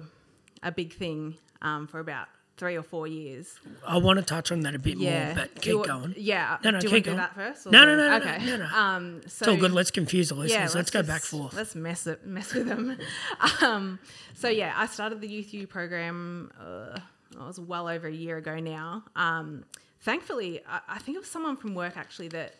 a 0.63 0.71
big 0.71 0.93
thing 0.93 1.36
um, 1.61 1.88
for 1.88 1.99
about 1.99 2.28
three 2.57 2.78
or 2.78 2.84
four 2.84 3.05
years. 3.05 3.59
I 3.86 3.97
want 3.97 4.17
to 4.17 4.23
touch 4.23 4.49
on 4.49 4.61
that 4.61 4.73
a 4.76 4.80
bit 4.80 4.97
Yeah, 4.97 5.26
more, 5.26 5.36
but 5.36 5.55
keep 5.55 5.73
you 5.73 5.84
going. 5.86 6.13
Yeah, 6.17 6.57
No, 6.63 6.71
no, 6.71 6.80
do 6.80 6.88
you 6.88 6.93
keep 6.93 6.93
want 6.93 7.03
to 7.05 7.11
do 7.11 7.17
that 7.17 7.36
first? 7.36 7.65
No, 7.65 7.84
no, 7.84 7.97
no, 7.97 8.09
no, 8.09 8.15
okay. 8.26 8.45
no, 8.45 8.55
no. 8.55 8.65
Um, 8.67 9.21
so 9.28 9.43
It's 9.43 9.47
all 9.49 9.57
good. 9.57 9.73
Let's 9.73 9.91
confuse 9.91 10.30
the 10.30 10.36
listeners. 10.36 10.51
yeah, 10.53 10.61
let's, 10.61 10.76
let's 10.76 10.89
go 10.91 11.03
back 11.03 11.21
forth. 11.21 11.53
Let's 11.53 11.76
mess 11.76 12.07
it, 12.07 12.26
mess 12.26 12.53
with 12.53 12.67
them. 12.67 12.97
um, 13.61 13.99
so 14.36 14.47
yeah, 14.47 14.73
I 14.78 14.86
started 14.88 15.19
the 15.19 15.28
Youth 15.28 15.53
U 15.53 15.67
program. 15.67 16.49
Uh, 16.57 16.97
it 17.39 17.45
was 17.45 17.59
well 17.59 17.88
over 17.88 18.07
a 18.07 18.13
year 18.13 18.38
ago 18.38 18.59
now. 18.59 19.03
Um, 19.15 19.65
thankfully, 20.01 20.61
I, 20.67 20.79
I 20.89 20.99
think 20.99 21.15
it 21.15 21.19
was 21.19 21.29
someone 21.29 21.57
from 21.57 21.75
work 21.75 21.97
actually 21.97 22.29
that 22.29 22.55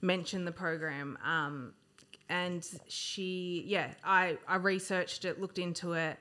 mentioned 0.00 0.46
the 0.46 0.52
program. 0.52 1.18
Um, 1.24 1.72
and 2.28 2.66
she, 2.88 3.64
yeah, 3.66 3.94
I, 4.04 4.38
I 4.46 4.56
researched 4.56 5.24
it, 5.24 5.40
looked 5.40 5.58
into 5.58 5.92
it, 5.94 6.18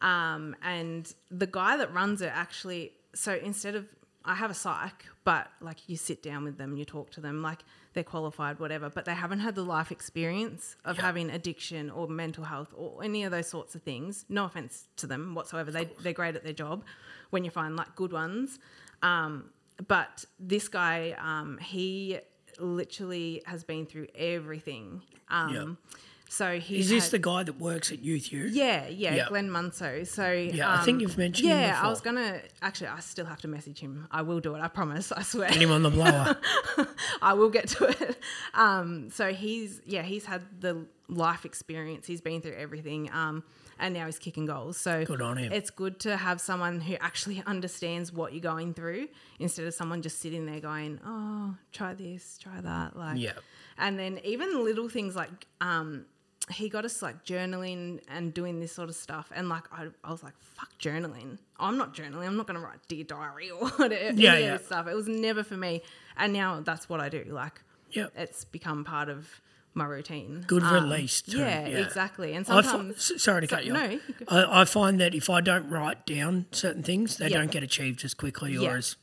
um, 0.00 0.56
and 0.62 1.12
the 1.30 1.46
guy 1.46 1.76
that 1.76 1.92
runs 1.92 2.22
it 2.22 2.32
actually. 2.34 2.92
So 3.14 3.38
instead 3.42 3.74
of 3.74 3.86
I 4.24 4.34
have 4.34 4.50
a 4.50 4.54
psych, 4.54 5.06
but 5.24 5.48
like 5.60 5.88
you 5.88 5.96
sit 5.96 6.22
down 6.22 6.44
with 6.44 6.58
them, 6.58 6.76
you 6.76 6.84
talk 6.84 7.10
to 7.12 7.20
them, 7.20 7.42
like 7.42 7.60
they're 7.92 8.04
qualified, 8.04 8.58
whatever, 8.60 8.88
but 8.90 9.04
they 9.04 9.14
haven't 9.14 9.40
had 9.40 9.54
the 9.54 9.62
life 9.64 9.90
experience 9.90 10.76
of 10.84 10.96
Yeah. 10.96 11.02
having 11.02 11.30
addiction 11.30 11.90
or 11.90 12.06
mental 12.08 12.44
health 12.44 12.72
or 12.76 13.02
any 13.02 13.24
of 13.24 13.30
those 13.32 13.48
sorts 13.48 13.74
of 13.74 13.82
things. 13.82 14.24
No 14.28 14.44
offense 14.44 14.86
to 14.96 15.06
them 15.06 15.34
whatsoever. 15.34 15.70
They, 15.70 15.86
they're 16.02 16.12
great 16.12 16.36
at 16.36 16.44
their 16.44 16.52
job 16.52 16.84
when 17.30 17.44
you 17.44 17.50
find 17.50 17.74
like 17.76 17.94
good 17.96 18.12
ones. 18.12 18.58
Um, 19.02 19.50
but 19.88 20.24
this 20.38 20.68
guy, 20.68 21.16
um, 21.18 21.58
he 21.58 22.18
literally 22.58 23.42
has 23.46 23.64
been 23.64 23.86
through 23.86 24.08
everything. 24.14 25.02
Um, 25.28 25.54
Yeah. 25.54 25.94
So 26.32 26.60
he 26.60 26.78
Is 26.78 26.88
this 26.88 27.04
had- 27.06 27.10
the 27.10 27.18
guy 27.18 27.42
that 27.42 27.58
works 27.58 27.90
at 27.90 28.04
Youth 28.04 28.30
U? 28.32 28.44
yeah, 28.52 28.86
yeah, 28.86 29.14
Yeah. 29.16 29.28
Glenn 29.28 29.48
Munso. 29.50 30.06
So 30.06 30.30
Yeah, 30.30 30.72
I 30.72 30.84
think 30.84 30.96
um, 30.96 31.00
you've 31.00 31.18
mentioned 31.18 31.48
him 31.50 31.58
Yeah, 31.58 31.80
I 31.82 31.88
was 31.88 32.00
gonna 32.00 32.40
actually. 32.62 32.86
I 32.86 33.00
still 33.00 33.26
have 33.26 33.40
to 33.42 33.48
message 33.48 33.80
him. 33.80 34.06
I 34.12 34.22
will 34.22 34.38
do 34.38 34.54
it. 34.54 34.60
I 34.60 34.68
promise. 34.68 35.10
I 35.10 35.22
swear. 35.22 35.48
Get 35.48 35.60
him 35.60 35.72
on 35.72 35.82
the 35.82 35.90
blower. 35.90 36.38
I 37.22 37.32
will 37.34 37.50
get 37.50 37.66
to 37.70 37.86
it. 37.86 38.22
Um, 38.54 39.10
so 39.10 39.32
he's 39.32 39.80
yeah, 39.84 40.02
he's 40.02 40.24
had 40.24 40.42
the 40.60 40.86
life 41.08 41.44
experience. 41.44 42.06
He's 42.06 42.20
been 42.20 42.40
through 42.40 42.54
everything. 42.56 43.10
Um, 43.12 43.42
and 43.80 43.92
now 43.92 44.06
he's 44.06 44.18
kicking 44.20 44.46
goals. 44.46 44.76
So 44.76 45.04
Good 45.04 45.22
on 45.22 45.36
him. 45.36 45.50
It's 45.52 45.70
good 45.70 45.98
to 46.00 46.16
have 46.16 46.40
someone 46.40 46.80
who 46.80 46.94
actually 47.00 47.42
understands 47.46 48.12
what 48.12 48.32
you're 48.34 48.40
going 48.42 48.72
through 48.74 49.08
instead 49.40 49.64
of 49.66 49.74
someone 49.74 50.00
just 50.00 50.20
sitting 50.20 50.46
there 50.46 50.60
going, 50.60 51.00
"Oh, 51.04 51.56
try 51.72 51.94
this, 51.94 52.38
try 52.38 52.60
that." 52.60 52.96
Like, 52.96 53.18
Yeah. 53.18 53.32
And 53.78 53.98
then 53.98 54.20
even 54.22 54.62
little 54.62 54.88
things 54.88 55.16
like 55.16 55.46
um, 55.60 56.04
he 56.52 56.68
got 56.68 56.84
us 56.84 57.00
like 57.02 57.24
journaling 57.24 58.00
and 58.08 58.32
doing 58.34 58.60
this 58.60 58.72
sort 58.72 58.88
of 58.88 58.94
stuff. 58.96 59.30
And 59.34 59.48
like 59.48 59.64
I, 59.72 59.88
I 60.04 60.10
was 60.10 60.22
like, 60.22 60.34
"Fuck 60.40 60.70
journaling! 60.78 61.38
I'm 61.58 61.76
not 61.78 61.94
journaling. 61.94 62.26
I'm 62.26 62.36
not 62.36 62.46
going 62.46 62.58
to 62.60 62.64
write 62.66 62.78
dear 62.88 63.04
diary 63.04 63.50
or 63.50 63.68
whatever." 63.76 64.12
Yeah, 64.20 64.36
yeah. 64.38 64.58
stuff. 64.58 64.86
It 64.88 64.94
was 64.94 65.08
never 65.08 65.42
for 65.44 65.56
me. 65.56 65.82
And 66.16 66.32
now 66.32 66.60
that's 66.60 66.88
what 66.88 67.00
I 67.00 67.08
do. 67.08 67.24
Like, 67.28 67.60
Yep. 67.92 68.12
it's 68.16 68.44
become 68.44 68.84
part 68.84 69.08
of 69.08 69.40
my 69.74 69.84
routine. 69.84 70.44
Good 70.46 70.62
Um, 70.64 70.74
release 70.90 71.22
too, 71.22 71.38
Yeah, 71.38 71.66
yeah. 71.68 71.78
exactly. 71.78 72.34
And 72.34 72.44
sometimes, 72.46 73.12
s- 73.12 73.22
sorry 73.22 73.42
to 73.42 73.46
so- 73.48 73.56
cut 73.56 73.64
you 73.64 73.72
no, 73.72 74.00
I, 74.28 74.62
I 74.62 74.64
find 74.64 75.00
that 75.00 75.14
if 75.14 75.30
I 75.30 75.40
don't 75.40 75.68
write 75.70 76.06
down 76.06 76.46
certain 76.50 76.82
things, 76.82 77.16
they 77.18 77.28
Yeah. 77.28 77.38
don't 77.38 77.50
get 77.52 77.62
achieved 77.62 78.04
as 78.04 78.12
quickly 78.14 78.56
or 78.56 78.76
as 78.76 78.96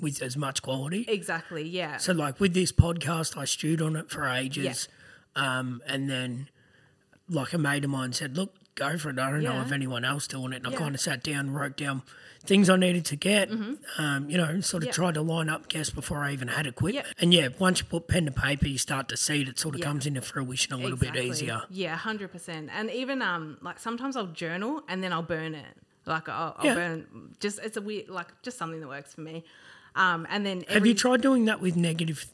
with 0.00 0.20
as 0.22 0.36
much 0.36 0.60
quality. 0.62 1.04
exactly. 1.08 1.66
Yeah, 1.68 1.96
So, 1.98 2.12
like 2.12 2.38
with 2.40 2.52
this 2.54 2.72
podcast, 2.72 3.36
I 3.36 3.44
stewed 3.46 3.80
on 3.82 3.94
it 3.96 4.10
for 4.10 4.26
ages, 4.26 4.88
um, 5.34 5.82
and 5.86 6.08
then, 6.10 6.48
like 7.28 7.52
a 7.52 7.58
mate 7.58 7.84
of 7.84 7.90
mine 7.90 8.12
said, 8.12 8.36
"Look, 8.36 8.54
go 8.74 8.96
for 8.98 9.10
it." 9.10 9.18
I 9.18 9.30
don't 9.30 9.42
know 9.42 9.60
if 9.62 9.72
anyone 9.72 10.04
else 10.04 10.26
doing 10.26 10.52
it. 10.52 10.64
And 10.64 10.68
I 10.68 10.76
kind 10.78 10.94
of 10.94 11.00
sat 11.00 11.22
down, 11.22 11.50
wrote 11.50 11.76
down 11.76 12.02
things 12.44 12.70
I 12.70 12.76
needed 12.76 13.04
to 13.06 13.16
get. 13.16 13.50
Um, 13.98 14.30
you 14.30 14.36
know, 14.38 14.60
sort 14.60 14.84
of 14.84 14.88
Yeah. 14.88 14.92
tried 14.92 15.14
to 15.14 15.22
line 15.22 15.48
up 15.48 15.68
guests 15.68 15.92
before 15.92 16.18
I 16.18 16.32
even 16.32 16.46
had 16.48 16.66
equipment. 16.66 17.04
Yeah. 17.06 17.12
And 17.20 17.34
yeah, 17.34 17.48
once 17.58 17.80
you 17.80 17.86
put 17.86 18.06
pen 18.06 18.26
to 18.26 18.30
paper, 18.30 18.68
you 18.68 18.78
start 18.78 19.08
to 19.08 19.16
see 19.16 19.42
it. 19.42 19.48
It 19.48 19.58
sort 19.58 19.74
of 19.74 19.80
Yeah. 19.80 19.86
comes 19.86 20.06
into 20.06 20.20
fruition 20.20 20.72
a 20.72 20.76
little 20.76 20.96
bit 20.96 21.16
easier. 21.16 21.62
Yeah, 21.70 21.96
hundred 21.96 22.30
percent. 22.30 22.70
And 22.72 22.88
even 22.90 23.20
um, 23.22 23.58
like 23.62 23.80
sometimes 23.80 24.16
I'll 24.16 24.26
journal 24.28 24.82
and 24.88 25.02
then 25.02 25.12
I'll 25.12 25.22
burn 25.22 25.54
it. 25.56 25.66
Like 26.04 26.28
I'll, 26.28 26.54
I'll 26.58 26.64
Yeah. 26.66 26.74
burn. 26.74 27.06
Just 27.40 27.58
it's 27.64 27.76
a 27.76 27.80
weird, 27.80 28.08
like 28.08 28.28
just 28.42 28.58
something 28.58 28.78
that 28.80 28.88
works 28.88 29.14
for 29.14 29.22
me. 29.22 29.44
Um, 29.96 30.26
and 30.30 30.44
then 30.46 30.62
Have 30.68 30.86
you 30.86 30.94
tried 30.94 31.22
doing 31.22 31.46
that 31.46 31.60
with 31.60 31.74
negative, 31.74 32.26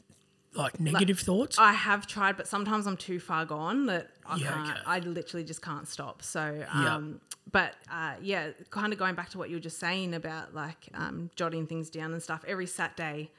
like 0.55 0.79
negative 0.79 1.19
thoughts? 1.19 1.57
I 1.59 1.73
have 1.73 2.07
tried, 2.07 2.37
but 2.37 2.47
sometimes 2.47 2.87
I'm 2.87 2.97
too 2.97 3.19
far 3.19 3.45
gone 3.45 3.85
that 3.87 4.09
I 4.25 4.37
Yeah, 4.37 4.53
can't. 4.53 4.69
okay. 4.69 4.79
I 4.85 4.99
literally 4.99 5.43
just 5.43 5.61
can't 5.61 5.87
stop. 5.87 6.21
So, 6.21 6.55
Yeah. 6.59 6.95
um, 6.95 7.21
but 7.51 7.75
uh, 7.91 8.13
yeah, 8.21 8.51
kind 8.69 8.93
of 8.93 8.99
going 8.99 9.15
back 9.15 9.29
to 9.31 9.37
what 9.37 9.49
you 9.49 9.55
were 9.57 9.61
just 9.61 9.79
saying 9.79 10.13
about 10.13 10.53
like 10.55 10.89
um, 10.93 11.29
jotting 11.35 11.67
things 11.67 11.89
down 11.89 12.13
and 12.13 12.21
stuff. 12.23 12.43
Every 12.47 12.67
Saturday, 12.67 13.31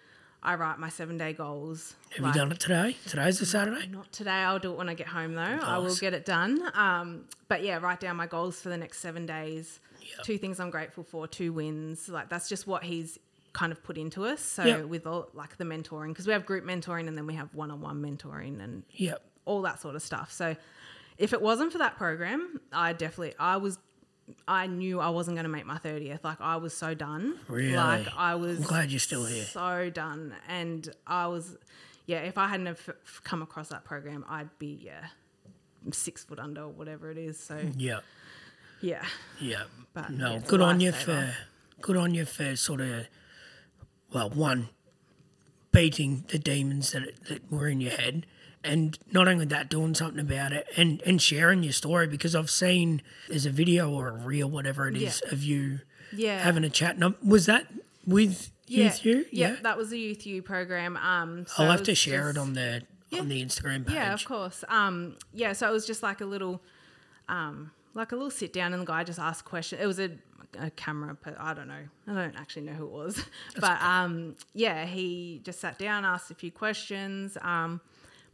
I 0.43 0.57
write 0.57 0.79
my 0.79 0.91
seven 0.91 1.17
day 1.17 1.33
goals. 1.33 1.95
Have 2.11 2.25
like- 2.25 2.35
you 2.35 2.41
done 2.41 2.53
it 2.53 2.61
today? 2.61 2.97
Today's 3.07 3.41
a 3.41 3.47
Saturday. 3.47 3.87
Not 3.87 4.13
today. 4.13 4.31
I'll 4.31 4.59
do 4.59 4.73
it 4.73 4.77
when 4.77 4.89
I 4.89 4.95
get 4.95 5.07
home, 5.09 5.35
though. 5.35 5.43
I 5.43 5.79
will 5.79 5.95
get 5.97 6.13
it 6.15 6.25
done. 6.27 6.71
Um, 6.75 7.25
but 7.49 7.63
yeah, 7.63 7.79
write 7.79 8.01
down 8.01 8.17
my 8.17 8.27
goals 8.27 8.61
for 8.61 8.69
the 8.69 8.77
next 8.77 8.99
seven 8.99 9.25
days. 9.25 9.81
Yep. 10.03 10.27
Two 10.27 10.37
things 10.39 10.61
I'm 10.61 10.69
grateful 10.71 11.03
for. 11.03 11.27
Two 11.27 11.53
wins. 11.55 12.09
Like 12.11 12.29
that's 12.29 12.49
just 12.49 12.67
what 12.67 12.85
he's 12.85 13.19
kind 13.55 13.73
of 13.73 13.83
put 13.83 13.97
into 13.97 14.25
us. 14.27 14.41
So 14.43 14.65
Yep. 14.65 14.85
with 14.85 15.07
all 15.07 15.31
like 15.33 15.57
the 15.57 15.65
mentoring, 15.65 16.09
because 16.09 16.27
we 16.27 16.33
have 16.35 16.45
group 16.45 16.65
mentoring 16.65 17.09
and 17.09 17.17
then 17.17 17.27
we 17.27 17.35
have 17.35 17.55
one-on-one 17.55 18.03
mentoring 18.03 18.63
and 18.63 18.83
Yep. 18.91 19.23
all 19.47 19.63
that 19.63 19.81
sort 19.81 19.95
of 19.97 20.03
stuff. 20.03 20.31
So 20.33 20.55
if 21.19 21.33
it 21.33 21.41
wasn't 21.41 21.73
for 21.73 21.79
that 21.79 21.97
program, 21.97 22.61
I 22.73 22.93
definitely 22.93 23.35
I 23.39 23.57
was. 23.57 23.79
I 24.49 24.67
knew 24.69 25.01
I 25.01 25.11
wasn't 25.11 25.35
going 25.37 25.45
to 25.45 25.51
make 25.51 25.67
my 25.67 25.77
30th. 25.77 26.25
Like 26.25 26.41
I 26.41 26.57
was 26.57 26.75
so 26.75 26.95
done. 26.95 27.39
Really? 27.47 27.77
Like 27.77 28.07
I 28.17 28.35
was 28.37 28.57
I'm 28.59 28.65
glad 28.65 28.91
you're 28.91 28.99
still 28.99 29.27
here. 29.27 29.45
so 29.45 29.91
done. 29.91 30.35
And 30.49 30.89
I 31.07 31.27
was, 31.27 31.59
yeah, 32.07 32.21
if 32.21 32.39
I 32.39 32.49
hadn't 32.49 32.65
have 32.65 32.81
f- 32.89 33.21
come 33.23 33.43
across 33.43 33.69
that 33.69 33.85
program, 33.85 34.25
I'd 34.27 34.49
be, 34.59 34.81
yeah, 34.83 35.09
six 35.93 36.25
foot 36.25 36.39
under 36.39 36.63
or 36.63 36.69
whatever 36.71 37.11
it 37.11 37.19
is. 37.19 37.39
So, 37.39 37.61
Yeah. 37.77 38.01
yeah. 38.81 39.05
Yeah. 39.41 39.65
But, 39.93 40.09
no, 40.11 40.33
yeah, 40.33 40.39
good 40.39 40.63
on 40.63 40.81
you 40.81 40.93
for 40.93 41.35
good 41.83 41.99
on 41.99 42.15
you 42.15 42.25
for 42.25 42.57
sort 42.57 42.81
of 42.81 43.07
well, 44.15 44.31
one 44.31 44.69
beating 45.73 46.25
the 46.29 46.39
demons 46.39 46.93
that 46.93 47.25
that 47.29 47.51
were 47.51 47.69
in 47.69 47.81
your 47.81 47.93
head, 47.93 48.27
and 48.63 48.99
not 49.13 49.29
only 49.29 49.45
that, 49.47 49.69
doing 49.69 49.95
something 49.95 50.21
about 50.21 50.53
it 50.53 50.67
and 50.77 51.03
and 51.05 51.21
sharing 51.21 51.63
your 51.63 51.73
story 51.73 52.07
because 52.07 52.35
I've 52.35 52.51
seen 52.51 53.03
there's 53.29 53.47
a 53.47 53.51
video 53.51 53.91
or 53.91 54.09
a 54.09 54.13
reel, 54.13 54.49
whatever 54.49 54.89
it 54.89 54.97
is, 54.97 55.21
Yeah. 55.27 55.33
of 55.33 55.43
you 55.43 55.81
Yeah. 56.13 56.39
having 56.43 56.65
a 56.65 56.71
chat. 56.71 56.97
And 56.97 57.15
was 57.23 57.47
that 57.47 57.67
with 58.07 58.51
yeah. 58.67 58.85
Youth 58.85 59.05
U? 59.05 59.27
Yeah. 59.33 59.57
That 59.63 59.77
was 59.77 59.91
the 59.91 59.99
Youth 59.99 60.25
U 60.27 60.41
program. 60.43 60.97
Um, 60.97 61.45
so 61.47 61.65
I'll 61.65 61.71
have 61.73 61.83
to 61.85 61.95
share 61.95 62.31
it 62.31 62.39
on 62.39 62.55
the 62.55 62.83
on 63.13 63.29
the 63.29 63.43
Instagram 63.45 63.85
page. 63.87 63.95
Yeah, 63.95 64.13
of 64.15 64.25
course. 64.25 64.65
Um, 64.69 65.17
yeah, 65.33 65.53
so 65.53 65.69
it 65.69 65.73
was 65.73 65.87
just 65.87 66.03
like 66.03 66.21
a 66.21 66.25
little, 66.25 66.61
um, 67.29 67.71
like 67.95 68.13
a 68.13 68.17
little 68.17 68.31
sit 68.31 68.53
down, 68.53 68.73
and 68.73 68.83
the 68.83 68.87
guy 68.87 69.05
just 69.05 69.19
asked 69.19 69.45
questions. 69.45 69.81
It 69.81 69.87
was 69.87 69.99
a, 69.99 70.11
a 70.59 70.71
camera, 70.71 71.17
but 71.23 71.39
I 71.39 71.55
don't 71.55 71.69
know. 71.69 71.85
I 72.07 72.15
don't 72.15 72.37
actually 72.37 72.63
know 72.63 72.73
who 72.73 72.87
it 72.87 72.93
was, 72.93 73.25
but 73.61 73.81
um, 73.83 74.37
yeah, 74.53 74.85
he 74.85 75.41
just 75.45 75.61
sat 75.61 75.79
down, 75.79 76.05
asked 76.05 76.31
a 76.31 76.35
few 76.35 76.51
questions, 76.51 77.39
um, 77.41 77.81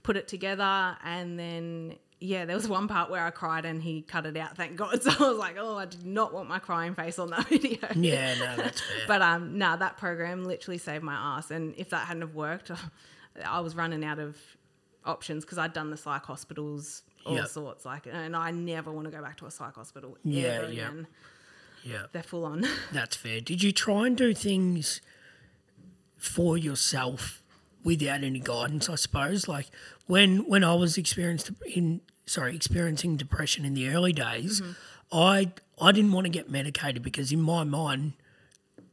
put 0.02 0.16
it 0.16 0.28
together, 0.28 0.96
and 1.04 1.38
then 1.38 1.96
yeah, 2.20 2.44
there 2.44 2.54
was 2.54 2.68
one 2.68 2.86
part 2.86 3.10
where 3.10 3.24
I 3.24 3.30
cried, 3.30 3.64
and 3.64 3.82
he 3.82 4.02
cut 4.02 4.26
it 4.26 4.36
out. 4.36 4.56
Thank 4.56 4.76
God. 4.76 5.02
So 5.02 5.10
I 5.10 5.28
was 5.30 5.38
like, 5.38 5.56
oh, 5.58 5.76
I 5.76 5.86
did 5.86 6.04
not 6.04 6.34
want 6.34 6.48
my 6.48 6.58
crying 6.58 6.94
face 6.94 7.18
on 7.18 7.30
that 7.30 7.48
video. 7.48 7.78
Yeah, 7.94 8.34
no, 8.34 8.56
that's 8.56 8.80
fair. 8.80 9.06
But 9.08 9.22
um, 9.22 9.56
no, 9.56 9.76
that 9.76 9.96
program 9.96 10.44
literally 10.44 10.78
saved 10.78 11.02
my 11.02 11.14
ass. 11.14 11.50
And 11.50 11.74
if 11.78 11.90
that 11.90 12.06
hadn't 12.06 12.22
have 12.22 12.34
worked, 12.34 12.70
I 13.44 13.60
was 13.60 13.74
running 13.74 14.04
out 14.04 14.18
of 14.18 14.36
options 15.06 15.44
because 15.44 15.56
I'd 15.56 15.72
done 15.72 15.90
the 15.90 15.96
psych 15.96 16.24
hospitals, 16.24 17.02
all 17.26 17.34
Yep. 17.36 17.48
sorts. 17.48 17.84
Like, 17.84 18.06
and 18.10 18.34
I 18.36 18.50
never 18.50 18.90
want 18.92 19.06
to 19.06 19.10
go 19.10 19.22
back 19.22 19.36
to 19.38 19.46
a 19.46 19.50
psych 19.50 19.74
hospital 19.74 20.16
Yeah, 20.24 20.42
ever 20.48 20.72
yeah. 20.72 20.88
again. 20.88 21.06
yeah. 21.84 22.02
They're 22.12 22.22
full 22.22 22.44
on. 22.44 22.64
That's 22.92 23.16
fair. 23.16 23.40
Did 23.40 23.62
you 23.62 23.72
try 23.72 24.06
and 24.06 24.16
do 24.16 24.34
things 24.34 25.00
for 26.16 26.56
yourself 26.58 27.42
without 27.84 28.22
any 28.22 28.40
guidance? 28.40 28.88
I 28.88 28.94
suppose, 28.96 29.48
like 29.48 29.66
when 30.06 30.38
when 30.48 30.64
I 30.64 30.74
was 30.74 30.96
experienced 30.98 31.50
in 31.74 32.00
sorry 32.26 32.54
experiencing 32.54 33.16
depression 33.16 33.64
in 33.64 33.74
the 33.74 33.88
early 33.88 34.12
days, 34.12 34.60
mm-hmm. 34.60 34.72
I 35.12 35.52
I 35.80 35.92
didn't 35.92 36.12
want 36.12 36.26
to 36.26 36.30
get 36.30 36.50
medicated 36.50 37.02
because 37.02 37.32
in 37.32 37.40
my 37.40 37.64
mind 37.64 38.12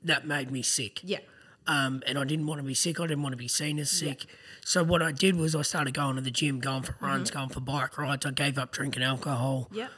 that 0.03 0.25
made 0.25 0.51
me 0.51 0.61
sick. 0.61 1.01
yeah. 1.03 1.19
Um, 1.67 2.01
and 2.07 2.17
I 2.17 2.23
didn't 2.23 2.47
want 2.47 2.59
to 2.59 2.63
be 2.65 2.73
sick. 2.73 2.99
I 2.99 3.07
didn't 3.07 3.23
want 3.23 3.33
to 3.33 3.37
be 3.37 3.47
seen 3.49 3.77
as 3.77 3.91
sick. 3.91 4.25
So 4.65 4.83
what 4.83 5.01
I 5.01 5.11
did 5.11 5.35
was 5.35 5.53
I 5.53 5.61
started 5.63 5.93
going 5.93 6.15
to 6.15 6.21
the 6.21 6.31
gym, 6.31 6.59
going 6.59 6.83
for 6.83 6.95
runs, 7.01 7.29
going 7.29 7.49
for 7.49 7.59
bike 7.59 7.97
rides. 7.97 8.25
I 8.25 8.31
gave 8.31 8.57
up 8.57 8.71
drinking 8.71 9.03
alcohol 9.03 9.69
Yep. 9.73 9.89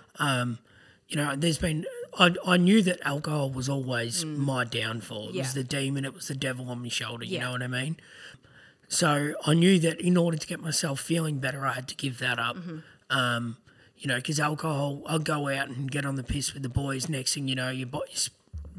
you 1.07 1.15
know, 1.15 1.35
there's 1.35 1.57
been. 1.59 1.85
I, 2.17 2.33
I 2.45 2.57
knew 2.57 2.81
that 2.83 2.99
alcohol 3.05 3.51
was 3.51 3.69
always 3.69 4.25
my 4.25 4.63
downfall. 4.63 5.29
It 5.29 5.31
Mm. 5.31 5.35
Yeah. 5.35 5.41
was 5.43 5.53
the 5.53 5.63
demon. 5.63 6.05
It 6.05 6.13
was 6.15 6.27
the 6.27 6.35
devil 6.35 6.69
on 6.69 6.81
my 6.81 6.89
shoulder. 6.89 7.23
You 7.23 7.35
Yeah. 7.37 7.45
know 7.45 7.51
what 7.51 7.61
I 7.63 7.67
mean? 7.67 7.97
So 8.87 9.33
I 9.45 9.53
knew 9.53 9.79
that 9.79 10.01
in 10.01 10.17
order 10.17 10.37
to 10.37 10.47
get 10.47 10.59
myself 10.59 10.99
feeling 10.99 11.37
better, 11.39 11.65
I 11.65 11.73
had 11.73 11.87
to 11.89 11.95
give 11.95 12.17
that 12.19 12.39
up. 12.39 12.55
Mm-hmm. 12.57 12.79
Um, 13.15 13.57
you 13.97 14.07
know, 14.07 14.15
because 14.15 14.39
alcohol, 14.39 15.03
I'll 15.05 15.19
go 15.19 15.49
out 15.49 15.67
and 15.67 15.91
get 15.91 16.05
on 16.05 16.15
the 16.15 16.23
piss 16.23 16.53
with 16.53 16.63
the 16.63 16.69
boys. 16.69 17.09
Next 17.09 17.33
thing 17.33 17.47
you 17.47 17.55
know, 17.55 17.69
you're 17.69 17.85
bu- 17.87 17.99
you're 18.09 18.17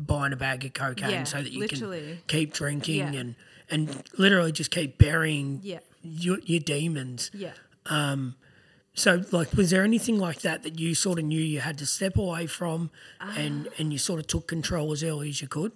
buying 0.07 0.33
a 0.33 0.37
bag 0.37 0.65
of 0.65 0.73
cocaine 0.73 1.11
Yeah, 1.11 1.25
so 1.25 1.43
that 1.43 1.53
you 1.53 1.61
literally. 1.61 2.01
can 2.01 2.39
keep 2.41 2.53
drinking 2.53 3.15
Yeah. 3.15 3.21
and 3.21 3.35
and 3.73 4.03
literally 4.19 4.51
just 4.53 4.71
keep 4.73 4.99
burying 4.99 5.61
Yeah. 5.63 5.79
your, 6.03 6.39
your 6.41 6.59
demons. 6.61 7.31
Yeah. 7.33 7.53
Um, 7.87 8.35
So, 8.95 9.23
like, 9.31 9.53
was 9.55 9.71
there 9.71 9.85
anything 9.85 10.19
like 10.19 10.41
that 10.41 10.65
that 10.65 10.81
you 10.81 10.97
sort 10.97 11.21
of 11.21 11.25
knew 11.25 11.41
you 11.41 11.61
had 11.61 11.79
to 11.79 11.87
step 11.87 12.17
away 12.17 12.47
from, 12.49 12.91
Ah. 13.21 13.33
and 13.37 13.69
and 13.79 13.93
you 13.93 13.99
sort 13.99 14.19
of 14.19 14.27
took 14.27 14.49
control 14.49 14.91
as 14.93 15.05
early 15.05 15.29
as 15.29 15.41
you 15.41 15.47
could? 15.47 15.71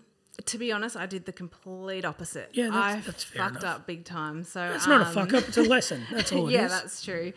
To 0.47 0.59
be 0.59 0.72
honest, 0.72 0.97
I 0.97 1.07
did 1.07 1.25
the 1.25 1.33
complete 1.33 2.05
opposite. 2.05 2.51
Yeah, 2.53 2.70
that's- 2.70 2.95
I 2.97 3.01
that's 3.07 3.22
fucked 3.22 3.51
enough. 3.62 3.64
up 3.83 3.87
big 3.87 4.05
time. 4.05 4.43
So 4.43 4.61
It's 4.75 4.89
not 4.89 5.01
a 5.01 5.07
um, 5.07 5.14
fuck 5.14 5.33
up; 5.33 5.47
it's 5.49 5.57
a 5.57 5.62
lesson. 5.62 6.03
That's 6.11 6.33
all 6.35 6.49
it 6.49 6.55
is. 6.55 6.55
yeah, 6.61 6.66
that's 6.66 7.05
true. 7.05 7.33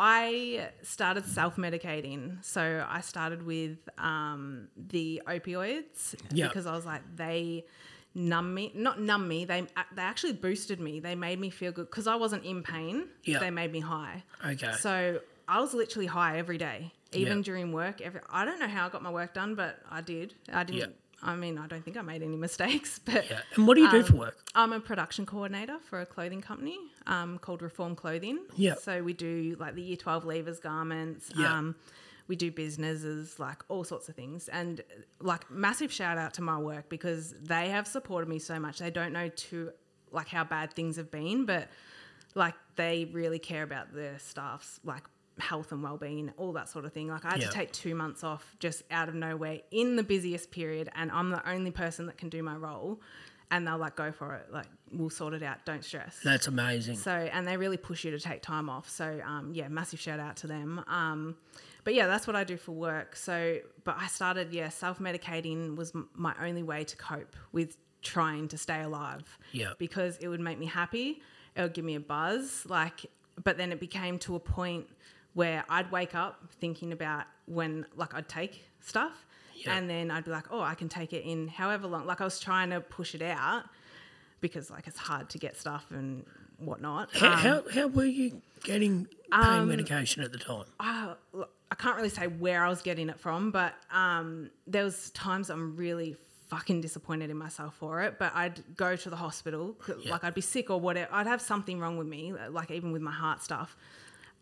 I 0.00 0.68
started 0.82 1.26
self 1.26 1.56
medicating. 1.56 2.42
So 2.44 2.86
I 2.88 3.00
started 3.00 3.42
with 3.44 3.78
um, 3.98 4.68
the 4.76 5.20
opioids 5.26 6.14
Yeah. 6.32 6.46
because 6.46 6.66
I 6.66 6.72
was 6.72 6.86
like, 6.86 7.02
they 7.16 7.64
numb 8.14 8.54
me, 8.54 8.70
not 8.74 9.00
numb 9.00 9.26
me, 9.26 9.44
they, 9.44 9.66
they 9.94 10.02
actually 10.02 10.34
boosted 10.34 10.78
me. 10.80 11.00
They 11.00 11.16
made 11.16 11.40
me 11.40 11.50
feel 11.50 11.72
good 11.72 11.90
because 11.90 12.06
I 12.06 12.14
wasn't 12.14 12.44
in 12.44 12.62
pain. 12.62 13.08
Yeah. 13.24 13.40
They 13.40 13.50
made 13.50 13.72
me 13.72 13.80
high. 13.80 14.22
Okay. 14.46 14.72
So 14.78 15.20
I 15.48 15.60
was 15.60 15.74
literally 15.74 16.06
high 16.06 16.38
every 16.38 16.58
day, 16.58 16.92
even 17.12 17.38
Yeah. 17.38 17.42
during 17.44 17.72
work. 17.72 18.00
Every, 18.00 18.20
I 18.30 18.44
don't 18.44 18.60
know 18.60 18.68
how 18.68 18.86
I 18.86 18.90
got 18.90 19.02
my 19.02 19.10
work 19.10 19.34
done, 19.34 19.56
but 19.56 19.80
I 19.90 20.00
did. 20.00 20.34
I 20.52 20.62
didn't. 20.62 20.94
I 21.22 21.34
mean, 21.34 21.58
I 21.58 21.66
don't 21.66 21.84
think 21.84 21.96
I 21.96 22.02
made 22.02 22.22
any 22.22 22.36
mistakes, 22.36 22.98
but 23.04 23.28
yeah. 23.28 23.40
And 23.56 23.66
what 23.66 23.74
do 23.74 23.80
you 23.82 23.90
do 23.90 24.02
for 24.04 24.12
Um, 24.12 24.18
work? 24.18 24.36
I'm 24.54 24.72
a 24.72 24.80
production 24.80 25.26
coordinator 25.26 25.78
for 25.80 26.00
a 26.00 26.06
clothing 26.06 26.40
company 26.40 26.78
um, 27.06 27.38
called 27.38 27.60
Reform 27.62 27.96
Clothing. 27.96 28.38
Yeah. 28.56 28.74
So 28.80 29.02
we 29.02 29.12
do 29.14 29.56
like 29.58 29.74
the 29.74 29.82
year 29.82 29.96
12 29.96 30.24
leavers 30.24 30.60
garments. 30.60 31.30
Yeah. 31.36 31.52
Um, 31.58 31.74
we 32.28 32.36
do 32.36 32.50
businesses, 32.52 33.38
like 33.40 33.62
all 33.68 33.84
sorts 33.84 34.08
of 34.08 34.14
things. 34.14 34.48
And 34.48 34.82
like 35.20 35.50
massive 35.50 35.90
shout 35.90 36.18
out 36.18 36.34
to 36.34 36.42
my 36.42 36.58
work 36.58 36.88
because 36.88 37.32
they 37.42 37.70
have 37.70 37.86
supported 37.86 38.28
me 38.28 38.38
so 38.38 38.60
much. 38.60 38.78
They 38.78 38.90
don't 38.90 39.12
know 39.12 39.28
too 39.28 39.72
like 40.12 40.28
how 40.28 40.44
bad 40.44 40.72
things 40.74 40.96
have 40.96 41.10
been, 41.10 41.46
but 41.46 41.68
like 42.34 42.54
they 42.76 43.06
really 43.12 43.38
care 43.38 43.62
about 43.62 43.92
their 43.94 44.18
staff's 44.18 44.78
like 44.84 45.02
health 45.40 45.72
and 45.72 45.82
well-being 45.82 46.32
all 46.36 46.52
that 46.52 46.68
sort 46.68 46.84
of 46.84 46.92
thing. 46.92 47.08
Like 47.08 47.24
i 47.24 47.30
had 47.30 47.40
Yeah. 47.40 47.46
to 47.48 47.52
take 47.52 47.72
two 47.72 47.94
months 47.94 48.24
off 48.24 48.56
just 48.58 48.82
out 48.90 49.08
of 49.08 49.14
nowhere 49.14 49.60
in 49.70 49.96
the 49.96 50.02
busiest 50.02 50.50
period 50.50 50.88
and 50.94 51.10
i'm 51.12 51.30
the 51.30 51.48
only 51.48 51.70
person 51.70 52.06
that 52.06 52.16
can 52.18 52.28
do 52.28 52.42
my 52.42 52.56
role 52.56 53.00
and 53.50 53.66
they'll 53.66 53.78
like 53.78 53.96
go 53.96 54.12
for 54.12 54.34
it. 54.34 54.52
Like 54.52 54.66
we'll 54.92 55.08
sort 55.08 55.32
it 55.32 55.42
out. 55.42 55.64
Don't 55.64 55.82
stress. 55.82 56.20
That's 56.22 56.48
amazing. 56.48 56.96
so 56.96 57.10
and 57.12 57.46
they 57.48 57.56
really 57.56 57.78
push 57.78 58.04
you 58.04 58.10
to 58.10 58.20
take 58.20 58.42
time 58.42 58.68
off. 58.68 58.88
So 58.90 59.20
um, 59.24 59.52
yeah 59.54 59.68
massive 59.68 59.98
shout 60.00 60.20
out 60.20 60.36
to 60.38 60.46
them. 60.46 60.84
Um, 60.86 61.36
but 61.84 61.94
yeah 61.94 62.06
that's 62.06 62.26
what 62.26 62.36
i 62.36 62.44
do 62.44 62.56
for 62.58 62.72
work. 62.72 63.16
So 63.16 63.58
but 63.84 63.96
i 63.98 64.06
started 64.08 64.52
yeah 64.52 64.68
self-medicating 64.68 65.76
was 65.76 65.92
m- 65.94 66.08
my 66.14 66.34
only 66.42 66.62
way 66.62 66.84
to 66.84 66.96
cope 66.96 67.36
with 67.52 67.76
trying 68.02 68.48
to 68.48 68.58
stay 68.58 68.82
alive 68.82 69.38
Yeah. 69.52 69.72
because 69.78 70.18
it 70.18 70.28
would 70.28 70.40
make 70.40 70.58
me 70.58 70.66
happy. 70.66 71.22
It 71.56 71.62
would 71.62 71.74
give 71.74 71.84
me 71.84 71.94
a 71.94 72.00
buzz 72.00 72.64
like 72.68 73.06
but 73.42 73.56
then 73.56 73.70
it 73.72 73.80
became 73.80 74.18
to 74.18 74.34
a 74.34 74.40
point 74.40 74.86
where 75.34 75.64
i'd 75.68 75.90
wake 75.92 76.14
up 76.14 76.40
thinking 76.60 76.92
about 76.92 77.24
when 77.46 77.84
like 77.96 78.14
i'd 78.14 78.28
take 78.28 78.64
stuff 78.80 79.26
Yeah. 79.54 79.76
and 79.76 79.88
then 79.88 80.10
i'd 80.10 80.24
be 80.24 80.30
like 80.30 80.46
oh 80.50 80.60
i 80.60 80.74
can 80.74 80.88
take 80.88 81.12
it 81.12 81.24
in 81.24 81.48
however 81.48 81.86
long 81.86 82.06
like 82.06 82.20
i 82.20 82.24
was 82.24 82.40
trying 82.40 82.70
to 82.70 82.80
push 82.80 83.14
it 83.14 83.22
out 83.22 83.64
because 84.40 84.70
like 84.70 84.86
it's 84.86 84.98
hard 84.98 85.28
to 85.30 85.38
get 85.38 85.56
stuff 85.56 85.86
and 85.90 86.24
whatnot 86.58 87.08
How, 87.14 87.26
Um, 87.32 87.38
how, 87.38 87.62
how 87.72 87.86
were 87.88 88.04
you 88.04 88.40
getting 88.64 89.06
pain 89.32 89.68
medication 89.68 90.22
at 90.24 90.32
the 90.32 90.38
time? 90.38 90.64
look, 91.32 91.50
I 91.70 91.74
can't 91.74 91.96
really 91.96 92.08
say 92.08 92.26
where 92.26 92.64
I 92.64 92.68
was 92.68 92.80
getting 92.82 93.08
it 93.10 93.20
from, 93.20 93.50
but 93.50 93.74
um, 93.92 94.50
there 94.66 94.82
was 94.84 95.10
times 95.10 95.50
I'm 95.50 95.76
really 95.76 96.16
fucking 96.48 96.80
disappointed 96.80 97.28
in 97.30 97.36
myself 97.36 97.74
for 97.76 98.00
it. 98.02 98.18
But 98.18 98.34
I'd 98.34 98.62
go 98.76 98.96
to 98.96 99.10
the 99.10 99.16
hospital, 99.16 99.76
Yeah. 100.00 100.10
like 100.12 100.24
I'd 100.24 100.34
be 100.34 100.40
sick 100.40 100.70
or 100.70 100.80
whatever. 100.80 101.10
I'd 101.12 101.26
have 101.26 101.42
something 101.42 101.78
wrong 101.78 101.98
with 101.98 102.06
me, 102.08 102.32
like 102.50 102.70
even 102.70 102.90
with 102.90 103.02
my 103.02 103.12
heart 103.12 103.42
stuff. 103.42 103.76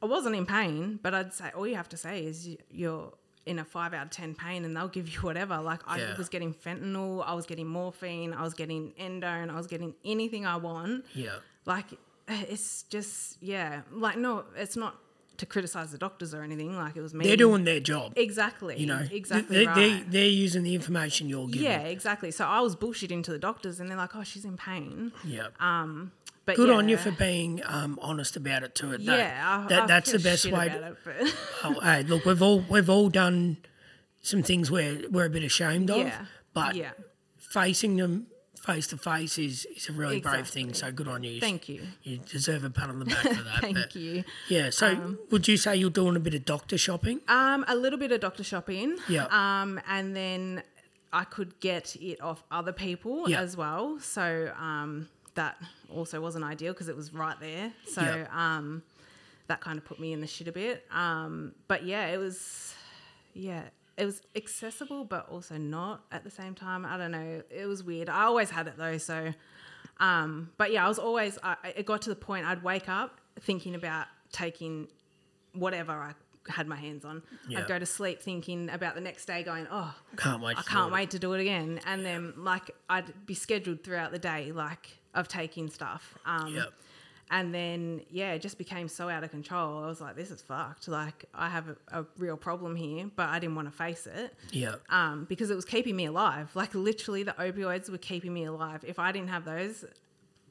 I 0.03 0.07
wasn't 0.07 0.36
in 0.36 0.47
pain, 0.47 0.99
but 1.03 1.14
I'd 1.14 1.32
say 1.32 1.51
all 1.57 1.66
you 1.66 1.76
have 1.76 1.88
to 1.90 1.97
say 1.97 2.24
is 2.24 2.49
you're 2.70 3.12
in 3.47 3.59
a 3.59 3.64
five 3.64 3.94
out 3.94 4.05
of 4.07 4.11
ten 4.11 4.34
pain, 4.34 4.64
and 4.64 4.76
they'll 4.76 4.88
give 4.88 5.09
you 5.09 5.20
whatever. 5.20 5.57
Like 5.59 5.80
I 5.86 5.99
Yeah. 5.99 6.16
was 6.18 6.28
getting 6.28 6.53
fentanyl, 6.53 7.24
I 7.26 7.34
was 7.34 7.47
getting 7.47 7.66
morphine, 7.66 8.32
I 8.34 8.42
was 8.42 8.55
getting 8.55 8.92
endone, 9.01 9.51
I 9.51 9.57
was 9.57 9.66
getting 9.66 9.94
anything 10.05 10.44
I 10.47 10.57
want 10.57 11.05
Yeah. 11.14 11.36
like 11.64 11.86
eh, 12.28 12.44
it's 12.49 12.82
just 12.84 13.40
yeah 13.40 13.82
like 13.92 14.16
no 14.18 14.44
it's 14.57 14.76
not 14.76 14.97
to 15.36 15.47
criticize 15.47 15.92
the 15.92 15.99
doctors 15.99 16.32
or 16.34 16.42
anything 16.42 16.74
like 16.74 16.97
it 16.97 17.03
was 17.03 17.12
me 17.14 17.24
They're 17.26 17.36
doing 17.36 17.64
their 17.64 17.78
job. 17.78 18.14
exactly 18.16 18.76
You 18.80 18.86
know, 18.86 19.05
exactly 19.11 19.59
they, 19.59 19.66
right 19.66 19.74
they, 19.76 20.11
they're 20.11 20.28
using 20.28 20.62
the 20.64 20.74
information 20.74 21.28
you're 21.28 21.47
giving. 21.47 21.68
yeah 21.70 21.80
exactly 21.82 22.30
so 22.30 22.47
i 22.47 22.59
was 22.61 22.74
bullshitting 22.74 23.22
to 23.24 23.30
the 23.32 23.38
doctors 23.38 23.78
and 23.78 23.88
they're 23.90 23.99
like 23.99 24.16
oh 24.16 24.24
she's 24.24 24.44
in 24.47 24.57
pain 24.57 25.12
Yeah. 25.24 25.49
Um, 25.61 26.12
but 26.47 26.57
Good 26.57 26.68
yeah, 26.68 26.76
on 26.76 26.88
you 26.88 26.97
for 26.97 27.11
being 27.11 27.61
um, 27.66 27.99
honest 28.01 28.36
about 28.36 28.62
it 28.62 28.74
too. 28.74 28.97
Yeah 28.99 29.64
I, 29.64 29.68
that, 29.68 29.82
I 29.82 29.86
that's 29.86 30.12
the 30.12 30.18
best 30.18 30.51
way. 30.51 30.68
To, 30.68 30.97
it, 31.11 31.34
oh, 31.64 31.80
hey, 31.80 32.03
look, 32.05 32.24
we've 32.24 32.40
all 32.40 32.61
we've 32.61 32.88
all 32.88 33.11
done 33.11 33.59
some 34.22 34.42
things 34.42 34.70
where 34.70 34.99
we're 35.11 35.26
a 35.26 35.30
bit 35.30 35.42
ashamed 35.44 35.90
of, 35.90 35.99
yeah 35.99 36.24
but 36.55 36.74
yeah 36.74 36.92
facing 37.38 37.97
them 37.97 38.26
face 38.66 38.88
to 38.88 38.97
face 38.97 39.38
is 39.38 39.66
is 39.76 39.88
a 39.88 39.92
really 39.92 40.20
brave 40.20 40.49
thing. 40.49 40.74
So 40.74 40.90
good 40.90 41.09
on 41.09 41.22
you. 41.22 41.40
thank 41.40 41.68
you 41.68 41.82
You 42.03 42.18
deserve 42.18 42.64
a 42.64 42.70
pat 42.70 42.88
on 42.88 42.99
the 42.99 43.05
back 43.05 43.22
for 43.22 43.42
that. 43.44 43.59
thank 43.61 43.76
but, 43.76 43.94
you 43.94 44.24
Yeah. 44.49 44.70
So 44.70 45.16
would 45.30 45.47
you 45.47 45.57
say 45.57 45.76
you're 45.76 45.90
doing 45.90 46.16
a 46.16 46.20
bit 46.20 46.34
of 46.34 46.44
doctor 46.44 46.76
shopping? 46.76 47.20
Um, 47.28 47.64
a 47.68 47.76
little 47.76 47.99
bit 47.99 48.11
of 48.12 48.20
doctor 48.20 48.42
shopping. 48.42 48.97
Yeah. 49.09 49.26
Um, 49.30 49.80
and 49.88 50.16
then 50.16 50.62
I 51.12 51.24
could 51.24 51.61
get 51.61 51.97
it 51.97 52.20
off 52.20 52.42
other 52.51 52.72
people 52.72 53.28
Yeah. 53.30 53.40
as 53.40 53.57
well. 53.57 54.01
So 54.01 54.53
um, 54.59 55.09
that 55.37 55.57
also 55.95 56.20
wasn't 56.20 56.45
ideal 56.45 56.72
because 56.72 56.89
it 56.89 56.97
was 56.97 57.14
right 57.14 57.39
there. 57.41 57.72
So 57.89 58.03
Yeah. 58.03 58.26
um, 58.32 58.82
that 59.47 59.61
kind 59.61 59.78
of 59.78 59.84
put 59.84 60.01
me 60.01 60.12
in 60.12 60.20
the 60.20 60.26
shit 60.26 60.49
a 60.49 60.53
bit. 60.53 60.84
Um, 60.91 61.53
but 61.68 61.84
yeah, 61.84 62.07
it 62.09 62.18
was, 62.18 62.74
yeah, 63.32 63.62
it 63.97 64.05
was 64.05 64.20
accessible, 64.34 65.05
but 65.05 65.28
also 65.30 65.57
not 65.57 66.05
at 66.11 66.24
the 66.24 66.30
same 66.30 66.55
time. 66.55 66.84
I 66.84 66.97
don't 66.99 67.12
know. 67.12 67.43
It 67.51 67.66
was 67.66 67.84
weird. 67.84 68.09
I 68.09 68.24
always 68.24 68.51
had 68.51 68.66
it 68.66 68.74
though. 68.76 68.99
So, 68.99 69.32
um, 70.01 70.51
but 70.59 70.72
yeah, 70.72 70.84
I 70.84 70.89
was 70.89 70.99
always, 70.99 71.39
I, 71.43 71.57
it 71.76 71.87
got 71.87 72.03
to 72.03 72.11
the 72.11 72.16
point 72.16 72.45
I'd 72.47 72.62
wake 72.62 72.89
up 72.89 73.18
thinking 73.41 73.74
about 73.74 74.07
taking 74.32 74.89
whatever 75.53 75.93
I 75.93 76.12
had 76.49 76.66
my 76.68 76.76
hands 76.76 77.05
on. 77.05 77.22
Yeah. 77.49 77.61
I'd 77.61 77.68
go 77.68 77.78
to 77.78 77.87
sleep 77.87 78.20
thinking 78.20 78.68
about 78.70 78.95
the 78.95 79.01
next 79.01 79.26
day, 79.26 79.43
going, 79.43 79.66
"Oh, 79.70 79.93
Can't 80.16 80.41
wait. 80.43 80.57
I 80.59 80.62
can't 80.62 80.91
do 80.91 80.95
it. 80.95 80.99
wait 80.99 81.11
to 81.11 81.18
do 81.18 81.32
it 81.32 81.41
again." 81.41 81.80
And 81.87 82.05
then 82.05 82.34
like 82.37 82.70
I'd 82.89 83.26
be 83.26 83.34
scheduled 83.34 83.82
throughout 83.82 84.12
the 84.12 84.18
day, 84.18 84.53
like 84.53 84.99
of 85.16 85.26
taking 85.28 85.68
stuff. 85.70 86.16
Um, 86.24 86.54
Yep. 86.54 86.72
And 87.28 87.52
then 87.52 88.02
yeah, 88.08 88.34
it 88.34 88.38
just 88.40 88.56
became 88.56 88.86
so 88.86 89.08
out 89.08 89.24
of 89.24 89.32
control. 89.32 89.82
I 89.82 89.88
was 89.88 90.00
like, 90.00 90.14
"This 90.14 90.30
is 90.30 90.40
fucked." 90.42 90.86
Like 90.86 91.24
I 91.34 91.48
have 91.48 91.66
a, 91.70 92.02
a 92.02 92.06
real 92.18 92.36
problem 92.36 92.76
here, 92.76 93.10
but 93.16 93.28
I 93.28 93.40
didn't 93.40 93.56
want 93.56 93.66
to 93.66 93.76
face 93.76 94.06
it 94.06 94.32
Yeah. 94.52 94.76
um, 94.90 95.26
because 95.28 95.50
it 95.50 95.56
was 95.56 95.64
keeping 95.64 95.96
me 95.96 96.04
alive. 96.06 96.52
Like 96.54 96.72
literally, 96.76 97.24
the 97.24 97.32
opioids 97.32 97.90
were 97.90 97.98
keeping 97.98 98.32
me 98.32 98.44
alive. 98.44 98.84
If 98.86 99.00
I 99.00 99.10
didn't 99.10 99.30
have 99.30 99.44
those, 99.44 99.84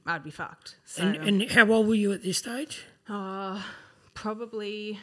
I'd 0.06 0.26
be 0.26 0.32
fucked. 0.32 0.76
So 0.84 1.04
And, 1.04 1.16
and 1.42 1.50
how 1.52 1.72
old 1.72 1.88
were 1.88 1.96
you 1.96 2.12
at 2.12 2.24
this 2.24 2.40
stage? 2.40 2.84
probably 4.14 5.00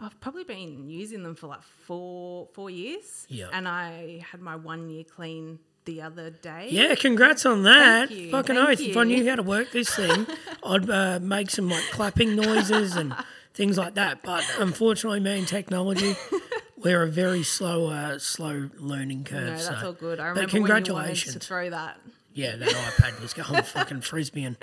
I've 0.00 0.18
probably 0.20 0.44
been 0.44 0.88
using 0.88 1.22
them 1.22 1.34
for 1.34 1.46
like 1.46 1.62
four 1.62 2.48
four 2.52 2.70
years. 2.70 3.26
Yeah. 3.28 3.48
And 3.52 3.68
I 3.68 4.24
had 4.30 4.40
my 4.40 4.56
one 4.56 4.88
year 4.88 5.04
clean 5.04 5.58
the 5.84 6.02
other 6.02 6.30
day. 6.30 6.68
Yeah, 6.70 6.94
congrats 6.94 7.44
on 7.46 7.62
that. 7.64 8.10
you, 8.10 8.30
Fucking 8.30 8.56
thank 8.56 8.68
oath. 8.68 8.80
If 8.80 8.96
I 8.96 9.04
knew 9.04 9.28
how 9.28 9.36
to 9.36 9.42
work 9.42 9.70
this 9.72 9.94
thing, 9.96 10.26
I'd 10.64 10.88
uh, 10.90 11.18
make 11.22 11.50
some 11.50 11.68
like 11.68 11.84
clapping 11.90 12.36
noises 12.36 12.96
and 12.96 13.14
things 13.54 13.78
like 13.78 13.94
that. 13.94 14.22
But 14.22 14.44
unfortunately, 14.58 15.20
me 15.20 15.38
and 15.38 15.48
technology, 15.48 16.14
we're 16.76 17.02
a 17.02 17.08
very 17.08 17.42
slow, 17.42 17.86
uh, 17.88 18.18
slow 18.18 18.68
learning 18.78 19.24
curve. 19.24 19.44
No, 19.44 19.50
that's 19.50 19.66
so. 19.66 19.86
all 19.86 19.92
good. 19.92 20.20
I 20.20 20.32
But 20.34 20.52
remember 20.52 20.52
when 20.52 20.64
you 20.66 20.72
wanted 20.72 20.84
to 20.84 20.92
congratulations. 20.92 21.46
throw 21.46 21.70
that. 21.70 21.98
Yeah, 22.32 22.54
that 22.56 22.68
iPad 22.68 23.20
was 23.20 23.32
going 23.34 23.62
fucking 23.64 24.00
frisbeeing. 24.02 24.56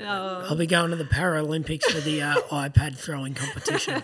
Oh. 0.00 0.04
I'll 0.48 0.56
be 0.56 0.66
going 0.66 0.90
to 0.90 0.96
the 0.96 1.04
Paralympics 1.04 1.84
for 1.84 2.00
the 2.00 2.22
uh, 2.22 2.34
iPad 2.50 2.96
throwing 2.98 3.34
competition. 3.34 4.02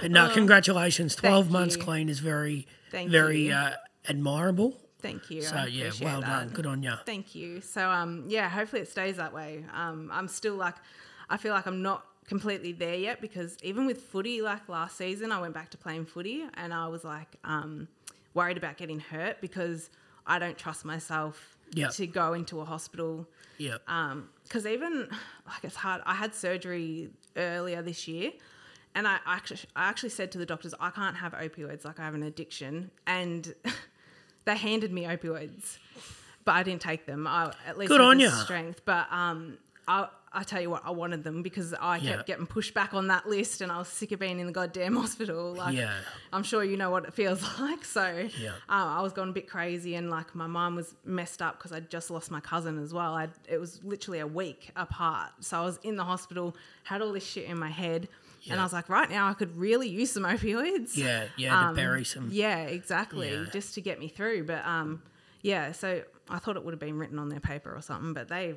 But 0.00 0.10
no, 0.10 0.30
congratulations. 0.32 1.14
12 1.16 1.50
months 1.50 1.76
you. 1.76 1.82
clean 1.82 2.08
is 2.08 2.20
very, 2.20 2.66
Thank 2.90 3.10
very 3.10 3.48
you. 3.48 3.52
uh, 3.52 3.72
admirable. 4.08 4.80
Thank 5.00 5.30
you. 5.30 5.42
So, 5.42 5.64
yeah, 5.64 5.90
well 6.02 6.20
that. 6.20 6.26
done. 6.26 6.48
Good 6.48 6.66
on 6.66 6.82
you. 6.82 6.94
Thank 7.06 7.34
you. 7.34 7.60
So 7.60 7.88
um 7.88 8.24
yeah, 8.28 8.48
hopefully 8.48 8.82
it 8.82 8.88
stays 8.88 9.16
that 9.16 9.32
way. 9.32 9.64
Um 9.72 10.10
I'm 10.12 10.28
still 10.28 10.54
like 10.56 10.74
I 11.30 11.36
feel 11.36 11.52
like 11.54 11.66
I'm 11.66 11.82
not 11.82 12.04
completely 12.26 12.72
there 12.72 12.94
yet 12.96 13.20
because 13.20 13.56
even 13.62 13.86
with 13.86 14.02
footy 14.02 14.42
like 14.42 14.68
last 14.68 14.96
season 14.98 15.32
I 15.32 15.40
went 15.40 15.54
back 15.54 15.70
to 15.70 15.78
playing 15.78 16.04
footy 16.06 16.44
and 16.54 16.74
I 16.74 16.88
was 16.88 17.04
like 17.04 17.28
um 17.44 17.88
worried 18.34 18.56
about 18.58 18.76
getting 18.76 18.98
hurt 19.00 19.40
because 19.40 19.88
I 20.26 20.38
don't 20.38 20.58
trust 20.58 20.84
myself 20.84 21.54
Yep. 21.74 21.90
to 21.92 22.06
go 22.06 22.32
into 22.32 22.60
a 22.60 22.64
hospital 22.64 23.28
Yeah. 23.58 23.76
um 23.86 24.30
because 24.44 24.64
even 24.66 25.08
like 25.46 25.62
it's 25.64 25.76
hard. 25.76 26.00
I 26.06 26.14
had 26.14 26.34
surgery 26.34 27.10
earlier 27.36 27.82
this 27.82 28.08
year, 28.08 28.32
and 28.94 29.06
I 29.06 29.18
actually 29.26 29.60
I 29.76 29.84
actually 29.90 30.08
said 30.08 30.32
to 30.32 30.38
the 30.38 30.46
doctors 30.46 30.72
I 30.80 30.88
can't 30.90 31.16
have 31.16 31.32
opioids. 31.34 31.84
Like 31.84 32.00
I 32.00 32.04
have 32.06 32.14
an 32.14 32.22
addiction, 32.22 32.90
and 33.06 33.54
they 34.48 34.56
handed 34.56 34.92
me 34.92 35.02
opioids, 35.04 35.78
but 36.44 36.52
I 36.52 36.62
didn't 36.62 36.82
take 36.82 37.06
them. 37.06 37.26
I, 37.26 37.52
at 37.66 37.78
least 37.78 37.88
Good 37.90 38.00
on 38.00 38.18
ya. 38.18 38.30
Strength, 38.30 38.82
but 38.84 39.06
um, 39.12 39.58
I. 39.86 40.08
I 40.30 40.42
tell 40.42 40.60
you 40.60 40.68
what, 40.68 40.82
I 40.84 40.90
wanted 40.90 41.24
them 41.24 41.42
because 41.42 41.72
I 41.72 41.98
kept 41.98 42.04
Yeah. 42.04 42.22
getting 42.26 42.46
pushed 42.46 42.74
back 42.74 42.92
on 42.92 43.06
that 43.06 43.26
list, 43.26 43.62
and 43.62 43.72
I 43.72 43.78
was 43.78 43.88
sick 43.88 44.12
of 44.12 44.20
being 44.20 44.38
in 44.38 44.46
the 44.46 44.52
goddamn 44.52 44.94
hospital. 45.02 45.54
Like, 45.54 45.74
Yeah. 45.74 45.90
I'm 46.34 46.42
sure 46.42 46.62
you 46.62 46.76
know 46.76 46.90
what 46.90 47.06
it 47.06 47.14
feels 47.14 47.42
like. 47.58 47.82
So 47.82 48.28
Yeah. 48.38 48.50
uh, 48.68 48.98
I 48.98 49.00
was 49.00 49.14
going 49.14 49.30
a 49.30 49.32
bit 49.32 49.48
crazy, 49.48 49.94
and 49.94 50.10
like 50.10 50.34
my 50.34 50.46
mind 50.46 50.76
was 50.76 50.94
messed 51.02 51.40
up 51.40 51.56
because 51.56 51.72
I'd 51.72 51.88
just 51.90 52.10
lost 52.10 52.30
my 52.30 52.40
cousin 52.40 52.78
as 52.78 52.92
well. 52.92 53.14
I 53.14 53.28
it 53.48 53.58
was 53.58 53.82
literally 53.82 54.18
a 54.18 54.26
week 54.26 54.70
apart, 54.76 55.30
so 55.40 55.56
I 55.56 55.64
was 55.64 55.78
in 55.82 55.96
the 55.96 56.04
hospital, 56.04 56.54
had 56.84 57.00
all 57.00 57.12
this 57.14 57.24
shit 57.26 57.46
in 57.48 57.58
my 57.58 57.70
head, 57.70 58.06
and 58.50 58.60
I 58.60 58.62
was 58.62 58.72
like, 58.72 58.88
right 58.88 59.08
now 59.10 59.28
I 59.28 59.34
could 59.34 59.56
really 59.56 59.88
use 59.88 60.12
some 60.12 60.22
opioids. 60.34 60.96
Yeah, 60.96 61.26
yeah, 61.36 61.50
to 61.50 61.56
Um, 61.68 61.74
bury 61.74 62.04
some. 62.04 62.28
Yeah, 62.32 62.60
exactly, 62.62 63.30
Yeah. 63.32 63.44
just 63.52 63.74
to 63.74 63.80
get 63.80 63.98
me 63.98 64.08
through. 64.08 64.44
But 64.44 64.64
um, 64.66 65.02
yeah, 65.42 65.72
so 65.72 66.02
I 66.30 66.38
thought 66.38 66.56
it 66.56 66.64
would 66.64 66.72
have 66.72 66.80
been 66.80 66.98
written 66.98 67.18
on 67.18 67.28
their 67.28 67.40
paper 67.40 67.74
or 67.74 67.80
something, 67.82 68.12
but 68.14 68.28
they 68.28 68.54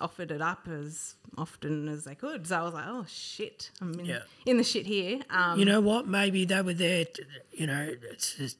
offered 0.00 0.30
it 0.30 0.40
up 0.42 0.66
as 0.68 1.14
often 1.38 1.86
as 1.88 2.04
they 2.04 2.14
could. 2.14 2.46
So 2.46 2.58
I 2.58 2.62
was 2.62 2.74
like, 2.74 2.86
oh 2.88 3.04
shit, 3.08 3.70
I'm 3.80 3.92
in, 4.00 4.06
Yeah. 4.06 4.22
in 4.46 4.56
the 4.56 4.64
shit 4.64 4.86
here. 4.86 5.20
Um, 5.30 5.58
You 5.58 5.64
know 5.64 5.80
what? 5.80 6.06
Maybe 6.08 6.44
they 6.44 6.60
were 6.62 6.74
there. 6.74 7.04
To, 7.04 7.22
you 7.52 7.66
know, 7.66 7.88
it's 8.10 8.34
just, 8.34 8.56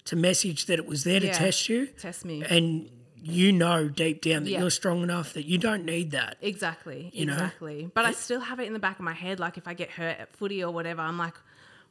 it's 0.00 0.12
a 0.12 0.16
message 0.16 0.66
that 0.66 0.78
it 0.78 0.86
was 0.86 1.04
there 1.04 1.20
to 1.20 1.26
Yeah. 1.26 1.32
test 1.32 1.68
you, 1.68 1.86
test 1.86 2.24
me. 2.24 2.42
and 2.44 2.90
you 3.24 3.52
know 3.52 3.88
deep 3.88 4.22
down 4.22 4.44
that 4.44 4.50
Yeah. 4.50 4.60
you're 4.60 4.70
strong 4.70 5.02
enough 5.02 5.32
that 5.32 5.44
you 5.46 5.58
don't 5.58 5.84
need 5.84 6.10
that. 6.12 6.36
Exactly. 6.42 7.10
You 7.12 7.26
know? 7.26 7.32
exactly. 7.34 7.90
But 7.94 8.04
I 8.04 8.12
still 8.12 8.40
have 8.40 8.60
it 8.60 8.66
in 8.66 8.72
the 8.72 8.78
back 8.78 8.98
of 8.98 9.04
my 9.04 9.12
head. 9.14 9.40
Like 9.40 9.56
if 9.58 9.66
I 9.66 9.74
get 9.74 9.90
hurt 9.90 10.18
at 10.18 10.34
footy 10.36 10.62
or 10.62 10.70
whatever, 10.72 11.00
I'm 11.02 11.18
like, 11.18 11.34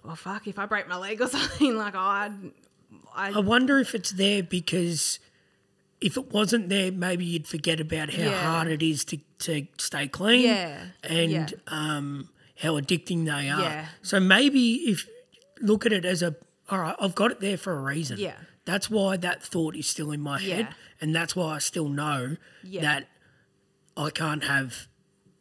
well, 0.04 0.16
fuck. 0.16 0.48
If 0.48 0.60
I 0.60 0.66
break 0.66 0.88
my 0.88 0.98
leg 0.98 1.22
or 1.22 1.28
something, 1.38 1.76
like 1.76 1.96
oh, 1.96 2.00
I'd, 2.00 2.34
I, 3.16 3.32
I 3.34 3.40
wonder 3.40 3.80
if 3.80 3.96
it's 3.96 4.12
there 4.12 4.44
because 4.44 5.20
if 6.02 6.18
it 6.18 6.32
wasn't 6.34 6.70
there, 6.70 6.92
maybe 6.92 7.24
you'd 7.26 7.48
forget 7.48 7.80
about 7.80 8.12
how 8.14 8.24
Yeah. 8.24 8.42
hard 8.52 8.68
it 8.68 8.84
is 8.84 9.06
to, 9.06 9.20
to 9.40 9.66
stay 9.78 10.08
clean. 10.08 10.42
Yeah, 10.46 10.86
And 11.04 11.32
yeah. 11.32 11.48
um, 11.68 12.30
how 12.60 12.80
addicting 12.80 13.26
they 13.26 13.50
are. 13.50 13.62
Yeah. 13.62 13.86
So 14.02 14.20
maybe 14.20 14.74
if 14.92 15.08
look 15.62 15.86
at 15.86 15.94
it 15.94 16.06
as 16.06 16.22
a 16.22 16.36
all 16.70 16.80
right, 16.80 16.96
I've 17.00 17.16
got 17.16 17.32
it 17.32 17.40
there 17.42 17.58
for 17.58 17.74
a 17.74 17.82
reason. 17.82 18.18
Yeah. 18.20 18.36
That's 18.66 18.90
why 18.90 19.18
that 19.18 19.44
thought 19.44 19.76
is 19.76 19.88
still 19.88 20.12
in 20.12 20.22
my 20.22 20.40
head. 20.40 20.68
Yeah. 20.70 20.74
And 21.02 21.14
that's 21.16 21.36
why 21.36 21.56
I 21.56 21.60
still 21.60 21.90
know 21.90 22.38
Yeah. 22.64 22.82
that 22.82 23.08
I 23.98 24.10
can't 24.10 24.44
have 24.46 24.88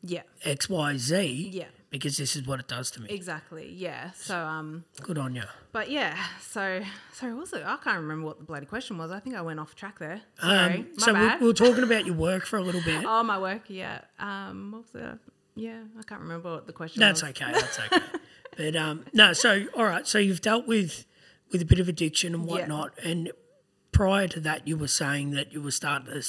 yeah, 0.05 0.23
X, 0.45 0.69
Y, 0.69 0.97
Z. 0.97 1.51
Yeah. 1.53 1.67
Because 1.91 2.17
this 2.17 2.35
is 2.37 2.47
what 2.47 2.59
it 2.59 2.69
does 2.69 2.91
to 2.93 3.03
me. 3.03 3.09
exactly. 3.11 3.71
Yeah. 3.71 4.13
So 4.13 4.37
um, 4.39 4.85
Good 5.03 5.19
on 5.19 5.35
you. 5.37 5.43
but 5.73 5.91
yeah. 5.91 6.17
So 6.41 6.81
sorry, 7.13 7.33
what 7.35 7.41
was 7.43 7.53
it? 7.53 7.63
I 7.65 7.77
can't 7.77 7.99
remember 8.01 8.27
what 8.27 8.39
the 8.39 8.45
bloody 8.45 8.65
question 8.67 8.97
was. 8.99 9.11
I 9.13 9.21
think 9.21 9.37
I 9.37 9.43
went 9.43 9.61
off 9.61 9.75
track 9.75 9.99
there. 9.99 10.23
Sorry, 10.41 10.59
Um, 10.79 10.87
my 10.97 11.05
so 11.05 11.13
we, 11.13 11.19
bad. 11.21 11.41
we 11.43 11.47
were 11.47 11.53
talking 11.53 11.85
about 11.85 12.07
your 12.07 12.15
work 12.17 12.47
for 12.47 12.57
a 12.59 12.63
little 12.63 12.81
bit. 12.83 13.05
oh, 13.07 13.23
my 13.23 13.39
work. 13.39 13.65
Yeah. 13.69 14.01
Um, 14.19 14.73
what 14.73 14.83
was 14.95 15.03
it? 15.03 15.19
Yeah, 15.55 15.81
I 15.99 16.03
can't 16.03 16.23
remember 16.23 16.51
what 16.55 16.67
the 16.67 16.73
question 16.73 16.99
That's 17.01 17.21
was. 17.23 17.31
okay. 17.33 17.53
That's 17.53 17.79
okay. 17.79 17.99
but 18.57 18.75
um, 18.75 19.05
no, 19.13 19.35
so 19.35 19.67
all 19.77 19.85
right. 19.85 20.07
So 20.09 20.19
you've 20.19 20.41
dealt 20.41 20.67
with 20.67 21.05
with 21.53 21.63
a 21.63 21.65
bit 21.67 21.79
of 21.79 21.89
addiction 21.89 22.35
and 22.35 22.45
Yeah. 22.47 22.51
whatnot, 22.51 22.99
and 23.05 23.31
prior 23.93 24.27
to 24.29 24.41
that, 24.41 24.67
you 24.67 24.77
were 24.77 24.89
saying 24.89 25.31
that 25.33 25.53
you 25.53 25.61
were 25.63 25.71
starting 25.71 26.13
to 26.13 26.23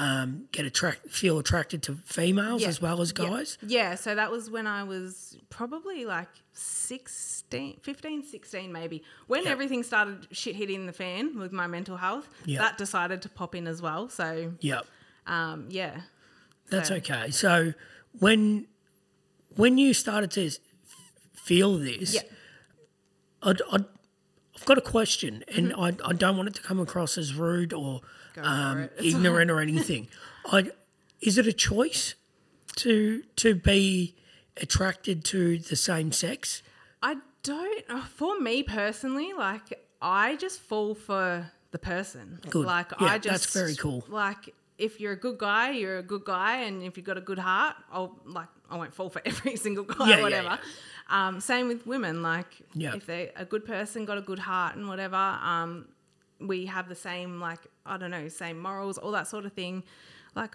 um, 0.00 0.46
get 0.52 0.64
attract, 0.64 1.10
feel 1.10 1.40
attracted 1.40 1.82
to 1.82 1.96
females 2.04 2.62
Yeah. 2.62 2.68
as 2.68 2.80
well 2.80 3.00
as 3.00 3.10
guys. 3.10 3.58
Yeah, 3.66 3.96
so 3.96 4.14
that 4.14 4.30
was 4.30 4.48
when 4.48 4.64
I 4.68 4.84
was 4.84 5.36
probably 5.50 6.04
like 6.04 6.28
16, 6.52 7.80
15, 7.82 8.22
16 8.22 8.70
maybe. 8.72 9.02
When 9.26 9.42
Yeah. 9.42 9.50
everything 9.50 9.82
started 9.82 10.28
shit 10.30 10.54
hitting 10.54 10.86
the 10.86 10.92
fan 10.92 11.36
with 11.36 11.50
my 11.50 11.66
mental 11.66 11.96
health, 11.96 12.28
Yeah. 12.44 12.60
that 12.60 12.78
decided 12.78 13.22
to 13.22 13.28
pop 13.28 13.56
in 13.56 13.66
as 13.66 13.82
well. 13.82 14.08
So, 14.08 14.54
Yep, 14.60 14.86
um, 15.26 15.66
yeah. 15.68 16.02
that's 16.70 16.90
So- 16.90 16.96
okay. 16.96 17.30
So 17.32 17.74
when 18.12 18.68
when 19.56 19.78
you 19.78 19.92
started 19.94 20.30
to 20.32 20.48
feel 21.34 21.76
this, 21.78 22.14
Yeah. 22.14 22.20
I'd, 23.42 23.60
I'd, 23.72 23.86
I've 24.60 24.66
got 24.66 24.78
a 24.78 24.82
question, 24.82 25.44
and 25.54 25.72
I, 25.74 25.92
I 26.04 26.12
don't 26.12 26.36
want 26.36 26.48
it 26.48 26.54
to 26.56 26.62
come 26.62 26.80
across 26.80 27.16
as 27.18 27.34
rude 27.34 27.72
or 27.72 28.00
Mm-hmm. 28.36 28.46
Um, 28.46 28.88
ignorant 29.02 29.50
or 29.50 29.60
anything. 29.60 30.08
I, 30.52 30.70
is 31.20 31.38
it 31.38 31.46
a 31.46 31.52
choice 31.52 32.14
to 32.76 33.22
to 33.36 33.54
be 33.54 34.14
attracted 34.56 35.24
to 35.26 35.58
the 35.58 35.76
same 35.76 36.12
sex? 36.12 36.62
I 37.02 37.16
don't, 37.42 37.84
uh, 37.88 38.04
for 38.04 38.38
me 38.40 38.62
personally, 38.62 39.32
like, 39.32 39.84
I 40.00 40.36
just 40.36 40.60
fall 40.60 40.94
for 40.94 41.50
the 41.70 41.78
person. 41.78 42.40
Good. 42.50 42.66
Like, 42.66 42.92
Yeah, 43.00 43.06
I 43.08 43.18
just. 43.18 43.42
that's 43.44 43.52
very 43.52 43.74
cool. 43.76 44.04
Like, 44.08 44.54
if 44.78 45.00
you're 45.00 45.12
a 45.12 45.16
good 45.18 45.38
guy, 45.38 45.72
you're 45.72 45.98
a 45.98 46.02
good 46.02 46.24
guy, 46.24 46.62
and 46.62 46.82
if 46.82 46.96
you've 46.96 47.06
got 47.06 47.18
a 47.18 47.22
good 47.22 47.38
heart, 47.38 47.76
I'll 47.92 48.16
like 48.24 48.48
I 48.70 48.76
won't 48.76 48.94
fall 48.94 49.10
for 49.10 49.20
every 49.24 49.56
single 49.56 49.84
guy, 49.84 50.08
Yeah, 50.10 50.14
yeah, 50.14 50.20
or 50.20 50.22
whatever. 50.22 50.58
Um, 51.10 51.40
same 51.40 51.68
with 51.68 51.86
women, 51.86 52.22
like 52.22 52.60
Yeah. 52.74 52.94
if 52.94 53.06
they're 53.06 53.30
a 53.36 53.44
good 53.44 53.64
person, 53.64 54.04
got 54.04 54.18
a 54.18 54.22
good 54.22 54.38
heart, 54.38 54.76
and 54.76 54.88
whatever. 54.88 55.16
Um, 55.16 55.88
we 56.40 56.66
have 56.66 56.88
the 56.88 56.94
same 56.94 57.40
like 57.40 57.60
I 57.86 57.96
don't 57.96 58.10
know, 58.10 58.28
same 58.28 58.58
morals, 58.60 58.98
all 58.98 59.12
that 59.12 59.26
sort 59.26 59.44
of 59.46 59.52
thing. 59.54 59.84
Like 60.34 60.54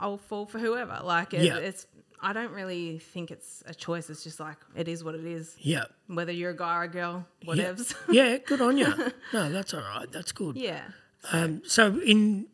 I'll 0.00 0.18
fall 0.18 0.46
for 0.46 0.58
whoever. 0.58 1.00
Like 1.04 1.32
it, 1.34 1.44
Yeah. 1.44 1.56
it's 1.58 1.86
I 2.20 2.32
don't 2.32 2.52
really 2.52 2.98
think 2.98 3.30
it's 3.30 3.62
a 3.66 3.74
choice. 3.74 4.08
It's 4.10 4.22
just 4.24 4.38
like 4.40 4.56
it 4.76 4.88
is 4.88 5.02
what 5.04 5.14
it 5.14 5.24
is. 5.24 5.56
Yeah. 5.60 5.84
Whether 6.08 6.32
you're 6.32 6.50
a 6.50 6.56
guy 6.56 6.76
or 6.78 6.82
a 6.82 6.88
girl, 6.88 7.26
Yeah. 7.40 7.54
whatevs. 7.54 7.94
yeah, 8.10 8.38
good 8.38 8.60
on 8.60 8.76
you. 8.78 8.86
No, 9.32 9.50
that's 9.50 9.72
all 9.74 9.80
right. 9.80 10.10
That's 10.10 10.32
good. 10.32 10.56
yeah. 10.56 10.82
Um, 11.32 11.62
so 11.64 12.00
in 12.00 12.48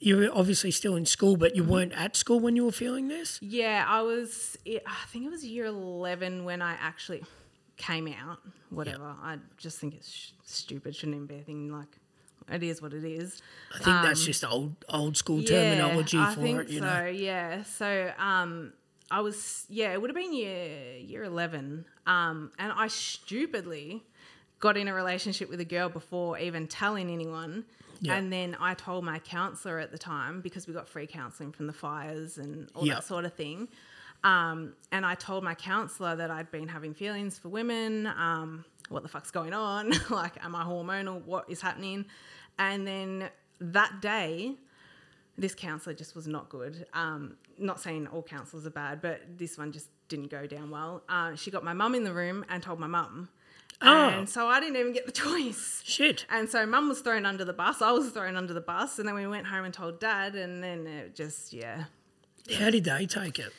you 0.00 0.16
were 0.16 0.28
obviously 0.32 0.70
still 0.70 0.96
in 0.96 1.06
school, 1.06 1.36
but 1.36 1.56
you 1.56 1.62
Mm-hmm. 1.62 1.72
weren't 1.72 1.92
at 1.92 2.16
school 2.16 2.40
when 2.40 2.56
you 2.56 2.64
were 2.64 2.72
feeling 2.72 3.08
this. 3.08 3.38
Yeah, 3.40 3.84
I 3.88 4.02
was. 4.02 4.56
I 4.66 5.06
think 5.08 5.24
it 5.26 5.30
was 5.30 5.44
year 5.44 5.66
eleven 5.66 6.44
when 6.44 6.60
I 6.62 6.72
actually 6.80 7.22
came 7.76 8.06
out. 8.08 8.38
Whatever. 8.70 9.14
I 9.22 9.38
just 9.56 9.78
think 9.78 9.94
it's 9.94 10.10
sh- 10.10 10.30
stupid. 10.44 10.94
Shouldn't 10.96 11.14
even 11.16 11.26
be 11.26 11.36
a 11.36 11.42
thing. 11.42 11.72
Like, 11.72 11.98
it 12.52 12.62
is 12.62 12.82
what 12.82 12.92
it 12.92 13.04
is. 13.04 13.40
I 13.74 13.78
think 13.78 14.02
that's 14.02 14.24
just 14.24 14.44
old 14.44 14.74
old 14.88 15.16
school 15.16 15.42
terminology 15.42 16.18
Um, 16.18 16.24
I 16.24 16.34
for 16.34 16.40
think 16.42 16.60
it. 16.62 16.68
You 16.70 16.80
so. 16.80 16.84
know. 16.86 17.06
Yeah. 17.06 17.62
So, 17.62 18.12
um, 18.18 18.72
I 19.10 19.20
was. 19.20 19.64
Yeah, 19.68 19.92
it 19.92 20.00
would 20.00 20.10
have 20.10 20.16
been 20.16 20.34
year 20.34 20.96
year 20.98 21.24
eleven. 21.24 21.84
Um, 22.06 22.50
and 22.58 22.72
I 22.76 22.88
stupidly 22.88 24.02
got 24.60 24.76
in 24.76 24.88
a 24.88 24.94
relationship 24.94 25.48
with 25.48 25.60
a 25.60 25.64
girl 25.64 25.88
before 25.88 26.38
even 26.38 26.66
telling 26.66 27.10
anyone. 27.10 27.64
Yeah. 28.00 28.14
And 28.16 28.32
then 28.32 28.56
I 28.60 28.74
told 28.74 29.04
my 29.04 29.18
counselor 29.18 29.78
at 29.78 29.90
the 29.92 29.98
time 29.98 30.40
because 30.40 30.66
we 30.66 30.74
got 30.74 30.88
free 30.88 31.06
counseling 31.06 31.52
from 31.52 31.66
the 31.66 31.72
fires 31.72 32.38
and 32.38 32.68
all 32.74 32.86
Yeah. 32.86 32.94
that 32.94 33.04
sort 33.04 33.24
of 33.24 33.34
thing. 33.34 33.68
Um, 34.22 34.74
and 34.90 35.04
I 35.04 35.14
told 35.14 35.44
my 35.44 35.54
counselor 35.54 36.16
that 36.16 36.30
I'd 36.30 36.50
been 36.50 36.68
having 36.68 36.94
feelings 36.94 37.38
for 37.38 37.48
women. 37.50 38.06
Um, 38.06 38.64
what 38.88 39.02
the 39.02 39.08
fuck's 39.08 39.30
going 39.30 39.52
on? 39.52 39.92
like, 40.10 40.42
am 40.44 40.54
I 40.54 40.64
hormonal? 40.64 41.22
What 41.24 41.48
is 41.50 41.60
happening? 41.60 42.06
And 42.58 42.86
then 42.86 43.28
that 43.60 44.00
day, 44.00 44.54
this 45.36 45.54
counselor 45.54 45.94
just 45.94 46.14
was 46.14 46.26
not 46.26 46.48
good. 46.48 46.86
Um, 46.94 47.36
not 47.58 47.80
saying 47.80 48.06
all 48.08 48.22
counselors 48.22 48.66
are 48.66 48.70
bad, 48.70 49.02
but 49.02 49.20
this 49.36 49.58
one 49.58 49.72
just 49.72 49.88
didn't 50.08 50.30
go 50.30 50.46
down 50.46 50.70
well. 50.70 51.02
Uh, 51.08 51.34
she 51.34 51.50
got 51.50 51.64
my 51.64 51.72
mum 51.72 51.94
in 51.94 52.04
the 52.04 52.12
room 52.12 52.44
and 52.48 52.62
told 52.62 52.78
my 52.78 52.86
mum. 52.86 53.28
Oh. 53.82 54.08
And 54.08 54.28
so 54.28 54.46
I 54.46 54.60
didn't 54.60 54.76
even 54.76 54.92
get 54.92 55.06
the 55.06 55.12
choice. 55.24 55.82
Shit. 55.84 56.26
And 56.30 56.48
so 56.48 56.64
mum 56.66 56.88
was 56.88 57.00
thrown 57.00 57.26
under 57.26 57.44
the 57.44 57.52
bus. 57.52 57.82
I 57.82 57.92
was 57.92 58.10
thrown 58.10 58.36
under 58.36 58.54
the 58.54 58.60
bus. 58.60 58.98
And 58.98 59.08
then 59.08 59.14
we 59.14 59.26
went 59.26 59.46
home 59.46 59.64
and 59.64 59.74
told 59.74 60.00
dad. 60.00 60.34
And 60.34 60.62
then 60.62 60.86
it 60.86 61.14
just, 61.14 61.52
yeah. 61.52 61.84
How 62.58 62.70
did 62.70 62.84
they 62.84 63.06
take 63.06 63.38
it? 63.38 63.52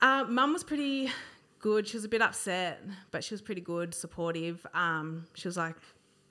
Uh, 0.00 0.24
mum 0.28 0.52
was 0.52 0.64
pretty 0.64 1.10
good. 1.60 1.88
She 1.88 1.96
was 1.96 2.04
a 2.04 2.08
bit 2.08 2.22
upset, 2.22 2.82
but 3.10 3.24
she 3.24 3.34
was 3.34 3.42
pretty 3.42 3.60
good, 3.60 3.94
supportive. 3.94 4.66
Um, 4.74 5.26
she 5.34 5.48
was 5.48 5.56
like, 5.56 5.76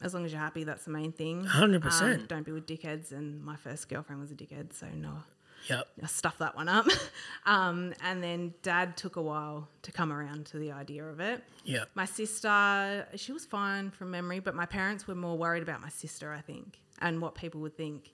as 0.02 0.14
long 0.14 0.26
as 0.26 0.32
you're 0.32 0.42
happy, 0.42 0.64
that's 0.64 0.86
the 0.86 0.92
main 0.92 1.12
thing. 1.12 1.46
100%. 1.46 2.02
Um, 2.02 2.26
don't 2.28 2.46
be 2.46 2.52
with 2.52 2.68
dickheads. 2.68 3.12
And 3.12 3.44
my 3.44 3.56
first 3.56 3.90
girlfriend 3.90 4.22
was 4.22 4.32
a 4.32 4.36
dickhead, 4.36 4.74
so 4.74 4.88
no, 4.94 5.24
Yep. 5.70 5.88
I 6.04 6.08
stuffed 6.08 6.40
that 6.40 6.56
one 6.56 6.70
up. 6.70 6.88
um, 7.46 7.94
and 8.04 8.24
then 8.24 8.54
dad 8.62 8.98
took 8.98 9.16
a 9.16 9.22
while 9.22 9.68
to 9.84 9.92
come 9.92 10.12
around 10.12 10.46
to 10.48 10.58
the 10.58 10.72
idea 10.72 11.04
of 11.06 11.20
it. 11.20 11.44
Yeah. 11.64 11.86
My 11.96 12.06
sister, 12.06 13.08
she 13.16 13.32
was 13.32 13.46
fine 13.46 13.92
from 13.92 14.12
memory, 14.12 14.40
but 14.40 14.56
my 14.56 14.66
parents 14.66 15.08
were 15.08 15.16
more 15.16 15.38
worried 15.38 15.64
about 15.64 15.82
my 15.82 15.90
sister, 15.90 16.32
I 16.34 16.42
think, 16.42 16.80
and 17.02 17.22
what 17.22 17.36
people 17.36 17.62
would 17.62 17.76
think 17.78 18.14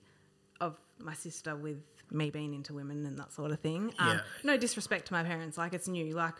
of 0.59 0.77
my 0.99 1.13
sister 1.13 1.55
with 1.55 1.81
me 2.11 2.29
being 2.29 2.53
into 2.53 2.73
women 2.73 3.05
and 3.05 3.17
that 3.17 3.31
sort 3.31 3.51
of 3.51 3.59
thing. 3.59 3.93
Um, 3.99 4.07
Yeah. 4.09 4.19
No 4.43 4.57
disrespect 4.57 5.07
to 5.07 5.13
my 5.13 5.23
parents, 5.23 5.57
like 5.57 5.73
it's 5.73 5.87
new. 5.87 6.13
Like 6.13 6.35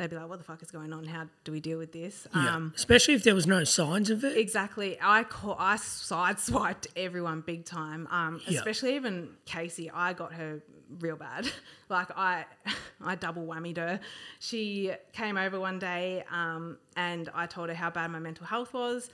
they'd 0.00 0.10
be 0.10 0.16
like, 0.16 0.28
"What 0.28 0.38
the 0.38 0.44
fuck 0.44 0.62
is 0.62 0.70
going 0.70 0.92
on? 0.92 1.04
How 1.04 1.26
do 1.44 1.52
we 1.52 1.60
deal 1.60 1.78
with 1.78 1.92
this?" 1.92 2.26
Yeah. 2.34 2.56
Um, 2.56 2.72
Especially 2.74 3.14
if 3.14 3.22
there 3.22 3.34
was 3.34 3.46
no 3.46 3.62
signs 3.64 4.08
of 4.10 4.24
it. 4.24 4.36
Exactly. 4.36 4.98
I 5.00 5.22
call, 5.24 5.56
I 5.58 5.76
sideswiped 5.76 6.86
everyone 6.96 7.42
big 7.42 7.64
time. 7.64 8.08
Um, 8.10 8.40
Yeah. 8.48 8.58
especially 8.58 8.96
even 8.96 9.28
Casey. 9.44 9.90
I 9.90 10.12
got 10.14 10.32
her 10.34 10.62
real 10.98 11.16
bad. 11.16 11.48
Like 11.90 12.16
I, 12.16 12.44
I 13.04 13.16
double 13.16 13.44
whammied 13.46 13.76
her. 13.78 13.98
She 14.38 14.92
came 15.12 15.36
over 15.36 15.58
one 15.58 15.80
day, 15.80 16.22
um, 16.30 16.78
and 16.94 17.28
I 17.34 17.46
told 17.46 17.68
her 17.68 17.74
how 17.74 17.90
bad 17.90 18.12
my 18.12 18.20
mental 18.20 18.46
health 18.46 18.72
was. 18.72 19.10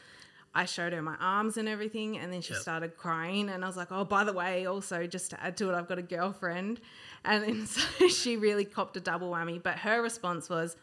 I 0.54 0.66
showed 0.66 0.92
her 0.92 1.00
my 1.00 1.16
arms 1.18 1.56
and 1.56 1.68
everything, 1.68 2.18
and 2.18 2.30
then 2.30 2.42
she 2.42 2.52
Yep. 2.52 2.60
started 2.62 2.96
crying. 2.98 3.48
And 3.48 3.64
I 3.64 3.66
was 3.66 3.78
like, 3.78 3.90
"Oh, 3.92 4.04
by 4.04 4.24
the 4.24 4.34
way, 4.34 4.66
also 4.66 5.06
just 5.06 5.30
to 5.30 5.42
add 5.42 5.56
to 5.56 5.70
it, 5.70 5.74
I've 5.74 5.88
got 5.88 5.98
a 5.98 6.02
girlfriend." 6.02 6.80
And 7.26 7.42
then 7.44 7.66
so 7.66 8.08
she 8.08 8.36
really 8.36 8.64
copped 8.64 8.96
a 8.96 9.00
double 9.00 9.30
whammy. 9.30 9.62
But 9.62 9.78
her 9.80 10.00
response 10.00 10.48
was, 10.48 10.76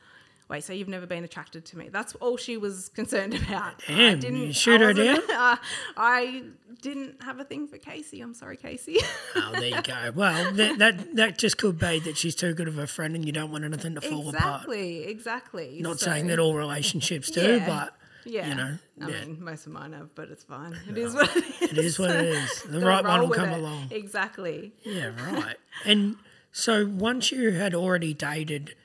"Wait, 0.50 0.64
so 0.64 0.74
you've 0.74 0.88
never 0.90 1.06
been 1.08 1.24
attracted 1.24 1.66
to 1.66 1.78
me?" 1.78 1.90
That's 1.90 2.14
all 2.16 2.38
she 2.38 2.58
was 2.58 2.90
concerned 2.90 3.34
about. 3.34 3.82
I 3.88 4.16
Damn, 4.16 4.36
you 4.36 4.54
shoot 4.54 4.82
her 4.82 4.88
wasn't- 4.88 5.30
uh, 5.30 5.56
I 5.98 6.44
didn't 6.82 7.24
have 7.24 7.40
a 7.40 7.46
thing 7.46 7.68
for 7.68 7.78
Casey. 7.78 8.20
I'm 8.22 8.34
sorry, 8.34 8.58
Casey. 8.58 8.98
Oh, 9.36 9.52
there 9.54 9.64
you 9.70 9.82
go. 9.82 10.12
Well, 10.16 10.52
that, 10.54 10.78
that 10.80 11.16
that 11.16 11.38
just 11.38 11.58
could 11.58 11.80
be 11.80 12.00
that 12.00 12.18
she's 12.18 12.36
too 12.36 12.54
good 12.54 12.68
of 12.68 12.78
a 12.78 12.88
friend 12.88 13.16
and 13.16 13.26
you 13.26 13.32
don't 13.32 13.52
want 13.52 13.64
anything 13.64 13.96
to 13.96 14.02
fall 14.02 14.28
apart. 14.30 14.64
exactly, 14.64 15.04
exactly. 15.06 15.78
Not 15.82 16.00
So- 16.00 16.08
saying 16.08 16.28
that 16.28 16.40
all 16.40 16.54
relationships 16.56 17.32
do, 17.32 17.58
Yeah. 17.58 17.66
but 17.68 17.96
Yeah, 18.26 18.48
you 18.50 18.56
know, 18.56 18.78
I 19.02 19.10
yeah. 19.10 19.26
mean, 19.26 19.44
most 19.44 19.66
of 19.66 19.72
mine 19.72 19.94
have, 19.94 20.14
but 20.16 20.30
it's 20.30 20.44
fine. 20.44 20.76
It 20.90 20.98
is 20.98 21.14
what 21.14 21.36
it 21.38 21.46
is. 21.62 21.72
it 21.72 21.78
is 21.78 22.00
what 22.00 22.10
it 22.12 22.26
is. 22.26 22.64
The 22.64 22.80
right 22.80 23.04
one 23.04 23.22
will 23.22 23.30
come 23.30 23.50
it. 23.50 23.60
along. 23.60 23.88
Exactly. 23.92 24.74
Yeah, 24.84 25.12
right. 25.32 25.56
and 25.86 26.16
so 26.54 26.86
once 26.86 27.32
you 27.32 27.52
had 27.52 27.74
already 27.76 28.14
dated 28.14 28.76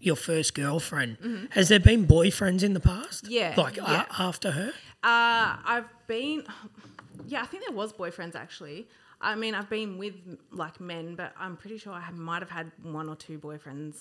your 0.00 0.16
first 0.16 0.54
girlfriend, 0.54 1.48
has 1.50 1.68
there 1.68 1.78
been 1.80 2.06
boyfriends 2.06 2.62
in 2.62 2.72
the 2.72 2.80
past? 2.80 3.24
Mm-hmm. 3.24 3.32
Yeah, 3.34 3.54
Like 3.58 3.76
a- 3.76 4.06
after 4.18 4.50
her? 4.52 4.68
Uh, 5.02 5.56
I've 5.64 5.84
been, 6.06 6.44
yeah, 7.26 7.42
I 7.42 7.46
think 7.46 7.64
there 7.66 7.76
was 7.76 7.92
boyfriends 7.92 8.34
actually. 8.34 8.88
I 9.20 9.34
mean, 9.34 9.54
I've 9.54 9.68
been 9.68 9.98
with 9.98 10.14
like 10.50 10.80
men, 10.80 11.14
but 11.16 11.34
I'm 11.38 11.56
pretty 11.58 11.76
sure 11.76 11.92
I 11.92 12.10
might 12.12 12.40
have 12.40 12.48
had 12.50 12.72
one 12.82 13.08
or 13.10 13.16
two 13.16 13.38
boyfriends 13.38 13.96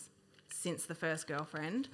since 0.52 0.86
the 0.86 0.96
first 0.96 1.28
girlfriend. 1.28 1.90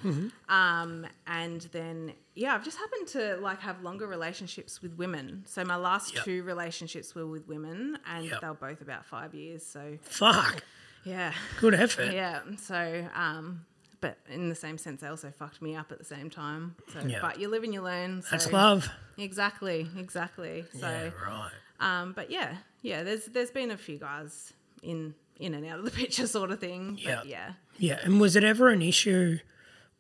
Um, 0.50 1.08
and 1.28 1.62
then 1.72 2.14
yeah, 2.36 2.54
I've 2.56 2.64
just 2.64 2.78
happened 2.78 3.08
to 3.10 3.38
like 3.38 3.60
have 3.62 3.82
longer 3.82 4.06
relationships 4.08 4.82
with 4.82 4.94
women. 4.98 5.44
So 5.48 5.64
my 5.66 5.76
last 5.76 6.14
Yep. 6.16 6.24
two 6.26 6.44
relationships 6.44 7.16
were 7.16 7.26
with 7.26 7.48
women, 7.48 7.98
and 8.08 8.26
Yep. 8.26 8.42
they 8.42 8.48
were 8.48 8.54
both 8.54 8.82
about 8.82 9.06
five 9.06 9.34
years. 9.34 9.66
So 9.66 9.98
Fuck. 10.04 10.64
Yeah, 11.06 11.34
Good 11.60 11.74
effort. 11.76 12.12
yeah. 12.14 12.42
So 12.62 13.08
um. 13.16 13.66
But 14.02 14.18
in 14.30 14.50
the 14.50 14.56
same 14.56 14.78
sense, 14.78 15.02
they 15.02 15.08
also 15.08 15.32
fucked 15.32 15.64
me 15.64 15.76
up 15.76 15.92
at 15.92 15.98
the 15.98 16.06
same 16.06 16.30
time. 16.30 16.76
So, 16.94 17.00
Yeah. 17.08 17.20
but 17.22 17.40
you 17.40 17.48
live 17.48 17.64
and 17.64 17.74
you 17.74 17.82
learn. 17.82 18.22
So. 18.22 18.28
That's 18.32 18.52
love. 18.52 18.88
Exactly, 19.18 19.88
exactly. 19.98 20.66
So, 20.80 20.88
yeah, 20.88 21.10
right. 21.28 21.50
um, 21.80 22.14
but 22.14 22.30
yeah, 22.30 22.58
yeah. 22.84 23.02
There's 23.02 23.26
there's 23.26 23.50
been 23.50 23.72
a 23.72 23.78
few 23.78 23.98
guys 23.98 24.54
in 24.84 25.16
in 25.40 25.56
and 25.56 25.66
out 25.66 25.80
of 25.80 25.86
the 25.86 25.92
picture, 26.02 26.28
sort 26.28 26.52
of 26.52 26.60
thing. 26.60 27.00
Yeah. 27.02 27.16
But 27.16 27.28
yeah. 27.28 27.54
Yeah, 27.80 28.00
and 28.04 28.20
was 28.22 28.36
it 28.36 28.44
ever 28.44 28.70
an 28.70 28.84
issue 28.84 29.40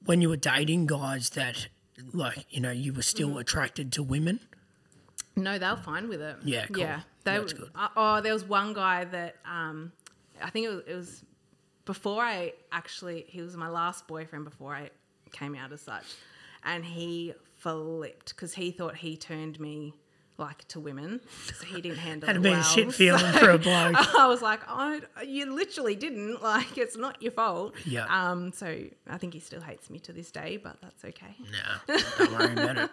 when 0.05 0.21
you 0.21 0.29
were 0.29 0.37
dating 0.37 0.85
guys 0.85 1.31
that, 1.31 1.67
like, 2.13 2.45
you 2.49 2.59
know, 2.61 2.71
you 2.71 2.93
were 2.93 3.01
still 3.01 3.29
Mm-hmm. 3.29 3.37
attracted 3.39 3.91
to 3.93 4.03
women? 4.03 4.39
No, 5.35 5.57
they 5.57 5.67
were 5.67 5.77
fine 5.77 6.09
with 6.09 6.21
it. 6.21 6.35
Yeah, 6.43 6.67
cool. 6.67 6.77
yeah. 6.83 6.99
They, 7.23 7.39
That's 7.39 7.53
good. 7.53 7.69
Uh, 7.73 7.87
oh, 7.97 8.21
there 8.21 8.33
was 8.33 8.43
one 8.45 8.73
guy 8.73 9.05
that 9.05 9.37
um, 9.45 9.91
I 10.41 10.49
think 10.49 10.65
it 10.65 10.69
was, 10.69 10.83
it 10.87 10.95
was 10.95 11.23
before 11.85 12.23
I 12.23 12.53
actually. 12.71 13.25
He 13.27 13.41
was 13.41 13.55
my 13.55 13.69
last 13.69 14.07
boyfriend 14.07 14.45
before 14.45 14.73
I 14.75 14.89
came 15.31 15.55
out 15.55 15.71
as 15.71 15.81
such, 15.81 16.05
and 16.63 16.83
he 16.85 17.33
flipped 17.57 18.29
because 18.35 18.53
he 18.53 18.71
thought 18.71 18.95
he 18.97 19.17
turned 19.17 19.59
me 19.59 19.93
like 20.37 20.67
to 20.67 20.79
women, 20.81 21.21
so 21.57 21.65
he 21.65 21.79
didn't 21.81 21.97
handle 22.09 22.27
That'd 22.27 22.41
it 22.41 22.43
be 22.43 22.49
well. 22.51 22.59
a 22.59 22.63
shit 22.63 22.93
feeling 22.93 23.19
So 23.33 23.39
for 23.39 23.49
a 23.51 23.57
bloke. 23.57 23.95
I 24.19 24.27
was 24.27 24.41
like, 24.41 24.59
oh, 24.67 24.99
you 25.25 25.53
literally 25.55 25.95
didn't. 25.95 26.41
Like, 26.43 26.77
it's 26.77 26.97
not 26.97 27.21
your 27.21 27.31
fault. 27.31 27.73
Yeah. 27.85 28.05
Um. 28.09 28.51
So 28.51 28.67
I 29.09 29.17
think 29.17 29.33
he 29.33 29.39
still 29.39 29.61
hates 29.61 29.89
me 29.89 29.99
to 29.99 30.11
this 30.13 30.31
day, 30.31 30.57
but 30.57 30.77
that's 30.81 31.05
okay. 31.05 31.35
No, 31.87 31.95
don't 32.17 32.31
worry 32.33 32.51
about 32.53 32.77
it. 32.77 32.89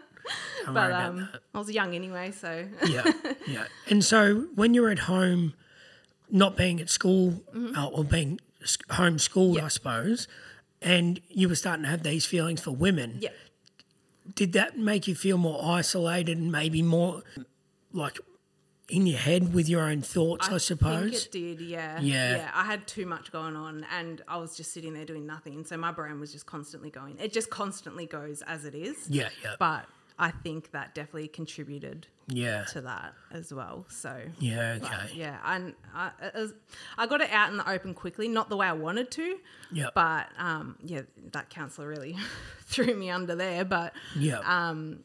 Don't 0.65 0.75
worry 0.75 0.75
But 0.75 0.87
about 0.91 1.03
um, 1.11 1.17
that. 1.33 1.41
I 1.55 1.59
was 1.59 1.71
young 1.71 1.95
anyway, 1.97 2.31
so 2.31 2.65
yeah, 2.87 3.11
yeah. 3.49 3.65
And 3.91 4.05
so 4.05 4.47
when 4.55 4.73
you're 4.75 4.91
at 4.91 5.01
home, 5.01 5.55
not 6.33 6.57
being 6.57 6.81
at 6.81 6.91
school 6.91 7.43
Mm-hmm. 7.55 7.77
uh, 7.77 7.87
or 7.89 8.03
being 8.05 8.41
homeschooled, 8.89 9.61
I 9.63 9.69
suppose, 9.69 10.27
and 10.81 11.21
you 11.29 11.49
were 11.49 11.55
starting 11.55 11.85
to 11.85 11.91
have 11.91 12.03
these 12.03 12.25
feelings 12.27 12.61
for 12.61 12.71
women, 12.73 13.19
yeah. 13.21 13.29
did 14.35 14.53
that 14.55 14.79
make 14.79 15.07
you 15.07 15.15
feel 15.15 15.37
more 15.39 15.61
isolated 15.65 16.39
and 16.39 16.51
maybe 16.51 16.81
more 16.83 17.23
like 17.93 18.19
in 18.89 19.07
your 19.07 19.19
head 19.19 19.53
with 19.55 19.69
your 19.69 19.83
own 19.83 20.01
thoughts? 20.03 20.47
I, 20.47 20.51
think 20.51 20.61
suppose. 20.63 21.27
it 21.27 21.33
did, 21.33 21.61
yeah. 21.61 22.01
Yeah. 22.01 22.37
Yeah. 22.37 22.51
I 22.55 22.65
had 22.65 22.87
too 22.87 23.05
much 23.07 23.31
going 23.31 23.55
on 23.57 23.87
and 23.93 24.23
I 24.27 24.39
was 24.39 24.57
just 24.57 24.73
sitting 24.73 24.95
there 24.95 25.05
doing 25.05 25.27
nothing. 25.27 25.65
So 25.65 25.77
my 25.77 25.93
brain 25.93 26.19
was 26.19 26.33
just 26.33 26.47
constantly 26.47 26.91
going. 26.91 27.19
It 27.19 27.33
just 27.33 27.51
constantly 27.51 28.07
goes 28.07 28.43
as 28.43 28.65
it 28.65 28.75
is. 28.75 29.09
yeah, 29.09 29.29
yeah, 29.45 29.55
But 29.59 29.87
I 30.19 30.31
think 30.31 30.71
that 30.73 30.95
definitely 30.95 31.29
contributed 31.29 32.07
yeah, 32.29 32.65
to 32.73 32.81
that 32.83 33.15
as 33.33 33.53
well. 33.53 33.87
So 33.89 34.21
yeah. 34.39 34.79
Okay. 34.83 35.11
yeah, 35.15 35.39
and 35.45 35.75
I, 35.95 36.11
I 36.97 37.07
got 37.07 37.21
it 37.21 37.31
out 37.31 37.51
in 37.51 37.57
the 37.57 37.69
open 37.69 37.95
quickly, 37.95 38.29
not 38.29 38.49
the 38.49 38.57
way 38.57 38.67
I 38.67 38.73
wanted 38.73 39.11
to, 39.13 39.39
Yeah, 39.73 39.89
but 39.95 40.29
um, 40.39 40.77
yeah, 40.85 41.03
that 41.33 41.51
counselor 41.51 41.89
really 41.89 42.17
threw 42.67 42.95
me 42.95 43.11
under 43.11 43.35
there. 43.35 43.65
But 43.65 43.95
yeah, 44.17 44.39
um, 44.45 45.01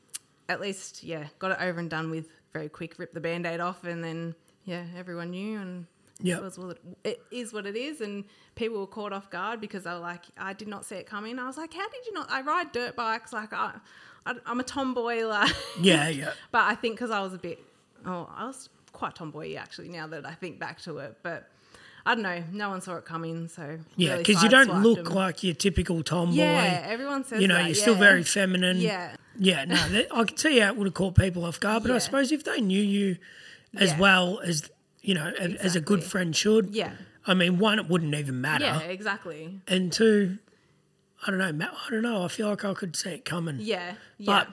at 0.50 0.62
least, 0.62 1.04
yeah, 1.04 1.26
got 1.40 1.52
it 1.52 1.58
over 1.60 1.80
and 1.80 1.90
done 1.90 2.10
with 2.12 2.28
very 2.54 2.70
quick. 2.70 2.98
Ripped 3.00 3.14
the 3.14 3.20
band-aid 3.22 3.60
off, 3.60 3.84
and 3.84 4.04
then 4.04 4.36
yeah, 4.66 4.84
everyone 4.98 5.32
knew, 5.32 5.60
and 5.60 5.86
Yeah. 6.22 6.38
it 6.38 6.44
was 6.44 6.58
what 6.60 6.78
it, 6.78 6.98
it 7.04 7.22
is 7.32 7.52
what 7.54 7.66
it 7.66 7.76
is. 7.76 8.02
And 8.02 8.26
people 8.56 8.80
were 8.80 8.88
caught 8.88 9.12
off 9.14 9.30
guard 9.30 9.60
because 9.60 9.84
they 9.84 9.92
were 9.92 10.00
like, 10.00 10.26
I 10.38 10.54
did 10.54 10.68
not 10.68 10.86
see 10.86 10.96
it 10.96 11.08
coming. 11.08 11.40
I 11.40 11.48
was 11.48 11.58
like, 11.58 11.74
how 11.74 11.88
did 11.90 12.06
you 12.06 12.14
not? 12.14 12.30
I 12.30 12.42
ride 12.42 12.72
dirt 12.72 12.96
bikes, 12.96 13.34
like 13.34 13.54
I, 13.54 13.74
I 14.28 14.34
I'm 14.46 14.60
a 14.60 14.64
tomboy, 14.64 15.26
like 15.26 15.52
yeah, 15.82 16.08
yeah. 16.22 16.34
but 16.52 16.62
I 16.66 16.76
think 16.76 16.96
because 16.96 17.12
I 17.12 17.20
was 17.22 17.34
a 17.34 17.38
bit, 17.38 17.60
oh, 18.06 18.30
I 18.36 18.46
was 18.46 18.70
quite 18.94 19.16
tomboy 19.16 19.56
actually. 19.56 19.90
Now 19.90 20.08
that 20.08 20.26
I 20.26 20.34
think 20.34 20.60
back 20.60 20.80
to 20.82 20.98
it, 21.00 21.18
but. 21.24 21.50
I 22.06 22.14
don't 22.16 22.24
know. 22.24 22.42
No 22.54 22.70
one 22.70 22.80
saw 22.80 22.96
it 22.96 23.04
coming, 23.04 23.50
so 23.50 23.80
Yeah, 23.98 24.12
really 24.12 24.24
because 24.24 24.42
you 24.42 24.48
don't 24.48 24.82
look 24.82 25.10
like 25.14 25.44
your 25.44 25.54
typical 25.54 26.04
tomboy. 26.04 26.36
Yeah, 26.38 26.86
everyone 26.88 27.26
says 27.26 27.42
you 27.42 27.50
know, 27.50 27.56
that, 27.56 27.66
you're 27.66 27.76
still 27.76 27.96
very 27.96 28.24
feminine. 28.24 28.78
Yeah, 28.78 29.14
Yeah, 29.38 29.66
no, 29.66 29.76
that, 29.90 30.08
I 30.16 30.24
could 30.24 30.40
see 30.40 30.60
how 30.60 30.70
it 30.70 30.78
would 30.78 30.88
have 30.88 30.94
caught 30.94 31.16
people 31.16 31.44
off 31.44 31.60
guard, 31.60 31.84
but 31.84 31.92
I 31.92 31.98
suppose 31.98 32.32
if 32.32 32.46
they 32.46 32.62
knew 32.62 32.82
you 32.82 33.18
as 33.76 33.90
Yeah. 33.92 34.00
well 34.00 34.40
as, 34.40 34.70
you 35.02 35.16
know, 35.16 35.34
a- 35.38 35.62
as 35.62 35.76
a 35.76 35.82
good 35.82 36.02
friend 36.02 36.34
should, 36.34 36.74
yeah, 36.74 36.94
I 37.26 37.34
mean, 37.34 37.58
one, 37.60 37.78
it 37.78 37.90
wouldn't 37.90 38.16
even 38.16 38.40
matter. 38.40 38.64
yeah, 38.64 38.80
exactly. 38.84 39.60
And 39.68 39.92
two, 39.92 40.38
I 41.26 41.32
don't 41.32 41.40
know, 41.58 41.68
I 41.68 41.90
don't 41.90 42.02
know, 42.04 42.24
I 42.24 42.28
feel 42.28 42.50
like 42.50 42.64
I 42.66 42.74
could 42.74 42.96
see 42.96 43.10
it 43.12 43.26
coming. 43.26 43.58
Yeah, 43.60 43.94
yeah. 44.18 44.26
But 44.26 44.48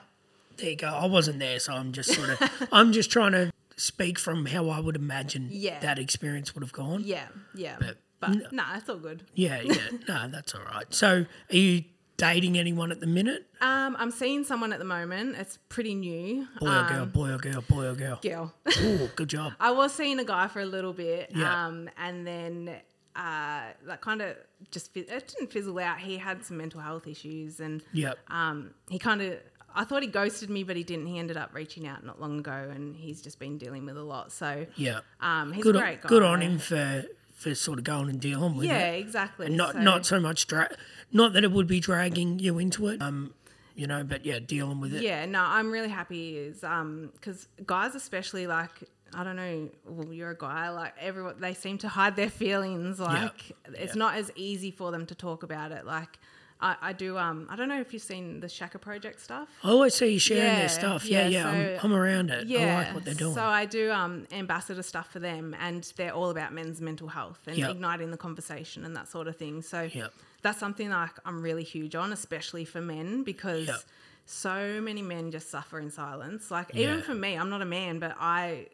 there 0.57 0.71
you 0.71 0.77
go, 0.77 0.87
I 0.89 1.07
wasn't 1.07 1.39
there, 1.41 1.59
so 1.59 1.73
I'm 1.75 1.93
just 1.93 2.13
sort 2.15 2.31
of, 2.31 2.69
I'm 2.73 2.93
just 2.93 3.11
trying 3.11 3.33
to 3.33 3.53
speak 3.77 4.19
from 4.19 4.47
how 4.47 4.69
I 4.69 4.81
would 4.81 4.97
imagine 4.97 5.49
Yeah. 5.51 5.81
that 5.81 5.99
experience 5.99 6.55
would 6.55 6.63
have 6.63 6.73
gone. 6.73 7.03
Yeah, 7.05 7.27
yeah. 7.55 7.77
But- 7.79 7.97
But, 8.21 8.53
nah, 8.53 8.77
it's 8.77 8.89
all 8.89 8.97
good. 8.97 9.25
Yeah, 9.35 9.61
yeah, 9.61 9.75
no, 10.09 10.29
that's 10.29 10.55
all 10.55 10.63
right. 10.63 10.87
So 10.95 11.27
are 11.51 11.57
you 11.57 11.85
dating 12.17 12.57
anyone 12.57 12.91
at 12.91 13.01
the 13.01 13.07
minute? 13.07 13.45
Um, 13.61 13.97
I'm 13.99 14.11
seeing 14.11 14.45
someone 14.45 14.73
at 14.73 14.79
the 14.79 14.85
moment. 14.87 15.37
It's 15.37 15.59
pretty 15.69 15.95
new. 15.95 16.47
Boy 16.59 16.69
or 16.69 16.71
um, 16.71 16.89
girl, 16.95 17.07
boy 17.07 17.31
or 17.33 17.39
girl, 17.39 17.61
boy 17.69 17.85
or 17.89 17.95
girl. 17.95 18.21
Girl. 18.23 18.55
Oh, 18.79 19.11
good 19.17 19.29
job. 19.29 19.53
I 19.61 19.73
was 19.73 19.93
seeing 19.93 20.19
a 20.21 20.25
guy 20.25 20.47
for 20.49 20.61
a 20.61 20.65
little 20.65 20.95
bit. 20.95 21.33
Yeah. 21.35 21.67
Um, 21.67 21.91
and 21.99 22.27
then 22.27 22.77
uh, 23.17 23.63
that 23.87 24.01
kind 24.01 24.21
of 24.23 24.37
just 24.71 24.97
it 24.97 25.09
didn't 25.09 25.53
fizzle 25.53 25.79
out. 25.79 25.99
He 25.99 26.17
had 26.19 26.45
some 26.45 26.57
mental 26.57 26.81
health 26.81 27.07
issues, 27.07 27.61
and 27.61 27.83
Yep. 27.93 28.19
um, 28.29 28.75
he 28.89 28.99
kind 28.99 29.23
of. 29.23 29.39
I 29.77 29.83
thought 29.83 30.03
he 30.03 30.09
ghosted 30.09 30.51
me, 30.51 30.63
but 30.63 30.77
he 30.77 30.85
didn't. 30.85 31.07
He 31.07 31.19
ended 31.19 31.37
up 31.37 31.53
reaching 31.53 31.87
out 31.87 32.05
not 32.07 32.21
long 32.21 32.39
ago, 32.39 32.71
and 32.73 32.95
he's 32.95 33.21
just 33.21 33.41
been 33.41 33.59
dealing 33.59 33.85
with 33.85 33.97
a 33.97 34.03
lot. 34.05 34.31
So, 34.31 34.67
Yeah. 34.77 35.01
um, 35.21 35.53
he's 35.53 35.65
good, 35.65 35.75
great 35.75 36.01
guy. 36.03 36.09
good 36.09 36.23
on 36.23 36.41
him 36.43 36.59
for 36.59 37.05
for 37.35 37.55
sort 37.55 37.79
of 37.79 37.85
going 37.85 38.09
and 38.09 38.21
dealing 38.21 38.57
with 38.57 38.67
Yeah, 38.67 38.79
it. 38.79 38.93
Yeah, 38.99 39.05
exactly. 39.05 39.47
And 39.47 39.57
not 39.57 39.73
So- 39.73 39.81
not 39.81 40.07
so 40.07 40.21
much 40.21 40.47
dra- 40.47 40.71
not 41.13 41.33
that 41.35 41.43
it 41.45 41.51
would 41.51 41.67
be 41.67 41.79
dragging 41.81 42.39
you 42.39 42.59
into 42.61 42.87
it. 42.89 43.03
Um, 43.03 43.35
you 43.75 43.89
know, 43.89 44.05
but 44.05 44.25
yeah, 44.25 44.39
dealing 44.39 44.81
with 44.81 44.95
it. 44.95 45.03
Yeah, 45.03 45.27
no, 45.27 45.41
I'm 45.41 45.73
really 45.73 45.89
happy 45.89 46.39
is 46.39 46.63
um 46.63 47.11
because 47.15 47.49
guys 47.67 47.95
especially 47.97 48.47
like 48.47 48.71
I 49.15 49.25
don't 49.25 49.37
know, 49.37 49.71
well 49.87 50.13
you're 50.13 50.31
a 50.31 50.37
guy 50.37 50.71
like 50.71 50.95
everyone 51.01 51.37
they 51.41 51.55
seem 51.55 51.79
to 51.79 51.89
hide 51.89 52.17
their 52.17 52.31
feelings 52.31 52.99
like 53.01 53.53
it's 53.75 53.95
Yeah. 53.95 53.99
not 53.99 54.17
as 54.17 54.31
easy 54.37 54.71
for 54.71 54.91
them 54.91 55.07
to 55.07 55.15
talk 55.15 55.43
about 55.43 55.73
it 55.73 55.85
like. 55.87 56.19
I, 56.61 56.77
I 56.81 56.93
do. 56.93 57.19
Um, 57.19 57.49
I 57.51 57.57
don't 57.57 57.69
know 57.69 57.81
if 57.81 57.93
you've 57.93 58.01
seen 58.01 58.39
the 58.39 58.49
Shaka 58.49 58.79
Project 58.79 59.21
stuff. 59.21 59.49
I 59.65 59.69
always 59.71 59.93
see 59.93 60.13
you 60.13 60.19
sharing 60.21 60.45
Yeah, 60.45 60.57
their 60.61 60.69
stuff. 60.69 61.05
Yeah, 61.05 61.27
yeah, 61.27 61.29
yeah, 61.53 61.79
I'm, 61.83 61.93
I'm 61.93 61.99
around 61.99 62.31
it. 62.31 62.47
Yeah, 62.47 62.61
I 62.61 62.75
like 62.85 62.95
what 62.95 63.05
they're 63.05 63.13
doing. 63.15 63.35
So 63.35 63.43
I 63.43 63.67
do 63.67 63.91
um, 63.91 64.27
ambassador 64.31 64.83
stuff 64.85 65.11
for 65.11 65.19
them, 65.19 65.55
and 65.61 65.83
they're 65.97 66.15
all 66.15 66.31
about 66.31 66.55
men's 66.55 66.81
mental 66.81 67.09
health 67.09 67.41
and 67.49 67.59
Yep. 67.59 67.71
igniting 67.71 68.13
the 68.13 68.17
conversation 68.17 68.85
and 68.85 68.95
that 68.97 69.09
sort 69.09 69.27
of 69.27 69.37
thing. 69.37 69.63
So 69.63 69.91
Yep. 69.93 70.13
that's 70.43 70.59
something 70.61 70.89
like 70.91 71.11
I'm 71.27 71.43
really 71.43 71.65
huge 71.65 71.97
on, 71.97 72.13
especially 72.13 72.65
for 72.65 72.81
men 72.81 73.25
because 73.25 73.67
Yep. 73.67 73.81
so 74.25 74.81
many 74.81 75.03
men 75.03 75.33
just 75.33 75.51
suffer 75.51 75.81
in 75.81 75.91
silence. 75.91 76.51
Like 76.53 76.71
even 76.77 76.99
Yeah. 76.99 77.03
for 77.03 77.15
me, 77.17 77.35
I'm 77.35 77.51
not 77.51 77.63
a 77.63 77.67
man, 77.67 77.99
but 77.99 78.17
I 78.19 78.69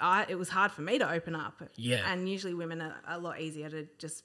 I 0.00 0.26
it 0.28 0.36
was 0.36 0.48
hard 0.48 0.72
for 0.72 0.82
me 0.82 0.98
to 0.98 1.10
open 1.10 1.34
up. 1.34 1.62
Yeah. 1.76 2.02
And 2.10 2.28
usually 2.28 2.54
women 2.54 2.80
are 2.82 2.94
a 3.06 3.18
lot 3.18 3.40
easier 3.40 3.68
to 3.70 3.86
just 3.98 4.24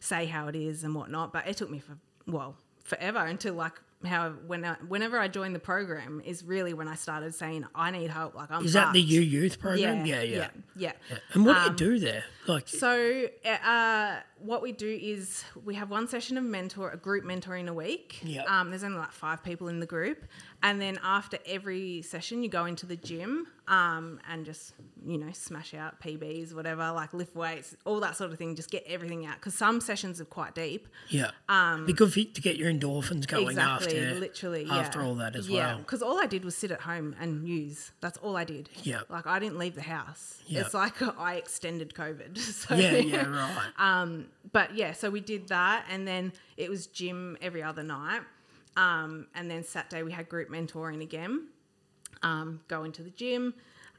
say 0.00 0.26
how 0.26 0.48
it 0.48 0.56
is 0.56 0.84
and 0.84 0.94
whatnot. 0.94 1.32
But 1.32 1.46
it 1.48 1.56
took 1.56 1.70
me 1.70 1.78
for 1.80 1.96
well 2.26 2.56
forever 2.84 3.18
until 3.18 3.54
like 3.54 3.80
how 4.04 4.30
when 4.48 4.64
I, 4.64 4.74
whenever 4.88 5.16
I 5.16 5.28
joined 5.28 5.54
the 5.54 5.60
program 5.60 6.20
is 6.24 6.42
really 6.44 6.74
when 6.74 6.88
I 6.88 6.96
started 6.96 7.34
saying 7.36 7.64
I 7.74 7.92
need 7.92 8.10
help. 8.10 8.34
Like 8.34 8.50
I'm 8.50 8.64
Is 8.64 8.72
that 8.72 8.92
the. 8.92 9.00
U 9.00 9.20
Youth 9.20 9.60
program? 9.60 10.04
Yeah, 10.04 10.16
Yeah, 10.16 10.22
yeah. 10.22 10.36
yeah, 10.36 10.48
yeah. 10.76 10.92
Yeah. 11.10 11.16
And 11.34 11.46
what 11.46 11.56
Um, 11.56 11.76
do 11.76 11.84
you 11.84 11.90
do 11.92 11.98
there? 12.04 12.24
Like, 12.48 12.68
So, 12.68 13.28
uh, 13.44 14.16
what 14.44 14.62
we 14.62 14.72
do 14.72 14.98
is 15.00 15.44
we 15.64 15.74
have 15.74 15.90
one 15.90 16.08
session 16.08 16.36
of 16.36 16.44
mentor, 16.44 16.90
a 16.90 16.96
group 16.96 17.24
mentoring 17.24 17.68
a 17.68 17.72
week. 17.72 18.20
Yep. 18.22 18.48
Um, 18.48 18.70
there's 18.70 18.84
only 18.84 18.98
like 18.98 19.12
five 19.12 19.42
people 19.42 19.68
in 19.68 19.80
the 19.80 19.86
group, 19.86 20.24
and 20.62 20.80
then 20.80 20.98
after 21.02 21.38
every 21.46 22.02
session, 22.02 22.42
you 22.42 22.48
go 22.48 22.64
into 22.64 22.86
the 22.86 22.96
gym 22.96 23.46
um, 23.68 24.20
and 24.28 24.44
just 24.44 24.74
you 25.04 25.18
know 25.18 25.30
smash 25.32 25.74
out 25.74 26.00
PBs, 26.00 26.54
whatever, 26.54 26.90
like 26.92 27.12
lift 27.12 27.34
weights, 27.34 27.76
all 27.84 28.00
that 28.00 28.16
sort 28.16 28.32
of 28.32 28.38
thing. 28.38 28.54
Just 28.56 28.70
get 28.70 28.84
everything 28.86 29.24
out 29.26 29.36
because 29.36 29.54
some 29.54 29.80
sessions 29.80 30.20
are 30.20 30.24
quite 30.24 30.54
deep. 30.54 30.88
yeah. 31.08 31.30
Um, 31.48 31.86
Be 31.86 31.92
good 31.92 32.12
for, 32.12 32.20
to 32.22 32.40
get 32.40 32.56
your 32.56 32.70
endorphins 32.70 33.26
going 33.26 33.48
exactly, 33.48 33.98
after, 33.98 34.20
literally, 34.20 34.66
after 34.68 35.00
yeah. 35.00 35.06
all 35.06 35.14
that 35.16 35.36
as 35.36 35.48
yeah, 35.48 35.66
well. 35.66 35.78
because 35.78 36.02
all 36.02 36.20
I 36.20 36.26
did 36.26 36.44
was 36.44 36.56
sit 36.56 36.70
at 36.70 36.82
home 36.82 37.14
and 37.20 37.48
use. 37.48 37.92
That's 38.00 38.18
all 38.18 38.36
I 38.36 38.44
did. 38.44 38.68
Yeah. 38.82 39.02
like 39.08 39.26
I 39.26 39.38
didn't 39.38 39.58
leave 39.58 39.74
the 39.74 39.82
house. 39.82 40.40
Yeah. 40.46 40.60
It's 40.62 40.74
like 40.74 41.00
I 41.18 41.36
extended 41.36 41.94
COVID. 41.94 42.38
So 42.52 42.74
Yeah, 42.74 42.96
yeah, 42.96 43.26
right. 43.28 43.72
but 44.52 44.74
yeah, 44.74 44.92
so 44.92 45.10
we 45.10 45.20
did 45.20 45.48
that, 45.48 45.86
and 45.90 46.06
then 46.06 46.32
it 46.56 46.68
was 46.68 46.86
gym 46.86 47.36
every 47.40 47.62
other 47.62 47.82
night, 47.82 48.22
um, 48.76 49.26
and 49.34 49.50
then 49.50 49.64
Saturday 49.64 50.02
we 50.02 50.12
had 50.12 50.28
group 50.28 50.48
mentoring 50.50 51.02
again. 51.02 51.48
Um, 52.24 52.60
into 52.70 53.02
the 53.02 53.10
gym, 53.10 53.52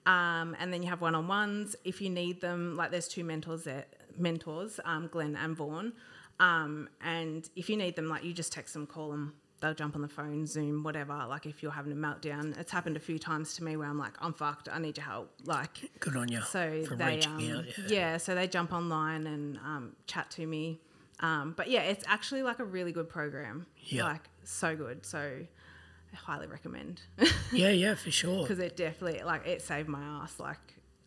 um, 0.06 0.56
and 0.58 0.72
then 0.72 0.82
you 0.82 0.88
have 0.88 1.02
one 1.02 1.14
on 1.14 1.28
ones 1.28 1.76
if 1.84 2.00
you 2.02 2.10
need 2.10 2.40
them. 2.40 2.78
Like 2.78 2.90
there's 2.90 3.10
two 3.10 3.24
mentors 3.26 3.66
there, 3.66 3.86
mentors, 4.18 4.80
um, 4.86 5.10
Glenn 5.12 5.36
and 5.36 5.58
Vaughn. 5.58 5.92
um, 6.40 6.88
and 7.02 7.50
if 7.58 7.70
you 7.70 7.76
need 7.76 7.98
them, 7.98 8.08
like 8.08 8.24
you 8.24 8.32
just 8.32 8.54
text 8.54 8.74
them, 8.76 8.88
call 8.88 9.12
them. 9.12 9.34
They'll 9.64 9.74
jump 9.74 9.96
on 9.96 10.02
the 10.02 10.10
phone, 10.10 10.46
Zoom, 10.46 10.84
whatever. 10.84 11.14
Like 11.30 11.46
if 11.46 11.64
you're 11.64 11.72
having 11.72 11.94
a 11.94 11.96
meltdown, 11.96 12.58
it's 12.60 12.70
happened 12.70 12.98
a 12.98 13.00
few 13.00 13.18
times 13.18 13.54
to 13.56 13.64
me 13.64 13.78
where 13.78 13.88
I'm 13.88 13.98
like, 13.98 14.12
I'm 14.20 14.34
fucked. 14.34 14.68
I 14.70 14.78
need 14.78 14.98
your 14.98 15.06
help. 15.06 15.32
Like 15.46 15.90
Good 16.02 16.18
on 16.18 16.28
you 16.28 16.42
so 16.42 16.84
they 16.98 17.22
um, 17.22 17.36
out. 17.36 17.42
yeah. 17.42 17.62
Yeah. 17.88 18.18
so 18.18 18.36
they 18.36 18.46
jump 18.48 18.74
online 18.74 19.26
and 19.26 19.58
um, 19.60 19.96
chat 20.06 20.30
to 20.32 20.46
me 20.46 20.82
um, 21.22 21.54
but 21.56 21.70
yeah 21.70 21.82
it's 21.82 22.04
actually 22.08 22.44
like 22.44 22.60
a 22.60 22.66
really 22.66 22.92
good 22.92 23.08
program 23.08 23.66
Yeah. 23.86 24.04
like 24.06 24.28
so 24.44 24.76
good 24.76 25.06
so 25.06 25.20
i 25.22 26.16
highly 26.16 26.48
recommend 26.48 27.02
yeah, 27.54 27.70
yeah, 27.70 27.96
for 27.96 28.12
sure. 28.12 28.42
because 28.42 28.60
it 28.60 28.76
definitely 28.76 29.22
like 29.24 29.48
it 29.48 29.62
saved 29.62 29.88
my 29.88 30.02
ass 30.02 30.40
like 30.40 30.58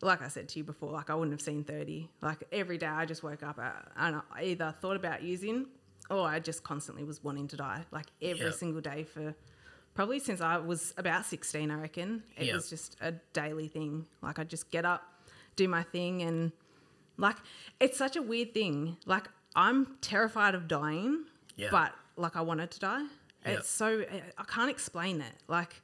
like 0.01 0.21
i 0.21 0.27
said 0.29 0.47
to 0.49 0.59
you 0.59 0.63
before 0.63 0.91
like 0.91 1.09
i 1.09 1.13
wouldn't 1.15 1.33
have 1.33 1.41
seen 1.41 1.63
30 1.63 2.09
like 2.21 2.43
every 2.51 2.77
day 2.77 2.87
i 2.87 3.05
just 3.05 3.21
woke 3.21 3.43
up 3.43 3.59
uh, 3.61 3.71
and 3.97 4.15
i 4.33 4.43
either 4.43 4.73
thought 4.81 4.95
about 4.95 5.21
using 5.21 5.67
or 6.09 6.27
i 6.27 6.39
just 6.39 6.63
constantly 6.63 7.03
was 7.03 7.23
wanting 7.23 7.47
to 7.47 7.57
die 7.57 7.83
like 7.91 8.05
every 8.21 8.45
Yeah. 8.45 8.51
single 8.51 8.81
day 8.81 9.03
for 9.03 9.35
probably 9.93 10.19
since 10.19 10.41
i 10.41 10.57
was 10.57 10.93
about 10.97 11.25
16 11.25 11.71
i 11.71 11.75
reckon. 11.79 12.23
It 12.37 12.45
Yeah. 12.47 12.53
was 12.55 12.69
just 12.69 12.95
a 13.01 13.13
daily 13.33 13.67
thing. 13.67 14.05
Like 14.21 14.39
I'd 14.39 14.49
just 14.49 14.69
get 14.71 14.85
up 14.85 15.01
do 15.55 15.67
my 15.67 15.81
thing 15.83 16.21
and 16.21 16.51
like 17.17 17.37
it's 17.79 17.97
such 17.97 18.15
a 18.15 18.21
weird 18.21 18.53
thing. 18.53 18.97
Like 19.05 19.27
i'm 19.55 19.97
terrified 20.01 20.53
of 20.55 20.67
dying 20.67 21.25
Yeah. 21.55 21.69
but 21.71 21.93
like 22.15 22.35
i 22.35 22.41
wanted 22.41 22.69
to 22.71 22.79
die. 22.79 23.05
It's 23.45 23.69
so 23.69 24.03
i 24.37 24.43
can't 24.43 24.69
explain 24.69 25.21
it. 25.21 25.33
Like 25.47 25.81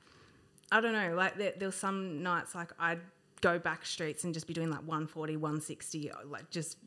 I 0.71 0.81
don't 0.81 0.93
know, 0.93 1.13
like 1.15 1.37
there, 1.37 1.53
there 1.57 1.67
was 1.67 1.75
some 1.75 2.23
nights 2.23 2.53
like 2.55 2.71
I'd 2.79 2.99
go 3.41 3.59
back 3.59 3.85
streets 3.85 4.23
and 4.23 4.33
just 4.33 4.47
be 4.47 4.53
doing 4.53 4.69
like 4.71 4.79
140, 4.81 5.37
160, 5.37 6.11
like 6.29 6.49
just 6.49 6.77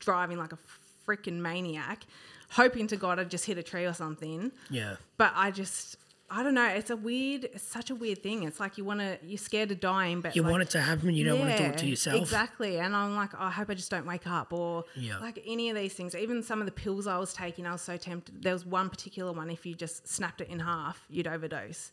driving 0.00 0.38
like 0.38 0.52
a 0.52 0.58
freaking 1.06 1.38
maniac, 1.40 2.04
hoping 2.52 2.86
to 2.88 2.96
God 2.96 3.18
I'd 3.18 3.30
just 3.30 3.44
hit 3.46 3.58
a 3.58 3.62
tree 3.62 3.84
or 3.84 3.92
something. 3.94 4.52
Yeah. 4.70 4.96
But 5.16 5.32
I 5.34 5.50
just, 5.50 5.96
I 6.30 6.42
don't 6.42 6.54
know, 6.54 6.66
it's 6.66 6.90
a 6.90 6.96
weird, 6.96 7.44
it's 7.44 7.62
such 7.62 7.90
a 7.90 7.94
weird 7.94 8.22
thing. 8.22 8.44
It's 8.44 8.58
like 8.60 8.78
you 8.78 8.84
want 8.84 9.00
to, 9.00 9.18
you're 9.24 9.38
scared 9.38 9.70
of 9.70 9.80
dying, 9.80 10.20
but 10.20 10.34
You 10.36 10.42
like, 10.42 10.50
want 10.50 10.62
it 10.62 10.70
to 10.70 10.80
happen, 10.80 11.14
you 11.14 11.24
don't 11.24 11.38
want 11.40 11.52
to 11.52 11.58
do 11.58 11.64
it 11.64 11.78
to 11.78 11.86
yourself. 11.86 12.20
Exactly. 12.20 12.78
And 12.78 12.94
I'm 12.96 13.14
like, 13.16 13.34
oh, 13.34 13.38
I 13.44 13.50
hope 13.50 13.68
I 13.70 13.74
just 13.74 13.90
don't 13.90 14.06
wake 14.06 14.26
up 14.26 14.52
or 14.52 14.84
Yeah. 14.94 15.18
like 15.18 15.42
any 15.46 15.68
of 15.70 15.76
these 15.76 15.92
things. 15.94 16.14
Even 16.14 16.42
some 16.42 16.60
of 16.60 16.66
the 16.66 16.72
pills 16.72 17.06
I 17.06 17.18
was 17.18 17.32
taking, 17.34 17.66
I 17.66 17.72
was 17.72 17.82
so 17.82 17.96
tempted. 17.96 18.42
There 18.42 18.52
was 18.52 18.64
one 18.64 18.88
particular 18.88 19.32
one, 19.32 19.50
if 19.50 19.66
you 19.66 19.74
just 19.74 20.06
snapped 20.08 20.40
it 20.40 20.48
in 20.48 20.60
half, 20.60 21.04
you'd 21.10 21.26
overdose. 21.26 21.92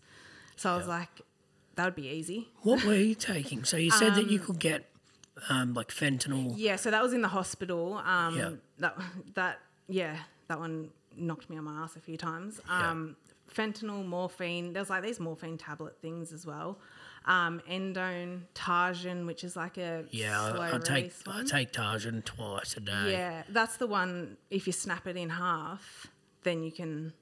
So 0.55 0.69
I 0.71 0.77
was 0.77 0.87
like, 0.87 1.21
that 1.75 1.85
would 1.85 1.95
be 1.95 2.07
easy. 2.09 2.49
What 2.63 2.83
were 2.83 2.93
you 2.95 3.15
taking? 3.15 3.63
So 3.63 3.77
you 3.77 3.91
said 3.91 4.15
that 4.15 4.29
you 4.29 4.39
could 4.39 4.59
get 4.59 4.89
um, 5.47 5.73
like 5.73 5.87
fentanyl. 5.89 6.53
Yeah, 6.57 6.75
so 6.75 6.91
that 6.91 7.01
was 7.01 7.13
in 7.13 7.21
the 7.21 7.29
hospital. 7.29 7.93
Um, 8.05 8.37
Yeah. 8.37 8.49
That, 8.79 8.97
that, 9.35 9.59
yeah, 9.87 10.17
that 10.49 10.59
one 10.59 10.89
knocked 11.15 11.49
me 11.49 11.57
on 11.57 11.63
my 11.63 11.83
ass 11.83 11.95
a 11.95 11.99
few 11.99 12.17
times. 12.17 12.59
Yeah. 12.67 12.91
Um, 12.91 13.15
Fentanyl, 13.53 14.05
morphine. 14.05 14.73
There's 14.73 14.89
like 14.89 15.01
these 15.03 15.19
morphine 15.19 15.57
tablet 15.57 15.97
things 16.01 16.33
as 16.33 16.45
well. 16.45 16.77
Um, 17.25 17.61
endone, 17.69 18.41
Targin, 18.53 19.25
which 19.25 19.43
is 19.43 19.55
like 19.55 19.77
a 19.77 20.05
Yeah, 20.11 20.51
slow 20.51 20.61
I, 20.61 20.75
I 20.75 20.77
take 20.79 20.89
release 20.89 21.23
I 21.27 21.43
take 21.43 21.71
Targin 21.71 22.23
twice 22.23 22.75
a 22.77 22.79
day. 22.81 23.11
Yeah, 23.11 23.43
that's 23.49 23.77
the 23.77 23.87
one. 23.87 24.37
If 24.49 24.67
you 24.67 24.73
snap 24.73 25.07
it 25.07 25.17
in 25.17 25.29
half, 25.29 26.07
then 26.43 26.63
you 26.63 26.71
can 26.71 27.13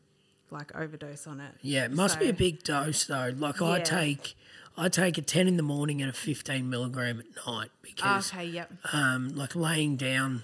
like 0.51 0.73
overdose 0.75 1.27
on 1.27 1.39
it. 1.39 1.51
Yeah, 1.61 1.85
it 1.85 1.91
must 1.91 2.19
be 2.19 2.29
a 2.29 2.33
big 2.33 2.63
dose 2.63 3.05
though. 3.05 3.33
Like 3.37 3.61
I 3.61 3.79
take 3.79 4.35
I 4.77 4.89
take 4.89 5.17
a 5.17 5.21
ten 5.21 5.47
in 5.47 5.57
the 5.57 5.63
morning 5.63 6.01
and 6.01 6.09
a 6.09 6.13
fifteen 6.13 6.69
milligram 6.69 7.19
at 7.19 7.45
night 7.47 7.69
because 7.81 8.31
Okay, 8.33 8.45
yep. 8.45 8.71
um, 8.93 9.29
like 9.29 9.55
laying 9.55 9.95
down, 9.97 10.43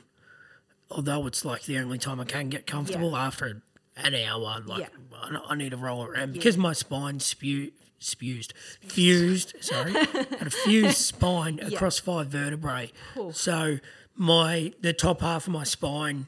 although 0.96 1.26
it's 1.28 1.44
like 1.46 1.64
the 1.64 1.78
only 1.80 1.98
time 1.98 2.20
I 2.20 2.26
can 2.26 2.50
get 2.50 2.66
comfortable 2.68 3.12
Yeah. 3.12 3.26
after 3.28 3.62
an 3.98 4.16
hour, 4.16 4.62
like 4.66 4.82
Yeah. 4.82 4.88
I, 5.14 5.40
I 5.50 5.56
need 5.56 5.72
to 5.72 5.78
roll 5.78 6.04
around 6.04 6.34
because 6.34 6.58
my 6.58 6.74
spine 6.74 7.20
spew, 7.20 7.72
spewed, 8.00 8.54
fused, 8.82 9.54
sorry, 9.62 9.94
got 9.94 10.42
a 10.48 10.50
fused 10.50 10.98
spine 11.14 11.60
across 11.60 12.00
five 12.00 12.28
vertebrae. 12.28 12.92
So 13.32 13.80
my 14.16 14.74
the 14.82 14.94
top 14.94 15.22
half 15.22 15.48
of 15.48 15.54
my 15.54 15.64
spine 15.64 16.28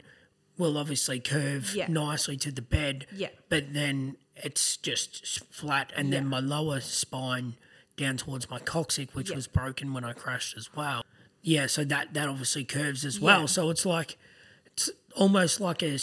will 0.58 0.78
obviously 0.78 1.20
curve 1.20 1.74
Yeah. 1.76 1.88
nicely 1.90 2.38
to 2.38 2.52
the 2.52 2.62
bed, 2.62 3.08
Yeah. 3.14 3.30
but 3.50 3.74
then 3.74 4.16
it's 4.36 4.78
just 4.78 5.44
flat, 5.54 5.92
and 5.96 6.12
then 6.14 6.28
my 6.28 6.40
lower 6.40 6.80
spine 6.82 7.56
down 7.98 8.18
towards 8.18 8.50
my 8.50 8.60
coccyx, 8.60 9.14
which 9.14 9.30
Yeah. 9.30 9.36
was 9.38 9.48
broken 9.48 9.94
when 9.94 10.04
I 10.04 10.14
crashed 10.14 10.56
as 10.58 10.74
well. 10.76 11.04
Yeah, 11.42 11.68
so 11.68 11.84
that 11.86 12.14
that 12.14 12.28
obviously 12.30 12.64
curves 12.64 13.04
as 13.06 13.20
well. 13.20 13.42
Yeah. 13.42 13.46
So 13.48 13.70
it's 13.70 13.86
like 13.86 14.18
almost 15.16 15.60
like 15.60 15.82
a 15.82 15.98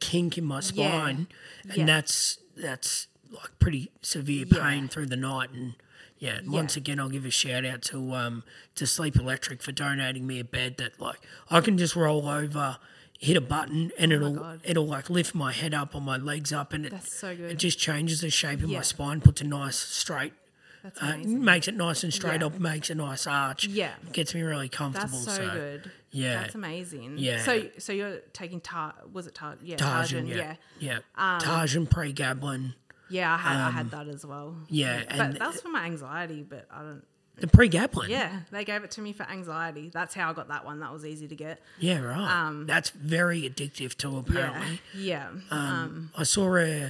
kink 0.00 0.36
in 0.38 0.44
my 0.44 0.60
spine, 0.60 1.28
and 1.68 1.76
Yeah. 1.76 1.84
that's 1.86 2.38
that's 2.56 3.06
like 3.30 3.58
pretty 3.58 3.90
severe 4.02 4.46
Yeah. 4.50 4.62
pain 4.62 4.88
through 4.88 5.06
the 5.06 5.16
night. 5.16 5.50
And 5.50 5.74
yeah, 6.18 6.40
once 6.46 6.76
again, 6.76 6.98
I'll 6.98 7.08
give 7.10 7.24
a 7.26 7.30
shout 7.30 7.64
out 7.64 7.82
to 7.82 8.14
um 8.14 8.44
to 8.76 8.86
Sleep 8.86 9.16
Electric 9.16 9.62
for 9.62 9.72
donating 9.72 10.26
me 10.26 10.38
a 10.40 10.44
bed 10.44 10.76
that 10.78 11.00
like 11.00 11.20
I 11.50 11.60
can 11.60 11.76
just 11.78 11.96
roll 11.96 12.28
over. 12.28 12.78
Hit 13.18 13.34
a 13.38 13.40
button 13.40 13.92
and 13.98 14.12
it'll 14.12 14.38
Oh 14.38 14.58
it'll 14.62 14.86
like 14.86 15.08
lift 15.08 15.34
my 15.34 15.50
head 15.50 15.72
up 15.72 15.94
or 15.94 16.02
my 16.02 16.18
legs 16.18 16.52
up 16.52 16.74
and 16.74 16.84
it, 16.84 16.92
so 17.08 17.28
it 17.30 17.54
just 17.54 17.78
changes 17.78 18.20
the 18.20 18.28
shape 18.28 18.62
of 18.62 18.68
Yeah. 18.68 18.78
my 18.78 18.82
spine, 18.82 19.22
puts 19.22 19.40
a 19.40 19.44
nice 19.44 19.76
straight 19.76 20.34
That's 20.82 21.00
uh, 21.02 21.16
makes 21.24 21.66
it 21.66 21.74
nice 21.76 22.04
and 22.04 22.12
straight 22.12 22.42
Yeah. 22.42 22.48
up, 22.48 22.60
makes 22.60 22.90
a 22.90 22.94
nice 22.94 23.26
arch. 23.26 23.66
Yeah. 23.68 23.94
Gets 24.12 24.34
me 24.34 24.42
really 24.42 24.68
comfortable. 24.68 25.18
That's 25.18 25.38
comfortable. 25.38 25.50
so, 25.50 25.58
good. 25.58 25.90
Yeah. 26.16 26.40
That's 26.42 26.54
amazing. 26.54 27.14
Yeah. 27.18 27.42
So 27.42 27.64
so 27.78 27.92
you're 27.92 28.18
taking 28.32 28.60
tar 28.60 28.94
was 29.12 29.26
it 29.26 29.34
tar 29.34 29.56
yeah, 29.62 29.76
Targin, 29.76 30.24
Targin, 30.24 30.28
yeah. 30.28 30.36
yeah. 30.36 30.54
Yeah. 30.78 30.98
Um, 31.16 31.40
Targin 31.40 31.86
pregabalin. 31.88 32.74
Yeah, 33.08 33.32
I 33.34 33.36
had 33.36 33.56
I 33.56 33.70
had 33.70 33.90
that 33.92 34.08
as 34.08 34.24
well. 34.26 34.48
Um, 34.48 34.66
yeah, 34.68 35.04
But 35.08 35.20
and- 35.20 35.36
that's 35.36 35.60
for 35.60 35.68
my 35.68 35.84
anxiety, 35.84 36.42
but 36.42 36.66
I 36.70 36.80
don't 36.82 37.02
The 37.36 37.46
pregabalin. 37.46 38.08
Yeah, 38.08 38.40
they 38.50 38.64
gave 38.64 38.82
it 38.82 38.90
to 38.92 39.00
me 39.00 39.12
for 39.12 39.24
anxiety. 39.30 39.90
That's 39.92 40.14
how 40.14 40.30
I 40.30 40.32
got 40.32 40.48
that 40.48 40.64
one. 40.64 40.80
That 40.80 40.92
was 40.92 41.04
easy 41.04 41.28
to 41.28 41.36
get. 41.36 41.60
Yeah, 41.78 42.00
right. 42.00 42.18
Um, 42.46 42.66
That's 42.66 42.90
very 42.90 43.42
addictive 43.42 43.96
too, 43.96 44.12
Yeah. 44.12 44.18
apparently. 44.20 44.80
Yeah. 44.94 45.28
Um, 45.50 46.10
I 46.16 46.22
saw 46.24 46.56
a, 46.56 46.86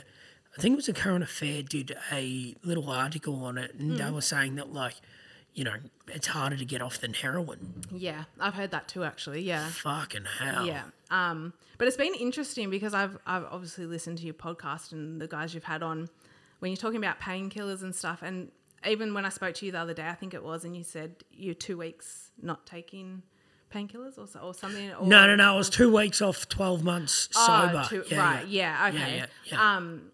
I 0.56 0.60
think 0.60 0.72
it 0.74 0.76
was 0.76 0.88
a 0.88 0.92
current 0.94 1.24
affair, 1.24 1.62
did 1.62 1.94
a 2.12 2.54
little 2.62 2.88
article 2.90 3.44
on 3.44 3.58
it, 3.58 3.74
and 3.74 3.92
Mm. 3.92 3.98
they 3.98 4.10
were 4.10 4.22
saying 4.22 4.54
that, 4.54 4.72
like, 4.72 4.94
you 5.56 5.64
know, 5.64 5.74
it's 6.06 6.28
harder 6.28 6.56
to 6.56 6.64
get 6.64 6.80
off 6.82 7.00
than 7.00 7.12
heroin. 7.14 7.82
yeah. 7.90 8.24
I've 8.38 8.54
heard 8.54 8.70
that 8.70 8.86
too 8.86 9.02
actually. 9.02 9.42
Yeah. 9.42 9.66
Fucking 9.70 10.26
hell. 10.38 10.64
Yeah. 10.66 10.82
Um, 11.10 11.52
but 11.78 11.88
it's 11.88 11.96
been 11.96 12.14
interesting 12.14 12.70
because 12.70 12.94
I've 12.94 13.18
I've 13.26 13.44
obviously 13.50 13.86
listened 13.86 14.18
to 14.18 14.24
your 14.24 14.34
podcast 14.34 14.92
and 14.92 15.20
the 15.20 15.26
guys 15.26 15.54
you've 15.54 15.64
had 15.64 15.82
on 15.82 16.08
when 16.60 16.70
you're 16.70 16.76
talking 16.76 16.98
about 16.98 17.20
painkillers 17.20 17.82
and 17.82 17.94
stuff. 17.94 18.20
And 18.22 18.50
even 18.86 19.14
when 19.14 19.24
I 19.26 19.30
spoke 19.30 19.54
to 19.56 19.66
you 19.66 19.72
the 19.72 19.78
other 19.80 19.94
day, 19.94 20.06
I 20.06 20.14
think 20.14 20.34
it 20.34 20.44
was, 20.44 20.64
and 20.64 20.76
you 20.76 20.82
said 20.84 21.24
you're 21.32 21.54
two 21.54 21.78
weeks 21.78 22.30
not 22.40 22.66
taking 22.66 23.22
painkillers 23.74 24.16
or 24.18 24.26
so, 24.26 24.40
or 24.40 24.54
something. 24.54 24.90
Or, 24.92 25.06
No, 25.06 25.26
no, 25.26 25.36
no. 25.36 25.54
I 25.54 25.56
was 25.56 25.68
two 25.70 25.92
weeks 25.92 26.22
off, 26.22 26.48
12 26.48 26.84
months 26.84 27.28
Oh, 27.36 27.68
sober. 27.72 27.86
two- 27.88 28.04
yeah, 28.14 28.18
right. 28.20 28.46
Yeah. 28.46 28.90
Yeah. 28.92 29.00
okay. 29.00 29.24
yeah. 29.46 29.76
Um, 29.76 30.12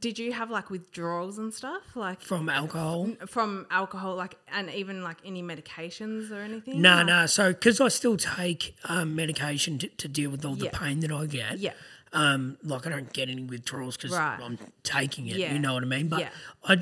did 0.00 0.18
you 0.18 0.32
have 0.32 0.50
like 0.50 0.70
withdrawals 0.70 1.38
and 1.38 1.52
stuff 1.52 1.82
like 1.94 2.20
from 2.20 2.48
alcohol. 2.48 3.10
from 3.26 3.66
alcohol, 3.70 4.16
like 4.16 4.36
and 4.52 4.70
even 4.70 5.02
like 5.02 5.18
any 5.24 5.42
medications 5.42 6.30
or 6.30 6.40
anything? 6.40 6.80
No, 6.80 6.96
Like- 6.96 7.06
no. 7.06 7.26
So, 7.26 7.52
because 7.52 7.80
I 7.80 7.88
still 7.88 8.16
take 8.16 8.74
um, 8.84 9.14
medication 9.14 9.78
to, 9.78 9.88
to 9.88 10.08
deal 10.08 10.30
with 10.30 10.44
all 10.44 10.54
the 10.54 10.66
Yeah. 10.66 10.78
pain 10.78 11.00
that 11.00 11.12
I 11.12 11.26
get. 11.26 11.58
Yeah. 11.58 11.72
Um, 12.12 12.58
like 12.62 12.86
I 12.86 12.90
don't 12.90 13.12
get 13.12 13.28
any 13.28 13.42
withdrawals 13.44 13.96
because 13.96 14.12
Right. 14.16 14.38
I'm 14.40 14.58
taking 14.82 15.26
it. 15.26 15.36
Yeah. 15.36 15.52
You 15.52 15.58
know 15.58 15.74
what 15.74 15.82
I 15.82 15.86
mean? 15.86 16.08
But 16.08 16.20
Yeah. 16.20 16.28
I, 16.64 16.76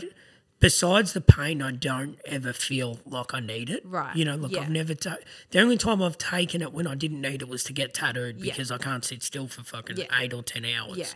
besides 0.60 1.12
the 1.14 1.20
pain, 1.20 1.60
I 1.62 1.72
don't 1.72 2.18
ever 2.26 2.52
feel 2.52 3.00
like 3.06 3.34
I 3.34 3.40
need 3.40 3.70
it. 3.70 3.82
Right. 3.84 4.14
You 4.14 4.24
know, 4.26 4.36
look, 4.36 4.52
Yeah. 4.52 4.60
I've 4.60 4.70
never. 4.70 4.94
Ta- 4.94 5.16
the 5.50 5.60
only 5.60 5.76
time 5.78 6.02
I've 6.02 6.18
taken 6.18 6.62
it 6.62 6.72
when 6.72 6.86
I 6.86 6.94
didn't 6.94 7.20
need 7.20 7.42
it 7.42 7.48
was 7.48 7.64
to 7.64 7.72
get 7.72 7.94
tattooed 7.94 8.40
because 8.40 8.70
I 8.70 8.78
can't 8.78 9.04
sit 9.04 9.22
still 9.22 9.48
for 9.48 9.62
fucking 9.62 10.06
eight 10.20 10.32
or 10.34 10.42
ten 10.42 10.64
hours. 10.64 10.98
Yeah. 10.98 11.06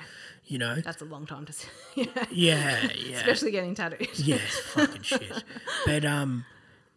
You 0.47 0.59
know. 0.59 0.77
That's 0.81 1.03
a 1.03 1.05
long 1.07 1.27
time 1.27 1.45
to 1.47 1.53
see. 1.53 1.69
yeah. 1.97 2.07
Yeah. 2.31 2.89
Yeah. 2.97 3.17
Especially 3.17 3.51
getting 3.51 3.75
tattooed. 3.75 4.09
Yeah, 4.19 4.39
fucking 4.73 5.03
shit. 5.03 5.45
But 5.85 6.05
um, 6.05 6.45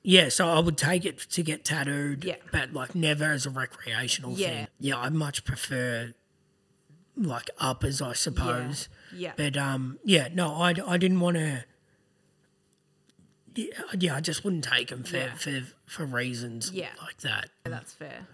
yeah. 0.04 0.30
So 0.30 0.48
I 0.48 0.60
would 0.60 0.78
take 0.78 1.04
it 1.06 1.18
to 1.18 1.42
get 1.44 1.66
tattooed. 1.66 2.24
Yeah. 2.24 2.36
But 2.52 2.74
like 2.74 2.94
never 2.96 3.26
as 3.32 3.46
a 3.46 3.50
recreational 3.50 4.34
Yeah. 4.34 4.48
thing. 4.50 4.68
Yeah, 4.80 4.98
I 5.00 5.10
much 5.10 5.46
prefer 5.46 6.14
like 7.18 7.50
uppers, 7.58 8.02
I 8.02 8.14
suppose. 8.14 8.88
Yeah. 9.16 9.34
But 9.36 9.58
um, 9.58 9.98
yeah, 10.06 10.30
no, 10.34 10.54
I, 10.54 10.74
I 10.88 10.98
didn't 10.98 11.20
want 11.20 11.38
to. 11.38 11.64
Yeah, 13.56 13.66
yeah, 13.98 14.16
I 14.16 14.22
just 14.22 14.44
wouldn't 14.44 14.64
take 14.64 14.90
them 14.90 15.04
for 15.04 15.18
Yeah. 15.18 15.34
for, 15.36 15.62
for 15.86 16.06
reasons 16.06 16.72
Yeah. 16.72 16.90
like 17.02 17.18
that. 17.22 17.50
That's 17.64 17.92
fair. 17.94 18.28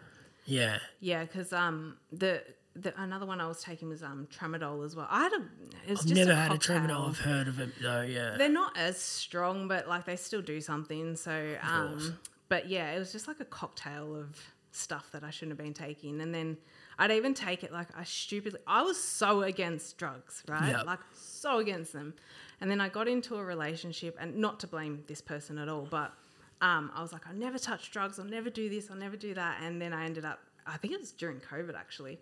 Yeah. 0.46 0.80
Yeah, 1.00 1.24
because 1.24 1.54
um 1.54 1.98
the. 2.12 2.44
The, 2.76 2.94
another 3.02 3.26
one 3.26 3.40
I 3.40 3.48
was 3.48 3.62
taking 3.62 3.88
was 3.88 4.04
um 4.04 4.28
tramadol 4.38 4.86
as 4.86 4.96
well. 4.96 5.08
I 5.10 5.24
had 5.24 5.34
a. 5.34 5.42
It 5.88 5.92
was 5.92 6.00
I've 6.00 6.06
just 6.08 6.16
never 6.16 6.32
a 6.32 6.36
had 6.36 6.52
a 6.52 6.58
tramadol. 6.58 7.08
I've 7.08 7.20
heard 7.20 7.48
of 7.48 7.60
it 7.60 7.70
though. 7.82 8.02
Yeah. 8.02 8.36
They're 8.38 8.50
not 8.50 8.78
as 8.78 8.98
strong, 8.98 9.68
but 9.68 9.88
like 9.88 10.06
they 10.06 10.16
still 10.18 10.42
do 10.42 10.60
something. 10.60 11.16
So, 11.16 11.56
um, 11.62 12.18
but 12.50 12.68
yeah, 12.68 12.92
it 12.92 13.00
was 13.00 13.12
just 13.12 13.28
like 13.28 13.40
a 13.40 13.46
cocktail 13.46 14.16
of 14.16 14.38
stuff 14.72 15.10
that 15.14 15.24
I 15.24 15.30
shouldn't 15.30 15.58
have 15.58 15.66
been 15.66 15.74
taking. 15.74 16.20
And 16.20 16.36
then 16.36 16.58
I'd 17.00 17.12
even 17.12 17.34
take 17.34 17.64
it 17.64 17.72
like 17.72 17.88
I 17.98 18.04
stupidly, 18.04 18.60
I 18.68 18.82
was 18.82 19.02
so 19.02 19.44
against 19.44 19.98
drugs, 19.98 20.44
right? 20.48 20.72
Yep. 20.72 20.86
Like 20.86 21.00
so 21.14 21.60
against 21.60 21.94
them. 21.94 22.14
And 22.62 22.70
then 22.70 22.80
I 22.80 22.90
got 22.90 23.08
into 23.08 23.36
a 23.36 23.44
relationship, 23.44 24.18
and 24.20 24.38
not 24.38 24.60
to 24.62 24.68
blame 24.68 25.04
this 25.08 25.22
person 25.22 25.58
at 25.58 25.68
all, 25.68 25.88
but 25.90 26.14
um, 26.62 26.90
I 26.96 27.02
was 27.02 27.12
like, 27.12 27.28
I'll 27.28 27.36
never 27.36 27.58
touch 27.58 27.92
drugs, 27.92 28.18
I'll 28.18 28.26
never 28.26 28.50
do 28.50 28.70
this, 28.70 28.90
I'll 28.90 28.98
never 28.98 29.18
do 29.18 29.34
that. 29.34 29.62
And 29.62 29.82
then 29.82 29.92
I 29.92 30.06
ended 30.06 30.24
up, 30.24 30.40
I 30.66 30.78
think 30.78 30.94
it 30.94 31.00
was 31.00 31.12
during 31.12 31.42
COVID 31.42 31.76
actually, 31.76 32.18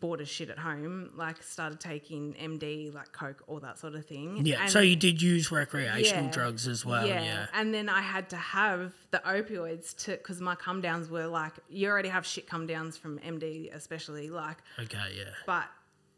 bored 0.00 0.20
as 0.20 0.28
shit 0.28 0.50
at 0.50 0.58
home, 0.58 1.10
like 1.14 1.42
started 1.42 1.78
taking 1.80 2.34
MD, 2.34 2.92
like 2.92 3.12
Coke, 3.12 3.42
all 3.46 3.60
that 3.60 3.78
sort 3.78 3.94
of 3.94 4.04
thing. 4.06 4.44
yeah. 4.44 4.62
And- 4.62 4.70
so 4.70 4.80
you 4.80 4.96
did 4.96 5.22
use 5.22 5.50
recreational 5.52 6.24
Yeah. 6.24 6.30
drugs 6.30 6.66
as 6.66 6.84
well. 6.84 7.06
Yeah. 7.06 7.22
yeah. 7.22 7.46
And 7.54 7.72
then 7.72 7.88
I 7.88 8.00
had 8.00 8.28
to 8.30 8.36
have 8.36 8.92
the 9.10 9.18
opioids 9.26 9.96
to 10.04 10.12
because 10.12 10.40
my 10.40 10.54
come 10.54 10.80
downs 10.80 11.08
were 11.10 11.26
like 11.26 11.52
you 11.68 11.88
already 11.88 12.08
have 12.08 12.26
shit 12.26 12.48
come 12.48 12.66
downs 12.66 12.96
from 12.96 13.18
MD 13.20 13.72
especially 13.74 14.30
like 14.30 14.58
Okay. 14.78 14.98
Yeah. 15.16 15.24
but 15.46 15.64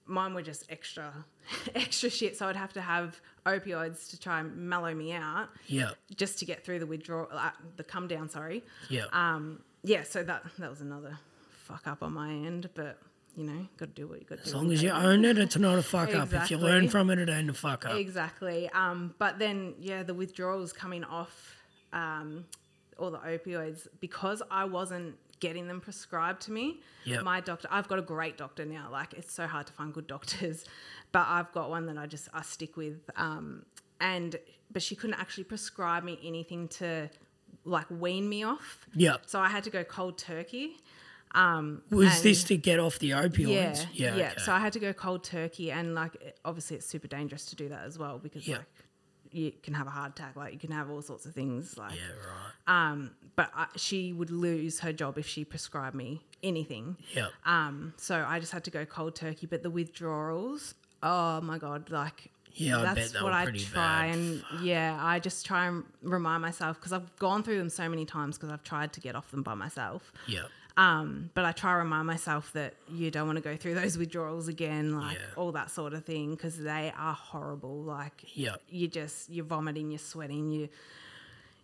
mine 0.06 0.34
were 0.34 0.42
just 0.42 0.64
extra 0.70 1.12
extra 1.74 2.08
shit 2.08 2.36
so 2.36 2.46
I'd 2.48 2.56
have 2.56 2.72
to 2.74 2.80
have 2.80 3.20
opioids 3.44 4.08
to 4.10 4.18
try 4.20 4.40
and 4.40 4.56
mellow 4.56 4.94
me 4.94 5.12
out 5.12 5.48
Yeah. 5.66 5.90
just 6.16 6.38
to 6.38 6.44
get 6.44 6.64
through 6.64 6.78
the 6.78 6.86
withdrawal 6.86 7.28
uh, 7.32 7.50
the 7.76 7.84
come 7.84 8.06
down 8.08 8.28
sorry 8.30 8.64
Yeah. 8.88 9.04
um 9.12 9.60
yeah 9.82 10.02
so 10.02 10.22
that 10.22 10.44
that 10.58 10.70
was 10.70 10.80
another 10.80 11.18
fuck 11.64 11.86
up 11.86 12.02
on 12.02 12.12
my 12.12 12.30
end 12.30 12.70
but 12.74 12.98
you 13.36 13.44
know 13.44 13.66
got 13.76 13.94
to 13.94 14.00
do 14.00 14.06
what 14.06 14.18
you 14.18 14.26
got 14.26 14.38
to 14.38 14.44
do 14.44 14.48
As 14.48 14.54
long 14.54 14.72
as 14.72 14.82
you 14.82 14.90
own 14.90 15.24
it, 15.24 15.38
it's 15.38 15.56
not 15.56 15.78
a 15.78 15.82
fuck 15.94 16.14
up. 16.14 16.32
If 16.32 16.50
you 16.50 16.58
learn 16.58 16.88
from 16.88 17.10
it, 17.10 17.18
it 17.18 17.28
ain't 17.28 17.50
a 17.50 17.54
fuck 17.54 17.86
up. 17.86 17.96
Exactly. 17.96 18.68
Um, 18.70 19.14
but 19.18 19.38
then, 19.38 19.74
yeah, 19.78 20.02
the 20.02 20.14
withdrawals 20.14 20.72
coming 20.72 21.04
off 21.04 21.56
um, 21.92 22.44
all 22.98 23.10
the 23.10 23.18
opioids 23.18 23.86
because 24.00 24.42
I 24.50 24.64
wasn't 24.64 25.16
getting 25.40 25.68
them 25.68 25.80
prescribed 25.80 26.42
to 26.42 26.52
me. 26.52 26.80
Yep. 27.04 27.22
My 27.22 27.40
doctor, 27.40 27.68
I've 27.70 27.88
got 27.88 27.98
a 27.98 28.02
great 28.02 28.38
doctor 28.38 28.64
now. 28.64 28.88
Like 28.90 29.12
it's 29.14 29.32
so 29.32 29.46
hard 29.46 29.66
to 29.66 29.72
find 29.72 29.92
good 29.92 30.06
doctors, 30.16 30.64
but 31.12 31.26
I've 31.28 31.52
got 31.52 31.70
one 31.70 31.86
that 31.86 31.98
I 31.98 32.06
just 32.06 32.28
I 32.32 32.42
stick 32.42 32.76
with. 32.76 33.10
Um, 33.16 33.64
and 34.00 34.36
but 34.72 34.82
she 34.82 34.94
couldn't 34.94 35.18
actually 35.18 35.44
prescribe 35.44 36.04
me 36.04 36.18
anything 36.24 36.68
to 36.68 37.10
like 37.64 37.86
wean 37.90 38.28
me 38.28 38.44
off. 38.44 38.86
Yeah. 38.94 39.16
So 39.26 39.40
I 39.40 39.48
had 39.48 39.64
to 39.64 39.70
go 39.70 39.84
cold 39.84 40.18
turkey. 40.18 40.76
Um, 41.34 41.82
Was 41.90 42.22
this 42.22 42.44
to 42.44 42.56
get 42.56 42.78
off 42.80 42.98
the 42.98 43.10
opioids? 43.10 43.46
yeah, 43.48 43.84
Yeah. 43.92 44.16
yeah. 44.16 44.26
okay. 44.32 44.40
So 44.42 44.52
I 44.52 44.58
had 44.60 44.72
to 44.74 44.78
go 44.78 44.92
cold 44.92 45.22
turkey, 45.24 45.70
and 45.70 45.94
like 45.94 46.36
obviously 46.44 46.76
it's 46.78 46.86
super 46.86 47.08
dangerous 47.08 47.44
to 47.46 47.56
do 47.56 47.68
that 47.68 47.84
as 47.84 47.98
well 47.98 48.18
because 48.18 48.46
Yeah. 48.48 48.58
like 48.58 48.66
you 49.32 49.52
can 49.62 49.74
have 49.74 49.86
a 49.86 49.90
heart 49.90 50.12
attack, 50.12 50.34
like 50.36 50.52
you 50.54 50.58
can 50.58 50.70
have 50.70 50.88
all 50.88 51.02
sorts 51.02 51.26
of 51.26 51.34
things. 51.34 51.76
Like, 51.76 51.92
yeah. 51.92 52.00
Right. 52.66 52.90
um, 52.92 53.10
but 53.34 53.50
I, 53.54 53.66
she 53.76 54.12
would 54.14 54.30
lose 54.30 54.80
her 54.80 54.92
job 54.94 55.18
if 55.18 55.26
she 55.26 55.44
prescribed 55.44 55.94
me 55.94 56.22
anything. 56.42 56.96
Yeah. 57.14 57.28
Um, 57.44 57.92
so 57.98 58.24
I 58.26 58.40
just 58.40 58.52
had 58.52 58.64
to 58.64 58.70
go 58.70 58.86
cold 58.86 59.14
turkey. 59.14 59.46
But 59.46 59.62
the 59.62 59.68
withdrawals, 59.68 60.74
oh 61.02 61.40
my 61.42 61.58
god, 61.58 61.90
like 61.90 62.30
Yeah, 62.54 62.78
I 62.80 62.94
that's 62.94 63.20
what 63.20 63.32
I 63.34 63.44
try 63.46 64.06
bad. 64.06 64.14
and 64.14 64.42
yeah, 64.62 64.96
I 64.98 65.18
just 65.18 65.44
try 65.44 65.66
and 65.66 65.84
remind 66.02 66.40
myself 66.40 66.78
because 66.78 66.92
I've 66.94 67.14
gone 67.16 67.42
through 67.42 67.58
them 67.58 67.68
so 67.68 67.88
many 67.90 68.06
times 68.06 68.38
because 68.38 68.50
I've 68.50 68.62
tried 68.64 68.94
to 68.94 69.00
get 69.00 69.14
off 69.16 69.30
them 69.32 69.42
by 69.42 69.54
myself. 69.54 70.12
Yeah. 70.26 70.44
Um, 70.76 71.30
but 71.34 71.44
I 71.46 71.52
try 71.52 71.72
to 71.72 71.78
remind 71.78 72.06
myself 72.06 72.52
that 72.52 72.74
you 72.92 73.10
don't 73.10 73.26
want 73.26 73.36
to 73.38 73.42
go 73.42 73.56
through 73.56 73.74
those 73.74 73.96
withdrawals 74.02 74.46
again, 74.48 74.94
like 74.94 75.16
Yeah. 75.16 75.24
all 75.36 75.52
that 75.52 75.70
sort 75.70 75.94
of 75.94 76.04
thing, 76.04 76.32
because 76.32 76.58
they 76.58 76.92
are 76.96 77.14
horrible. 77.14 77.82
Like 77.82 78.36
Yeah. 78.36 78.56
you 78.68 78.86
just 78.88 79.30
you're 79.30 79.44
vomiting, 79.46 79.90
you're 79.90 79.98
sweating, 79.98 80.50
you 80.50 80.68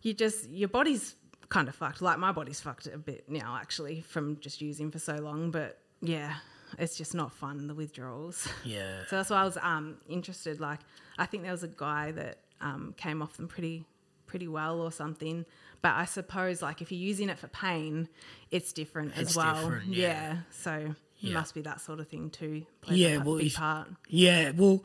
you 0.02 0.14
just 0.14 0.48
your 0.48 0.68
body's 0.68 1.14
kind 1.50 1.68
of 1.68 1.74
fucked. 1.74 2.00
Like 2.00 2.18
my 2.18 2.32
body's 2.32 2.60
fucked 2.60 2.86
a 2.86 2.96
bit 2.98 3.28
now, 3.28 3.58
actually, 3.60 4.00
from 4.00 4.38
just 4.40 4.60
using 4.62 4.90
for 4.90 4.98
so 4.98 5.16
long. 5.16 5.50
But 5.50 5.78
yeah, 6.00 6.36
it's 6.78 6.96
just 6.96 7.14
not 7.14 7.32
fun 7.34 7.66
the 7.66 7.74
withdrawals. 7.74 8.48
Yeah. 8.64 9.02
So 9.08 9.16
that's 9.16 9.28
why 9.28 9.42
I 9.42 9.44
was 9.44 9.58
um, 9.60 9.98
interested. 10.08 10.58
Like, 10.58 10.80
I 11.18 11.26
think 11.26 11.42
there 11.42 11.52
was 11.52 11.62
a 11.64 11.68
guy 11.68 12.12
that 12.12 12.38
um, 12.62 12.94
came 12.96 13.20
off 13.20 13.36
them 13.36 13.46
pretty, 13.46 13.84
pretty 14.26 14.48
well 14.48 14.80
or 14.80 14.90
something. 14.90 15.44
But 15.82 15.94
I 15.96 16.04
suppose, 16.04 16.62
like, 16.62 16.80
if 16.80 16.92
you're 16.92 17.00
using 17.00 17.28
it 17.28 17.38
for 17.38 17.48
pain, 17.48 18.08
it's 18.52 18.72
different 18.72 19.12
It's 19.16 19.30
as 19.30 19.36
well. 19.36 19.54
different, 19.56 19.88
yeah. 19.88 20.38
So 20.50 20.72
it 20.74 20.94
Yeah. 21.20 21.34
must 21.34 21.54
be 21.54 21.60
that 21.62 21.80
sort 21.80 21.98
of 22.00 22.08
thing 22.08 22.30
too. 22.30 22.66
Yeah, 22.88 23.16
well, 23.18 23.36
if- 23.38 23.54
part. 23.56 23.88
Yeah, 24.08 24.50
well, 24.52 24.84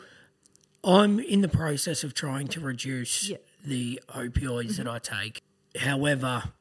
I'm 0.84 1.20
in 1.20 1.42
the 1.42 1.50
process 1.50 2.04
of 2.04 2.14
trying 2.14 2.48
to 2.50 2.60
reduce 2.60 3.30
Yeah. 3.30 3.38
The 3.64 4.00
opioids 4.10 4.78
that 4.78 4.88
I 4.88 5.00
take. 5.00 5.42
However, 5.80 6.54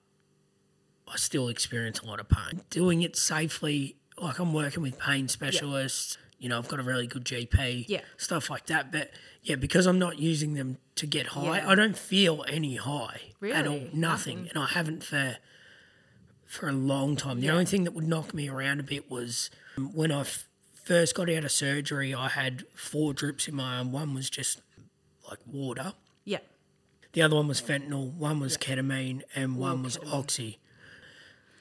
I 1.08 1.16
still 1.16 1.48
experience 1.48 2.00
a 2.00 2.04
lot 2.06 2.18
of 2.20 2.28
pain. 2.28 2.62
Doing 2.68 3.02
it 3.02 3.16
safely, 3.16 3.96
like 4.18 4.38
I'm 4.38 4.52
working 4.52 4.82
with 4.82 4.98
pain 4.98 5.28
specialists, 5.28 6.18
you 6.38 6.48
know, 6.48 6.58
I've 6.58 6.68
got 6.68 6.80
a 6.80 6.82
really 6.82 7.06
good 7.06 7.24
GP, 7.24 7.86
Yeah. 7.88 8.00
stuff 8.16 8.50
like 8.50 8.66
that. 8.66 8.92
But 8.92 9.10
yeah, 9.42 9.56
because 9.56 9.86
I'm 9.86 9.98
not 9.98 10.18
using 10.18 10.54
them 10.54 10.78
to 10.96 11.06
get 11.06 11.28
high, 11.28 11.58
Yeah. 11.58 11.70
I 11.70 11.74
don't 11.74 11.96
feel 11.96 12.44
any 12.48 12.76
high 12.76 13.20
at 13.42 13.66
all. 13.66 13.74
Really? 13.74 13.90
Nothing. 13.92 14.00
Nothing. 14.00 14.48
And 14.50 14.58
I 14.58 14.66
haven't 14.66 15.02
for 15.04 15.38
for 16.44 16.68
a 16.68 16.72
long 16.72 17.16
time. 17.16 17.40
The 17.40 17.46
Yeah. 17.46 17.52
only 17.54 17.64
thing 17.66 17.82
that 17.84 17.90
would 17.92 18.06
knock 18.06 18.32
me 18.32 18.48
around 18.48 18.78
a 18.78 18.84
bit 18.84 19.10
was 19.10 19.50
um, 19.76 19.92
when 19.92 20.12
I 20.12 20.20
f- 20.20 20.46
first 20.74 21.14
got 21.16 21.28
out 21.28 21.44
of 21.44 21.50
surgery, 21.50 22.14
I 22.14 22.28
had 22.28 22.64
four 22.74 23.12
drips 23.12 23.48
in 23.48 23.56
my 23.56 23.78
arm. 23.78 23.90
One 23.90 24.14
was 24.14 24.30
just 24.30 24.60
like 25.28 25.40
water. 25.44 25.94
Yeah. 26.24 26.38
The 27.14 27.22
other 27.22 27.34
one 27.34 27.48
was 27.48 27.60
fentanyl, 27.60 28.12
one 28.12 28.38
was 28.38 28.56
ketamine, 28.56 29.22
and 29.34 29.56
one 29.56 29.82
was 29.82 29.98
oxy. 30.06 30.60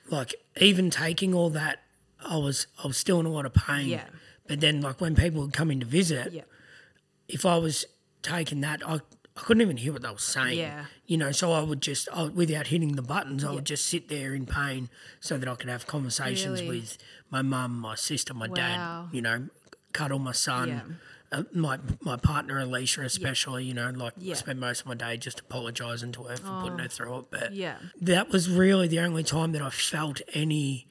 Like 0.10 0.36
even 0.62 0.90
taking 0.92 1.34
all 1.34 1.50
that, 1.52 1.82
I 2.20 2.38
was 2.38 2.68
I 2.84 2.88
was 2.88 2.98
still 2.98 3.20
in 3.20 3.26
a 3.26 3.30
lot 3.32 3.46
of 3.48 3.54
pain. 3.56 3.88
Yeah. 3.90 4.06
But 4.48 4.60
then 4.62 4.82
like 4.82 5.02
when 5.02 5.16
people 5.16 5.42
would 5.42 5.54
come 5.54 5.72
in 5.72 5.80
to 5.80 5.86
visit, 5.86 6.32
Yeah. 6.34 6.42
if 7.28 7.46
I 7.46 7.58
was 7.58 7.86
taking 8.22 8.62
that, 8.62 8.82
I 8.88 9.00
I 9.38 9.42
couldn't 9.42 9.62
even 9.64 9.76
hear 9.76 9.92
what 9.92 10.02
they 10.02 10.10
were 10.10 10.18
saying. 10.18 10.58
Yeah. 10.58 10.86
You 11.08 11.18
know, 11.18 11.34
so 11.34 11.52
I 11.52 11.62
would 11.62 11.82
just 11.82 12.08
I, 12.14 12.24
without 12.24 12.68
hitting 12.68 12.96
the 12.96 13.02
buttons, 13.02 13.44
I 13.44 13.50
Yeah. 13.50 13.56
would 13.56 13.66
just 13.66 13.86
sit 13.86 14.08
there 14.08 14.34
in 14.34 14.46
pain 14.46 14.88
so 15.20 15.38
that 15.38 15.50
I 15.50 15.56
could 15.56 15.68
have 15.70 15.86
conversations 15.86 16.62
Really? 16.62 16.80
with 16.80 16.98
my 17.30 17.42
mum, 17.42 17.78
my 17.78 17.96
sister, 17.96 18.34
my 18.34 18.48
Wow. 18.48 18.54
dad. 18.56 19.10
You 19.14 19.22
know, 19.22 19.50
cuddle 19.92 20.20
my 20.20 20.32
son. 20.32 20.70
Yeah. 20.70 20.82
Uh, 21.38 21.44
my 21.52 21.80
my 22.02 22.16
partner 22.16 22.60
Alicia 22.60 23.02
especially, 23.02 23.66
you 23.66 23.74
know, 23.74 23.90
like 23.90 24.14
Yeah. 24.18 24.30
Oh. 24.30 24.32
I 24.32 24.40
spent 24.40 24.60
most 24.60 24.82
of 24.82 24.88
my 24.88 24.94
day 24.96 25.18
just 25.18 25.42
apologising 25.42 26.14
to 26.14 26.24
her 26.24 26.38
for 26.38 26.62
putting 26.62 26.80
her 26.80 26.88
through 26.88 27.20
it. 27.20 27.26
But 27.30 27.52
Yeah. 27.54 27.80
that 28.00 28.30
was 28.30 28.48
really 28.50 28.88
the 28.88 29.00
only 29.02 29.24
time 29.24 29.52
that 29.52 29.62
I 29.62 29.70
felt 29.70 30.22
any. 30.34 30.88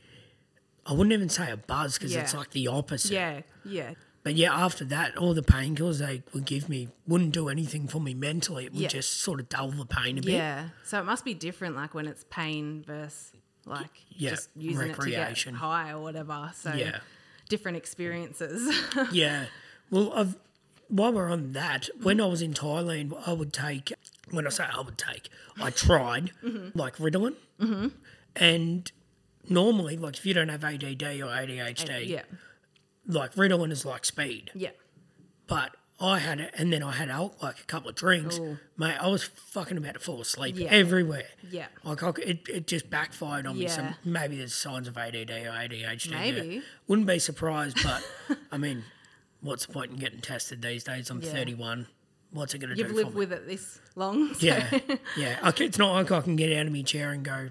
I 0.86 0.92
wouldn't 0.92 1.12
even 1.12 1.28
say 1.28 1.50
a 1.50 1.56
buzz 1.56 1.98
because 1.98 2.14
it's 2.14 2.34
like 2.34 2.50
the 2.50 2.68
opposite. 2.68 3.12
Yeah. 3.12 3.40
Yeah. 3.64 3.92
But 4.22 4.36
yeah, 4.36 4.54
after 4.54 4.84
that, 4.86 5.16
all 5.18 5.34
the 5.34 5.42
painkillers 5.42 5.98
they 5.98 6.22
would 6.32 6.46
give 6.46 6.68
me 6.68 6.88
wouldn't 7.06 7.32
do 7.32 7.48
anything 7.48 7.88
for 7.88 8.00
me 8.00 8.14
mentally. 8.14 8.64
It 8.64 8.72
would 8.72 8.80
Yeah. 8.82 8.88
just 8.88 9.20
sort 9.20 9.38
of 9.40 9.48
dull 9.50 9.70
the 9.70 9.84
pain 9.84 10.18
a 10.18 10.22
bit. 10.22 10.32
Yeah. 10.34 10.68
So 10.82 10.98
it 10.98 11.04
must 11.04 11.24
be 11.24 11.34
different, 11.34 11.76
like 11.76 11.92
when 11.94 12.06
it's 12.06 12.24
pain 12.30 12.82
versus 12.86 13.32
like 13.66 13.90
Yeah, 14.10 14.30
just 14.30 14.48
using 14.56 14.90
it 14.90 15.00
to 15.00 15.10
get 15.10 15.38
high 15.54 15.90
or 15.90 16.00
whatever. 16.00 16.50
So 16.54 16.72
Yeah. 16.72 17.00
different 17.48 17.76
experiences. 17.76 18.74
Yeah. 19.12 19.46
Well, 19.90 20.12
I've 20.14 20.36
while 20.88 21.12
we're 21.12 21.30
on 21.30 21.52
that, 21.52 21.88
when 22.02 22.20
I 22.20 22.26
was 22.26 22.42
in 22.42 22.52
Thailand, 22.52 23.12
I 23.26 23.32
would 23.32 23.52
take, 23.54 23.92
when 24.30 24.46
I 24.46 24.50
say 24.50 24.64
I 24.64 24.80
would 24.82 24.98
take, 24.98 25.28
I 25.60 25.70
tried 25.70 26.30
like 26.74 26.96
Ritalin. 26.98 27.36
Mm-hmm. 27.60 27.88
And 28.36 28.92
normally, 29.48 29.96
like 29.96 30.16
if 30.16 30.26
you 30.26 30.34
don't 30.34 30.48
have 30.48 30.64
ADD 30.64 31.02
or 31.02 31.26
ADHD, 31.26 32.06
Yeah. 32.08 32.22
like 33.06 33.34
Ritalin 33.34 33.70
is 33.72 33.84
like 33.84 34.04
speed. 34.04 34.50
Yeah. 34.54 34.70
But 35.46 35.74
I 36.00 36.18
had 36.18 36.40
it, 36.40 36.52
and 36.56 36.72
then 36.72 36.82
I 36.82 36.90
had 36.92 37.08
al- 37.08 37.36
like 37.40 37.60
a 37.60 37.64
couple 37.64 37.88
of 37.90 37.94
drinks. 37.94 38.38
Ooh. 38.38 38.58
Mate, 38.76 38.96
I 39.00 39.06
was 39.08 39.22
fucking 39.24 39.76
about 39.76 39.94
to 39.94 40.00
fall 40.00 40.20
asleep 40.20 40.56
Yeah. 40.58 40.68
everywhere. 40.70 41.26
Yeah. 41.50 41.66
Like 41.84 42.02
I, 42.02 42.08
it, 42.22 42.48
it 42.48 42.66
just 42.66 42.90
backfired 42.90 43.46
on 43.46 43.58
me. 43.58 43.68
So 43.68 43.86
maybe 44.04 44.36
there's 44.36 44.54
signs 44.54 44.88
of 44.88 44.96
ADD 44.98 45.30
or 45.30 45.50
ADHD. 45.52 46.10
Maybe. 46.10 46.62
Wouldn't 46.88 47.06
be 47.06 47.18
surprised, 47.18 47.78
but 47.84 48.04
I 48.52 48.58
mean, 48.58 48.84
what's 49.40 49.66
the 49.66 49.72
point 49.72 49.92
in 49.92 49.98
getting 49.98 50.20
tested 50.20 50.62
these 50.62 50.82
days? 50.84 51.10
I'm 51.10 51.20
Yeah. 51.22 51.30
31. 51.32 51.86
What's 52.32 52.52
it 52.52 52.58
going 52.58 52.70
to 52.70 52.74
do? 52.74 52.82
You've 52.82 52.92
lived 52.96 53.14
with 53.14 53.32
it 53.32 53.46
this 53.46 53.78
long. 53.94 54.34
so- 54.34 54.44
Yeah, 54.46 54.78
yeah. 55.16 55.38
I 55.40 55.52
it's 55.56 55.78
not 55.78 55.92
like 55.92 56.10
I 56.10 56.20
can 56.20 56.34
get 56.34 56.52
out 56.58 56.66
of 56.66 56.72
my 56.72 56.82
chair 56.82 57.10
and 57.12 57.22
go 57.24 57.50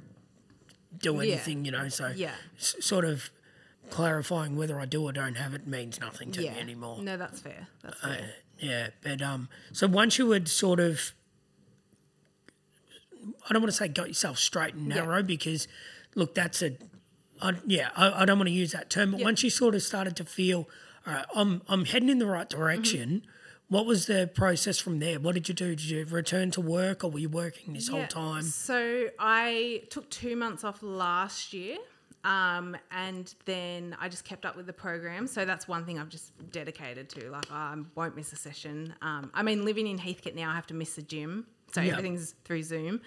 do 0.99 1.15
Yeah. 1.15 1.21
anything, 1.33 1.65
you 1.65 1.71
know. 1.71 1.89
So 1.89 2.07
Yeah. 2.15 2.35
s- 2.57 2.75
sort 2.79 3.05
of 3.05 3.29
clarifying 3.89 4.55
whether 4.55 4.79
I 4.79 4.85
do 4.85 5.03
or 5.03 5.11
don't 5.11 5.35
have 5.35 5.53
it 5.53 5.67
means 5.67 5.99
nothing 5.99 6.31
to 6.33 6.43
yeah. 6.43 6.53
me 6.53 6.59
anymore. 6.59 7.01
No, 7.03 7.17
that's 7.17 7.39
fair. 7.41 7.67
That's 7.81 8.03
Uh, 8.03 8.27
yeah, 8.59 8.89
but 9.01 9.21
um, 9.21 9.49
so 9.71 9.87
once 9.87 10.17
you 10.17 10.25
would 10.27 10.47
sort 10.47 10.79
of, 10.79 11.13
I 13.49 13.53
don't 13.53 13.61
want 13.61 13.71
to 13.71 13.77
say 13.77 13.87
got 13.87 14.07
yourself 14.07 14.37
straight 14.37 14.73
and 14.73 14.87
Yeah. 14.89 14.95
narrow 14.95 15.23
because, 15.23 15.67
look, 16.15 16.33
that's 16.35 16.61
a, 16.61 16.77
I, 17.41 17.53
yeah, 17.65 17.89
I, 17.95 18.21
I 18.23 18.25
don't 18.25 18.37
want 18.37 18.47
to 18.47 18.53
use 18.53 18.71
that 18.71 18.89
term, 18.89 19.11
but 19.11 19.19
Yeah. 19.19 19.25
once 19.25 19.43
you 19.43 19.49
sort 19.49 19.75
of 19.75 19.83
started 19.83 20.15
to 20.17 20.25
feel, 20.25 20.69
all 21.05 21.13
right, 21.13 21.25
I'm 21.35 21.61
I'm 21.67 21.85
heading 21.85 22.09
in 22.09 22.19
the 22.19 22.25
right 22.25 22.49
direction. 22.49 23.09
Mm-hmm. 23.21 23.29
What 23.73 23.87
was 23.87 24.05
the 24.05 24.29
process 24.31 24.77
from 24.77 24.99
there? 24.99 25.19
What 25.19 25.33
did 25.33 25.49
you 25.49 25.55
do? 25.55 25.69
Did 25.69 25.89
you 25.89 26.05
return 26.05 26.51
to 26.51 26.61
work, 26.61 27.03
or 27.03 27.09
were 27.09 27.17
you 27.17 27.27
working 27.27 27.73
this 27.73 27.87
whole 27.87 28.05
time? 28.05 28.43
So 28.43 29.09
I 29.17 29.81
took 29.89 30.07
two 30.11 30.35
months 30.35 30.63
off 30.63 30.83
last 30.83 31.53
year. 31.53 31.77
Um, 32.23 32.77
and 32.91 33.33
then 33.45 33.97
I 33.99 34.09
just 34.09 34.25
kept 34.25 34.45
up 34.45 34.55
with 34.55 34.67
the 34.67 34.73
program. 34.73 35.25
So 35.25 35.43
that's 35.43 35.67
one 35.67 35.85
thing 35.85 35.97
I've 35.97 36.09
just 36.09 36.31
dedicated 36.51 37.09
to. 37.09 37.31
Like, 37.31 37.51
I 37.51 37.75
won't 37.95 38.15
miss 38.15 38.31
a 38.31 38.35
session. 38.35 38.93
Um, 39.01 39.31
I 39.33 39.41
mean, 39.41 39.65
living 39.65 39.87
in 39.87 39.97
Heathcote 39.97 40.35
now, 40.35 40.51
I 40.51 40.53
have 40.53 40.67
to 40.67 40.75
miss 40.75 40.93
the 40.93 41.01
gym. 41.01 41.47
So 41.73 41.81
Yeah. 41.81 41.93
everything's 41.93 42.35
through 42.45 42.61
Zoom. 42.61 43.01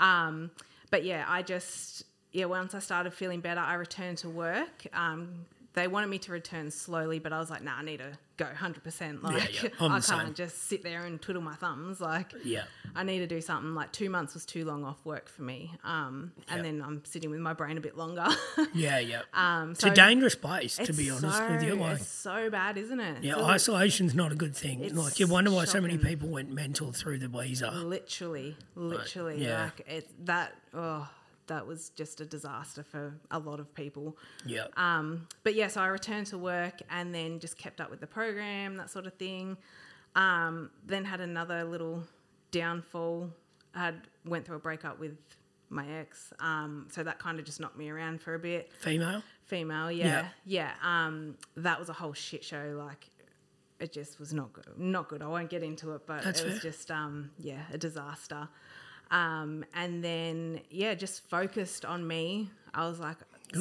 Um, 0.00 0.50
but 0.90 1.04
yeah, 1.04 1.26
I 1.28 1.42
just, 1.42 2.04
yeah, 2.32 2.46
once 2.46 2.74
I 2.74 2.78
started 2.78 3.12
feeling 3.12 3.40
better, 3.40 3.60
I 3.60 3.74
returned 3.74 4.16
to 4.18 4.30
work. 4.30 4.86
Um, 4.94 5.44
they 5.74 5.86
wanted 5.88 6.08
me 6.08 6.18
to 6.20 6.32
return 6.32 6.70
slowly, 6.70 7.18
but 7.18 7.34
I 7.34 7.38
was 7.38 7.50
like, 7.50 7.62
nah, 7.62 7.76
I 7.76 7.82
need 7.82 7.98
to 7.98 8.18
go 8.36 8.46
100%. 8.46 9.22
Like, 9.22 9.62
yeah, 9.62 9.70
I'm 9.80 9.92
I 9.92 10.00
can't 10.00 10.34
just 10.34 10.68
sit 10.68 10.82
there 10.82 11.04
and 11.04 11.20
twiddle 11.20 11.42
my 11.42 11.54
thumbs. 11.54 12.00
Like, 12.00 12.32
Yeah. 12.44 12.64
I 12.94 13.02
need 13.02 13.18
to 13.20 13.26
do 13.26 13.40
something. 13.40 13.74
Like 13.74 13.92
two 13.92 14.08
months 14.10 14.34
was 14.34 14.44
too 14.46 14.64
long 14.64 14.84
off 14.84 15.04
work 15.04 15.28
for 15.28 15.42
me. 15.42 15.72
Um, 15.84 16.32
and 16.48 16.58
Yeah. 16.58 16.62
then 16.62 16.82
I'm 16.82 17.04
sitting 17.04 17.30
with 17.30 17.40
my 17.40 17.52
brain 17.52 17.76
a 17.78 17.80
bit 17.80 17.96
longer. 17.96 18.26
Yeah, 18.74 18.98
yeah. 18.98 19.22
um, 19.32 19.72
it's 19.72 19.84
a 19.84 19.90
dangerous 19.90 20.34
place, 20.34 20.76
to 20.76 20.92
be 20.92 21.08
honest 21.10 21.38
so, 21.38 21.50
with 21.50 21.62
you. 21.62 21.74
Like, 21.76 21.96
it's 22.00 22.08
so 22.08 22.50
bad, 22.50 22.76
isn't 22.76 23.00
it? 23.00 23.22
yeah, 23.24 23.34
So 23.34 23.44
isolation's 23.44 24.14
not 24.14 24.32
a 24.32 24.34
good 24.34 24.54
thing. 24.54 24.94
Like, 24.94 25.18
you 25.18 25.26
wonder 25.26 25.50
why 25.50 25.64
so 25.64 25.80
many 25.80 25.96
people 25.96 26.28
went 26.28 26.50
mental 26.52 26.92
through 26.92 27.18
the 27.18 27.28
visa. 27.28 27.70
literally, 27.70 28.56
literally, 28.74 29.42
yeah. 29.42 29.64
like 29.64 29.86
it 29.88 30.26
that. 30.26 30.54
Oh, 30.74 31.08
that 31.46 31.66
was 31.66 31.90
just 31.90 32.20
a 32.20 32.26
disaster 32.26 32.82
for 32.82 33.14
a 33.30 33.38
lot 33.38 33.60
of 33.60 33.72
people. 33.74 34.16
Yeah. 34.44 34.66
Um, 34.76 35.26
but 35.44 35.54
yeah, 35.54 35.68
so 35.68 35.80
I 35.80 35.86
returned 35.86 36.26
to 36.28 36.38
work 36.38 36.80
and 36.90 37.14
then 37.14 37.38
just 37.38 37.56
kept 37.58 37.80
up 37.80 37.90
with 37.90 38.00
the 38.00 38.06
program, 38.06 38.76
that 38.76 38.90
sort 38.90 39.06
of 39.06 39.14
thing. 39.14 39.56
Um, 40.14 40.70
then 40.86 41.04
had 41.04 41.20
another 41.20 41.64
little 41.64 42.02
downfall. 42.50 43.30
I 43.74 43.84
had 43.84 44.00
went 44.24 44.46
through 44.46 44.56
a 44.56 44.60
breakup 44.60 44.98
with 44.98 45.16
my 45.68 45.86
ex, 45.98 46.32
um, 46.40 46.86
so 46.90 47.02
that 47.02 47.18
kind 47.18 47.38
of 47.38 47.44
just 47.44 47.60
knocked 47.60 47.76
me 47.76 47.90
around 47.90 48.22
for 48.22 48.34
a 48.34 48.38
bit. 48.38 48.70
Female? 48.80 49.22
Female, 49.44 49.90
yeah, 49.90 50.28
yeah. 50.44 50.70
Um, 50.82 51.36
that 51.56 51.78
was 51.78 51.88
a 51.88 51.92
whole 51.92 52.12
shit 52.12 52.44
show. 52.44 52.74
Like, 52.78 53.08
it 53.78 53.92
just 53.92 54.18
was 54.18 54.32
not 54.32 54.52
good. 54.52 54.66
Not 54.78 55.08
good. 55.08 55.22
I 55.22 55.26
won't 55.26 55.50
get 55.50 55.62
into 55.62 55.92
it, 55.94 56.02
but 56.06 56.22
That's 56.22 56.40
it 56.40 56.46
was 56.46 56.60
fair. 56.60 56.70
just, 56.70 56.90
um, 56.90 57.30
yeah, 57.38 57.62
a 57.72 57.78
disaster. 57.78 58.48
Um, 59.10 59.64
and 59.74 60.02
then, 60.02 60.60
yeah, 60.70 60.94
just 60.94 61.28
focused 61.28 61.84
on 61.84 62.06
me. 62.06 62.50
I 62.74 62.88
was 62.88 63.00
like, 63.00 63.16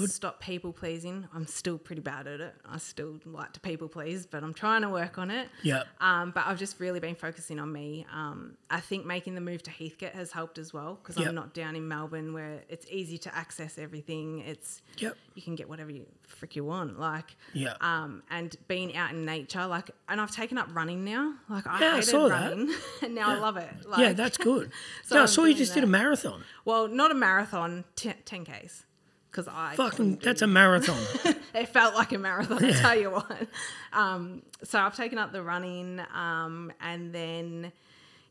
stop 0.07 0.41
people 0.41 0.74
pleasing. 0.74 1.28
I'm 1.34 1.45
still 1.48 1.78
pretty 1.78 2.02
bad 2.02 2.28
at 2.28 2.41
it. 2.41 2.53
I 2.70 2.78
still 2.78 3.20
like 3.26 3.53
to 3.53 3.60
people 3.60 3.88
please, 3.88 4.26
but 4.26 4.44
I'm 4.44 4.53
trying 4.53 4.82
to 4.82 4.90
work 4.90 5.18
on 5.18 5.32
it. 5.32 5.48
Yeah. 5.64 5.84
Um, 6.02 6.32
but 6.32 6.45
I've 6.48 6.57
just 6.60 6.80
really 6.80 6.99
been 6.99 7.16
focusing 7.16 7.60
on 7.60 7.72
me. 7.72 8.06
Um, 8.14 8.57
I 8.70 8.80
think 8.80 9.06
making 9.06 9.36
the 9.36 9.41
move 9.41 9.64
to 9.64 9.72
Heathcote 9.72 10.14
has 10.14 10.32
helped 10.32 10.57
as 10.57 10.74
well 10.74 10.95
because 11.02 11.18
Yep. 11.18 11.28
I'm 11.30 11.36
not 11.36 11.53
down 11.53 11.76
in 11.76 11.88
Melbourne 11.88 12.34
where 12.34 12.62
it's 12.68 12.86
easy 12.90 13.18
to 13.20 13.36
access 13.36 13.78
everything. 13.78 14.40
It's 14.40 14.82
Yep. 14.98 15.16
you 15.36 15.41
can 15.41 15.56
get 15.56 15.70
whatever 15.70 15.91
you 15.91 16.06
frick 16.24 16.56
you 16.56 16.64
want, 16.66 16.99
like 16.99 17.36
Yeah. 17.53 17.76
um, 17.82 18.24
and 18.30 18.56
being 18.68 18.95
out 18.98 19.12
in 19.12 19.24
nature, 19.26 19.66
like, 19.68 19.91
and 20.10 20.20
I've 20.20 20.32
taken 20.32 20.57
up 20.57 20.68
running 20.74 21.03
now. 21.06 21.36
Like 21.48 21.68
I 21.68 21.80
Yeah, 21.80 21.88
I 21.88 21.95
hated 21.95 22.10
saw 22.10 22.28
that. 22.30 22.49
running, 22.52 22.74
and 23.02 23.16
now 23.16 23.30
I 23.30 23.36
love 23.40 23.57
it. 23.57 23.70
Like, 23.88 23.99
yeah, 23.99 24.14
that's 24.14 24.38
good. 24.38 24.72
so 25.03 25.16
yeah, 25.16 25.24
I 25.24 25.26
saw 25.26 25.44
you 25.45 25.53
just 25.53 25.74
did 25.74 25.84
a 25.84 25.88
marathon. 25.88 26.44
well, 26.66 26.88
not 26.88 27.12
a 27.12 27.16
marathon, 27.16 27.86
ten 27.95 28.44
k's, 28.45 28.84
because 29.36 29.52
I 29.53 29.76
Fucking, 29.76 30.18
that's 30.24 30.41
a 30.41 30.48
marathon. 30.48 31.02
it 31.53 31.68
felt 31.68 31.94
like 31.94 32.14
a 32.14 32.18
marathon. 32.18 32.64
I 32.64 32.72
tell 32.72 32.98
you 32.98 33.12
what. 33.12 33.48
Um, 33.91 34.44
so 34.64 34.80
I've 34.80 34.95
taken 34.95 35.18
up 35.18 35.34
the 35.34 35.44
running, 35.44 36.02
um, 36.14 36.72
and 36.80 37.14
then 37.14 37.74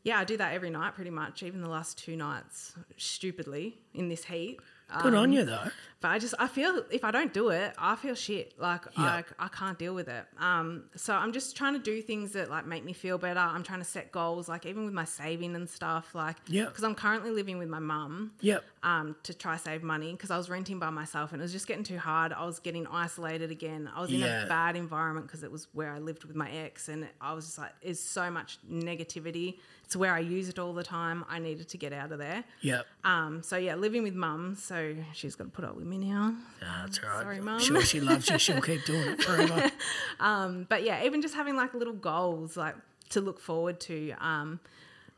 yeah, 0.03 0.19
I 0.19 0.23
do 0.23 0.37
that 0.37 0.53
every 0.53 0.71
night 0.71 0.95
pretty 0.95 1.11
much. 1.11 1.43
Even 1.43 1.61
the 1.61 1.69
last 1.69 1.97
two 1.99 2.15
nights, 2.15 2.73
stupidly 2.97 3.77
in 3.93 4.09
this 4.09 4.25
heat. 4.25 4.59
Good 5.01 5.13
Um, 5.13 5.19
on 5.19 5.31
you, 5.31 5.43
though. 5.45 5.67
But 6.01 6.09
I 6.11 6.19
just 6.19 6.35
I 6.37 6.47
feel 6.47 6.83
if 6.91 7.03
I 7.03 7.09
don't 7.09 7.33
do 7.33 7.49
it, 7.49 7.73
I 7.79 7.95
feel 7.95 8.13
shit. 8.13 8.59
Like 8.59 8.83
Yeah. 8.95 9.23
I 9.39 9.45
I 9.45 9.47
can't 9.47 9.79
deal 9.79 9.95
with 9.95 10.07
it. 10.07 10.25
Um, 10.37 10.83
so 10.95 11.15
I'm 11.15 11.31
just 11.33 11.57
trying 11.57 11.73
to 11.73 11.79
do 11.79 11.99
things 12.03 12.33
that 12.33 12.51
like 12.51 12.67
make 12.67 12.85
me 12.85 12.93
feel 12.93 13.17
better. 13.17 13.39
I'm 13.39 13.63
trying 13.63 13.79
to 13.79 13.85
set 13.85 14.11
goals, 14.11 14.47
like 14.47 14.67
even 14.67 14.85
with 14.85 14.93
my 14.93 15.05
saving 15.05 15.55
and 15.55 15.67
stuff. 15.67 16.13
Like 16.13 16.35
Yeah. 16.45 16.65
because 16.65 16.83
I'm 16.83 16.93
currently 16.93 17.31
living 17.31 17.57
with 17.57 17.69
my 17.69 17.79
mum 17.79 18.33
Yep. 18.41 18.63
um, 18.83 19.15
to 19.23 19.33
try 19.33 19.57
save 19.57 19.81
money 19.81 20.11
because 20.11 20.29
I 20.29 20.37
was 20.37 20.47
renting 20.47 20.77
by 20.77 20.91
myself 20.91 21.31
and 21.33 21.41
it 21.41 21.43
was 21.43 21.51
just 21.53 21.65
getting 21.65 21.83
too 21.83 21.97
hard. 21.97 22.31
I 22.33 22.45
was 22.45 22.59
getting 22.59 22.85
isolated 22.85 23.49
again. 23.49 23.89
I 23.95 24.01
was 24.01 24.11
in 24.11 24.19
Yeah. 24.19 24.43
a 24.43 24.47
bad 24.47 24.75
environment 24.75 25.25
because 25.25 25.41
it 25.43 25.51
was 25.51 25.67
where 25.73 25.91
I 25.91 25.97
lived 25.99 26.25
with 26.25 26.35
my 26.35 26.51
ex, 26.51 26.87
and 26.87 27.07
I 27.19 27.33
was 27.33 27.45
just 27.45 27.57
like, 27.57 27.71
"There's 27.81 27.99
so 27.99 28.29
much 28.29 28.59
negativity. 28.69 29.57
It's 29.85 29.95
where 29.95 30.13
I 30.13 30.19
use 30.19 30.49
it 30.49 30.59
all 30.59 30.73
the 30.73 30.83
time. 30.83 31.23
I 31.29 31.39
needed 31.39 31.69
to 31.69 31.77
get 31.77 31.93
out 31.93 32.11
of 32.11 32.19
there." 32.19 32.43
Yep. 32.61 32.85
Um, 33.03 33.41
so 33.43 33.55
yeah, 33.57 33.75
living 33.75 34.03
with 34.03 34.15
mum, 34.15 34.55
so 34.55 34.95
she's 35.13 35.35
got 35.35 35.45
to 35.45 35.49
put 35.51 35.63
up 35.63 35.75
with 35.75 35.85
me 35.85 35.97
now. 35.99 36.35
Nah, 36.61 36.81
that's 36.85 37.01
right. 37.01 37.21
Sorry, 37.21 37.39
Mum. 37.39 37.59
sure 37.59 37.81
she 37.81 37.99
loves 38.01 38.29
you. 38.29 38.37
She'll 38.39 38.61
keep 38.69 38.83
doing 38.85 39.07
it 39.09 39.23
forever. 39.23 39.71
Um, 40.19 40.65
but 40.69 40.83
yeah, 40.83 41.03
even 41.05 41.21
just 41.21 41.35
having 41.35 41.55
like 41.55 41.73
little 41.73 41.93
goals 41.93 42.57
like 42.57 42.75
to 43.09 43.21
look 43.21 43.39
forward 43.39 43.79
to. 43.81 44.11
Um, 44.19 44.59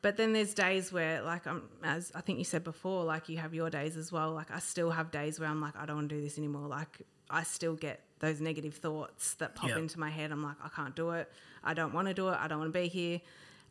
but 0.02 0.18
then 0.18 0.34
there's 0.34 0.53
days 0.53 0.91
where 0.91 1.22
like 1.22 1.48
I'm 1.48 1.64
as 1.84 2.11
I 2.14 2.22
think 2.22 2.38
you 2.39 2.44
said 2.45 2.64
before, 2.64 3.03
like 3.03 3.30
you 3.30 3.38
have 3.38 3.53
your 3.53 3.69
days 3.69 3.95
as 3.98 4.11
well. 4.11 4.31
Like 4.34 4.52
I 4.52 4.60
still 4.60 4.91
have 4.91 5.11
days 5.11 5.39
where 5.39 5.49
I'm 5.49 5.61
like 5.61 5.76
I 5.77 5.85
don't 5.85 5.95
want 5.98 6.10
to 6.10 6.15
do 6.15 6.22
this 6.22 6.38
anymore. 6.38 6.68
Like 6.68 7.02
I 7.30 7.44
still 7.44 7.76
get 7.76 8.02
those 8.19 8.41
negative 8.41 8.73
thoughts 8.76 9.35
that 9.35 9.56
pop 9.56 9.69
Yeah. 9.69 9.77
into 9.77 9.99
my 9.99 10.10
head. 10.10 10.31
I'm 10.31 10.44
like 10.44 10.56
I 10.64 10.69
can't 10.69 10.95
do 10.95 11.11
it. 11.11 11.31
I 11.64 11.73
don't 11.73 11.94
want 11.94 12.07
to 12.07 12.14
do 12.14 12.30
it. 12.30 12.38
I 12.39 12.48
don't 12.48 12.60
want 12.60 12.73
to 12.73 12.80
be 12.80 12.88
here. 12.88 13.22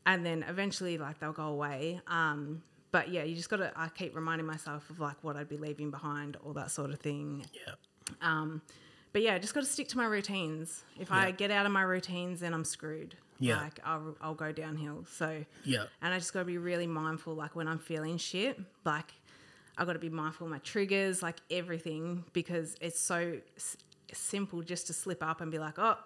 And 0.06 0.24
then 0.24 0.44
eventually 0.48 0.96
like 0.98 1.18
they'll 1.18 1.32
go 1.32 1.48
away. 1.48 2.00
Um, 2.06 2.62
but 2.92 3.10
yeah, 3.10 3.24
you 3.24 3.34
just 3.36 3.50
got 3.50 3.56
to. 3.56 3.72
I 3.76 3.88
keep 3.88 4.14
reminding 4.16 4.46
myself 4.46 4.88
of 4.88 5.00
like 5.00 5.16
what 5.22 5.36
I'd 5.36 5.48
be 5.48 5.56
leaving 5.58 5.90
behind, 5.90 6.36
all 6.44 6.52
that 6.54 6.70
sort 6.70 6.90
of 6.90 7.00
thing. 7.00 7.44
Yeah. 7.52 7.74
Um, 8.22 8.62
but 9.12 9.22
yeah, 9.22 9.36
just 9.38 9.52
got 9.54 9.60
to 9.60 9.66
stick 9.66 9.88
to 9.88 9.96
my 9.96 10.06
routines. 10.06 10.84
If 10.98 11.10
I 11.10 11.30
get 11.32 11.50
out 11.50 11.66
of 11.66 11.72
my 11.72 11.82
routines, 11.82 12.40
then 12.40 12.54
I'm 12.54 12.64
screwed. 12.64 13.16
Yeah. 13.38 13.60
Like 13.60 13.80
I'll, 13.84 14.16
I'll 14.20 14.34
go 14.34 14.52
downhill. 14.52 15.04
So, 15.10 15.44
Yeah. 15.64 15.84
and 16.00 16.14
I 16.14 16.18
just 16.18 16.32
got 16.32 16.38
to 16.40 16.44
be 16.46 16.56
really 16.58 16.86
mindful, 16.86 17.34
like 17.34 17.54
when 17.56 17.66
I'm 17.68 17.78
feeling 17.78 18.16
shit, 18.18 18.58
like 18.84 19.12
I 19.76 19.84
got 19.84 19.92
to 19.94 19.98
be 19.98 20.08
mindful 20.08 20.46
of 20.46 20.50
my 20.50 20.58
triggers, 20.60 21.22
like 21.22 21.36
everything, 21.50 22.24
because 22.32 22.76
it's 22.80 22.98
so 23.00 23.38
s- 23.56 23.76
simple 24.12 24.62
just 24.62 24.86
to 24.86 24.92
slip 24.94 25.22
up 25.22 25.40
and 25.42 25.50
be 25.50 25.58
like, 25.58 25.78
oh, 25.78 25.96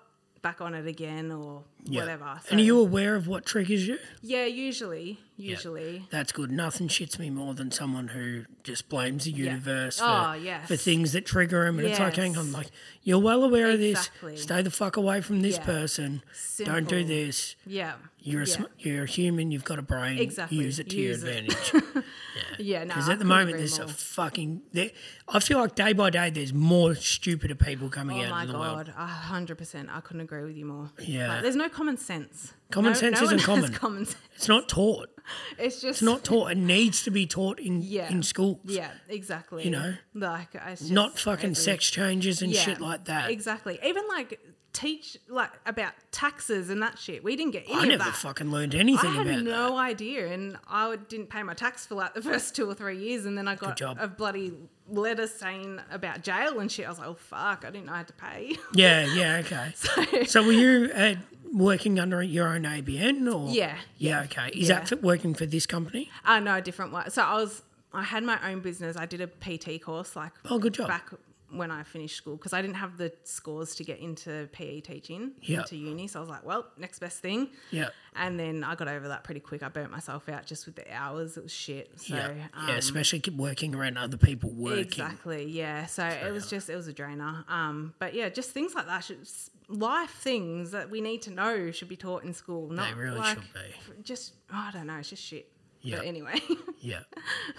back 0.43 0.61
on 0.61 0.75
it 0.75 0.87
again 0.87 1.31
or 1.33 1.65
Yeah. 1.85 2.01
whatever. 2.01 2.41
So, 2.45 2.51
And 2.51 2.61
are 2.61 2.63
you 2.65 2.79
aware 2.79 3.15
of 3.15 3.27
what 3.27 3.45
triggers 3.45 3.87
you? 3.87 3.99
yeah, 4.23 4.45
usually, 4.47 5.19
usually. 5.37 6.07
That's 6.11 6.33
good. 6.33 6.51
Nothing 6.51 6.89
shits 6.89 7.19
me 7.19 7.29
more 7.31 7.55
than 7.55 7.71
someone 7.71 8.09
who 8.09 8.45
just 8.65 8.89
blames 8.89 9.25
the 9.25 9.33
universe 9.33 9.99
oh, 10.01 10.05
for, 10.07 10.29
Oh, 10.31 10.33
yes. 10.35 10.67
for 10.69 10.77
things 10.77 11.13
that 11.13 11.27
trigger 11.27 11.65
them. 11.65 11.79
And 11.79 11.89
it's 11.89 11.99
like, 11.99 12.17
hang 12.17 12.33
Yes. 12.33 12.41
on, 12.41 12.53
like, 12.53 12.71
you're 13.03 13.19
well 13.19 13.43
aware 13.45 13.71
of 13.71 13.79
this. 13.79 14.11
Stay 14.37 14.63
the 14.63 14.71
fuck 14.71 14.97
away 14.97 15.21
from 15.21 15.43
this 15.43 15.57
Yeah. 15.57 15.65
person. 15.65 16.23
Don't 16.65 16.89
do 16.89 17.05
this. 17.05 17.57
Yeah. 17.67 17.95
You're 18.23 18.43
a, 18.43 18.47
yeah. 18.47 18.55
sm- 18.55 18.65
you're 18.79 19.05
a 19.05 19.07
human. 19.07 19.51
You've 19.51 19.65
got 19.65 19.79
a 19.79 19.83
brain. 19.83 20.19
Exactly. 20.19 20.59
Use 20.59 20.79
it 20.79 20.91
to 20.91 20.97
Use 20.97 21.23
your 21.23 21.33
it. 21.33 21.49
advantage. 21.53 22.05
Yeah, 22.59 22.81
no. 22.85 22.89
Because 22.89 23.09
at 23.09 23.19
the 23.19 23.25
moment, 23.25 23.57
there's 23.57 23.79
a 23.79 23.89
fucking. 23.89 24.63
There, 24.73 24.91
I 25.29 25.41
feel 25.41 25.59
like 25.59 25.75
day 25.75 25.93
by 25.95 26.11
day, 26.11 26.29
there's 26.31 26.53
more 26.53 26.95
stupider 26.95 27.55
people 27.55 27.89
coming 27.89 28.21
Oh 28.21 28.25
out 28.25 28.31
my 28.31 28.41
into 28.43 28.53
the 28.53 28.59
world. 28.59 28.87
god, 28.87 28.95
a 28.97 29.07
hundred 29.07 29.57
percent. 29.57 29.89
I 29.91 30.01
couldn't 30.01 30.21
agree 30.23 30.45
with 30.45 30.57
you 30.57 30.67
more. 30.67 30.91
Yeah. 30.99 31.29
Like, 31.29 31.43
there's 31.43 31.57
no 31.57 31.69
common 31.71 31.97
sense. 31.97 32.53
Common 32.71 32.93
No- 32.93 32.99
sense 32.99 33.19
no 33.21 33.27
isn't 33.27 33.41
common. 33.45 33.73
common 33.73 34.05
sense. 34.07 34.19
It's 34.37 34.49
not 34.49 34.69
taught. 34.69 35.09
It's 35.59 35.77
just 35.81 35.85
It's 35.85 36.03
not 36.03 36.25
taught. 36.25 36.51
It 36.53 36.59
needs 36.59 37.03
to 37.05 37.11
be 37.11 37.27
taught 37.27 37.61
in 37.61 37.83
Yeah. 37.83 38.11
in 38.11 38.23
schools. 38.23 38.59
Yeah, 38.65 38.91
exactly. 39.09 39.65
You 39.65 39.71
know? 39.71 39.95
like 40.15 40.49
it's 40.55 40.81
just 40.81 40.93
Not 40.93 41.19
fucking 41.19 41.51
crazy. 41.51 41.63
sex 41.63 41.91
changes 41.91 42.43
and 42.43 42.53
Yeah, 42.53 42.61
shit 42.61 42.81
like 42.81 43.05
that. 43.07 43.31
Exactly. 43.31 43.79
Even 43.85 44.07
like 44.09 44.41
teach 44.73 45.17
like 45.29 45.51
about 45.67 45.93
taxes 46.13 46.71
and 46.71 46.81
that 46.83 46.99
shit. 46.99 47.25
We 47.25 47.35
didn't 47.37 47.53
get 47.53 47.65
any 47.67 47.75
I 47.75 47.83
of 47.83 47.89
never 47.89 48.05
that. 48.05 48.15
fucking 48.17 48.51
learned 48.51 48.75
anything 48.75 49.11
I 49.11 49.15
had 49.15 49.27
about 49.27 49.43
no 49.43 49.77
idea, 49.77 50.33
and 50.33 50.57
I 50.69 50.97
didn't 51.09 51.29
pay 51.31 51.43
my 51.43 51.55
tax 51.55 51.87
for 51.87 51.97
like 51.97 52.15
the 52.15 52.23
first 52.31 52.55
two 52.55 52.69
or 52.71 52.75
three 52.75 52.99
years, 52.99 53.25
and 53.27 53.37
then 53.37 53.49
I 53.49 53.55
got 53.57 53.81
a 53.81 54.07
bloody 54.09 54.53
letter 54.89 55.27
saying 55.27 55.81
about 55.91 56.23
jail 56.23 56.61
and 56.61 56.71
shit. 56.71 56.87
I 56.87 56.89
was 56.89 56.99
like, 56.99 57.09
oh 57.09 57.15
fuck, 57.15 57.65
I 57.67 57.71
didn't 57.71 57.87
know 57.87 57.93
I 57.93 57.99
had 57.99 58.07
to 58.09 58.13
pay. 58.15 58.57
Yeah, 58.75 59.07
yeah, 59.15 59.43
okay. 59.45 59.73
so, 59.75 60.23
So 60.25 60.43
were 60.45 60.53
you 60.53 60.91
uh, 60.95 61.15
working 61.53 61.99
under 62.01 62.23
your 62.23 62.49
own 62.49 62.63
ABN 62.63 63.33
or? 63.35 63.53
Yeah, 63.53 63.77
Yeah, 63.99 64.23
okay. 64.23 64.49
Is 64.55 64.69
yeah. 64.69 64.81
that 64.81 64.89
for 64.89 64.97
working 64.97 65.35
for 65.35 65.47
this 65.47 65.67
company? 65.67 66.11
uh, 66.25 66.41
no, 66.41 66.57
a 66.57 66.61
different 66.61 66.93
one. 66.93 67.11
So 67.11 67.23
I 67.23 67.35
was, 67.35 67.63
I 67.93 68.03
had 68.05 68.23
my 68.25 68.39
own 68.51 68.61
business. 68.61 68.97
I 68.97 69.07
did 69.07 69.21
a 69.21 69.27
PT 69.27 69.83
course 69.83 70.15
like 70.17 70.33
Oh, 70.49 70.59
good 70.59 70.75
job. 70.75 70.89
back 70.89 71.11
when 71.53 71.71
I 71.71 71.83
finished 71.83 72.17
school 72.17 72.37
because 72.37 72.53
I 72.53 72.63
didn't 72.63 72.77
have 72.77 72.97
the 72.97 73.13
scores 73.25 73.75
to 73.77 73.85
get 73.85 73.99
into 73.99 74.49
PE 74.53 74.81
teaching 74.81 75.33
Yeah. 75.41 75.61
into 75.61 75.77
uni. 75.77 76.07
So 76.07 76.19
I 76.19 76.23
was 76.23 76.31
like, 76.31 76.45
well, 76.45 76.67
next 76.79 76.99
best 76.99 77.19
thing. 77.19 77.49
Yeah. 77.71 77.89
And 78.17 78.39
then 78.39 78.65
I 78.65 78.75
got 78.75 78.89
over 78.89 79.09
that 79.09 79.25
pretty 79.25 79.41
quick. 79.41 79.63
I 79.63 79.69
burnt 79.69 79.91
myself 79.91 80.29
out 80.29 80.47
just 80.47 80.67
with 80.67 80.77
the 80.77 80.93
hours. 80.93 81.37
It 81.37 81.43
was 81.43 81.53
shit. 81.53 81.91
So, 82.01 82.15
yeah. 82.15 82.47
um, 82.55 82.69
yeah, 82.69 82.77
especially 82.77 83.21
keep 83.21 83.37
working 83.37 83.75
around 83.75 83.99
other 83.99 84.17
people 84.17 84.51
working. 84.51 84.81
Exactly. 84.81 85.45
Yeah. 85.47 85.87
So 85.87 86.05
it 86.07 86.33
was 86.33 86.49
just 86.49 86.69
it 86.71 86.77
was 86.77 86.89
a 86.89 86.93
drainer. 86.93 87.45
Um, 87.49 87.95
but 87.99 88.15
yeah, 88.15 88.29
just 88.29 88.51
things 88.51 88.75
like 88.75 88.87
that. 88.87 89.05
Should, 89.05 89.29
life 89.69 90.11
things 90.11 90.73
that 90.73 90.91
we 90.91 91.01
need 91.01 91.23
to 91.23 91.31
know 91.31 91.71
should 91.71 91.89
be 91.89 91.97
taught 91.97 92.25
in 92.25 92.35
school. 92.35 92.69
Not 92.71 92.95
really 92.97 93.19
like, 93.19 93.39
should 93.39 93.53
be. 93.55 94.03
Just 94.03 94.35
oh, 94.53 94.57
I 94.57 94.71
don't 94.73 94.87
know. 94.87 94.97
It's 94.97 95.11
just 95.11 95.23
shit. 95.23 95.51
Yeah. 95.83 95.97
But 95.99 96.07
anyway. 96.07 96.41
Yeah, 96.83 97.01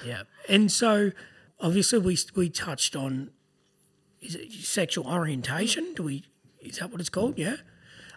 yeah. 0.03 0.23
And 0.49 0.71
so, 0.71 1.11
obviously, 1.59 1.99
we 1.99 2.17
we 2.35 2.49
touched 2.49 2.95
on 2.95 3.29
is 4.21 4.35
it 4.35 4.51
sexual 4.53 5.07
orientation? 5.07 5.93
Do 5.95 6.03
we? 6.03 6.23
Is 6.61 6.77
that 6.77 6.91
what 6.91 6.99
it's 7.01 7.09
called? 7.09 7.37
Yeah. 7.37 7.57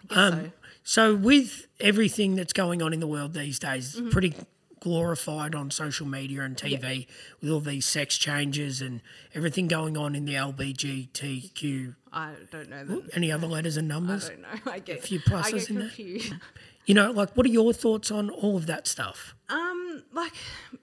Um, 0.09 0.31
so. 0.31 0.51
So 0.87 1.15
with 1.15 1.65
everything 1.79 2.35
that's 2.35 2.53
going 2.53 2.81
on 2.83 2.93
in 2.93 2.99
the 2.99 3.07
world 3.07 3.33
these 3.33 3.57
days, 3.59 3.95
Mm-hmm. 3.95 4.09
pretty 4.11 4.33
glorified 4.81 5.55
on 5.55 5.71
social 5.71 6.05
media 6.05 6.43
and 6.43 6.55
TV 6.55 7.07
with 7.41 7.49
all 7.49 7.59
these 7.59 7.87
sex 7.87 8.17
changes 8.19 8.81
and 8.83 9.01
everything 9.33 9.67
going 9.67 9.97
on 9.97 10.13
in 10.13 10.25
the 10.25 10.35
LBGTQ. 10.35 11.95
I 12.13 12.33
don't 12.51 12.69
know. 12.69 12.85
That. 12.85 13.09
Any 13.15 13.31
other 13.31 13.47
letters 13.47 13.77
and 13.77 13.91
I 13.91 13.95
numbers? 13.95 14.29
don't 14.29 14.41
know. 14.41 14.71
I 14.71 14.77
get 14.79 14.99
a 14.99 15.01
few 15.01 15.19
I 15.25 15.29
pluses 15.29 15.51
get 15.51 15.69
in 15.71 15.75
there. 15.79 16.39
You 16.85 16.93
know, 16.93 17.09
like 17.11 17.35
what 17.35 17.47
are 17.47 17.49
your 17.49 17.73
thoughts 17.73 18.11
on 18.11 18.29
all 18.29 18.55
of 18.57 18.67
that 18.67 18.85
stuff? 18.87 19.33
Um, 19.49 20.03
like 20.13 20.33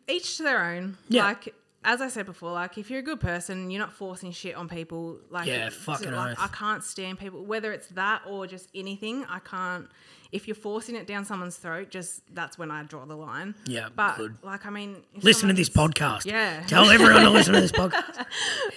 each 0.08 0.36
to 0.38 0.42
their 0.42 0.64
own. 0.64 0.96
Yeah. 1.08 1.26
Like 1.26 1.54
as 1.84 2.00
I 2.00 2.08
said 2.08 2.26
before, 2.26 2.52
like 2.52 2.78
if 2.78 2.90
you're 2.90 3.00
a 3.00 3.02
good 3.02 3.20
person, 3.20 3.70
you're 3.70 3.80
not 3.80 3.92
forcing 3.92 4.30
shit 4.32 4.54
on 4.54 4.68
people. 4.68 5.18
Like 5.30 5.46
Yeah, 5.48 5.68
fucking 5.70 6.12
like. 6.12 6.38
I 6.38 6.48
can't 6.48 6.84
stand 6.84 7.18
people, 7.18 7.44
whether 7.44 7.72
it's 7.72 7.88
that 7.88 8.22
or 8.26 8.46
just 8.46 8.68
anything. 8.74 9.24
I 9.28 9.38
can't. 9.40 9.88
If 10.30 10.48
you're 10.48 10.54
forcing 10.54 10.94
it 10.96 11.06
down 11.06 11.24
someone's 11.26 11.56
throat, 11.56 11.90
just 11.90 12.22
that's 12.34 12.56
when 12.56 12.70
I 12.70 12.84
draw 12.84 13.04
the 13.04 13.16
line. 13.16 13.54
Yeah, 13.66 13.88
But 13.94 14.16
good. 14.16 14.36
like, 14.42 14.64
I 14.64 14.70
mean, 14.70 15.02
Listen 15.20 15.48
to 15.48 15.54
this 15.54 15.68
podcast. 15.68 16.24
Yeah. 16.24 16.62
Tell 16.66 16.88
everyone 16.88 17.22
to 17.24 17.30
listen 17.30 17.52
to 17.52 17.60
this 17.60 17.72
podcast. 17.82 18.24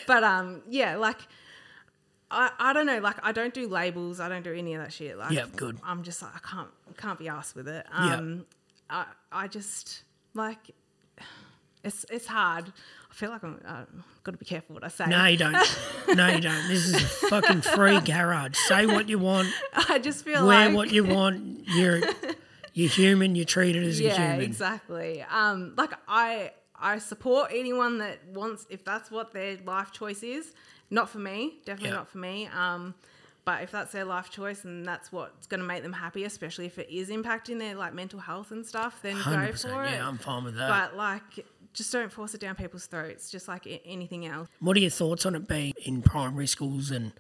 But 0.07 0.23
um, 0.23 0.64
yeah, 0.69 0.98
like. 0.98 1.19
I, 2.32 2.49
I 2.57 2.73
don't 2.73 2.88
know, 2.88 2.98
like 2.99 3.18
I 3.22 3.32
don't 3.32 3.53
do 3.53 3.68
labels, 3.68 4.19
I 4.19 4.27
don't 4.30 4.44
do 4.44 4.52
any 4.52 4.73
of 4.73 4.82
that 4.82 4.91
shit. 4.91 5.15
Like 5.15 5.32
Yeah, 5.32 5.45
good. 5.56 5.77
I'm 5.84 6.02
just 6.02 6.23
like 6.23 6.32
I 6.36 6.40
can't 6.40 6.69
can't 6.98 7.19
be 7.19 7.30
asked 7.30 7.56
with 7.56 7.68
it. 7.68 7.86
Yeah. 7.94 8.15
Um 8.15 8.45
I 8.90 9.06
I 9.32 9.48
just 9.48 10.02
like 10.34 10.72
it's 11.85 12.05
it's 12.09 12.27
hard. 12.27 12.65
I 13.09 13.13
feel 13.13 13.29
like 13.29 13.43
I'm 13.43 13.61
uh, 13.65 13.85
got 14.23 14.33
to 14.33 14.37
be 14.37 14.45
careful 14.45 14.73
what 14.73 14.83
I 14.83 14.89
say. 14.89 15.05
No, 15.05 15.25
you 15.25 15.37
don't. 15.37 15.55
No, 16.15 16.27
you 16.27 16.41
don't. 16.41 16.67
This 16.67 16.85
is 16.85 16.93
a 16.95 16.99
fucking 17.29 17.61
free 17.61 17.99
garage. 18.01 18.55
Say 18.67 18.85
what 18.85 19.09
you 19.09 19.17
want. 19.19 19.49
I 19.89 19.99
just 19.99 20.23
feel 20.23 20.43
like 20.43 20.47
Wear 20.47 20.65
like 20.67 20.75
what 20.75 20.91
you 20.91 21.03
want. 21.03 21.67
You're 21.67 22.01
you're 22.73 22.89
human. 22.89 23.35
You're 23.35 23.45
treated 23.45 23.83
as 23.83 23.99
a 23.99 24.03
human. 24.03 24.19
yeah, 24.19 24.45
exactly. 24.45 25.23
Um, 25.29 25.73
like 25.77 25.93
I 26.07 26.51
I 26.79 26.99
support 26.99 27.51
anyone 27.53 27.97
that 27.99 28.19
wants 28.33 28.67
if 28.69 28.83
that's 28.85 29.09
what 29.09 29.31
their 29.33 29.57
life 29.65 29.91
choice 29.91 30.21
is. 30.23 30.53
Not 30.91 31.09
for 31.09 31.17
me, 31.19 31.55
definitely 31.65 31.89
Yeah. 31.89 31.95
not 31.95 32.09
for 32.09 32.19
me. 32.19 32.47
Um, 32.47 32.93
but 33.43 33.61
if 33.63 33.71
that's 33.71 33.91
their 33.91 34.05
life 34.05 34.29
choice 34.29 34.63
and 34.63 34.85
that's 34.85 35.11
what's 35.11 35.47
going 35.47 35.59
to 35.59 35.65
make 35.65 35.83
them 35.83 35.93
happy, 35.93 36.23
especially 36.23 36.65
if 36.65 36.77
it 36.79 36.89
is 36.89 37.09
impacting 37.09 37.59
their 37.59 37.75
like 37.75 37.93
mental 37.93 38.19
health 38.19 38.51
and 38.51 38.65
stuff, 38.65 38.99
then 39.01 39.15
go 39.15 39.51
for 39.53 39.83
it. 39.83 39.91
Yeah, 39.91 40.07
I'm 40.07 40.17
fine 40.17 40.43
with 40.43 40.55
that. 40.57 40.67
but 40.91 40.97
like, 40.97 41.45
just 41.76 41.91
don't 41.91 42.11
force 42.11 42.34
it 42.34 42.41
down 42.41 42.56
people's 42.56 42.88
throats, 42.88 43.30
just 43.30 43.47
like 43.47 43.68
anything 43.85 44.26
else. 44.26 44.47
what 44.60 44.76
are 44.77 44.80
your 44.80 44.89
thoughts 44.89 45.26
on 45.26 45.35
it 45.35 45.47
being 45.47 45.73
in 45.85 46.02
primary 46.02 46.47
schools 46.47 46.89
and 46.89 47.11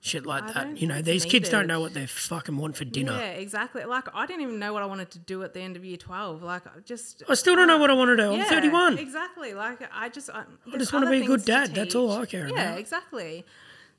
shit 0.00 0.24
like 0.24 0.44
I 0.44 0.52
that? 0.64 0.80
You 0.80 0.86
know, 0.86 1.02
these 1.02 1.24
it's 1.24 1.30
kids 1.30 1.48
don't 1.50 1.66
know 1.66 1.80
what 1.80 1.92
they 1.94 2.06
fucking 2.06 2.56
want 2.56 2.76
for 2.76 2.84
dinner. 2.84 3.12
Yeah, 3.12 3.30
exactly. 3.30 3.84
Like 3.84 4.08
I 4.14 4.26
didn't 4.26 4.42
even 4.42 4.58
know 4.58 4.72
what 4.72 4.82
I 4.82 4.86
wanted 4.86 5.10
to 5.12 5.18
do 5.18 5.42
at 5.42 5.54
the 5.54 5.60
end 5.60 5.76
of 5.76 5.84
year 5.84 5.96
twelve. 5.96 6.42
Like 6.42 6.66
I 6.66 6.80
just 6.84 7.22
I 7.28 7.34
still 7.34 7.54
don't 7.54 7.68
know 7.68 7.78
what 7.78 7.90
I 7.90 7.94
want 7.94 8.08
to 8.10 8.16
do. 8.16 8.32
I'm 8.32 8.38
Yeah, 8.38 8.48
31. 8.48 8.98
Exactly. 8.98 9.54
Like 9.54 9.80
I 9.92 10.08
just 10.08 10.30
I, 10.30 10.44
just 10.78 10.92
wanna 10.92 11.10
be 11.10 11.22
a 11.22 11.26
good 11.26 11.44
dad, 11.44 11.74
that's 11.74 11.94
all 11.94 12.10
I 12.12 12.26
care 12.26 12.46
Yeah, 12.48 12.52
about. 12.54 12.62
Yeah, 12.62 12.74
exactly. 12.76 13.44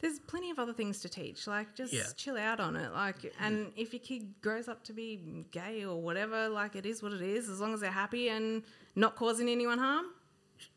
There's 0.01 0.17
plenty 0.17 0.49
of 0.49 0.57
other 0.59 0.71
things 0.71 1.01
to 1.01 1.09
teach. 1.09 1.45
Like 1.45 1.75
just 1.75 1.91
Yeah. 1.91 2.03
chill 2.15 2.37
out 2.37 2.61
on 2.61 2.77
it. 2.77 2.93
Like 2.93 3.33
and 3.39 3.71
if 3.75 3.91
your 3.93 3.99
kid 3.99 4.33
grows 4.41 4.69
up 4.69 4.83
to 4.85 4.93
be 4.93 5.45
gay 5.51 5.83
or 5.83 6.01
whatever, 6.01 6.47
like 6.47 6.75
it 6.77 6.85
is 6.85 7.03
what 7.03 7.11
it 7.11 7.21
is. 7.21 7.49
As 7.49 7.59
long 7.59 7.73
as 7.73 7.81
they're 7.81 7.91
happy 7.91 8.29
and 8.29 8.63
not 8.95 9.15
causing 9.15 9.49
anyone 9.49 9.77
harm. 9.79 10.05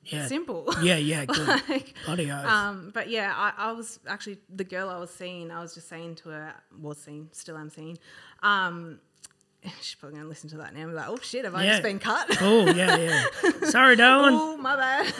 Yeah. 0.05 0.27
Simple. 0.27 0.69
Yeah, 0.83 0.97
yeah, 0.97 1.25
good. 1.27 1.47
like, 1.69 1.95
Bloody 2.07 2.31
oath. 2.31 2.45
um, 2.47 2.91
but 2.95 3.09
yeah, 3.09 3.33
I, 3.35 3.53
I 3.69 3.73
was 3.73 3.99
actually 4.07 4.39
the 4.55 4.65
girl 4.65 4.89
I 4.89 4.99
was 4.99 5.11
seeing. 5.11 5.51
I 5.51 5.61
was 5.61 5.75
just 5.75 5.89
saying 5.89 6.17
to 6.17 6.29
her, 6.31 6.55
was 6.81 6.99
seeing, 6.99 7.29
still 7.33 7.57
am 7.57 7.71
seeing. 7.71 7.99
Um, 8.43 9.01
she's 9.81 9.95
probably 9.95 10.19
gonna 10.19 10.29
listen 10.29 10.51
to 10.51 10.57
that 10.59 10.75
now 10.75 10.81
and 10.83 10.91
be 10.91 10.95
like, 10.97 11.09
"Oh 11.09 11.19
shit, 11.23 11.45
have 11.45 11.55
I 11.55 11.65
Yeah. 11.65 11.71
just 11.73 11.83
been 11.85 11.99
cut?" 12.01 12.29
oh, 12.41 12.67
yeah, 12.73 12.97
yeah. 12.97 13.25
Sorry, 13.71 13.95
darling. 13.97 14.35
oh 14.37 14.57
my 14.57 14.77
bad. 14.77 15.13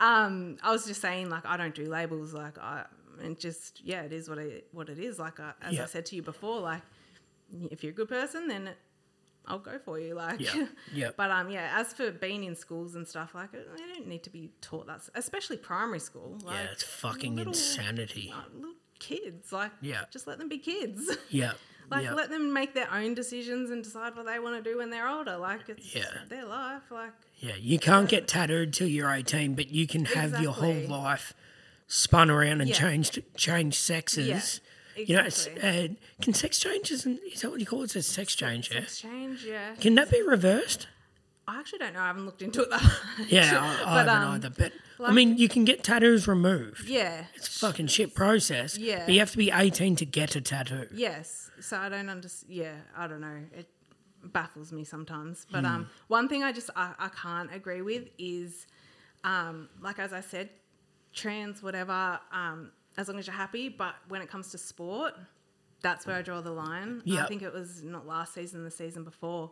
um, 0.00 0.56
I 0.62 0.70
was 0.72 0.86
just 0.86 1.00
saying, 1.00 1.30
like, 1.30 1.46
I 1.46 1.56
don't 1.56 1.74
do 1.74 1.86
labels, 1.86 2.32
like, 2.34 2.58
I 2.58 2.84
and 3.22 3.38
just 3.38 3.80
yeah, 3.84 4.02
it 4.02 4.12
is 4.12 4.28
what 4.28 4.38
it 4.38 4.66
what 4.72 4.88
it 4.88 4.98
is. 4.98 5.18
Like, 5.20 5.38
I, 5.40 5.52
as 5.62 5.74
Yeah. 5.74 5.84
I 5.84 5.86
said 5.86 6.06
to 6.06 6.16
you 6.16 6.22
before, 6.22 6.60
like, 6.60 6.82
if 7.70 7.82
you're 7.84 7.92
a 7.92 7.94
good 7.94 8.08
person, 8.08 8.48
then 8.48 8.70
I'll 9.46 9.58
go 9.58 9.78
for 9.84 9.98
you. 9.98 10.14
Like, 10.14 10.40
Yeah, 10.40 10.66
yeah. 10.94 11.10
but 11.16 11.30
um, 11.30 11.50
yeah, 11.50 11.72
as 11.78 11.92
for 11.92 12.10
being 12.10 12.44
in 12.44 12.54
schools 12.56 12.94
and 12.94 13.06
stuff, 13.06 13.34
like, 13.34 13.52
they 13.52 13.58
don't 13.94 14.06
need 14.08 14.22
to 14.24 14.30
be 14.30 14.50
taught 14.60 14.86
that, 14.86 15.02
especially 15.14 15.56
primary 15.58 16.00
school. 16.00 16.38
Like, 16.44 16.56
yeah, 16.56 16.66
it's 16.72 16.82
fucking 16.82 17.36
little- 17.36 17.52
insanity. 17.52 18.32
uh, 18.34 18.40
little 18.56 18.74
kids, 18.98 19.52
like, 19.52 19.72
Yeah. 19.80 20.04
just 20.10 20.26
let 20.26 20.38
them 20.38 20.48
be 20.48 20.58
kids. 20.58 21.16
Yeah. 21.30 21.52
Like 21.90 22.04
yeah. 22.04 22.14
let 22.14 22.30
them 22.30 22.54
make 22.54 22.72
their 22.72 22.90
own 22.90 23.12
decisions 23.12 23.70
and 23.70 23.84
decide 23.84 24.16
what 24.16 24.24
they 24.24 24.38
want 24.38 24.56
to 24.64 24.70
do 24.70 24.78
when 24.78 24.88
they're 24.88 25.06
older. 25.06 25.36
Like 25.36 25.68
it's 25.68 25.94
Yeah. 25.94 26.04
their 26.30 26.46
life. 26.46 26.80
Like 26.90 27.12
Yeah, 27.40 27.56
you 27.56 27.78
can't 27.78 28.08
get 28.08 28.26
tattooed 28.26 28.72
till 28.72 28.88
you're 28.88 29.10
18, 29.12 29.54
but 29.54 29.68
you 29.68 29.86
can 29.86 30.06
have 30.06 30.40
your 30.40 30.52
whole 30.52 30.80
life 30.88 31.34
spun 31.86 32.30
around 32.30 32.62
and 32.62 32.70
Yeah. 32.70 32.76
changed 32.76 33.22
change 33.36 33.78
sexes. 33.78 34.62
Yeah, 34.96 35.28
You 35.28 35.62
know, 35.62 35.68
uh, 35.68 35.88
can 36.22 36.34
sex 36.34 36.58
change, 36.58 36.90
Is 36.90 37.04
that 37.04 37.50
what 37.50 37.60
you 37.60 37.66
call 37.66 37.80
it? 37.82 37.84
It's 37.84 37.96
a 37.96 38.02
sex 38.02 38.34
change, 38.34 38.70
yeah. 38.72 38.78
exchange, 38.80 39.44
yeah. 39.44 39.74
Can 39.76 39.94
that 39.96 40.10
be 40.10 40.22
reversed? 40.22 40.86
I 41.46 41.58
actually 41.60 41.80
don't 41.80 41.92
know. 41.94 42.00
I 42.00 42.06
haven't 42.06 42.24
looked 42.24 42.40
into 42.42 42.62
it 42.62 42.70
that 42.70 42.82
much. 43.18 43.28
Yeah, 43.28 43.60
I, 43.60 43.90
I 43.90 44.04
But, 44.04 44.08
haven't 44.10 44.28
um, 44.28 44.34
either. 44.34 44.50
But 44.50 44.72
I 45.00 45.12
mean, 45.12 45.36
you 45.36 45.48
can 45.48 45.64
get 45.66 45.84
tattoos 45.84 46.26
removed. 46.26 46.88
Yeah. 46.88 47.24
It's 47.34 47.48
a 47.48 47.58
fucking 47.66 47.88
shit 47.88 48.14
process. 48.14 48.78
Yeah. 48.78 49.04
But 49.04 49.12
you 49.12 49.20
have 49.20 49.30
to 49.32 49.36
be 49.36 49.50
18 49.50 49.96
to 49.96 50.06
get 50.06 50.36
a 50.36 50.40
tattoo. 50.40 50.88
Yes. 50.94 51.50
So 51.60 51.76
I 51.76 51.88
don't 51.90 52.08
understand. 52.08 52.52
Yeah, 52.54 52.74
I 52.96 53.06
don't 53.06 53.20
know. 53.20 53.40
It 53.52 53.68
baffles 54.22 54.72
me 54.72 54.84
sometimes. 54.84 55.46
But 55.50 55.60
Hmm. 55.60 55.66
um, 55.66 55.90
one 56.08 56.28
thing 56.28 56.42
I 56.42 56.52
just 56.52 56.70
I, 56.76 56.94
I 56.98 57.08
can't 57.08 57.54
agree 57.54 57.82
with 57.82 58.08
is, 58.18 58.66
um, 59.22 59.68
like 59.82 59.98
as 59.98 60.14
I 60.14 60.20
said, 60.22 60.48
trans 61.12 61.62
whatever. 61.62 62.18
Um, 62.32 62.72
as 62.96 63.08
long 63.08 63.18
as 63.18 63.26
you're 63.26 63.36
happy. 63.36 63.68
But 63.68 63.94
when 64.08 64.22
it 64.22 64.28
comes 64.30 64.50
to 64.52 64.58
sport, 64.58 65.14
that's 65.82 66.06
where 66.06 66.16
I 66.16 66.22
draw 66.22 66.40
the 66.40 66.50
line. 66.52 67.02
Yeah. 67.04 67.24
I 67.24 67.26
think 67.28 67.42
it 67.42 67.52
was 67.52 67.82
not 67.82 68.06
last 68.06 68.34
season, 68.34 68.64
the 68.64 68.70
season 68.70 69.04
before. 69.04 69.50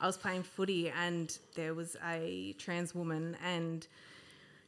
I 0.00 0.06
was 0.06 0.16
playing 0.16 0.42
footy 0.42 0.90
and 0.90 1.36
there 1.54 1.72
was 1.74 1.96
a 2.06 2.54
trans 2.58 2.94
woman 2.94 3.36
and 3.44 3.86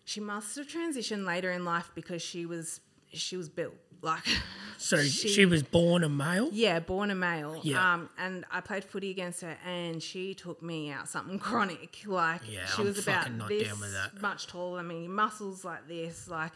she 0.04 0.20
must 0.20 0.56
have 0.56 0.66
transitioned 0.66 1.26
later 1.26 1.50
in 1.50 1.66
life 1.66 1.90
because 1.94 2.22
she 2.22 2.46
was 2.46 2.80
she 3.12 3.36
was 3.36 3.48
built 3.50 3.74
like 4.00 4.22
So 4.78 5.02
she, 5.02 5.44
was 5.44 5.62
born 5.64 6.04
a 6.04 6.08
male? 6.08 6.48
yeah, 6.52 6.78
born 6.78 7.10
a 7.10 7.14
male. 7.14 7.60
Yeah. 7.64 7.94
Um, 7.94 8.08
and 8.16 8.44
I 8.50 8.60
played 8.60 8.84
footy 8.84 9.10
against 9.10 9.40
her, 9.40 9.56
and 9.66 10.00
she 10.00 10.34
took 10.34 10.62
me 10.62 10.92
out 10.92 11.08
something 11.08 11.38
chronic. 11.48 11.98
Like 12.06 12.42
Yeah, 12.48 12.64
she 12.66 12.82
I'm 12.82 12.88
was 12.88 12.98
about 13.00 13.32
not 13.32 13.48
this 13.48 13.66
down 13.68 13.80
with 13.80 13.92
that. 13.92 14.22
much 14.22 14.46
taller 14.46 14.76
than 14.78 14.86
me, 14.88 15.08
muscles 15.08 15.64
like 15.64 15.88
this. 15.88 16.28
Like, 16.28 16.52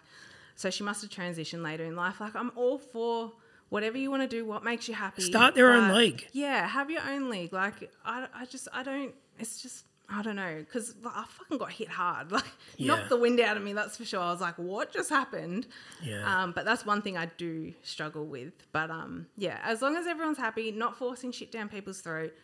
so 0.57 0.71
she 0.71 0.85
must 0.85 1.03
have 1.03 1.11
transitioned 1.11 1.63
later 1.63 1.85
in 1.85 1.97
life. 1.97 2.21
Like, 2.21 2.35
I'm 2.37 2.53
all 2.57 2.79
for 2.79 3.33
whatever 3.69 3.97
you 3.97 4.11
want 4.11 4.23
to 4.23 4.29
do, 4.29 4.45
what 4.45 4.63
makes 4.65 4.87
you 4.89 4.95
happy. 4.95 5.23
Start 5.23 5.55
their 5.55 5.73
own 5.73 5.95
league. 5.95 6.27
Yeah, 6.33 6.67
have 6.69 6.91
your 6.91 7.03
own 7.09 7.31
league. 7.31 7.53
Like 7.53 7.91
I, 8.05 8.27
I 8.35 8.45
just 8.47 8.69
I 8.73 8.83
don't. 8.83 9.15
It's 9.39 9.63
just 9.63 9.85
I 10.15 10.21
don't 10.21 10.37
know 10.37 10.57
because 10.59 10.95
I 11.07 11.25
fucking 11.27 11.57
got 11.57 11.73
hit 11.73 11.89
hard. 11.89 12.31
Like 12.33 12.45
Yeah. 12.77 12.89
knocked 12.97 13.09
the 13.09 13.17
wind 13.17 13.41
out 13.41 13.57
of 13.57 13.63
me. 13.63 13.73
That's 13.73 13.97
for 13.97 14.05
sure. 14.05 14.21
I 14.21 14.31
was 14.31 14.43
like, 14.43 14.59
what 14.59 14.93
just 14.93 15.09
happened? 15.09 15.67
Yeah. 16.03 16.43
Um, 16.43 16.53
but 16.53 16.65
that's 16.67 16.85
one 16.85 17.01
thing 17.01 17.17
I 17.17 17.27
do 17.39 17.73
struggle 17.83 18.27
with. 18.27 18.53
But 18.73 18.91
um, 18.91 19.27
yeah, 19.39 19.59
as 19.65 19.81
long 19.81 19.97
as 19.97 20.07
everyone's 20.07 20.37
happy, 20.39 20.71
not 20.71 20.97
forcing 20.97 21.33
shit 21.33 21.51
down 21.51 21.69
people's 21.71 22.01
throat. 22.03 22.35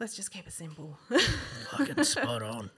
Let's 0.00 0.16
just 0.16 0.32
keep 0.32 0.46
it 0.48 0.52
simple. 0.52 0.98
Fucking 1.70 2.02
spot 2.02 2.42
on. 2.42 2.70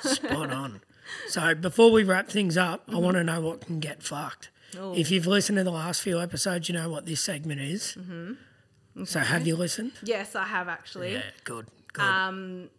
Spot 0.00 0.50
on. 0.50 0.80
So 1.28 1.54
before 1.54 1.90
we 1.90 2.04
wrap 2.04 2.28
things 2.28 2.56
up, 2.56 2.84
I 2.88 2.96
want 2.96 3.16
to 3.16 3.24
know 3.24 3.40
what 3.40 3.62
can 3.66 3.80
get 3.80 4.02
fucked. 4.02 4.50
Oh. 4.78 4.94
If 4.94 5.10
you've 5.10 5.26
listened 5.26 5.58
to 5.58 5.64
the 5.64 5.70
last 5.70 6.00
few 6.00 6.20
episodes, 6.20 6.68
you 6.68 6.74
know 6.74 6.88
what 6.88 7.06
this 7.06 7.22
segment 7.22 7.60
is. 7.60 7.96
Mm-hmm. 7.98 9.04
So 9.04 9.20
have 9.20 9.46
you 9.46 9.56
listened? 9.56 9.92
yes, 10.02 10.34
I 10.34 10.44
have 10.44 10.68
actually. 10.68 11.14
Yeah, 11.14 11.22
good. 11.44 11.66
Good. 11.92 12.02
Um, 12.02 12.70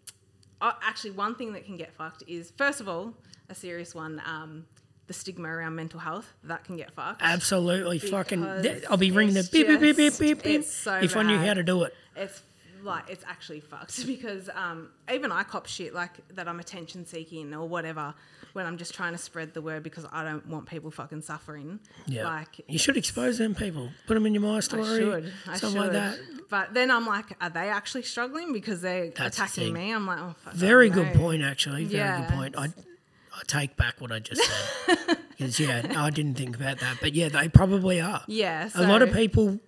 actually, 0.61 1.11
one 1.11 1.35
thing 1.35 1.53
that 1.53 1.65
can 1.65 1.77
get 1.77 1.93
fucked 1.93 2.23
is 2.27 2.51
first 2.57 2.81
of 2.81 2.87
all 2.87 3.13
a 3.49 3.55
serious 3.55 3.93
one. 3.93 4.21
Um, 4.25 4.65
the 5.07 5.13
stigma 5.13 5.49
around 5.49 5.75
mental 5.75 5.99
health 5.99 6.31
that 6.45 6.63
can 6.63 6.77
get 6.77 6.91
fucked. 6.91 7.21
Absolutely 7.21 7.99
fucking. 7.99 8.43
I'll 8.89 8.97
be 8.97 9.11
ringing 9.11 9.35
the 9.35 9.43
beep, 9.51 9.67
beep, 9.67 9.79
beep, 9.79 9.97
beep, 9.97 10.17
beep, 10.17 10.43
beep. 10.43 10.63
so 10.63 10.95
if 10.95 11.17
I 11.17 11.23
knew 11.23 11.37
how 11.37 11.53
to 11.53 11.63
do 11.63 11.83
it. 11.83 11.93
It's 12.15 12.41
like 12.83 13.09
it's 13.09 13.23
actually 13.27 13.59
fucked 13.61 14.05
because 14.07 14.49
um, 14.53 14.89
even 15.11 15.31
I 15.31 15.43
cop 15.43 15.65
shit 15.67 15.93
like 15.93 16.11
that 16.35 16.47
I'm 16.47 16.59
attention 16.59 17.05
seeking 17.05 17.53
or 17.53 17.67
whatever 17.67 18.13
when 18.53 18.65
I'm 18.67 18.77
just 18.77 18.93
trying 18.93 19.13
to 19.13 19.17
spread 19.17 19.53
the 19.55 19.61
word 19.61 19.81
because 19.81 20.05
I 20.11 20.23
don't 20.23 20.45
want 20.47 20.67
people 20.67 20.91
fucking 20.91 21.21
suffering. 21.23 21.79
Yeah. 22.05 22.25
Like 22.25 22.61
you 22.67 22.77
should 22.77 22.97
expose 22.97 23.37
them 23.39 23.55
people. 23.55 23.89
Put 24.05 24.13
them 24.13 24.25
in 24.27 24.33
your 24.35 24.43
my 24.43 24.57
I 24.57 24.59
story. 24.59 24.85
should. 24.99 25.33
I 25.47 25.57
something 25.57 25.81
should. 25.81 25.87
like 25.87 25.91
that. 25.93 26.19
But 26.49 26.73
then 26.75 26.91
I'm 26.91 27.07
like, 27.07 27.35
are 27.41 27.49
they 27.49 27.69
actually 27.69 28.03
struggling 28.03 28.53
because 28.53 28.81
they're 28.81 29.09
That's 29.09 29.37
attacking 29.37 29.63
thing. 29.65 29.73
me? 29.73 29.91
I'm 29.91 30.05
like, 30.05 30.19
oh, 30.19 30.35
fuck, 30.43 30.53
Very 30.53 30.89
good 30.91 31.15
know. 31.15 31.19
point, 31.21 31.41
actually. 31.41 31.85
Very 31.85 31.97
Yeah, 32.03 32.27
good 32.27 32.35
point. 32.35 32.55
I, 32.57 32.65
I 32.65 33.41
take 33.47 33.75
back 33.75 33.99
what 33.99 34.11
I 34.11 34.19
just 34.19 34.43
said. 34.43 35.17
Because, 35.35 35.59
yeah, 35.59 35.81
I 35.97 36.11
didn't 36.11 36.35
think 36.35 36.55
about 36.55 36.77
that. 36.79 36.97
But, 37.01 37.15
yeah, 37.15 37.27
they 37.29 37.49
probably 37.49 37.99
are. 37.99 38.21
Yeah. 38.27 38.69
a 38.75 38.85
lot 38.85 39.01
of 39.01 39.11
people 39.11 39.59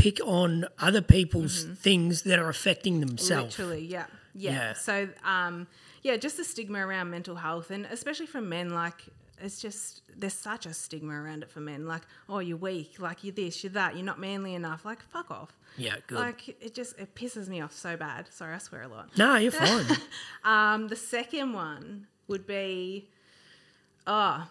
pick 0.00 0.18
on 0.24 0.66
other 0.78 1.02
people's 1.02 1.64
things 1.64 2.22
that 2.22 2.38
are 2.38 2.48
affecting 2.48 3.00
themselves. 3.00 3.54
Mm-hmm. 3.54 3.62
Literally, 3.62 3.86
yeah. 3.86 4.06
yeah. 4.34 4.50
Yeah. 4.52 4.72
So, 4.74 5.08
um, 5.24 5.66
yeah, 6.02 6.16
just 6.16 6.36
the 6.36 6.44
stigma 6.44 6.86
around 6.86 7.10
mental 7.10 7.36
health, 7.36 7.70
and 7.70 7.86
especially 7.86 8.26
for 8.26 8.40
men, 8.40 8.70
like 8.70 9.04
it's 9.42 9.60
just 9.60 10.02
there's 10.16 10.34
such 10.34 10.66
a 10.66 10.74
stigma 10.74 11.14
around 11.14 11.42
it 11.42 11.50
for 11.50 11.60
men. 11.60 11.86
Like, 11.86 12.02
oh, 12.28 12.38
you're 12.38 12.56
weak. 12.56 12.98
Like 12.98 13.24
you're 13.24 13.34
this, 13.34 13.62
you're 13.62 13.72
that. 13.72 13.94
You're 13.96 14.04
not 14.04 14.18
manly 14.18 14.54
enough. 14.54 14.84
Like, 14.84 15.02
fuck 15.02 15.30
off. 15.30 15.56
Yeah, 15.76 15.96
good. 16.06 16.18
Like 16.18 16.48
it 16.48 16.74
just 16.74 16.98
it 16.98 17.14
pisses 17.14 17.48
me 17.48 17.60
off 17.60 17.72
so 17.72 17.96
bad. 17.96 18.32
Sorry, 18.32 18.54
I 18.54 18.58
swear 18.58 18.82
a 18.82 18.88
lot. 18.88 19.16
no, 19.16 19.36
you're 19.36 19.52
fine. 19.52 19.86
Um, 20.44 20.88
the 20.88 20.96
second 20.96 21.52
one 21.52 22.06
would 22.26 22.46
be, 22.46 23.10
oh, 24.06 24.48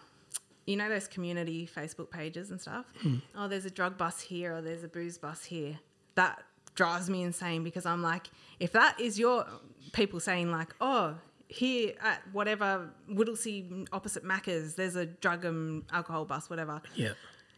you 0.70 0.78
know 0.78 0.88
those 0.90 1.08
community 1.08 1.68
Facebook 1.74 2.10
pages 2.12 2.52
and 2.52 2.60
stuff. 2.62 2.86
Hmm. 3.02 3.16
Oh, 3.36 3.48
there's 3.48 3.66
a 3.66 3.70
drug 3.80 3.98
bus 3.98 4.22
here, 4.22 4.56
or 4.56 4.62
there's 4.62 4.84
a 4.84 4.88
booze 4.88 5.18
bus 5.18 5.44
here. 5.44 5.80
That 6.16 6.44
drives 6.76 7.10
me 7.10 7.24
insane 7.24 7.64
because 7.64 7.86
I'm 7.86 8.02
like, 8.02 8.28
if 8.60 8.72
that 8.74 9.00
is 9.00 9.18
your 9.18 9.46
people 9.94 10.20
saying 10.20 10.52
like, 10.52 10.74
oh, 10.80 11.16
here 11.48 11.94
at 12.02 12.22
whatever 12.32 12.90
Whittlesea 13.12 13.88
opposite 13.92 14.24
Macca's, 14.24 14.76
there's 14.76 14.96
a 14.96 15.06
drug 15.06 15.46
and 15.46 15.84
alcohol 15.92 16.26
bus, 16.26 16.50
whatever. 16.50 16.82
yeah. 16.96 17.14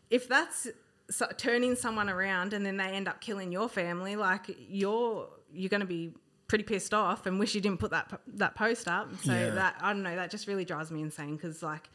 If 0.10 0.28
that's 0.28 0.68
so, 1.10 1.26
turning 1.38 1.76
someone 1.76 2.10
around 2.10 2.54
and 2.54 2.66
then 2.66 2.78
they 2.78 2.86
end 2.86 3.08
up 3.08 3.20
killing 3.22 3.52
your 3.52 3.68
family, 3.70 4.16
like 4.16 4.46
you're 4.70 5.28
you're 5.54 5.70
going 5.70 5.82
to 5.82 5.86
be 5.88 6.14
pretty 6.48 6.64
pissed 6.66 6.94
off 6.94 7.26
and 7.26 7.40
wish 7.40 7.56
you 7.56 7.62
didn't 7.62 7.80
put 7.80 7.92
that 7.92 8.20
that 8.28 8.56
post 8.56 8.88
up. 8.88 9.10
So 9.24 9.34
Yeah. 9.34 9.50
that 9.52 9.76
I 9.82 9.92
don't 9.94 10.04
know, 10.04 10.16
that 10.16 10.32
just 10.32 10.48
really 10.48 10.66
drives 10.66 10.90
me 10.92 11.02
insane 11.02 11.36
because 11.36 11.62
like 11.64 11.90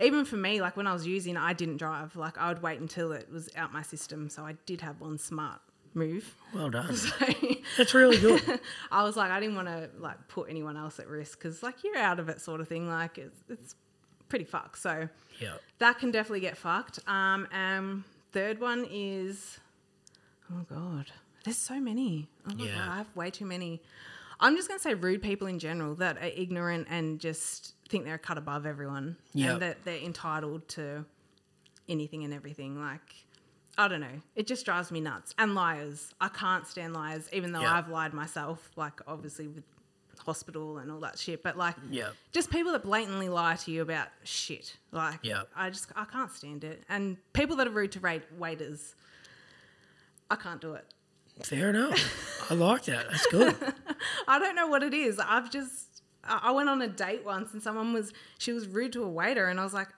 even 0.00 0.24
for 0.24 0.36
me, 0.36 0.60
like 0.60 0.76
when 0.76 0.86
I 0.86 0.92
was 0.92 1.06
using, 1.06 1.36
I 1.36 1.52
didn't 1.52 1.78
drive. 1.78 2.16
Like 2.16 2.38
I 2.38 2.48
would 2.48 2.62
wait 2.62 2.80
until 2.80 3.12
it 3.12 3.30
was 3.30 3.48
out 3.56 3.72
my 3.72 3.82
system. 3.82 4.28
So 4.28 4.44
I 4.44 4.54
did 4.66 4.80
have 4.82 5.00
one 5.00 5.18
smart 5.18 5.60
move. 5.94 6.34
Well 6.54 6.70
done. 6.70 6.94
So 6.96 7.10
That's 7.78 7.94
really 7.94 8.18
good. 8.18 8.60
I 8.92 9.02
was 9.02 9.16
like, 9.16 9.30
I 9.30 9.40
didn't 9.40 9.56
want 9.56 9.68
to 9.68 9.90
like 9.98 10.28
put 10.28 10.48
anyone 10.50 10.76
else 10.76 10.98
at 11.00 11.08
risk 11.08 11.38
because 11.38 11.62
like 11.62 11.82
you're 11.84 11.96
out 11.98 12.20
of 12.20 12.28
it, 12.28 12.40
sort 12.40 12.60
of 12.60 12.68
thing. 12.68 12.88
Like 12.88 13.18
it's, 13.18 13.40
it's 13.48 13.74
pretty 14.28 14.44
fucked. 14.44 14.78
So 14.78 15.08
Yeah. 15.40 15.54
that 15.78 15.98
can 15.98 16.10
definitely 16.10 16.40
get 16.40 16.56
fucked. 16.56 16.98
Um, 17.08 17.48
and 17.52 18.04
third 18.32 18.60
one 18.60 18.86
is, 18.90 19.58
oh 20.52 20.64
god, 20.68 21.06
there's 21.44 21.56
so 21.58 21.80
many. 21.80 22.28
Oh 22.48 22.52
Yeah. 22.56 22.74
god, 22.74 22.88
I 22.88 22.96
have 22.98 23.16
way 23.16 23.30
too 23.30 23.46
many. 23.46 23.80
I'm 24.38 24.54
just 24.56 24.68
gonna 24.68 24.78
say 24.80 24.92
rude 24.94 25.22
people 25.22 25.46
in 25.46 25.58
general 25.58 25.94
that 25.96 26.18
are 26.18 26.24
ignorant 26.26 26.88
and 26.90 27.18
just 27.18 27.72
think 27.88 28.04
they're 28.04 28.14
a 28.14 28.18
cut 28.18 28.38
above 28.38 28.66
everyone, 28.66 29.16
Yep. 29.34 29.52
and 29.52 29.62
that 29.62 29.84
they're 29.84 29.98
entitled 29.98 30.66
to 30.70 31.04
anything 31.88 32.24
and 32.24 32.34
everything. 32.34 32.80
Like, 32.80 33.14
I 33.78 33.88
don't 33.88 34.00
know, 34.00 34.22
it 34.34 34.46
just 34.46 34.64
drives 34.64 34.90
me 34.90 35.00
nuts. 35.00 35.34
And 35.38 35.54
liars, 35.54 36.12
I 36.20 36.28
can't 36.28 36.66
stand 36.66 36.94
liars, 36.94 37.28
even 37.32 37.52
though 37.52 37.60
Yeah. 37.60 37.74
I've 37.74 37.88
lied 37.88 38.12
myself. 38.14 38.70
Like, 38.76 39.00
obviously 39.06 39.46
with 39.48 39.64
hospital 40.18 40.78
and 40.78 40.90
all 40.90 40.98
that 41.00 41.18
shit, 41.18 41.42
but 41.42 41.56
like, 41.58 41.76
Yeah. 41.90 42.10
just 42.32 42.50
people 42.50 42.72
that 42.72 42.82
blatantly 42.82 43.28
lie 43.28 43.56
to 43.56 43.70
you 43.70 43.82
about 43.82 44.08
shit. 44.24 44.76
Like, 44.90 45.20
Yeah. 45.22 45.42
I 45.54 45.70
just 45.70 45.92
I 45.94 46.06
can't 46.06 46.32
stand 46.32 46.64
it. 46.64 46.82
And 46.88 47.18
people 47.34 47.54
that 47.56 47.66
are 47.66 47.70
rude 47.70 47.92
to 47.92 48.00
waiters, 48.36 48.94
I 50.30 50.36
can't 50.36 50.60
do 50.60 50.72
it. 50.74 50.86
Fair 51.44 51.68
enough. 51.70 52.50
I 52.50 52.54
like 52.54 52.84
that. 52.84 53.10
That's 53.10 53.26
good. 53.26 53.54
I 54.28 54.38
don't 54.38 54.56
know 54.56 54.68
what 54.68 54.82
it 54.82 54.94
is. 54.94 55.18
I've 55.20 55.50
just 55.50 55.85
I 56.28 56.50
went 56.52 56.68
on 56.68 56.82
a 56.82 56.88
date 56.88 57.24
once 57.24 57.52
and 57.52 57.62
someone 57.62 57.92
was 57.92 58.12
she 58.38 58.52
was 58.52 58.66
rude 58.68 58.92
to 58.94 59.02
a 59.04 59.08
waiter 59.08 59.46
and 59.48 59.58
I 59.60 59.64
was 59.64 59.74
like, 59.74 59.88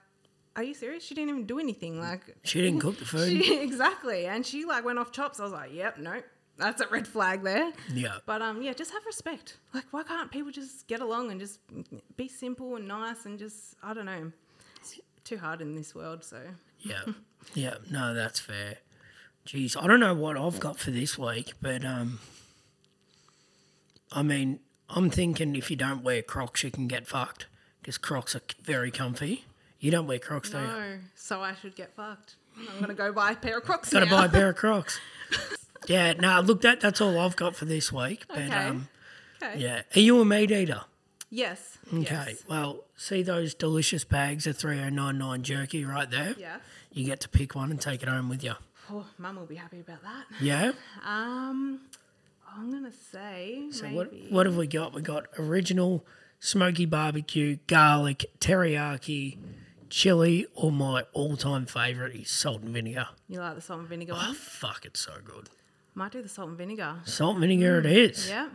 "Are 0.55 0.63
you 0.63 0.73
serious? 0.73 1.03
She 1.03 1.13
didn't 1.15 1.29
even 1.29 1.45
do 1.45 1.59
anything." 1.59 1.99
Like 1.99 2.35
She 2.43 2.61
didn't 2.61 2.79
cook 2.79 2.97
the 2.99 3.05
food. 3.13 3.43
she, 3.43 3.59
exactly. 3.59 4.25
And 4.27 4.45
she 4.45 4.65
like 4.65 4.83
went 4.85 4.99
off 4.99 5.11
chops. 5.11 5.39
I 5.39 5.43
was 5.43 5.51
like, 5.51 5.73
"Yep, 5.73 5.97
no, 5.99 6.21
that's 6.57 6.81
a 6.81 6.87
red 6.87 7.07
flag 7.07 7.43
there." 7.43 7.71
Yeah. 7.93 8.17
But 8.25 8.41
um, 8.41 8.61
yeah, 8.61 8.73
just 8.73 8.91
have 8.91 9.05
respect. 9.05 9.57
Like, 9.73 9.85
why 9.91 10.03
can't 10.03 10.31
people 10.31 10.51
just 10.51 10.87
get 10.87 11.01
along 11.01 11.31
and 11.31 11.39
just 11.39 11.59
be 12.17 12.27
simple 12.27 12.75
and 12.75 12.87
nice 12.87 13.25
and 13.25 13.37
just 13.39 13.75
I 13.83 13.93
don't 13.93 14.05
know. 14.05 14.31
It's 14.81 14.99
too 15.23 15.37
hard 15.37 15.61
in 15.61 15.75
this 15.75 15.93
world, 15.95 16.23
so 16.23 16.39
Yeah. 16.79 17.01
Yeah. 17.53 17.75
No, 17.89 18.13
that's 18.13 18.39
fair. 18.39 18.77
Jeez, 19.47 19.81
I 19.81 19.87
don't 19.87 20.01
know 20.01 20.13
what 20.13 20.37
I've 20.37 20.59
got 20.59 20.77
for 20.77 20.91
this 20.91 21.17
week, 21.17 21.53
but 21.61 21.85
um, 21.85 22.19
I 24.11 24.21
mean, 24.23 24.59
I'm 24.89 25.09
thinking 25.09 25.55
if 25.55 25.69
you 25.69 25.75
don't 25.75 26.03
wear 26.03 26.21
Crocs, 26.21 26.63
you 26.63 26.71
can 26.71 26.87
get 26.87 27.07
fucked 27.07 27.45
because 27.81 27.97
Crocs 27.97 28.35
are 28.35 28.41
very 28.63 28.91
comfy. 28.91 29.45
You 29.79 29.91
don't 29.91 30.07
wear 30.07 30.19
Crocs, 30.19 30.49
do 30.49 30.57
you? 30.57 30.63
no. 30.63 30.97
So 31.15 31.41
I 31.41 31.53
should 31.55 31.75
get 31.75 31.95
fucked. 31.95 32.35
I'm 32.57 32.79
gonna 32.81 32.93
go 32.93 33.13
buy 33.13 33.31
a 33.31 33.35
pair 33.35 33.59
of 33.59 33.63
Crocs 33.63 33.91
Got 33.91 33.99
to 34.01 34.05
now. 34.07 34.17
buy 34.17 34.25
a 34.25 34.29
pair 34.29 34.49
of 34.49 34.55
Crocs. 34.57 34.99
yeah. 35.87 36.13
No, 36.13 36.41
look, 36.41 36.61
that 36.61 36.81
that's 36.81 36.99
all 37.01 37.17
I've 37.19 37.35
got 37.35 37.55
for 37.55 37.65
this 37.65 37.91
week. 37.93 38.25
But 38.27 38.39
Okay. 38.39 38.51
um, 38.51 38.89
okay. 39.41 39.59
yeah, 39.59 39.81
are 39.95 39.99
you 39.99 40.19
a 40.19 40.25
meat 40.25 40.51
eater? 40.51 40.81
Yes. 41.29 41.77
Okay. 41.93 42.01
Yes. 42.01 42.43
Well, 42.49 42.83
see 42.97 43.21
those 43.21 43.53
delicious 43.53 44.03
bags 44.03 44.47
of 44.47 44.57
3099 44.57 45.43
jerky 45.43 45.85
right 45.85 46.09
there? 46.09 46.33
Yeah. 46.37 46.57
You 46.91 47.05
get 47.05 47.19
to 47.21 47.29
pick 47.29 47.53
one 47.55 47.69
and 47.71 47.79
take 47.79 48.01
it 48.01 48.09
home 48.09 48.27
with 48.29 48.43
you. 48.43 48.53
Oh, 48.91 49.05
Mum 49.19 49.35
will 49.35 49.45
be 49.45 49.55
happy 49.55 49.79
about 49.79 50.01
that. 50.01 50.25
Yeah? 50.41 50.71
Um, 51.05 51.81
I'm 52.57 52.71
gonna 52.71 52.91
say 52.91 53.67
So 53.71 53.83
maybe. 53.83 53.95
what 53.95 54.13
what 54.31 54.45
have 54.45 54.55
we 54.57 54.67
got? 54.67 54.93
We 54.93 55.01
got 55.01 55.25
original 55.37 56.05
smoky 56.39 56.85
barbecue, 56.85 57.57
garlic, 57.67 58.25
teriyaki, 58.39 59.37
chili, 59.89 60.45
or 60.53 60.71
my 60.71 61.03
all-time 61.13 61.65
favorite 61.65 62.15
is 62.15 62.29
salt 62.29 62.61
and 62.61 62.73
vinegar. 62.73 63.07
You 63.27 63.39
like 63.39 63.55
the 63.55 63.61
salt 63.61 63.81
and 63.81 63.89
vinegar 63.89 64.13
Oh, 64.15 64.17
one? 64.27 64.35
fuck, 64.35 64.85
it's 64.85 64.99
so 65.01 65.13
good. 65.23 65.49
Might 65.95 66.11
do 66.11 66.21
the 66.21 66.29
salt 66.29 66.49
and 66.49 66.57
vinegar. 66.57 66.95
Salt 67.05 67.33
and 67.35 67.41
vinegar 67.41 67.79
it 67.79 67.85
mm. 67.85 68.09
is. 68.09 68.29
Yeah. 68.29 68.49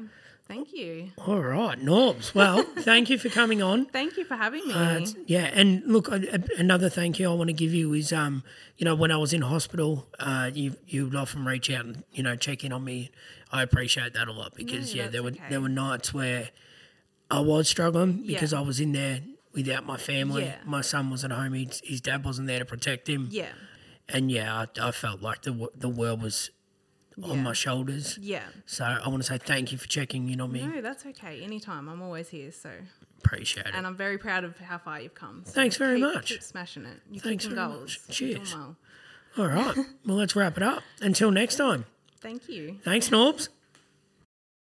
Thank 0.46 0.74
you. 0.74 1.10
All 1.26 1.40
right, 1.40 1.78
Norbs. 1.80 2.34
Well, 2.34 2.62
thank 2.80 3.08
you 3.08 3.16
for 3.18 3.30
coming 3.30 3.62
on. 3.62 3.86
Thank 3.86 4.18
you 4.18 4.24
for 4.24 4.36
having 4.36 4.66
me. 4.68 4.74
Uh, 4.74 5.06
yeah, 5.26 5.50
and 5.54 5.82
look, 5.86 6.08
a- 6.08 6.38
another 6.58 6.90
thank 6.90 7.18
you 7.18 7.30
I 7.30 7.34
want 7.34 7.48
to 7.48 7.54
give 7.54 7.72
you 7.72 7.94
is, 7.94 8.12
um, 8.12 8.42
you 8.76 8.84
know, 8.84 8.94
when 8.94 9.10
I 9.10 9.16
was 9.16 9.32
in 9.32 9.40
hospital, 9.40 10.06
uh, 10.20 10.50
you 10.52 10.76
you 10.86 11.04
would 11.06 11.14
often 11.16 11.46
reach 11.46 11.70
out 11.70 11.86
and 11.86 12.04
you 12.12 12.22
know 12.22 12.36
check 12.36 12.62
in 12.62 12.72
on 12.72 12.84
me. 12.84 13.10
I 13.50 13.62
appreciate 13.62 14.12
that 14.14 14.28
a 14.28 14.32
lot 14.32 14.54
because 14.54 14.94
No, 14.94 15.02
yeah, 15.04 15.08
there 15.08 15.22
were 15.22 15.30
okay. 15.30 15.40
there 15.48 15.60
were 15.62 15.68
nights 15.70 16.12
where 16.12 16.50
I 17.30 17.40
was 17.40 17.66
struggling 17.68 18.26
because 18.26 18.52
Yeah. 18.52 18.58
I 18.58 18.62
was 18.62 18.80
in 18.80 18.92
there 18.92 19.20
without 19.54 19.86
my 19.86 19.96
family. 19.96 20.44
Yeah. 20.44 20.56
My 20.66 20.82
son 20.82 21.10
was 21.10 21.24
at 21.24 21.30
home; 21.30 21.54
his, 21.54 21.80
his 21.82 22.00
dad 22.02 22.22
wasn't 22.22 22.48
there 22.48 22.58
to 22.58 22.64
protect 22.66 23.08
him, 23.08 23.28
yeah. 23.30 23.48
and 24.10 24.30
yeah, 24.30 24.66
I, 24.78 24.88
I 24.88 24.90
felt 24.90 25.22
like 25.22 25.40
the 25.42 25.70
the 25.74 25.88
world 25.88 26.20
was 26.22 26.50
Yeah. 27.16 27.28
on 27.32 27.42
my 27.42 27.52
shoulders. 27.52 28.18
Yeah. 28.20 28.42
So 28.66 28.84
I 28.84 29.08
want 29.08 29.22
to 29.22 29.26
say 29.28 29.38
thank 29.38 29.72
you 29.72 29.78
for 29.78 29.86
checking 29.88 30.28
in 30.30 30.40
on 30.40 30.50
me. 30.52 30.66
No, 30.66 30.80
that's 30.80 31.06
okay. 31.06 31.42
Anytime. 31.42 31.88
I'm 31.88 32.02
always 32.02 32.28
here. 32.28 32.50
So, 32.52 32.70
Appreciate 33.18 33.66
it. 33.66 33.74
and 33.74 33.86
I'm 33.86 33.96
very 33.96 34.18
proud 34.18 34.44
of 34.44 34.58
how 34.58 34.78
far 34.78 35.00
you've 35.00 35.14
come. 35.14 35.42
So 35.46 35.52
Thanks 35.52 35.76
very 35.76 35.96
keep- 36.00 36.14
much. 36.14 36.28
Keep 36.30 36.42
smashing 36.42 36.84
it. 36.86 37.00
You're 37.10 37.22
Thanks 37.22 37.44
very 37.44 37.56
goals. 37.56 37.98
much. 38.08 38.16
Cheers. 38.16 38.54
well. 38.54 38.76
All 39.38 39.46
right. 39.48 39.76
Well, 40.06 40.16
let's 40.16 40.36
wrap 40.36 40.56
it 40.56 40.62
up. 40.62 40.82
Until 41.00 41.30
next 41.30 41.56
time. 41.56 41.86
Thank 42.20 42.48
you. 42.48 42.78
Thanks, 42.84 43.08
Norbs. 43.08 43.48